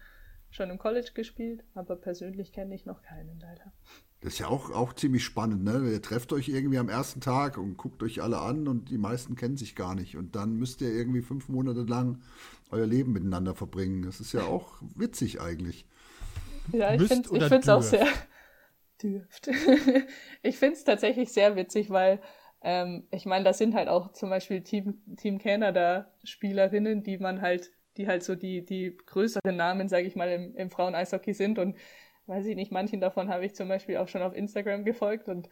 schon 0.51 0.71
im 0.71 0.79
College 0.79 1.13
gespielt, 1.15 1.65
aber 1.75 1.97
persönlich 1.97 2.53
kenne 2.53 2.75
ich 2.75 2.85
noch 2.85 3.03
keinen 3.03 3.39
leider. 3.41 3.73
Das 4.21 4.35
ist 4.35 4.39
ja 4.39 4.49
auch, 4.49 4.71
auch 4.71 4.95
ziemlich 4.95 5.23
spannend, 5.23 5.65
ne? 5.65 5.91
Ihr 5.91 6.01
trefft 6.01 6.33
euch 6.33 6.49
irgendwie 6.49 6.79
am 6.79 6.89
ersten 6.89 7.21
Tag 7.21 7.59
und 7.59 7.77
guckt 7.77 8.03
euch 8.03 8.23
alle 8.23 8.39
an 8.39 8.67
und 8.69 8.89
die 8.89 8.97
meisten 8.97 9.37
kennen 9.37 9.59
sich 9.59 9.77
gar 9.77 9.95
nicht. 9.95 10.17
Und 10.17 10.35
dann 10.35 10.57
müsst 10.57 10.81
ihr 10.81 10.89
irgendwie 10.89 11.21
fünf 11.21 11.49
Monate 11.51 11.83
lang 11.83 12.23
euer 12.71 12.87
Leben 12.87 13.13
miteinander 13.13 13.55
verbringen. 13.55 14.03
Das 14.03 14.21
ist 14.21 14.33
ja 14.33 14.43
auch 14.45 14.81
witzig 14.97 15.41
eigentlich. 15.41 15.87
Ja, 16.73 16.95
ich 16.95 17.03
finde 17.03 17.59
es 17.59 17.69
auch 17.69 17.83
sehr, 17.83 18.07
dürft. 19.03 19.49
ich 20.43 20.59
finde 20.59 20.75
es 20.75 20.85
tatsächlich 20.85 21.33
sehr 21.33 21.57
witzig, 21.57 21.91
weil 21.91 22.21
ähm, 22.63 23.07
ich 23.11 23.27
meine, 23.27 23.45
das 23.45 23.59
sind 23.59 23.75
halt 23.75 23.89
auch 23.89 24.13
zum 24.13 24.31
Beispiel 24.31 24.63
Team, 24.63 25.03
Team 25.17 25.39
Canada-Spielerinnen, 25.39 27.03
die 27.03 27.19
man 27.19 27.43
halt, 27.43 27.71
die 27.97 28.09
halt 28.09 28.23
so 28.25 28.35
die, 28.35 28.65
die 28.65 28.97
größeren 29.07 29.55
Namen, 29.55 29.89
sage 29.89 30.07
ich 30.07 30.17
mal, 30.17 30.31
im, 30.31 30.57
im 30.57 30.71
Frauen-Eishockey 30.71 31.35
sind. 31.35 31.59
Und 31.59 31.77
weiß 32.27 32.47
ich 32.47 32.57
nicht, 32.57 32.73
manchen 32.73 33.01
davon 33.01 33.29
habe 33.29 33.45
ich 33.45 33.55
zum 33.55 33.69
Beispiel 33.69 33.99
auch 33.99 34.09
schon 34.09 34.23
auf 34.23 34.35
Instagram 34.35 34.85
gefolgt 34.85 35.29
und 35.29 35.49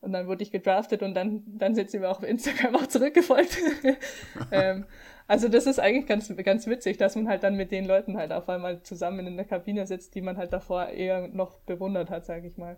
und 0.00 0.12
dann 0.12 0.26
wurde 0.26 0.42
ich 0.42 0.50
gedraftet 0.50 1.02
und 1.02 1.14
dann, 1.14 1.42
dann 1.46 1.74
sind 1.74 1.90
sie 1.90 1.98
mir 1.98 2.08
auch 2.08 2.18
auf 2.18 2.28
Instagram 2.28 2.76
auch 2.76 2.86
zurückgefolgt. 2.86 3.58
ähm, 4.52 4.84
also 5.26 5.48
das 5.48 5.66
ist 5.66 5.80
eigentlich 5.80 6.06
ganz, 6.06 6.32
ganz 6.44 6.66
witzig, 6.66 6.98
dass 6.98 7.16
man 7.16 7.28
halt 7.28 7.42
dann 7.42 7.56
mit 7.56 7.72
den 7.72 7.86
Leuten 7.86 8.16
halt 8.16 8.32
auf 8.32 8.48
einmal 8.48 8.82
zusammen 8.82 9.26
in 9.26 9.36
der 9.36 9.46
Kabine 9.46 9.86
sitzt, 9.86 10.14
die 10.14 10.22
man 10.22 10.36
halt 10.36 10.52
davor 10.52 10.86
eher 10.88 11.28
noch 11.28 11.58
bewundert 11.60 12.10
hat, 12.10 12.26
sage 12.26 12.46
ich 12.46 12.56
mal. 12.56 12.76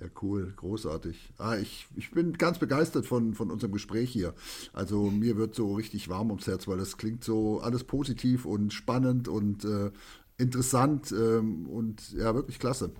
Ja, 0.00 0.08
cool, 0.22 0.52
großartig. 0.56 1.34
Ah, 1.38 1.56
ich, 1.56 1.86
ich 1.94 2.10
bin 2.10 2.32
ganz 2.32 2.58
begeistert 2.58 3.06
von, 3.06 3.34
von 3.34 3.50
unserem 3.50 3.72
Gespräch 3.72 4.10
hier. 4.10 4.34
Also 4.72 5.10
mir 5.10 5.36
wird 5.36 5.54
so 5.54 5.74
richtig 5.74 6.08
warm 6.08 6.30
ums 6.30 6.48
Herz, 6.48 6.66
weil 6.66 6.78
das 6.78 6.96
klingt 6.96 7.22
so 7.22 7.60
alles 7.60 7.84
positiv 7.84 8.44
und 8.44 8.72
spannend 8.72 9.28
und 9.28 9.64
äh, 9.64 9.92
interessant 10.36 11.12
ähm, 11.12 11.68
und 11.68 12.12
ja, 12.12 12.34
wirklich 12.34 12.58
klasse. 12.58 12.90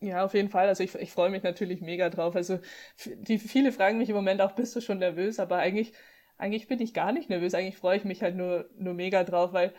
Ja, 0.00 0.24
auf 0.24 0.34
jeden 0.34 0.48
Fall. 0.48 0.68
Also 0.68 0.84
ich, 0.84 0.94
ich 0.94 1.10
freue 1.12 1.30
mich 1.30 1.42
natürlich 1.42 1.80
mega 1.80 2.08
drauf. 2.08 2.36
Also 2.36 2.60
die 3.04 3.38
viele 3.38 3.72
fragen 3.72 3.98
mich 3.98 4.08
im 4.08 4.14
Moment 4.14 4.40
auch, 4.40 4.52
bist 4.52 4.76
du 4.76 4.80
schon 4.80 4.98
nervös? 4.98 5.40
Aber 5.40 5.56
eigentlich 5.56 5.92
eigentlich 6.38 6.68
bin 6.68 6.80
ich 6.80 6.94
gar 6.94 7.12
nicht 7.12 7.28
nervös. 7.28 7.54
Eigentlich 7.54 7.76
freue 7.76 7.96
ich 7.98 8.04
mich 8.04 8.22
halt 8.22 8.36
nur, 8.36 8.70
nur 8.78 8.94
mega 8.94 9.24
drauf, 9.24 9.52
weil 9.52 9.74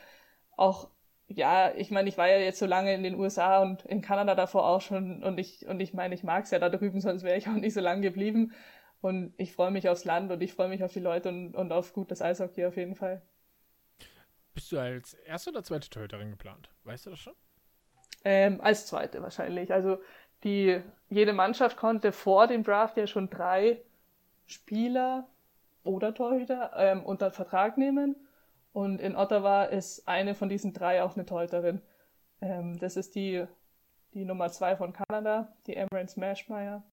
auch, 0.58 0.90
ja, 1.28 1.74
ich 1.76 1.90
meine, 1.92 2.10
ich 2.10 2.18
war 2.18 2.28
ja 2.28 2.38
jetzt 2.38 2.60
so 2.60 2.66
lange 2.66 2.94
in 2.94 3.04
den 3.04 3.16
USA 3.16 3.62
und 3.62 3.86
in 3.86 4.02
Kanada 4.02 4.36
davor 4.36 4.68
auch 4.68 4.82
schon 4.82 5.24
und 5.24 5.38
ich, 5.40 5.66
und 5.68 5.80
ich 5.80 5.94
meine, 5.94 6.16
ich 6.16 6.24
mag 6.24 6.44
es 6.44 6.52
ja 6.52 6.60
da 6.60 6.70
drüben, 6.70 7.02
sonst 7.02 7.24
wäre 7.24 7.38
ich 7.38 7.48
auch 7.48 7.54
nicht 7.54 7.74
so 7.74 7.80
lange 7.80 8.02
geblieben. 8.02 8.54
Und 9.02 9.34
ich 9.38 9.54
freue 9.54 9.72
mich 9.72 9.88
aufs 9.88 10.04
Land 10.04 10.30
und 10.32 10.42
ich 10.44 10.54
freue 10.54 10.68
mich 10.68 10.84
auf 10.84 10.92
die 10.92 11.00
Leute 11.00 11.30
und, 11.30 11.56
und 11.56 11.72
auf 11.72 11.94
gutes 11.94 12.22
Eishockey 12.22 12.66
auf 12.66 12.76
jeden 12.76 12.96
Fall. 12.96 13.22
Bist 14.54 14.72
du 14.74 14.80
als 14.80 15.14
erste 15.14 15.52
oder 15.52 15.64
zweite 15.64 15.90
Torhüterin 15.90 16.32
geplant? 16.32 16.70
Weißt 16.84 17.06
du 17.06 17.12
das 17.12 17.20
schon? 17.20 17.36
Ähm, 18.24 18.60
als 18.62 18.86
zweite 18.88 19.22
wahrscheinlich. 19.22 19.72
Also 19.72 20.00
die, 20.44 20.82
jede 21.10 21.34
Mannschaft 21.34 21.78
konnte 21.78 22.12
vor 22.12 22.48
dem 22.48 22.64
Draft 22.64 22.98
ja 22.98 23.08
schon 23.08 23.30
drei 23.30 23.82
Spieler 24.46 25.28
oder 25.84 26.14
Torhüter 26.14 26.72
ähm, 26.76 27.04
unter 27.06 27.32
Vertrag 27.32 27.78
nehmen. 27.78 28.16
Und 28.74 29.02
in 29.02 29.16
Ottawa 29.16 29.64
ist 29.64 30.08
eine 30.08 30.36
von 30.36 30.50
diesen 30.50 30.74
drei 30.74 31.04
auch 31.04 31.16
eine 31.16 31.26
Torhüterin. 31.26 31.82
Ähm, 32.42 32.78
das 32.80 32.98
ist 32.98 33.16
die, 33.16 33.46
die 34.14 34.26
Nummer 34.26 34.50
zwei 34.50 34.76
von 34.76 34.94
Kanada, 34.94 35.54
die 35.68 35.76
Emran 35.76 36.08
Smashmeyer. 36.08 36.84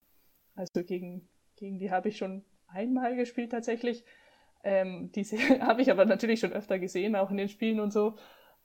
Also 0.55 0.83
gegen, 0.83 1.27
gegen 1.55 1.79
die 1.79 1.91
habe 1.91 2.09
ich 2.09 2.17
schon 2.17 2.43
einmal 2.67 3.15
gespielt 3.15 3.51
tatsächlich. 3.51 4.03
Ähm, 4.63 5.11
diese 5.13 5.37
habe 5.61 5.81
ich 5.81 5.91
aber 5.91 6.05
natürlich 6.05 6.39
schon 6.39 6.53
öfter 6.53 6.79
gesehen, 6.79 7.15
auch 7.15 7.31
in 7.31 7.37
den 7.37 7.49
Spielen 7.49 7.79
und 7.79 7.91
so. 7.91 8.15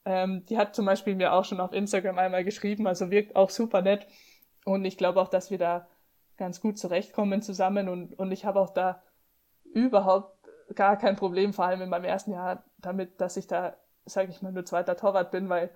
Ähm, 0.04 0.44
die 0.46 0.58
hat 0.58 0.74
zum 0.74 0.86
Beispiel 0.86 1.14
mir 1.14 1.32
auch 1.32 1.44
schon 1.44 1.60
auf 1.60 1.72
Instagram 1.72 2.18
einmal 2.18 2.44
geschrieben, 2.44 2.86
also 2.86 3.10
wirkt 3.10 3.36
auch 3.36 3.50
super 3.50 3.82
nett. 3.82 4.06
Und 4.64 4.84
ich 4.84 4.96
glaube 4.96 5.20
auch, 5.20 5.28
dass 5.28 5.50
wir 5.50 5.58
da 5.58 5.88
ganz 6.36 6.60
gut 6.60 6.78
zurechtkommen 6.78 7.42
zusammen. 7.42 7.88
Und, 7.88 8.18
und 8.18 8.32
ich 8.32 8.44
habe 8.44 8.60
auch 8.60 8.70
da 8.70 9.02
überhaupt 9.64 10.36
gar 10.74 10.96
kein 10.96 11.16
Problem, 11.16 11.52
vor 11.52 11.66
allem 11.66 11.82
in 11.82 11.88
meinem 11.88 12.04
ersten 12.04 12.32
Jahr, 12.32 12.64
damit, 12.78 13.20
dass 13.20 13.36
ich 13.36 13.46
da, 13.46 13.76
sage 14.06 14.30
ich 14.30 14.42
mal, 14.42 14.52
nur 14.52 14.64
zweiter 14.64 14.96
Torwart 14.96 15.30
bin, 15.30 15.48
weil 15.48 15.70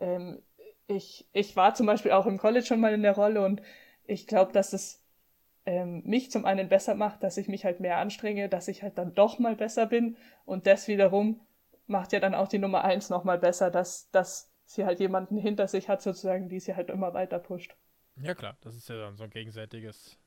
ähm, 0.00 0.42
ich, 0.86 1.28
ich 1.32 1.56
war 1.56 1.74
zum 1.74 1.86
Beispiel 1.86 2.12
auch 2.12 2.26
im 2.26 2.38
College 2.38 2.66
schon 2.66 2.80
mal 2.80 2.92
in 2.92 3.02
der 3.02 3.14
Rolle. 3.14 3.44
Und 3.44 3.62
ich 4.06 4.26
glaube, 4.26 4.52
dass 4.52 4.72
es 4.72 5.02
ähm, 5.66 6.02
mich 6.04 6.30
zum 6.30 6.44
einen 6.44 6.68
besser 6.68 6.94
macht, 6.94 7.22
dass 7.22 7.36
ich 7.36 7.48
mich 7.48 7.64
halt 7.64 7.80
mehr 7.80 7.98
anstrenge, 7.98 8.48
dass 8.48 8.68
ich 8.68 8.82
halt 8.82 8.98
dann 8.98 9.14
doch 9.14 9.38
mal 9.38 9.56
besser 9.56 9.86
bin. 9.86 10.16
Und 10.44 10.66
das 10.66 10.88
wiederum 10.88 11.40
macht 11.90 12.12
ja 12.12 12.20
dann 12.20 12.34
auch 12.34 12.48
die 12.48 12.58
Nummer 12.58 12.84
eins 12.84 13.10
nochmal 13.10 13.38
besser, 13.38 13.70
dass, 13.70 14.10
dass 14.10 14.50
sie 14.64 14.84
halt 14.84 15.00
jemanden 15.00 15.36
hinter 15.36 15.68
sich 15.68 15.88
hat 15.88 16.00
sozusagen, 16.00 16.48
die 16.48 16.60
sie 16.60 16.76
halt 16.76 16.90
immer 16.90 17.12
weiter 17.12 17.38
pusht. 17.38 17.74
Ja 18.16 18.34
klar, 18.34 18.56
das 18.60 18.76
ist 18.76 18.88
ja 18.88 18.96
dann 18.96 19.16
so 19.16 19.24
ein 19.24 19.30
gegenseitiges 19.30 20.18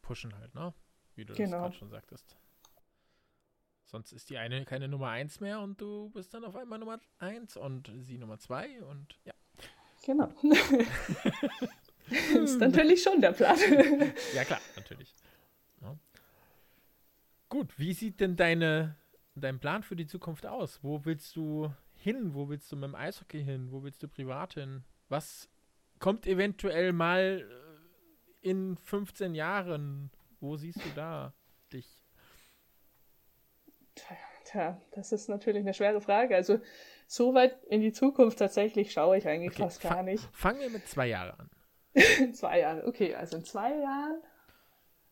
Pushen 0.00 0.34
halt, 0.38 0.54
ne? 0.54 0.72
Wie 1.14 1.24
du 1.24 1.34
Genau. 1.34 1.50
das 1.50 1.60
gerade 1.60 1.74
schon 1.74 1.90
sagtest. 1.90 2.36
Sonst 3.84 4.12
ist 4.12 4.30
die 4.30 4.38
eine 4.38 4.64
keine 4.64 4.88
Nummer 4.88 5.08
1 5.08 5.40
mehr 5.40 5.60
und 5.60 5.80
du 5.80 6.08
bist 6.10 6.32
dann 6.32 6.44
auf 6.44 6.56
einmal 6.56 6.78
Nummer 6.78 6.98
1 7.18 7.58
und 7.58 7.92
sie 8.00 8.16
Nummer 8.16 8.38
2 8.38 8.82
und 8.84 9.18
ja. 9.24 9.34
Genau. 10.04 10.32
ist 12.42 12.58
natürlich 12.58 13.02
schon 13.02 13.20
der 13.20 13.32
Plan. 13.32 13.58
Ja 14.34 14.44
klar, 14.44 14.60
natürlich. 14.76 15.14
Ja. 15.82 15.94
Gut, 17.50 17.78
wie 17.78 17.92
sieht 17.92 18.18
denn 18.20 18.34
deine, 18.34 18.96
dein 19.34 19.58
Plan 19.58 19.82
für 19.82 19.96
die 19.96 20.06
Zukunft 20.06 20.46
aus? 20.46 20.80
Wo 20.82 21.04
willst 21.04 21.36
du 21.36 21.72
hin? 21.94 22.34
Wo 22.34 22.48
willst 22.48 22.70
du 22.72 22.76
mit 22.76 22.84
dem 22.84 22.94
Eishockey 22.94 23.42
hin? 23.42 23.70
Wo 23.70 23.82
willst 23.82 24.02
du 24.02 24.08
privat 24.08 24.54
hin? 24.54 24.84
Was 25.08 25.48
kommt 25.98 26.26
eventuell 26.26 26.92
mal 26.92 27.48
äh, 28.42 28.48
in 28.48 28.76
15 28.76 29.34
Jahren? 29.34 30.10
Wo 30.40 30.56
siehst 30.56 30.84
du 30.84 30.88
da 30.94 31.32
dich? 31.72 32.02
Tja, 34.44 34.80
das 34.92 35.12
ist 35.12 35.28
natürlich 35.28 35.60
eine 35.60 35.74
schwere 35.74 36.00
Frage. 36.00 36.34
Also 36.34 36.60
so 37.06 37.34
weit 37.34 37.62
in 37.64 37.80
die 37.80 37.92
Zukunft 37.92 38.38
tatsächlich 38.38 38.92
schaue 38.92 39.16
ich 39.18 39.28
eigentlich 39.28 39.52
Okay, 39.52 39.62
fast 39.62 39.80
gar 39.80 40.02
nicht. 40.02 40.28
Fangen 40.32 40.60
wir 40.60 40.70
mit 40.70 40.86
zwei 40.88 41.06
Jahren 41.08 41.38
an. 41.38 41.50
In 42.18 42.34
zwei 42.34 42.60
Jahren. 42.60 42.84
Okay, 42.84 43.14
also 43.14 43.36
in 43.36 43.44
zwei 43.44 43.70
Jahren. 43.76 44.20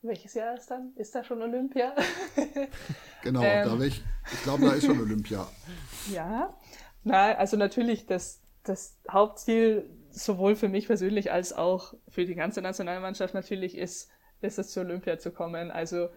Welches 0.02 0.34
Jahr 0.34 0.56
ist 0.56 0.70
dann? 0.70 0.92
Ist 0.96 1.14
da 1.14 1.24
schon 1.24 1.42
Olympia? 1.42 1.94
Genau, 3.22 3.42
Ähm. 3.42 3.78
da 3.78 3.84
ich, 3.84 4.02
ich 4.32 4.42
glaube, 4.44 4.64
da 4.64 4.72
ist 4.72 4.86
schon 4.86 4.98
Olympia. 4.98 5.46
ja. 6.10 6.56
Na, 7.04 7.34
also 7.34 7.58
natürlich 7.58 8.06
das, 8.06 8.40
das 8.62 8.98
Hauptziel 9.10 9.90
sowohl 10.10 10.56
für 10.56 10.70
mich 10.70 10.86
persönlich 10.86 11.30
als 11.30 11.52
auch 11.52 11.92
für 12.08 12.24
die 12.24 12.34
ganze 12.34 12.62
Nationalmannschaft 12.62 13.34
natürlich 13.34 13.76
ist, 13.76 14.08
ist 14.40 14.58
es 14.58 14.70
zur 14.70 14.84
Olympia 14.84 15.18
zu 15.18 15.32
kommen. 15.32 15.70
Also 15.70 16.08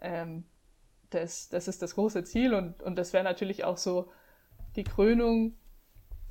ähm, 0.00 0.44
das, 1.10 1.50
das 1.50 1.68
ist 1.68 1.82
das 1.82 1.94
große 1.94 2.24
Ziel 2.24 2.54
und, 2.54 2.82
und 2.82 2.96
das 2.96 3.12
wäre 3.12 3.24
natürlich 3.24 3.64
auch 3.64 3.76
so 3.76 4.10
die 4.76 4.84
Krönung, 4.84 5.58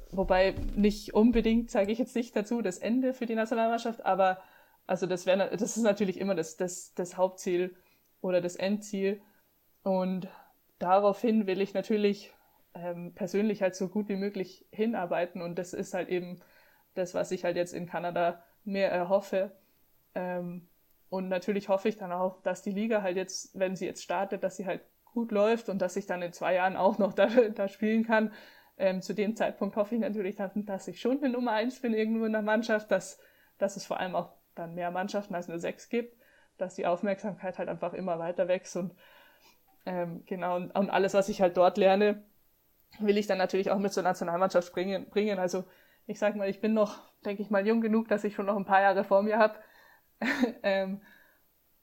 wobei 0.09 0.55
nicht 0.75 1.13
unbedingt, 1.13 1.69
sage 1.69 1.91
ich 1.91 1.99
jetzt 1.99 2.15
nicht 2.15 2.35
dazu, 2.35 2.63
das 2.63 2.79
Ende 2.79 3.13
für 3.13 3.27
die 3.27 3.35
Nationalmannschaft, 3.35 4.05
aber 4.05 4.41
also 4.89 5.05
das 5.05 5.27
wäre, 5.27 5.55
das 5.55 5.77
ist 5.77 5.83
natürlich 5.83 6.19
immer 6.19 6.33
das, 6.33 6.57
das, 6.57 6.95
das 6.95 7.15
Hauptziel 7.15 7.75
oder 8.21 8.41
das 8.41 8.55
Endziel 8.55 9.21
und 9.83 10.27
daraufhin 10.79 11.45
will 11.45 11.61
ich 11.61 11.75
natürlich 11.75 12.33
ähm, 12.73 13.13
persönlich 13.13 13.61
halt 13.61 13.75
so 13.75 13.87
gut 13.87 14.09
wie 14.09 14.15
möglich 14.15 14.65
hinarbeiten 14.71 15.43
und 15.43 15.59
das 15.59 15.73
ist 15.73 15.93
halt 15.93 16.09
eben 16.09 16.39
das, 16.95 17.13
was 17.13 17.29
ich 17.29 17.43
halt 17.43 17.55
jetzt 17.55 17.73
in 17.73 17.85
Kanada 17.85 18.43
mehr 18.63 18.91
erhoffe. 18.91 19.51
Ähm, 20.15 20.67
und 21.09 21.29
natürlich 21.29 21.69
hoffe 21.69 21.87
ich 21.89 21.97
dann 21.97 22.11
auch, 22.11 22.41
dass 22.41 22.63
die 22.63 22.71
Liga 22.71 23.03
halt 23.03 23.15
jetzt, 23.15 23.57
wenn 23.59 23.75
sie 23.75 23.85
jetzt 23.85 24.01
startet, 24.01 24.43
dass 24.43 24.57
sie 24.57 24.65
halt 24.65 24.81
gut 25.05 25.31
läuft 25.31 25.69
und 25.69 25.83
dass 25.83 25.97
ich 25.97 26.07
dann 26.07 26.23
in 26.23 26.33
zwei 26.33 26.55
Jahren 26.55 26.75
auch 26.75 26.97
noch 26.97 27.13
da, 27.13 27.27
da 27.27 27.67
spielen 27.67 28.05
kann. 28.05 28.33
Ähm, 28.79 29.03
zu 29.03 29.13
dem 29.13 29.35
Zeitpunkt 29.35 29.75
hoffe 29.75 29.93
ich 29.93 30.01
natürlich, 30.01 30.35
dass, 30.35 30.51
dass 30.55 30.87
ich 30.87 30.99
schon 30.99 31.19
eine 31.19 31.29
Nummer 31.29 31.51
eins 31.51 31.79
bin 31.79 31.93
irgendwo 31.93 32.25
in 32.25 32.31
der 32.31 32.41
Mannschaft, 32.41 32.89
dass, 32.89 33.19
dass 33.59 33.75
es 33.75 33.85
vor 33.85 33.99
allem 33.99 34.15
auch 34.15 34.38
dann 34.60 34.76
mehr 34.76 34.91
Mannschaften 34.91 35.36
als 35.36 35.47
nur 35.47 35.60
sechs 35.60 35.89
gibt, 35.89 36.16
dass 36.57 36.76
die 36.76 36.86
Aufmerksamkeit 36.86 37.57
halt 37.57 37.70
einfach 37.70 37.93
immer 37.93 38.20
weiter 38.20 38.47
wächst 38.47 38.76
und 38.76 38.93
ähm, 39.86 40.24
genau, 40.26 40.55
und, 40.55 40.72
und 40.72 40.89
alles, 40.89 41.14
was 41.14 41.30
ich 41.30 41.41
halt 41.41 41.57
dort 41.57 41.78
lerne, 41.78 42.24
will 42.99 43.18
ich 43.18 43.28
dann 43.28 43.38
natürlich 43.38 43.72
auch 43.72 43.80
mit 43.80 43.93
zur 43.93 44.03
Nationalmannschaft 44.03 44.74
bringen. 44.74 45.10
bringen. 45.10 45.39
Also 45.39 45.64
ich 46.05 46.20
sag 46.20 46.36
mal, 46.36 46.49
ich 46.49 46.62
bin 46.62 46.74
noch, 46.74 46.99
denke 47.26 47.41
ich 47.41 47.49
mal, 47.49 47.66
jung 47.66 47.82
genug, 47.82 48.07
dass 48.07 48.24
ich 48.24 48.36
schon 48.36 48.45
noch 48.45 48.57
ein 48.57 48.66
paar 48.66 48.82
Jahre 48.82 49.03
vor 49.03 49.22
mir 49.24 49.38
habe. 49.38 49.55
ähm, 50.64 51.01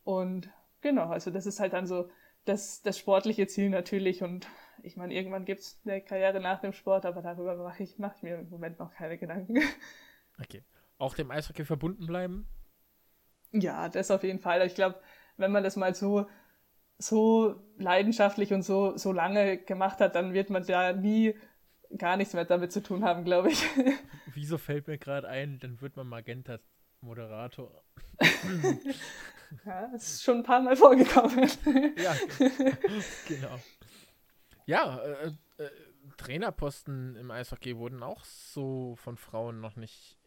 und 0.04 0.50
genau, 0.82 1.08
also 1.08 1.30
das 1.30 1.46
ist 1.46 1.60
halt 1.60 1.72
dann 1.72 1.86
so 1.86 2.10
das, 2.44 2.82
das 2.82 2.98
sportliche 2.98 3.46
Ziel 3.46 3.70
natürlich. 3.70 4.22
Und 4.22 4.46
ich 4.82 4.96
meine, 4.96 5.14
irgendwann 5.14 5.44
gibt's 5.44 5.80
eine 5.84 6.00
Karriere 6.00 6.40
nach 6.40 6.60
dem 6.60 6.72
Sport, 6.72 7.06
aber 7.06 7.22
darüber 7.22 7.56
mache 7.56 7.82
ich, 7.82 7.98
mach 7.98 8.16
ich 8.16 8.22
mir 8.22 8.38
im 8.38 8.50
Moment 8.50 8.78
noch 8.78 8.92
keine 8.92 9.18
Gedanken. 9.18 9.60
Okay. 10.38 10.62
Auch 10.98 11.14
dem 11.14 11.30
Eishockey 11.30 11.64
verbunden 11.64 12.06
bleiben? 12.06 12.46
Ja, 13.60 13.88
das 13.88 14.10
auf 14.10 14.22
jeden 14.22 14.38
Fall. 14.38 14.64
Ich 14.66 14.74
glaube, 14.74 15.00
wenn 15.36 15.52
man 15.52 15.64
das 15.64 15.76
mal 15.76 15.94
so, 15.94 16.26
so 16.98 17.60
leidenschaftlich 17.78 18.52
und 18.52 18.62
so, 18.62 18.96
so 18.96 19.12
lange 19.12 19.58
gemacht 19.58 20.00
hat, 20.00 20.14
dann 20.14 20.32
wird 20.32 20.50
man 20.50 20.64
da 20.64 20.92
nie 20.92 21.34
gar 21.96 22.16
nichts 22.16 22.34
mehr 22.34 22.44
damit 22.44 22.72
zu 22.72 22.82
tun 22.82 23.04
haben, 23.04 23.24
glaube 23.24 23.50
ich. 23.50 23.64
Wieso 24.34 24.58
fällt 24.58 24.88
mir 24.88 24.98
gerade 24.98 25.28
ein, 25.28 25.58
dann 25.58 25.80
wird 25.80 25.96
man 25.96 26.08
Magenta 26.08 26.58
Moderator. 27.00 27.82
Ja, 29.64 29.88
das 29.92 30.14
ist 30.14 30.24
schon 30.24 30.38
ein 30.38 30.42
paar 30.42 30.60
Mal 30.60 30.74
vorgekommen. 30.74 31.48
Ja, 31.96 32.16
genau. 33.28 33.60
Ja, 34.66 34.98
äh, 34.98 35.30
äh, 35.58 35.70
Trainerposten 36.16 37.14
im 37.14 37.30
Eishockey 37.30 37.76
wurden 37.76 38.02
auch 38.02 38.24
so 38.24 38.96
von 38.96 39.16
Frauen 39.16 39.60
noch 39.60 39.76
nicht 39.76 40.18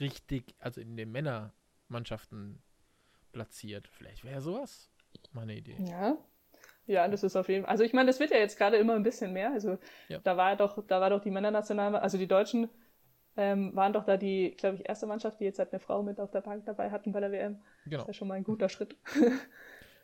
richtig, 0.00 0.54
also 0.58 0.80
in 0.80 0.96
den 0.96 1.10
Männermannschaften 1.90 2.62
platziert. 3.32 3.88
Vielleicht 3.88 4.24
wäre 4.24 4.40
sowas 4.40 4.90
mal 5.32 5.42
eine 5.42 5.56
Idee. 5.56 5.76
Ja. 5.80 6.16
Ja, 6.86 7.06
das 7.06 7.22
ist 7.22 7.36
auf 7.36 7.48
jeden 7.48 7.64
Fall. 7.64 7.70
Also 7.70 7.84
ich 7.84 7.92
meine, 7.92 8.08
das 8.08 8.18
wird 8.18 8.30
ja 8.30 8.38
jetzt 8.38 8.58
gerade 8.58 8.76
immer 8.76 8.94
ein 8.94 9.02
bisschen 9.02 9.32
mehr. 9.32 9.52
Also 9.52 9.78
Ja. 10.08 10.18
da 10.20 10.36
war 10.36 10.56
doch, 10.56 10.84
da 10.86 11.00
war 11.00 11.10
doch 11.10 11.20
die 11.20 11.30
Männernational, 11.30 11.94
also 11.96 12.18
die 12.18 12.26
Deutschen 12.26 12.68
ähm, 13.36 13.74
waren 13.76 13.92
doch 13.92 14.04
da 14.04 14.16
die, 14.16 14.56
glaube 14.56 14.76
ich, 14.76 14.88
erste 14.88 15.06
Mannschaft, 15.06 15.38
die 15.38 15.44
jetzt 15.44 15.58
halt 15.60 15.72
eine 15.72 15.78
Frau 15.78 16.02
mit 16.02 16.18
auf 16.18 16.30
der 16.32 16.40
Bank 16.40 16.64
dabei 16.66 16.90
hatten 16.90 17.12
bei 17.12 17.20
der 17.20 17.30
WM. 17.30 17.54
Das 17.84 17.90
Genau. 17.90 18.02
ist 18.02 18.06
ja 18.08 18.14
schon 18.14 18.28
mal 18.28 18.34
ein 18.34 18.44
guter 18.44 18.68
Schritt. 18.68 18.96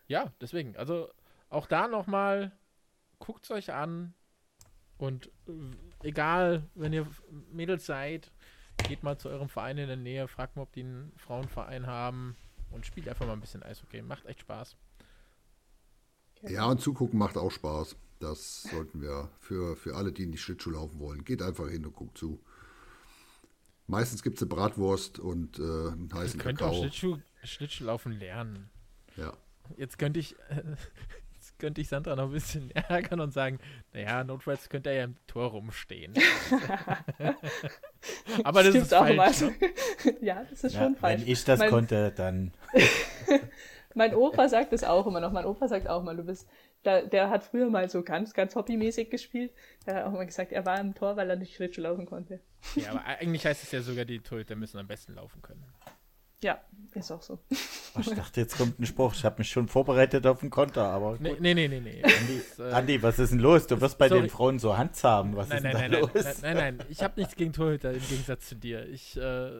Ja, 0.08 0.32
deswegen. 0.40 0.76
Also 0.76 1.08
auch 1.50 1.66
da 1.66 1.88
nochmal, 1.88 2.52
guckt 3.18 3.42
es 3.44 3.50
euch 3.50 3.72
an. 3.72 4.14
Und 4.98 5.32
egal, 6.04 6.62
wenn 6.76 6.92
ihr 6.92 7.08
Mädels 7.50 7.86
seid, 7.86 8.30
geht 8.88 9.02
mal 9.02 9.18
zu 9.18 9.28
eurem 9.28 9.48
Verein 9.48 9.78
in 9.78 9.88
der 9.88 9.96
Nähe, 9.96 10.28
fragt 10.28 10.56
mal, 10.56 10.62
ob 10.62 10.72
die 10.72 10.80
einen 10.80 11.12
Frauenverein 11.16 11.86
haben 11.86 12.36
und 12.70 12.86
spielt 12.86 13.08
einfach 13.08 13.26
mal 13.26 13.32
ein 13.32 13.40
bisschen 13.40 13.62
Eishockey. 13.62 14.02
Macht 14.02 14.26
echt 14.26 14.40
Spaß. 14.40 14.76
Ja, 16.42 16.66
und 16.66 16.80
zugucken 16.80 17.18
macht 17.18 17.36
auch 17.36 17.50
Spaß. 17.50 17.96
Das 18.18 18.62
sollten 18.62 19.02
wir 19.02 19.30
für, 19.38 19.76
für 19.76 19.94
alle, 19.94 20.12
die 20.12 20.22
in 20.22 20.32
die 20.32 20.38
Schlittschuh 20.38 20.70
laufen 20.70 20.98
wollen. 20.98 21.24
Geht 21.24 21.42
einfach 21.42 21.68
hin 21.68 21.84
und 21.84 21.94
guckt 21.94 22.16
zu. 22.16 22.42
Meistens 23.86 24.22
gibt 24.22 24.36
es 24.36 24.42
eine 24.42 24.48
Bratwurst 24.48 25.18
und 25.18 25.58
äh, 25.58 25.62
einen 25.62 26.08
Ihr 26.12 26.18
heißen 26.18 26.40
könnt 26.40 26.62
auch 26.62 26.66
Kakao. 26.66 26.80
Schlittschuh, 26.80 27.18
Schlittschuhlaufen 27.44 28.12
lernen. 28.12 28.70
Ja. 29.16 29.32
Jetzt 29.76 29.98
könnte 29.98 30.20
ich, 30.20 30.36
jetzt 31.56 31.60
könnte 31.60 31.80
ich 31.80 31.88
Sandra 31.88 32.16
noch 32.16 32.24
ein 32.24 32.32
bisschen 32.32 32.70
ärgern 32.72 33.20
und 33.20 33.32
sagen, 33.32 33.58
naja, 33.92 34.24
notfalls 34.24 34.68
könnte 34.68 34.90
er 34.90 34.96
ja 34.96 35.04
im 35.04 35.16
Tor 35.26 35.50
rumstehen. 35.50 36.14
Aber 38.44 38.62
das 38.62 38.70
Stimmt 38.70 38.84
ist 38.86 38.94
auch 38.94 39.06
falsch. 39.06 39.40
mal. 39.40 39.50
Ne? 39.50 40.16
ja, 40.20 40.44
das 40.48 40.64
ist 40.64 40.74
Ja, 40.74 40.82
schon 40.82 40.96
falsch. 40.96 41.22
wenn 41.22 41.28
ich 41.28 41.44
das 41.44 41.58
Mein- 41.60 41.70
konnte, 41.70 42.12
dann. 42.12 42.52
Mein 43.94 44.14
Opa 44.14 44.48
sagt 44.48 44.72
das 44.74 44.84
auch 44.84 45.06
immer 45.06 45.20
noch. 45.20 45.32
Mein 45.32 45.46
Opa 45.46 45.68
sagt 45.68 45.88
auch 45.88 46.02
mal, 46.02 46.14
du 46.16 46.22
bist, 46.24 46.46
da, 46.82 47.00
der 47.00 47.30
hat 47.30 47.44
früher 47.44 47.70
mal 47.70 47.88
so 47.88 48.02
ganz, 48.02 48.34
ganz 48.34 48.54
hobbymäßig 48.54 49.08
gespielt. 49.08 49.52
Der 49.86 49.94
hat 49.96 50.04
auch 50.04 50.12
immer 50.12 50.26
gesagt, 50.26 50.52
er 50.52 50.66
war 50.66 50.78
im 50.78 50.94
Tor, 50.94 51.16
weil 51.16 51.30
er 51.30 51.36
nicht 51.36 51.54
Schlittschuh 51.56 51.80
laufen 51.80 52.04
konnte. 52.04 52.40
Ja, 52.74 52.90
aber 52.90 53.04
eigentlich 53.06 53.46
heißt 53.46 53.62
es 53.62 53.72
ja 53.72 53.80
sogar, 53.80 54.04
die 54.04 54.20
Torhüter 54.20 54.54
müssen 54.54 54.78
am 54.78 54.86
besten 54.86 55.14
laufen 55.14 55.40
können. 55.40 55.64
Ja, 56.42 56.60
ist 56.94 57.10
auch 57.10 57.22
so. 57.22 57.38
Oh, 57.50 58.00
ich 58.00 58.10
dachte, 58.10 58.40
jetzt 58.42 58.58
kommt 58.58 58.78
ein 58.78 58.84
Spruch. 58.86 59.14
Ich 59.14 59.24
habe 59.24 59.36
mich 59.38 59.48
schon 59.50 59.68
vorbereitet 59.68 60.26
auf 60.26 60.40
den 60.40 60.50
Konter, 60.50 60.84
aber. 60.84 61.16
Nee, 61.18 61.30
gut. 61.30 61.40
nee, 61.40 61.54
nee, 61.54 61.66
nee. 61.68 61.80
nee. 61.80 62.02
Andi, 62.02 62.42
Das, 62.56 62.58
äh, 62.58 62.72
Andi, 62.72 63.02
was 63.02 63.18
ist 63.18 63.30
denn 63.32 63.38
los? 63.40 63.66
Du 63.66 63.80
wirst 63.80 63.96
bei 63.98 64.08
sorry. 64.08 64.22
den 64.22 64.30
Frauen 64.30 64.58
so 64.58 64.76
handzahm. 64.76 65.34
Was 65.34 65.48
Nein, 65.48 65.58
ist 65.58 65.64
nein, 65.64 65.72
denn 65.72 65.80
nein, 65.80 65.90
da 65.92 65.98
nein, 66.06 66.10
los? 66.14 66.42
nein, 66.42 66.56
nein, 66.56 66.76
nein. 66.78 66.86
Ich 66.90 67.02
habe 67.02 67.18
nichts 67.18 67.36
gegen 67.36 67.52
Torhüter 67.54 67.92
im 67.92 68.06
Gegensatz 68.06 68.48
zu 68.48 68.54
dir. 68.56 68.86
Ich 68.88 69.16
äh, 69.16 69.50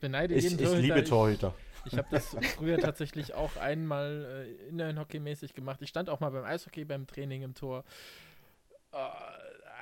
beneide 0.00 0.34
Ich, 0.34 0.42
jeden 0.44 0.58
ich 0.58 0.64
Torhüter. 0.64 0.82
liebe 0.82 1.04
Torhüter. 1.04 1.54
Ich, 1.86 1.92
ich 1.92 1.98
habe 1.98 2.08
das 2.10 2.36
früher 2.56 2.78
tatsächlich 2.78 3.34
auch 3.34 3.56
einmal 3.56 4.44
äh, 4.46 4.68
Inline-Hockey-mäßig 4.70 5.54
gemacht. 5.54 5.78
Ich 5.82 5.88
stand 5.88 6.10
auch 6.10 6.18
mal 6.20 6.30
beim 6.30 6.44
Eishockey 6.44 6.84
beim 6.84 7.06
Training 7.06 7.42
im 7.42 7.54
Tor. 7.54 7.84
Äh, 8.92 8.96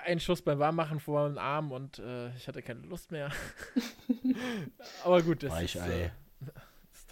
ein 0.04 0.20
Schuss 0.20 0.42
beim 0.42 0.58
Warmmachen 0.58 1.00
vor 1.00 1.28
den 1.28 1.38
Arm 1.38 1.72
und 1.72 1.98
äh, 1.98 2.28
ich 2.36 2.46
hatte 2.46 2.62
keine 2.62 2.80
Lust 2.82 3.10
mehr. 3.10 3.30
Aber 5.04 5.22
gut, 5.22 5.42
das, 5.42 5.52
ist, 5.62 5.76
Weichei. 5.76 6.00
äh, 6.02 6.02
das 6.02 6.25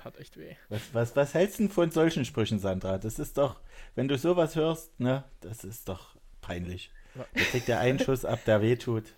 tat 0.05 0.19
echt 0.19 0.37
weh. 0.37 0.55
Was, 0.69 0.83
was, 0.93 1.17
was 1.17 1.35
hältst 1.35 1.59
du 1.59 1.65
denn 1.65 1.73
von 1.73 1.91
solchen 1.91 2.25
Sprüchen, 2.25 2.59
Sandra? 2.59 2.99
Das 2.99 3.19
ist 3.19 3.39
doch, 3.39 3.61
wenn 3.95 4.09
du 4.09 4.19
sowas 4.19 4.55
hörst, 4.55 4.99
ne, 5.01 5.25
das 5.41 5.65
ist 5.65 5.89
doch 5.89 6.17
peinlich. 6.41 6.91
Da 7.15 7.25
kriegt 7.45 7.69
der 7.69 7.81
einen 7.81 7.99
Schuss 7.99 8.25
ab, 8.25 8.41
der 8.45 8.61
wehtut. 8.61 9.15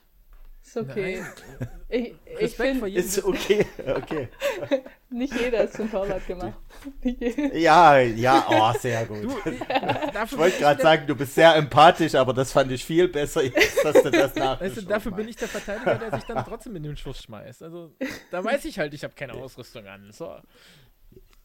Ist 0.67 0.77
okay. 0.77 1.25
Nein, 1.61 1.69
Ich, 1.89 2.15
ich 2.41 2.59
jedem. 2.59 2.85
Ist 2.87 3.25
okay, 3.25 3.65
okay. 3.87 4.29
nicht 5.11 5.33
jeder 5.39 5.63
ist 5.63 5.75
zum 5.75 5.89
Torwart 5.89 6.27
gemacht. 6.27 6.55
Nicht 7.03 7.21
jeder. 7.21 7.57
Ja, 7.57 7.99
ja, 7.99 8.45
oh, 8.51 8.77
sehr 8.77 9.07
gut. 9.07 9.23
Du, 9.23 9.51
ich, 9.51 10.37
wollte 10.37 10.59
gerade 10.59 10.83
sagen, 10.83 11.07
du 11.07 11.15
bist 11.15 11.37
sehr 11.37 11.55
empathisch, 11.55 12.17
aber 12.17 12.35
das 12.35 12.51
fand 12.51 12.73
ich 12.73 12.85
viel 12.85 13.07
besser, 13.07 13.45
jetzt, 13.45 13.85
dass 13.85 14.03
du 14.03 14.11
das. 14.11 14.35
Weißt 14.35 14.79
du, 14.79 14.83
dafür 14.83 15.13
bin 15.13 15.29
ich 15.29 15.37
der 15.37 15.47
Verteidiger, 15.47 15.95
der 15.95 16.11
sich 16.19 16.25
dann 16.25 16.45
trotzdem 16.45 16.75
in 16.75 16.83
den 16.83 16.97
Schuss 16.97 17.23
schmeißt. 17.23 17.63
Also, 17.63 17.95
da 18.33 18.43
weiß 18.43 18.65
ich 18.65 18.81
halt, 18.81 18.93
ich 18.93 19.05
habe 19.05 19.15
keine 19.15 19.35
Ausrüstung 19.35 19.87
an. 19.87 20.11
So. 20.11 20.35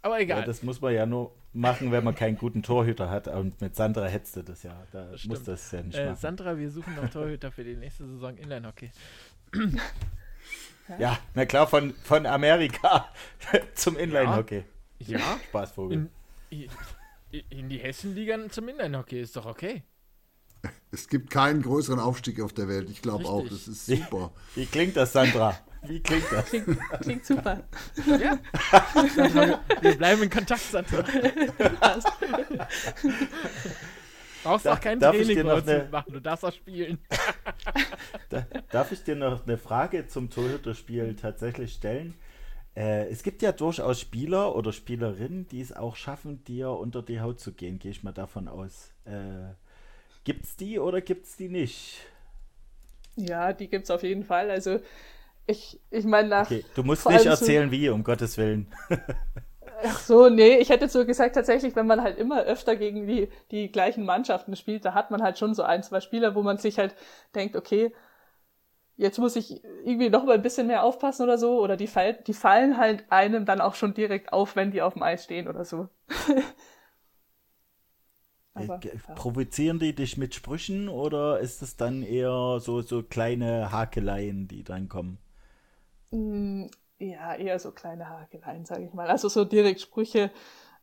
Aber 0.03 0.15
Ja, 0.17 0.21
egal. 0.23 0.43
das 0.45 0.63
muss 0.63 0.81
man 0.81 0.93
ja 0.93 1.05
nur 1.05 1.31
machen, 1.53 1.91
wenn 1.91 2.03
man 2.03 2.15
keinen 2.15 2.37
guten 2.37 2.63
Torhüter 2.63 3.09
hat. 3.09 3.27
Und 3.27 3.59
mit 3.61 3.75
Sandra 3.75 4.05
hättest 4.07 4.35
du 4.37 4.43
das 4.43 4.63
ja. 4.63 4.83
Da 4.91 5.09
muss 5.11 5.21
stimmt. 5.21 5.47
das 5.47 5.71
ja 5.71 5.81
nicht 5.83 5.95
äh, 5.97 6.05
machen. 6.07 6.15
Sandra, 6.17 6.57
wir 6.57 6.71
suchen 6.71 6.95
noch 6.95 7.09
Torhüter 7.09 7.51
für 7.51 7.63
die 7.63 7.75
nächste 7.75 8.05
Saison 8.07 8.35
Inline-Hockey. 8.37 8.89
Ja, 10.99 11.17
na 11.35 11.45
klar, 11.45 11.67
von, 11.67 11.93
von 12.03 12.25
Amerika 12.25 13.07
zum 13.75 13.97
Inline-Hockey. 13.97 14.63
Ja, 14.99 15.19
Spaßvogel. 15.49 16.09
in, 16.49 16.69
in, 17.31 17.43
in 17.49 17.69
die 17.69 17.77
Hessenliga 17.77 18.37
zum 18.49 18.67
Inline-Hockey 18.67 19.21
ist 19.21 19.35
doch 19.35 19.45
okay. 19.45 19.83
Es 20.91 21.07
gibt 21.07 21.29
keinen 21.31 21.61
größeren 21.61 21.99
Aufstieg 21.99 22.41
auf 22.41 22.53
der 22.53 22.67
Welt. 22.67 22.89
Ich 22.89 23.01
glaube 23.01 23.25
auch, 23.25 23.47
das 23.47 23.67
ist 23.67 23.85
super. 23.85 24.31
Wie 24.55 24.65
klingt 24.65 24.95
das, 24.97 25.13
Sandra? 25.13 25.57
Wie 25.83 25.99
klingt 25.99 26.31
das? 26.31 26.45
Klingt, 26.45 26.77
klingt 27.01 27.25
super. 27.25 27.63
Ja. 28.05 28.37
Wir 29.81 29.97
bleiben 29.97 30.23
in 30.23 30.29
Kontakt, 30.29 30.61
Sandra. 30.61 31.01
Passt. 31.79 32.07
Brauchst 34.43 34.65
Da- 34.65 34.73
auch 34.73 34.79
kein 34.79 34.99
Training 34.99 35.45
noch 35.45 35.57
uns 35.57 35.67
eine- 35.67 35.79
mitmachen, 35.83 36.13
du 36.13 36.19
darfst 36.19 36.45
auch 36.45 36.53
spielen. 36.53 36.97
Da, 38.29 38.45
darf 38.71 38.91
ich 38.91 39.03
dir 39.03 39.15
noch 39.15 39.45
eine 39.45 39.57
Frage 39.57 40.07
zum 40.07 40.29
Torhüterspiel 40.29 41.15
tatsächlich 41.15 41.73
stellen? 41.73 42.15
Äh, 42.75 43.09
es 43.09 43.21
gibt 43.23 43.41
ja 43.41 43.51
durchaus 43.51 43.99
Spieler 43.99 44.55
oder 44.55 44.71
Spielerinnen, 44.71 45.47
die 45.49 45.61
es 45.61 45.73
auch 45.75 45.95
schaffen, 45.95 46.43
dir 46.45 46.69
unter 46.71 47.01
die 47.03 47.19
Haut 47.19 47.39
zu 47.39 47.51
gehen, 47.53 47.79
gehe 47.79 47.91
ich 47.91 48.01
mal 48.03 48.13
davon 48.13 48.47
aus. 48.47 48.93
Äh, 49.05 49.53
gibt's 50.23 50.55
die 50.55 50.79
oder 50.79 51.01
gibt's 51.01 51.35
die 51.35 51.49
nicht? 51.49 51.99
Ja, 53.17 53.51
die 53.53 53.67
gibt's 53.67 53.91
auf 53.91 54.03
jeden 54.03 54.23
Fall. 54.23 54.49
Also 54.49 54.79
ich, 55.47 55.79
ich 55.89 56.05
meine 56.05 56.29
nach. 56.29 56.51
Okay, 56.51 56.65
du 56.73 56.83
musst 56.83 57.07
nicht 57.09 57.25
allem 57.25 57.31
so- 57.31 57.35
erzählen, 57.35 57.71
wie, 57.71 57.89
um 57.89 58.03
Gottes 58.03 58.37
Willen. 58.37 58.67
Ach 59.83 59.99
so, 59.99 60.29
nee, 60.29 60.57
ich 60.57 60.69
hätte 60.69 60.89
so 60.89 61.05
gesagt, 61.05 61.35
tatsächlich, 61.35 61.75
wenn 61.75 61.87
man 61.87 62.01
halt 62.01 62.17
immer 62.17 62.43
öfter 62.43 62.75
gegen 62.75 63.07
die, 63.07 63.29
die 63.51 63.71
gleichen 63.71 64.05
Mannschaften 64.05 64.55
spielt, 64.55 64.85
da 64.85 64.93
hat 64.93 65.11
man 65.11 65.21
halt 65.23 65.37
schon 65.39 65.53
so 65.55 65.63
ein, 65.63 65.83
zwei 65.83 65.99
Spieler, 66.01 66.35
wo 66.35 66.41
man 66.43 66.57
sich 66.57 66.77
halt 66.79 66.95
denkt, 67.35 67.55
okay, 67.55 67.91
jetzt 68.97 69.17
muss 69.19 69.35
ich 69.35 69.63
irgendwie 69.83 70.09
noch 70.09 70.23
mal 70.25 70.35
ein 70.35 70.41
bisschen 70.41 70.67
mehr 70.67 70.83
aufpassen 70.83 71.23
oder 71.23 71.37
so, 71.37 71.59
oder 71.61 71.75
die, 71.77 71.87
fall, 71.87 72.13
die 72.27 72.33
fallen 72.33 72.77
halt 72.77 73.05
einem 73.11 73.45
dann 73.45 73.61
auch 73.61 73.75
schon 73.75 73.93
direkt 73.93 74.31
auf, 74.33 74.55
wenn 74.55 74.71
die 74.71 74.81
auf 74.81 74.93
dem 74.93 75.03
Eis 75.03 75.23
stehen 75.23 75.47
oder 75.47 75.65
so. 75.65 75.89
Aber, 78.53 78.75
Äh, 78.75 78.89
ja. 79.07 79.15
Provozieren 79.15 79.79
die 79.79 79.93
dich 79.93 80.15
mit 80.17 80.33
Sprüchen 80.35 80.87
oder 80.89 81.39
ist 81.39 81.61
es 81.61 81.75
dann 81.75 82.01
eher 82.03 82.59
so, 82.61 82.81
so 82.81 83.03
kleine 83.03 83.71
Hakeleien, 83.73 84.47
die 84.47 84.63
dann 84.63 84.87
kommen? 84.87 85.17
Mm, 86.11 86.67
Ja, 86.99 87.33
eher 87.35 87.57
so 87.59 87.71
kleine 87.71 88.07
Hakeleien, 88.09 88.65
sage 88.65 88.85
ich 88.85 88.93
mal. 88.93 89.07
Also 89.07 89.27
so 89.27 89.43
direkt 89.45 89.81
Sprüche. 89.81 90.29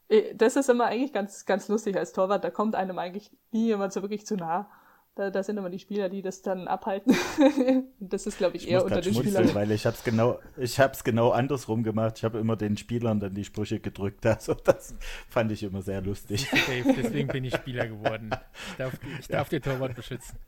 Eh, 0.09 0.35
Das 0.35 0.57
ist 0.57 0.69
immer 0.69 0.87
eigentlich 0.87 1.13
ganz, 1.13 1.45
ganz 1.47 1.69
lustig 1.69 1.97
als 1.97 2.13
Torwart. 2.13 2.43
Da 2.45 2.51
kommt 2.51 2.75
einem 2.75 2.99
eigentlich 2.99 3.31
nie 3.53 3.67
jemand 3.67 3.93
so 3.93 4.03
wirklich 4.03 4.27
zu 4.27 4.35
nah. 4.37 4.69
Da, 5.15 5.31
da 5.31 5.43
sind 5.43 5.57
immer 5.59 5.69
die 5.71 5.79
Spieler, 5.81 6.09
die 6.09 6.23
das 6.23 6.43
dann 6.43 6.67
abhalten. 6.69 7.15
Das 8.01 8.27
ist, 8.27 8.39
glaube 8.39 8.57
ich, 8.57 8.65
Ich 8.65 8.71
eher 8.71 8.79
muss 8.79 8.85
unter 8.91 9.01
den 9.01 9.15
Spielern. 9.15 9.55
weil 9.55 9.71
ich 9.73 9.85
hab's 9.85 10.03
genau, 10.05 10.39
ich 10.57 10.79
hab's 10.81 11.05
genau 11.05 11.31
andersrum 11.31 11.83
gemacht. 11.83 12.15
Ich 12.19 12.25
habe 12.25 12.39
immer 12.39 12.57
den 12.57 12.77
Spielern 12.77 13.21
dann 13.21 13.35
die 13.35 13.45
Sprüche 13.45 13.79
gedrückt. 13.81 14.25
Also 14.27 14.55
das 14.55 14.95
fand 15.29 15.53
ich 15.53 15.63
immer 15.63 15.83
sehr 15.83 16.01
lustig. 16.01 16.49
Dave, 16.67 16.95
deswegen 16.97 17.29
bin 17.29 17.45
ich 17.45 17.55
Spieler 17.55 17.87
geworden. 17.89 18.31
Ich 18.71 18.77
darf, 18.77 18.99
ich 19.21 19.29
darf 19.29 19.49
den 19.51 19.63
Torwart 19.63 19.95
beschützen. 19.95 20.39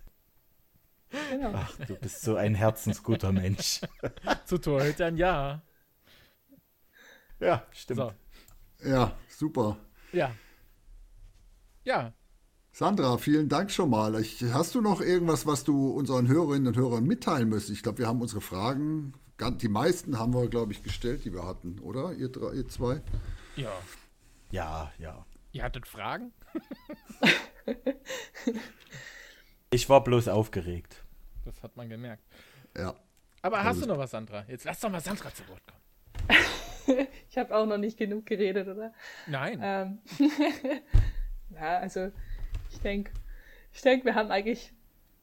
Genau. 1.30 1.52
Ach, 1.54 1.76
du 1.86 1.94
bist 1.96 2.22
so 2.22 2.36
ein 2.36 2.54
herzensguter 2.54 3.32
Mensch. 3.32 3.80
Zu 4.44 4.58
Torhütern, 4.58 5.16
ja. 5.16 5.62
Ja, 7.40 7.66
stimmt. 7.72 8.00
So, 8.00 8.12
Ja, 8.88 9.16
super. 9.28 9.76
ja. 10.12 10.32
Ja, 11.84 12.12
Sandra, 12.72 13.18
vielen 13.18 13.48
Dank 13.48 13.70
schon 13.70 13.90
mal. 13.90 14.18
Ich, 14.20 14.42
hast 14.44 14.74
du 14.74 14.80
noch 14.80 15.00
irgendwas, 15.00 15.46
was 15.46 15.64
du 15.64 15.90
unseren 15.90 16.28
Hörerinnen 16.28 16.68
und 16.68 16.76
Hörern 16.76 17.04
mitteilen 17.04 17.48
müsst? 17.48 17.68
Ich 17.70 17.82
glaube, 17.82 17.98
wir 17.98 18.06
haben 18.06 18.20
unsere 18.20 18.40
Fragen, 18.40 19.12
die 19.60 19.68
meisten 19.68 20.18
haben 20.18 20.32
wir, 20.34 20.48
glaube 20.48 20.72
ich, 20.72 20.82
gestellt, 20.82 21.24
die 21.24 21.32
wir 21.32 21.44
hatten, 21.44 21.78
oder? 21.80 22.12
Ihr, 22.12 22.28
drei, 22.28 22.54
ihr 22.54 22.68
zwei? 22.68 23.02
ja. 23.56 23.72
Ja, 24.52 24.92
ja. 24.98 25.26
Ihr 25.52 25.62
hattet 25.64 25.86
Fragen? 25.86 26.32
Ich 29.70 29.88
war 29.88 30.02
bloß 30.02 30.28
aufgeregt. 30.28 30.99
Das 31.44 31.62
hat 31.62 31.76
man 31.76 31.88
gemerkt. 31.88 32.22
Ja. 32.76 32.94
Aber 33.42 33.64
hast 33.64 33.82
du 33.82 33.86
noch 33.86 33.98
was, 33.98 34.10
Sandra? 34.10 34.44
Jetzt 34.48 34.64
lass 34.64 34.80
doch 34.80 34.90
mal 34.90 35.00
Sandra 35.00 35.32
zu 35.32 35.46
Wort 35.48 35.62
kommen. 35.66 36.40
Ich 37.30 37.38
habe 37.38 37.54
auch 37.54 37.66
noch 37.66 37.78
nicht 37.78 37.96
genug 37.96 38.26
geredet, 38.26 38.66
oder? 38.66 38.92
Nein. 39.28 39.60
Ähm, 39.62 39.98
ja, 41.54 41.78
also 41.78 42.10
ich 42.68 42.80
denke, 42.80 43.12
ich 43.72 43.82
denk, 43.82 44.04
wir 44.04 44.16
haben 44.16 44.32
eigentlich 44.32 44.72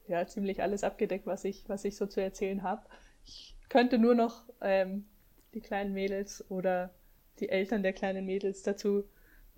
ja, 0.06 0.26
ziemlich 0.26 0.62
alles 0.62 0.84
abgedeckt, 0.84 1.26
was 1.26 1.44
ich, 1.44 1.68
was 1.68 1.84
ich 1.84 1.96
so 1.96 2.06
zu 2.06 2.22
erzählen 2.22 2.62
habe. 2.62 2.86
Ich 3.26 3.54
könnte 3.68 3.98
nur 3.98 4.14
noch 4.14 4.44
ähm, 4.62 5.04
die 5.52 5.60
kleinen 5.60 5.92
Mädels 5.92 6.44
oder 6.50 6.94
die 7.40 7.50
Eltern 7.50 7.82
der 7.82 7.92
kleinen 7.92 8.24
Mädels 8.24 8.62
dazu 8.62 9.04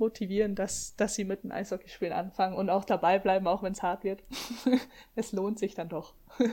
motivieren, 0.01 0.55
dass, 0.55 0.97
dass 0.97 1.15
sie 1.15 1.25
mit 1.25 1.45
dem 1.45 1.53
Eishockeyspielen 1.53 2.13
anfangen 2.13 2.57
und 2.57 2.71
auch 2.71 2.85
dabei 2.85 3.19
bleiben, 3.19 3.47
auch 3.47 3.63
wenn 3.63 3.73
es 3.73 3.83
hart 3.83 4.03
wird. 4.05 4.23
es 5.15 5.33
lohnt 5.33 5.59
sich 5.59 5.75
dann 5.75 5.89
doch. 5.89 6.15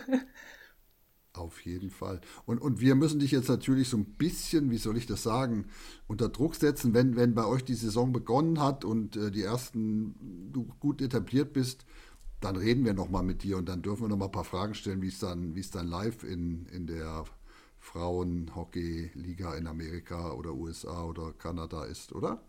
Auf 1.33 1.61
jeden 1.61 1.91
Fall. 1.91 2.19
Und, 2.45 2.59
und 2.59 2.79
wir 2.79 2.95
müssen 2.95 3.19
dich 3.19 3.31
jetzt 3.31 3.49
natürlich 3.49 3.89
so 3.89 3.97
ein 3.97 4.05
bisschen, 4.05 4.71
wie 4.71 4.77
soll 4.77 4.97
ich 4.97 5.05
das 5.05 5.23
sagen, 5.23 5.67
unter 6.07 6.29
Druck 6.29 6.55
setzen, 6.55 6.93
wenn, 6.93 7.15
wenn 7.15 7.35
bei 7.35 7.45
euch 7.45 7.63
die 7.63 7.75
Saison 7.75 8.11
begonnen 8.11 8.59
hat 8.59 8.83
und 8.83 9.15
äh, 9.15 9.31
die 9.31 9.43
ersten 9.43 10.51
du 10.51 10.65
gut 10.79 11.01
etabliert 11.01 11.53
bist, 11.53 11.85
dann 12.39 12.55
reden 12.55 12.85
wir 12.85 12.93
nochmal 12.93 13.23
mit 13.23 13.43
dir 13.43 13.57
und 13.57 13.69
dann 13.69 13.81
dürfen 13.81 14.03
wir 14.03 14.09
nochmal 14.09 14.29
ein 14.29 14.33
paar 14.33 14.43
Fragen 14.43 14.73
stellen, 14.73 15.01
wie 15.01 15.07
es 15.07 15.19
dann, 15.19 15.55
es 15.55 15.71
dann 15.71 15.87
live 15.87 16.23
in, 16.23 16.65
in 16.67 16.87
der 16.87 17.25
Frauenhockey-Liga 17.79 19.55
in 19.55 19.67
Amerika 19.67 20.31
oder 20.31 20.53
USA 20.53 21.03
oder 21.03 21.33
Kanada 21.33 21.85
ist, 21.85 22.13
oder? 22.13 22.41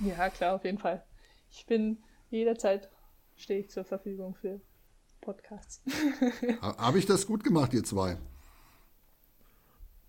Ja, 0.00 0.28
klar, 0.30 0.54
auf 0.54 0.64
jeden 0.64 0.78
Fall. 0.78 1.04
Ich 1.50 1.66
bin 1.66 2.02
jederzeit 2.30 2.88
stehe 3.36 3.60
ich 3.60 3.70
zur 3.70 3.84
Verfügung 3.84 4.34
für 4.34 4.60
Podcasts. 5.20 5.80
Ha- 6.62 6.76
Habe 6.78 6.98
ich 6.98 7.06
das 7.06 7.26
gut 7.26 7.44
gemacht, 7.44 7.72
ihr 7.74 7.84
zwei? 7.84 8.16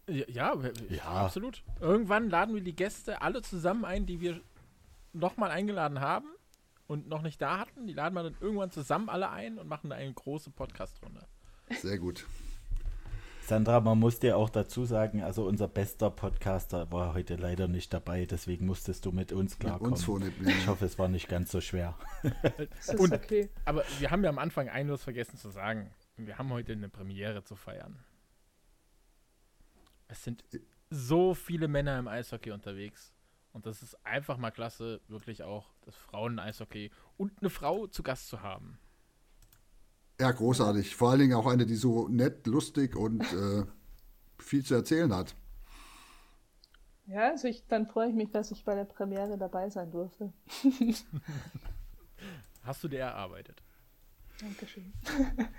Ja, 0.08 0.26
ja, 0.28 0.56
Ja. 0.90 1.04
absolut. 1.26 1.64
Irgendwann 1.80 2.30
laden 2.30 2.54
wir 2.54 2.62
die 2.62 2.76
Gäste 2.76 3.22
alle 3.22 3.42
zusammen 3.42 3.86
ein, 3.86 4.06
die 4.06 4.22
wir 4.22 4.42
nochmal 5.14 5.52
eingeladen 5.52 6.00
haben. 6.02 6.28
und 6.88 7.08
noch 7.08 7.24
nicht 7.24 7.42
da 7.42 7.58
hatten, 7.58 7.88
die 7.88 7.94
laden 7.94 8.14
wir 8.14 8.22
dann 8.22 8.38
irgendwann 8.40 8.70
zusammen 8.70 9.10
alle 9.10 9.32
ein 9.32 9.58
und 9.58 9.68
machen 9.68 9.90
da 9.90 9.96
eine 9.96 10.14
große 10.14 10.52
Podcast-Runde. 10.52 11.26
Sehr 11.82 11.98
gut. 11.98 12.28
Sandra, 13.48 13.80
man 13.80 14.00
muss 14.00 14.20
dir 14.20 14.38
auch 14.38 14.50
dazu 14.50 14.86
sagen, 14.86 15.22
also 15.22 15.46
unser 15.46 15.68
bester 15.68 16.10
Podcaster 16.10 16.92
war 16.92 17.14
heute 17.14 17.36
leider 17.36 17.68
nicht 17.68 17.94
dabei, 17.94 18.26
deswegen 18.26 18.66
musstest 18.66 19.06
du 19.06 19.12
mit 19.12 19.32
uns 19.32 19.60
klarkommen. 19.60 19.92
Mit 19.92 19.98
uns 20.00 20.04
vorne, 20.04 20.34
ich 20.48 20.68
hoffe, 20.68 20.86
es 20.86 20.98
war 20.98 21.08
nicht 21.08 21.30
ganz 21.30 21.52
so 21.52 21.62
schwer. 21.62 21.96
Und- 22.98 23.14
okay. 23.14 23.50
Aber 23.64 23.84
wir 24.00 24.10
haben 24.10 24.24
ja 24.24 24.32
am 24.32 24.40
Anfang 24.40 24.68
eines 24.70 25.04
vergessen 25.04 25.38
zu 25.38 25.52
sagen. 25.52 25.92
Wir 26.18 26.40
haben 26.40 26.50
heute 26.50 26.72
eine 26.74 26.90
Premiere 26.90 27.44
zu 27.44 27.56
feiern. 27.56 28.00
Es 30.08 30.24
sind 30.24 30.44
so 30.90 31.36
viele 31.36 31.68
Männer 31.68 32.00
im 32.00 32.08
Eishockey 32.08 32.52
unterwegs. 32.52 33.14
Und 33.54 33.66
das 33.68 33.84
ist 33.84 33.96
einfach 34.06 34.38
mal 34.38 34.52
klasse, 34.52 35.02
wirklich 35.08 35.44
auch 35.44 35.68
das 35.86 35.96
Frauen-Eishockey 35.96 36.92
und 37.16 37.32
eine 37.40 37.50
Frau 37.50 37.88
zu 37.88 38.02
Gast 38.04 38.28
zu 38.28 38.42
haben. 38.42 38.80
Ja, 40.20 40.32
großartig. 40.32 40.96
Vor 40.96 41.12
allen 41.12 41.20
Dingen 41.20 41.34
auch 41.34 41.48
eine, 41.48 41.66
die 41.66 41.76
so 41.76 42.08
nett, 42.08 42.48
lustig 42.48 42.96
und 42.96 43.22
äh, 43.34 43.66
viel 44.40 44.64
zu 44.64 44.76
erzählen 44.76 45.14
hat. 45.14 45.36
Ja, 47.08 47.30
also 47.30 47.48
ich, 47.48 47.68
dann 47.68 47.88
freue 47.88 48.10
ich 48.10 48.16
mich, 48.16 48.32
dass 48.32 48.52
ich 48.52 48.64
bei 48.64 48.74
der 48.76 48.86
Premiere 48.86 49.38
dabei 49.38 49.70
sein 49.70 49.92
durfte. 49.92 50.34
Hast 52.64 52.84
du 52.84 52.88
dir 52.88 53.02
erarbeitet? 53.02 53.62
Dankeschön. 54.40 54.94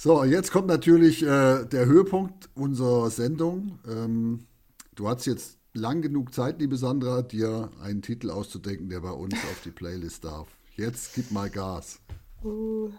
So, 0.00 0.22
jetzt 0.22 0.52
kommt 0.52 0.68
natürlich 0.68 1.24
äh, 1.24 1.64
der 1.64 1.86
Höhepunkt 1.86 2.50
unserer 2.54 3.10
Sendung. 3.10 3.80
Ähm, 3.84 4.46
du 4.94 5.08
hast 5.08 5.26
jetzt 5.26 5.58
lang 5.72 6.02
genug 6.02 6.32
Zeit, 6.32 6.60
liebe 6.60 6.76
Sandra, 6.76 7.22
dir 7.22 7.72
einen 7.82 8.00
Titel 8.00 8.30
auszudenken, 8.30 8.88
der 8.90 9.00
bei 9.00 9.10
uns 9.10 9.34
auf 9.34 9.60
die 9.64 9.72
Playlist 9.72 10.24
darf. 10.24 10.46
Jetzt 10.76 11.16
gib 11.16 11.32
mal 11.32 11.50
Gas. 11.50 11.98
Uh, 12.44 12.92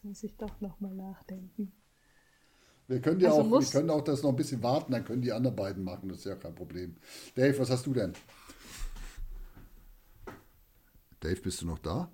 jetzt 0.00 0.04
muss 0.04 0.22
ich 0.22 0.36
doch 0.36 0.60
nochmal 0.60 0.94
nachdenken. 0.94 1.72
Wir 2.88 3.00
können, 3.00 3.20
ja 3.20 3.28
Also 3.30 3.42
auch, 3.42 3.60
wir 3.60 3.66
können 3.66 3.90
auch 3.90 4.02
das 4.02 4.22
noch 4.22 4.30
ein 4.30 4.36
bisschen 4.36 4.62
warten, 4.62 4.92
dann 4.92 5.04
können 5.04 5.22
die 5.22 5.32
anderen 5.32 5.54
beiden 5.54 5.84
machen, 5.84 6.08
das 6.08 6.18
ist 6.18 6.24
ja 6.24 6.36
kein 6.36 6.54
Problem. 6.54 6.96
Dave, 7.34 7.58
was 7.58 7.70
hast 7.70 7.86
du 7.86 7.92
denn? 7.92 8.14
Dave, 11.20 11.40
bist 11.40 11.60
du 11.60 11.66
noch 11.66 11.78
da? 11.78 12.10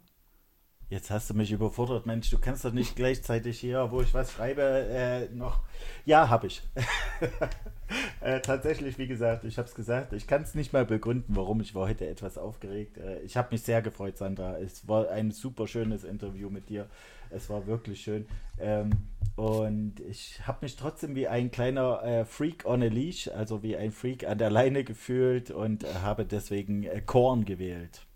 Jetzt 0.89 1.11
hast 1.11 1.31
du 1.31 1.35
mich 1.35 1.51
überfordert, 1.51 2.07
Mensch. 2.07 2.31
Du 2.31 2.39
kannst 2.39 2.65
doch 2.65 2.73
nicht 2.73 2.95
gleichzeitig 2.95 3.59
hier, 3.59 3.91
wo 3.91 4.03
ich 4.03 4.15
was 4.15 4.33
schreibe, 4.33 4.63
äh, 4.63 5.29
noch. 5.35 5.61
Ja, 6.05 6.29
habe 6.29 6.49
ich. 6.49 6.63
äh, 8.21 8.41
tatsächlich, 8.41 8.99
wie 8.99 9.09
gesagt, 9.09 9.45
ich 9.45 9.59
habe 9.59 9.69
es 9.69 9.75
gesagt, 9.75 10.13
ich 10.13 10.29
kann 10.29 10.43
es 10.43 10.55
nicht 10.55 10.73
mal 10.73 10.85
begründen, 10.85 11.35
warum. 11.35 11.61
Ich 11.61 11.75
war 11.75 11.89
heute 11.89 12.07
etwas 12.07 12.39
aufgeregt. 12.39 12.99
Äh, 12.99 13.21
ich 13.23 13.37
habe 13.37 13.49
mich 13.51 13.63
sehr 13.63 13.83
gefreut, 13.83 14.17
Sandra. 14.17 14.59
Es 14.59 14.87
war 14.87 15.09
ein 15.11 15.33
super 15.33 15.67
schönes 15.67 16.05
Interview 16.05 16.51
mit 16.51 16.69
dir. 16.69 16.89
Es 17.31 17.51
war 17.51 17.67
wirklich 17.67 18.01
schön. 18.01 18.27
Ähm, 18.59 18.91
und 19.37 20.01
ich 20.01 20.47
habe 20.47 20.61
mich 20.63 20.77
trotzdem 20.77 21.15
wie 21.15 21.29
ein 21.29 21.51
kleiner 21.51 22.03
äh, 22.03 22.25
Freak 22.25 22.65
on 22.65 22.83
a 22.83 22.87
Leash, 22.87 23.29
also 23.29 23.63
wie 23.63 23.77
ein 23.77 23.93
Freak 23.93 24.25
an 24.27 24.39
der 24.39 24.51
Leine 24.51 24.83
gefühlt 24.83 25.51
und 25.51 25.85
äh, 25.85 25.95
habe 26.03 26.25
deswegen 26.25 26.85
äh, 26.85 27.03
Korn 27.03 27.45
gewählt. 27.45 28.07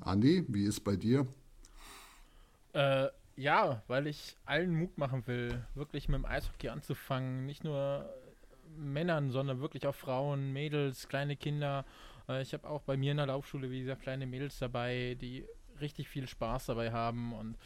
Andi, 0.00 0.44
wie 0.48 0.64
ist 0.64 0.80
bei 0.80 0.94
dir? 0.94 1.26
Äh, 2.74 3.08
ja, 3.36 3.82
weil 3.88 4.06
ich 4.06 4.36
allen 4.44 4.74
Mut 4.74 4.96
machen 4.98 5.26
will, 5.26 5.64
wirklich 5.74 6.08
mit 6.08 6.18
dem 6.18 6.26
Eishockey 6.26 6.68
anzufangen. 6.68 7.44
Nicht 7.44 7.64
nur 7.64 8.08
Männern, 8.76 9.30
sondern 9.30 9.60
wirklich 9.60 9.86
auch 9.86 9.94
Frauen, 9.94 10.52
Mädels, 10.52 11.08
kleine 11.08 11.36
Kinder. 11.36 11.84
Äh, 12.28 12.42
ich 12.42 12.52
habe 12.52 12.68
auch 12.68 12.82
bei 12.82 12.96
mir 12.96 13.10
in 13.10 13.16
der 13.16 13.26
Laufschule, 13.26 13.70
wie 13.70 13.80
gesagt, 13.80 14.02
kleine 14.02 14.26
Mädels 14.26 14.58
dabei, 14.58 15.16
die 15.20 15.44
richtig 15.80 16.08
viel 16.08 16.28
Spaß 16.28 16.66
dabei 16.66 16.92
haben. 16.92 17.32
Und 17.32 17.56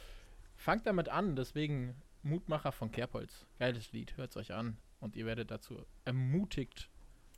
fangt 0.57 0.87
damit 0.87 1.09
an. 1.09 1.37
Deswegen 1.37 1.95
Mutmacher 2.23 2.73
von 2.73 2.91
Kerbholz. 2.91 3.47
Geiles 3.59 3.93
Lied, 3.93 4.16
hört's 4.16 4.37
euch 4.37 4.53
an. 4.53 4.77
Und 5.01 5.16
ihr 5.16 5.27
werdet 5.27 5.51
dazu 5.51 5.77
ermutigt. 6.05 6.91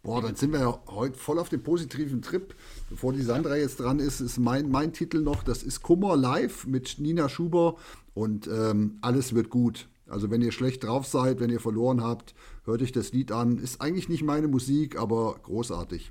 Boah, 0.02 0.20
dann 0.20 0.34
sind 0.34 0.52
wir 0.52 0.58
ja 0.60 0.82
heute 0.88 1.16
voll 1.16 1.38
auf 1.38 1.48
dem 1.48 1.62
positiven 1.62 2.22
Trip. 2.22 2.56
Bevor 2.90 3.12
die 3.12 3.22
Sandra 3.22 3.54
jetzt 3.56 3.78
dran 3.78 4.00
ist, 4.00 4.20
ist 4.20 4.38
mein, 4.38 4.68
mein 4.68 4.92
Titel 4.92 5.20
noch, 5.20 5.44
das 5.44 5.62
ist 5.62 5.82
Kummer 5.82 6.16
live 6.16 6.66
mit 6.66 6.96
Nina 6.98 7.28
Schuber 7.28 7.76
und 8.12 8.48
ähm, 8.48 8.98
alles 9.00 9.32
wird 9.32 9.48
gut. 9.48 9.88
Also 10.08 10.28
wenn 10.28 10.42
ihr 10.42 10.50
schlecht 10.50 10.82
drauf 10.82 11.06
seid, 11.06 11.38
wenn 11.38 11.50
ihr 11.50 11.60
verloren 11.60 12.02
habt, 12.02 12.34
hört 12.64 12.82
euch 12.82 12.90
das 12.90 13.12
Lied 13.12 13.30
an. 13.30 13.58
Ist 13.58 13.80
eigentlich 13.80 14.08
nicht 14.08 14.24
meine 14.24 14.48
Musik, 14.48 14.98
aber 14.98 15.38
großartig. 15.40 16.10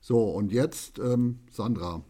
So, 0.00 0.22
und 0.24 0.52
jetzt 0.52 0.98
ähm, 0.98 1.40
Sandra. 1.50 2.04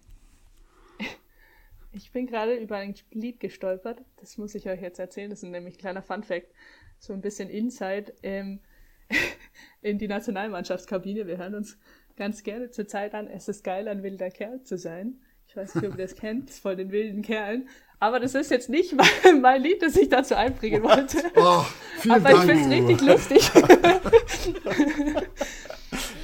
Ich 1.97 2.13
bin 2.13 2.27
gerade 2.27 2.55
über 2.57 2.77
ein 2.77 2.95
Lied 3.11 3.41
gestolpert. 3.41 4.03
Das 4.17 4.37
muss 4.37 4.55
ich 4.55 4.69
euch 4.69 4.83
jetzt 4.83 4.99
erzählen. 4.99 5.31
Das 5.31 5.43
ist 5.43 5.49
nämlich 5.49 5.77
ein 5.77 5.79
kleiner 5.79 6.03
Fun-Fact. 6.03 6.53
So 6.99 7.15
ein 7.15 7.23
bisschen 7.23 7.49
Insight 7.49 8.13
ähm, 8.23 8.61
in 9.81 9.99
die 9.99 10.09
Nationalmannschaftskabine. 10.09 11.27
Wir 11.27 11.39
hören 11.39 11.55
uns 11.55 11.79
ganz 12.17 12.43
gerne 12.43 12.71
zur 12.71 12.87
Zeit 12.87 13.15
an. 13.15 13.29
Es 13.29 13.49
ist 13.49 13.65
geil, 13.65 13.89
ein 13.89 14.03
wilder 14.03 14.31
Kerl 14.31 14.63
zu 14.63 14.77
sein. 14.77 15.23
Ich 15.49 15.57
weiß 15.57 15.75
nicht, 15.77 15.87
ob 15.87 15.93
ihr 15.97 16.05
das 16.05 16.17
kennt, 16.17 16.51
von 16.51 16.77
den 16.77 16.91
wilden 16.91 17.23
Kerlen. 17.23 17.69
Aber 17.99 18.21
das 18.21 18.35
ist 18.35 18.51
jetzt 18.51 18.69
nicht 18.69 18.93
mein, 19.25 19.41
mein 19.41 19.63
Lied, 19.63 19.81
das 19.81 19.97
ich 19.97 20.11
dazu 20.11 20.35
einbringen 20.35 20.83
wollte. 20.83 21.23
Oh, 21.35 21.65
Aber 22.11 22.31
ich 22.31 22.37
Dank. 22.37 22.45
finde 22.45 22.63
es 22.63 22.69
richtig 22.69 23.01
lustig. 23.01 23.55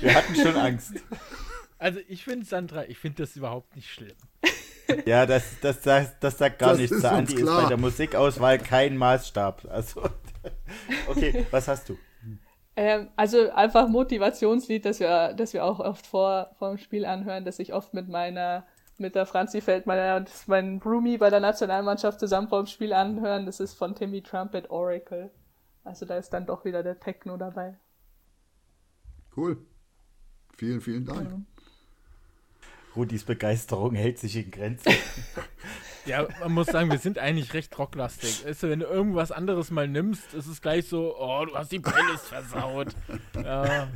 Wir 0.00 0.14
hatten 0.14 0.34
schon 0.34 0.56
Angst. 0.56 0.94
Also 1.78 2.00
ich 2.08 2.24
finde, 2.24 2.44
Sandra, 2.44 2.84
ich 2.88 2.98
finde 2.98 3.22
das 3.22 3.36
überhaupt 3.36 3.74
nicht 3.74 3.88
schlimm. 3.88 4.16
Ja, 5.06 5.26
das, 5.26 5.58
das, 5.60 5.80
das, 5.80 6.18
das 6.20 6.38
sagt 6.38 6.58
gar 6.58 6.70
Das 6.70 6.78
nichts. 6.78 6.96
ist 6.96 7.02
Der 7.02 7.12
Andi 7.12 7.34
ist 7.34 7.42
klar. 7.42 7.62
bei 7.62 7.68
der 7.68 7.76
Musikauswahl 7.76 8.58
kein 8.58 8.96
Maßstab. 8.96 9.66
Also, 9.70 10.02
okay, 11.08 11.46
was 11.50 11.68
hast 11.68 11.88
du? 11.88 11.98
Ähm, 12.76 13.08
also 13.16 13.50
einfach 13.52 13.88
Motivationslied, 13.88 14.84
das 14.84 15.00
wir, 15.00 15.34
das 15.34 15.52
wir 15.52 15.64
auch 15.64 15.78
oft 15.80 16.06
vor, 16.06 16.50
vor 16.58 16.70
dem 16.70 16.78
Spiel 16.78 17.04
anhören, 17.04 17.44
das 17.44 17.58
ich 17.58 17.74
oft 17.74 17.92
mit 17.94 18.08
meiner, 18.08 18.66
mit 18.98 19.14
der 19.14 19.26
Franzi 19.26 19.60
Feld, 19.60 19.86
meiner, 19.86 20.24
mein 20.46 20.80
Roomie 20.84 21.18
bei 21.18 21.28
der 21.30 21.40
Nationalmannschaft 21.40 22.18
zusammen 22.20 22.48
vor 22.48 22.62
dem 22.62 22.66
Spiel 22.66 22.92
anhören. 22.94 23.46
Das 23.46 23.60
ist 23.60 23.74
von 23.74 23.94
Timmy 23.94 24.22
Trumpet 24.22 24.70
Oracle. 24.70 25.30
Also 25.84 26.06
da 26.06 26.16
ist 26.16 26.30
dann 26.30 26.46
doch 26.46 26.64
wieder 26.64 26.82
der 26.82 26.98
Techno 27.00 27.36
dabei. 27.36 27.78
Cool. 29.36 29.58
Vielen, 30.56 30.80
vielen 30.80 31.04
Dank. 31.04 31.34
Rudis 32.96 33.24
Begeisterung 33.24 33.94
hält 33.94 34.18
sich 34.18 34.36
in 34.36 34.50
Grenzen. 34.50 34.92
Ja, 36.04 36.26
man 36.40 36.50
muss 36.50 36.66
sagen, 36.66 36.90
wir 36.90 36.98
sind 36.98 37.20
eigentlich 37.20 37.54
recht 37.54 37.78
rocklastig. 37.78 38.44
Weißt 38.44 38.64
du, 38.64 38.70
wenn 38.70 38.80
du 38.80 38.86
irgendwas 38.86 39.30
anderes 39.30 39.70
mal 39.70 39.86
nimmst, 39.86 40.34
ist 40.34 40.48
es 40.48 40.60
gleich 40.60 40.88
so, 40.88 41.16
oh, 41.16 41.44
du 41.44 41.54
hast 41.54 41.70
die 41.70 41.78
Playlist 41.78 42.26
versaut. 42.26 42.88
Ja, 43.36 43.86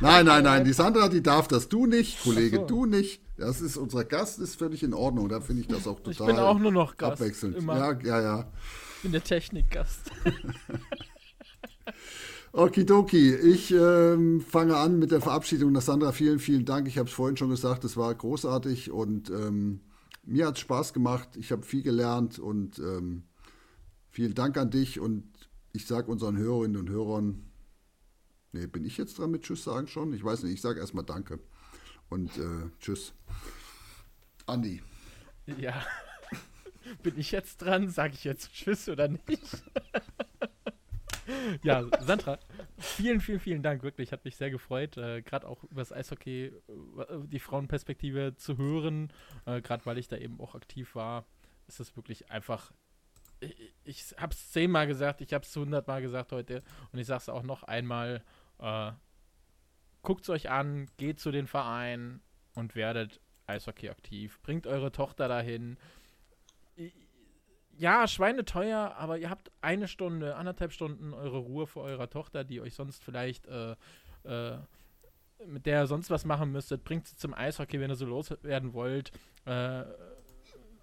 Nein, 0.00 0.26
nein, 0.26 0.42
nein, 0.44 0.64
die 0.64 0.72
Sandra, 0.72 1.08
die 1.08 1.22
darf 1.22 1.48
das, 1.48 1.68
du 1.68 1.86
nicht, 1.86 2.22
Kollege, 2.22 2.58
so. 2.58 2.66
du 2.66 2.86
nicht. 2.86 3.20
Das 3.36 3.60
ist 3.60 3.76
unser 3.76 4.04
Gast, 4.04 4.38
ist 4.38 4.56
völlig 4.56 4.82
in 4.82 4.94
Ordnung. 4.94 5.28
Da 5.28 5.40
finde 5.40 5.62
ich 5.62 5.68
das 5.68 5.86
auch 5.86 6.00
total 6.00 6.12
ich 6.12 6.18
bin 6.18 6.38
auch 6.38 6.58
nur 6.58 6.72
noch 6.72 6.96
Gast. 6.96 7.12
abwechselnd. 7.20 7.56
Immer. 7.56 7.76
Ja, 7.76 7.98
ja, 8.02 8.20
ja. 8.20 8.46
Ich 8.96 9.02
bin 9.02 9.12
der 9.12 9.22
Technikgast. 9.24 10.10
Okidoki, 12.56 13.34
ich 13.34 13.70
ähm, 13.70 14.40
fange 14.40 14.78
an 14.78 14.98
mit 14.98 15.10
der 15.10 15.20
Verabschiedung. 15.20 15.72
nach 15.72 15.82
Sandra, 15.82 16.12
vielen, 16.12 16.38
vielen 16.38 16.64
Dank. 16.64 16.88
Ich 16.88 16.96
habe 16.96 17.06
es 17.06 17.14
vorhin 17.14 17.36
schon 17.36 17.50
gesagt, 17.50 17.84
es 17.84 17.98
war 17.98 18.14
großartig 18.14 18.90
und 18.90 19.28
ähm, 19.28 19.80
mir 20.22 20.46
hat 20.46 20.54
es 20.54 20.60
Spaß 20.60 20.94
gemacht. 20.94 21.36
Ich 21.36 21.52
habe 21.52 21.62
viel 21.64 21.82
gelernt 21.82 22.38
und 22.38 22.78
ähm, 22.78 23.24
vielen 24.10 24.32
Dank 24.32 24.56
an 24.56 24.70
dich. 24.70 25.00
Und 25.00 25.24
ich 25.74 25.86
sage 25.86 26.10
unseren 26.10 26.38
Hörerinnen 26.38 26.78
und 26.78 26.88
Hörern, 26.88 27.44
nee, 28.52 28.66
bin 28.66 28.86
ich 28.86 28.96
jetzt 28.96 29.18
dran 29.18 29.32
mit 29.32 29.42
Tschüss 29.42 29.62
sagen 29.62 29.86
schon? 29.86 30.14
Ich 30.14 30.24
weiß 30.24 30.42
nicht, 30.44 30.54
ich 30.54 30.62
sage 30.62 30.80
erstmal 30.80 31.04
Danke 31.04 31.40
und 32.08 32.38
äh, 32.38 32.70
Tschüss. 32.80 33.12
Andi. 34.46 34.80
Ja. 35.58 35.84
Bin 37.02 37.18
ich 37.18 37.32
jetzt 37.32 37.58
dran? 37.58 37.90
Sage 37.90 38.14
ich 38.14 38.24
jetzt 38.24 38.50
Tschüss 38.54 38.88
oder 38.88 39.08
nicht? 39.08 39.62
ja, 41.62 41.84
Sandra, 42.00 42.38
vielen, 42.78 43.20
vielen, 43.20 43.40
vielen 43.40 43.62
Dank. 43.62 43.82
Wirklich, 43.82 44.12
hat 44.12 44.24
mich 44.24 44.36
sehr 44.36 44.50
gefreut. 44.50 44.96
Äh, 44.96 45.22
Gerade 45.22 45.46
auch 45.46 45.64
über 45.64 45.80
das 45.80 45.92
Eishockey, 45.92 46.46
äh, 46.46 46.52
die 47.26 47.38
Frauenperspektive 47.38 48.34
zu 48.36 48.56
hören. 48.56 49.12
Äh, 49.44 49.60
Gerade 49.60 49.86
weil 49.86 49.98
ich 49.98 50.08
da 50.08 50.16
eben 50.16 50.40
auch 50.40 50.54
aktiv 50.54 50.94
war, 50.94 51.26
ist 51.66 51.80
es 51.80 51.96
wirklich 51.96 52.30
einfach. 52.30 52.72
Ich, 53.40 53.74
ich 53.84 54.04
habe 54.18 54.32
es 54.32 54.50
zehnmal 54.50 54.86
gesagt, 54.86 55.20
ich 55.20 55.32
habe 55.32 55.44
es 55.44 55.54
hundertmal 55.54 56.00
gesagt 56.00 56.32
heute 56.32 56.62
und 56.92 56.98
ich 56.98 57.06
sage 57.06 57.22
es 57.22 57.28
auch 57.28 57.42
noch 57.42 57.62
einmal. 57.64 58.22
Äh, 58.58 58.92
Guckt 60.06 60.22
es 60.22 60.30
euch 60.30 60.50
an, 60.50 60.86
geht 60.98 61.18
zu 61.18 61.32
den 61.32 61.48
Vereinen 61.48 62.22
und 62.54 62.76
werdet 62.76 63.20
Eishockey 63.48 63.88
aktiv. 63.90 64.38
Bringt 64.40 64.68
eure 64.68 64.92
Tochter 64.92 65.26
dahin. 65.26 65.78
Ja, 67.78 68.08
schweineteuer, 68.08 68.94
aber 68.96 69.18
ihr 69.18 69.28
habt 69.28 69.50
eine 69.60 69.86
Stunde, 69.86 70.36
anderthalb 70.36 70.72
Stunden 70.72 71.12
eure 71.12 71.38
Ruhe 71.38 71.66
vor 71.66 71.82
eurer 71.84 72.08
Tochter, 72.08 72.42
die 72.42 72.60
euch 72.60 72.74
sonst 72.74 73.04
vielleicht 73.04 73.46
äh, 73.46 73.76
äh, 74.24 74.58
mit 75.46 75.66
der 75.66 75.82
ihr 75.82 75.86
sonst 75.86 76.10
was 76.10 76.24
machen 76.24 76.52
müsstet, 76.52 76.84
bringt 76.84 77.06
sie 77.06 77.16
zum 77.16 77.34
Eishockey, 77.34 77.80
wenn 77.80 77.90
ihr 77.90 77.96
so 77.96 78.06
loswerden 78.06 78.72
wollt. 78.72 79.12
Äh, 79.44 79.84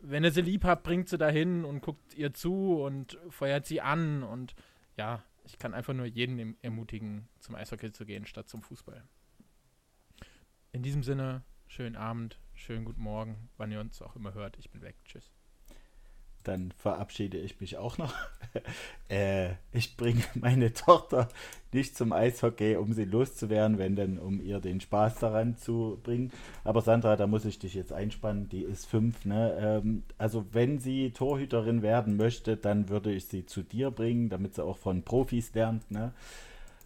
wenn 0.01 0.23
ihr 0.23 0.31
sie 0.31 0.41
lieb 0.41 0.63
habt, 0.65 0.83
bringt 0.83 1.09
sie 1.09 1.17
dahin 1.17 1.65
und 1.65 1.81
guckt 1.81 2.13
ihr 2.13 2.33
zu 2.33 2.83
und 2.83 3.17
feuert 3.29 3.65
sie 3.65 3.81
an. 3.81 4.23
Und 4.23 4.53
ja, 4.97 5.23
ich 5.45 5.57
kann 5.57 5.73
einfach 5.73 5.93
nur 5.93 6.05
jeden 6.05 6.57
ermutigen, 6.61 7.27
zum 7.39 7.55
Eishockey 7.55 7.91
zu 7.91 8.05
gehen, 8.05 8.25
statt 8.25 8.49
zum 8.49 8.61
Fußball. 8.61 9.03
In 10.71 10.83
diesem 10.83 11.03
Sinne, 11.03 11.43
schönen 11.67 11.95
Abend, 11.95 12.39
schönen 12.53 12.85
guten 12.85 13.01
Morgen, 13.01 13.49
wann 13.57 13.71
ihr 13.71 13.79
uns 13.79 14.01
auch 14.01 14.15
immer 14.15 14.33
hört. 14.33 14.57
Ich 14.57 14.69
bin 14.69 14.81
weg. 14.81 14.95
Tschüss 15.05 15.31
dann 16.43 16.71
verabschiede 16.77 17.37
ich 17.37 17.59
mich 17.59 17.77
auch 17.77 17.97
noch. 17.97 18.13
äh, 19.09 19.49
ich 19.71 19.97
bringe 19.97 20.23
meine 20.35 20.73
Tochter 20.73 21.29
nicht 21.73 21.97
zum 21.97 22.13
Eishockey, 22.13 22.75
um 22.75 22.93
sie 22.93 23.05
loszuwerden, 23.05 23.77
wenn 23.77 23.95
denn, 23.95 24.19
um 24.19 24.41
ihr 24.41 24.59
den 24.59 24.79
Spaß 24.79 25.15
daran 25.19 25.57
zu 25.57 25.99
bringen. 26.03 26.31
Aber 26.63 26.81
Sandra, 26.81 27.15
da 27.15 27.27
muss 27.27 27.45
ich 27.45 27.59
dich 27.59 27.73
jetzt 27.73 27.91
einspannen, 27.91 28.49
die 28.49 28.61
ist 28.61 28.85
fünf. 28.85 29.25
Ne? 29.25 29.57
Ähm, 29.59 30.03
also 30.17 30.45
wenn 30.51 30.79
sie 30.79 31.11
Torhüterin 31.11 31.81
werden 31.81 32.17
möchte, 32.17 32.57
dann 32.57 32.89
würde 32.89 33.11
ich 33.11 33.25
sie 33.25 33.45
zu 33.45 33.63
dir 33.63 33.91
bringen, 33.91 34.29
damit 34.29 34.55
sie 34.55 34.63
auch 34.63 34.77
von 34.77 35.03
Profis 35.03 35.53
lernt. 35.53 35.89
Ne? 35.89 36.13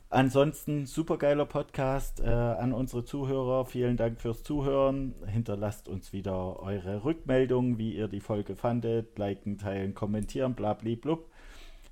Ansonsten 0.09 0.85
supergeiler 0.85 1.45
Podcast 1.45 2.21
äh, 2.21 2.27
an 2.27 2.71
unsere 2.71 3.03
Zuhörer. 3.03 3.65
Vielen 3.65 3.97
Dank 3.97 4.21
fürs 4.21 4.41
Zuhören. 4.41 5.15
Hinterlasst 5.25 5.89
uns 5.89 6.13
wieder 6.13 6.61
eure 6.61 7.03
Rückmeldungen, 7.03 7.77
wie 7.77 7.93
ihr 7.93 8.07
die 8.07 8.21
Folge 8.21 8.55
fandet. 8.55 9.19
Liken, 9.19 9.57
teilen, 9.57 9.93
kommentieren, 9.93 10.55
blub. 10.55 11.29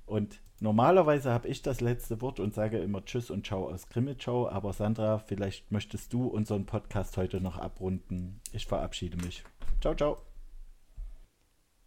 Und 0.06 0.40
normalerweise 0.60 1.30
habe 1.30 1.48
ich 1.48 1.60
das 1.60 1.82
letzte 1.82 2.22
Wort 2.22 2.40
und 2.40 2.54
sage 2.54 2.78
immer 2.78 3.04
Tschüss 3.04 3.30
und 3.30 3.46
Ciao 3.46 3.68
aus 3.68 3.90
Grimmitschau. 3.90 4.48
Aber 4.48 4.72
Sandra, 4.72 5.18
vielleicht 5.18 5.70
möchtest 5.70 6.14
du 6.14 6.26
unseren 6.26 6.64
Podcast 6.64 7.18
heute 7.18 7.42
noch 7.42 7.58
abrunden. 7.58 8.40
Ich 8.52 8.66
verabschiede 8.66 9.18
mich. 9.18 9.44
Ciao, 9.82 9.94
ciao. 9.94 10.16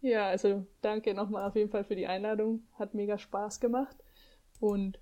Ja, 0.00 0.28
also 0.28 0.64
danke 0.80 1.12
nochmal 1.12 1.48
auf 1.48 1.56
jeden 1.56 1.70
Fall 1.70 1.82
für 1.82 1.96
die 1.96 2.06
Einladung. 2.06 2.62
Hat 2.78 2.94
mega 2.94 3.18
Spaß 3.18 3.58
gemacht. 3.58 3.96
Und 4.60 5.00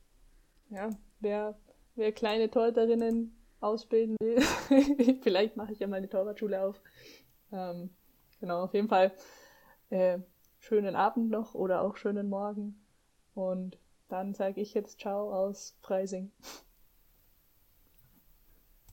ja, 0.71 0.91
wer, 1.21 1.59
wer 1.95 2.13
kleine 2.13 2.51
Torhüterinnen 2.51 3.35
ausbilden 3.61 4.17
will, 4.21 4.41
vielleicht 5.23 5.57
mache 5.57 5.73
ich 5.73 5.81
ja 5.81 5.87
mal 5.87 5.97
eine 5.97 6.09
Torwartschule 6.09 6.63
auf. 6.63 6.81
Ähm, 7.53 7.91
genau, 8.41 8.65
auf 8.65 8.75
jeden 8.75 8.89
Fall 8.89 9.13
äh, 9.91 10.19
schönen 10.59 10.95
Abend 10.95 11.31
noch 11.31 11.55
oder 11.55 11.83
auch 11.83 11.97
schönen 11.97 12.29
Morgen. 12.29 12.85
Und 13.35 13.79
dann 14.09 14.35
sage 14.35 14.61
ich 14.61 14.75
jetzt 14.75 15.01
Ciao 15.01 15.33
aus 15.33 15.77
Freising. 15.83 16.31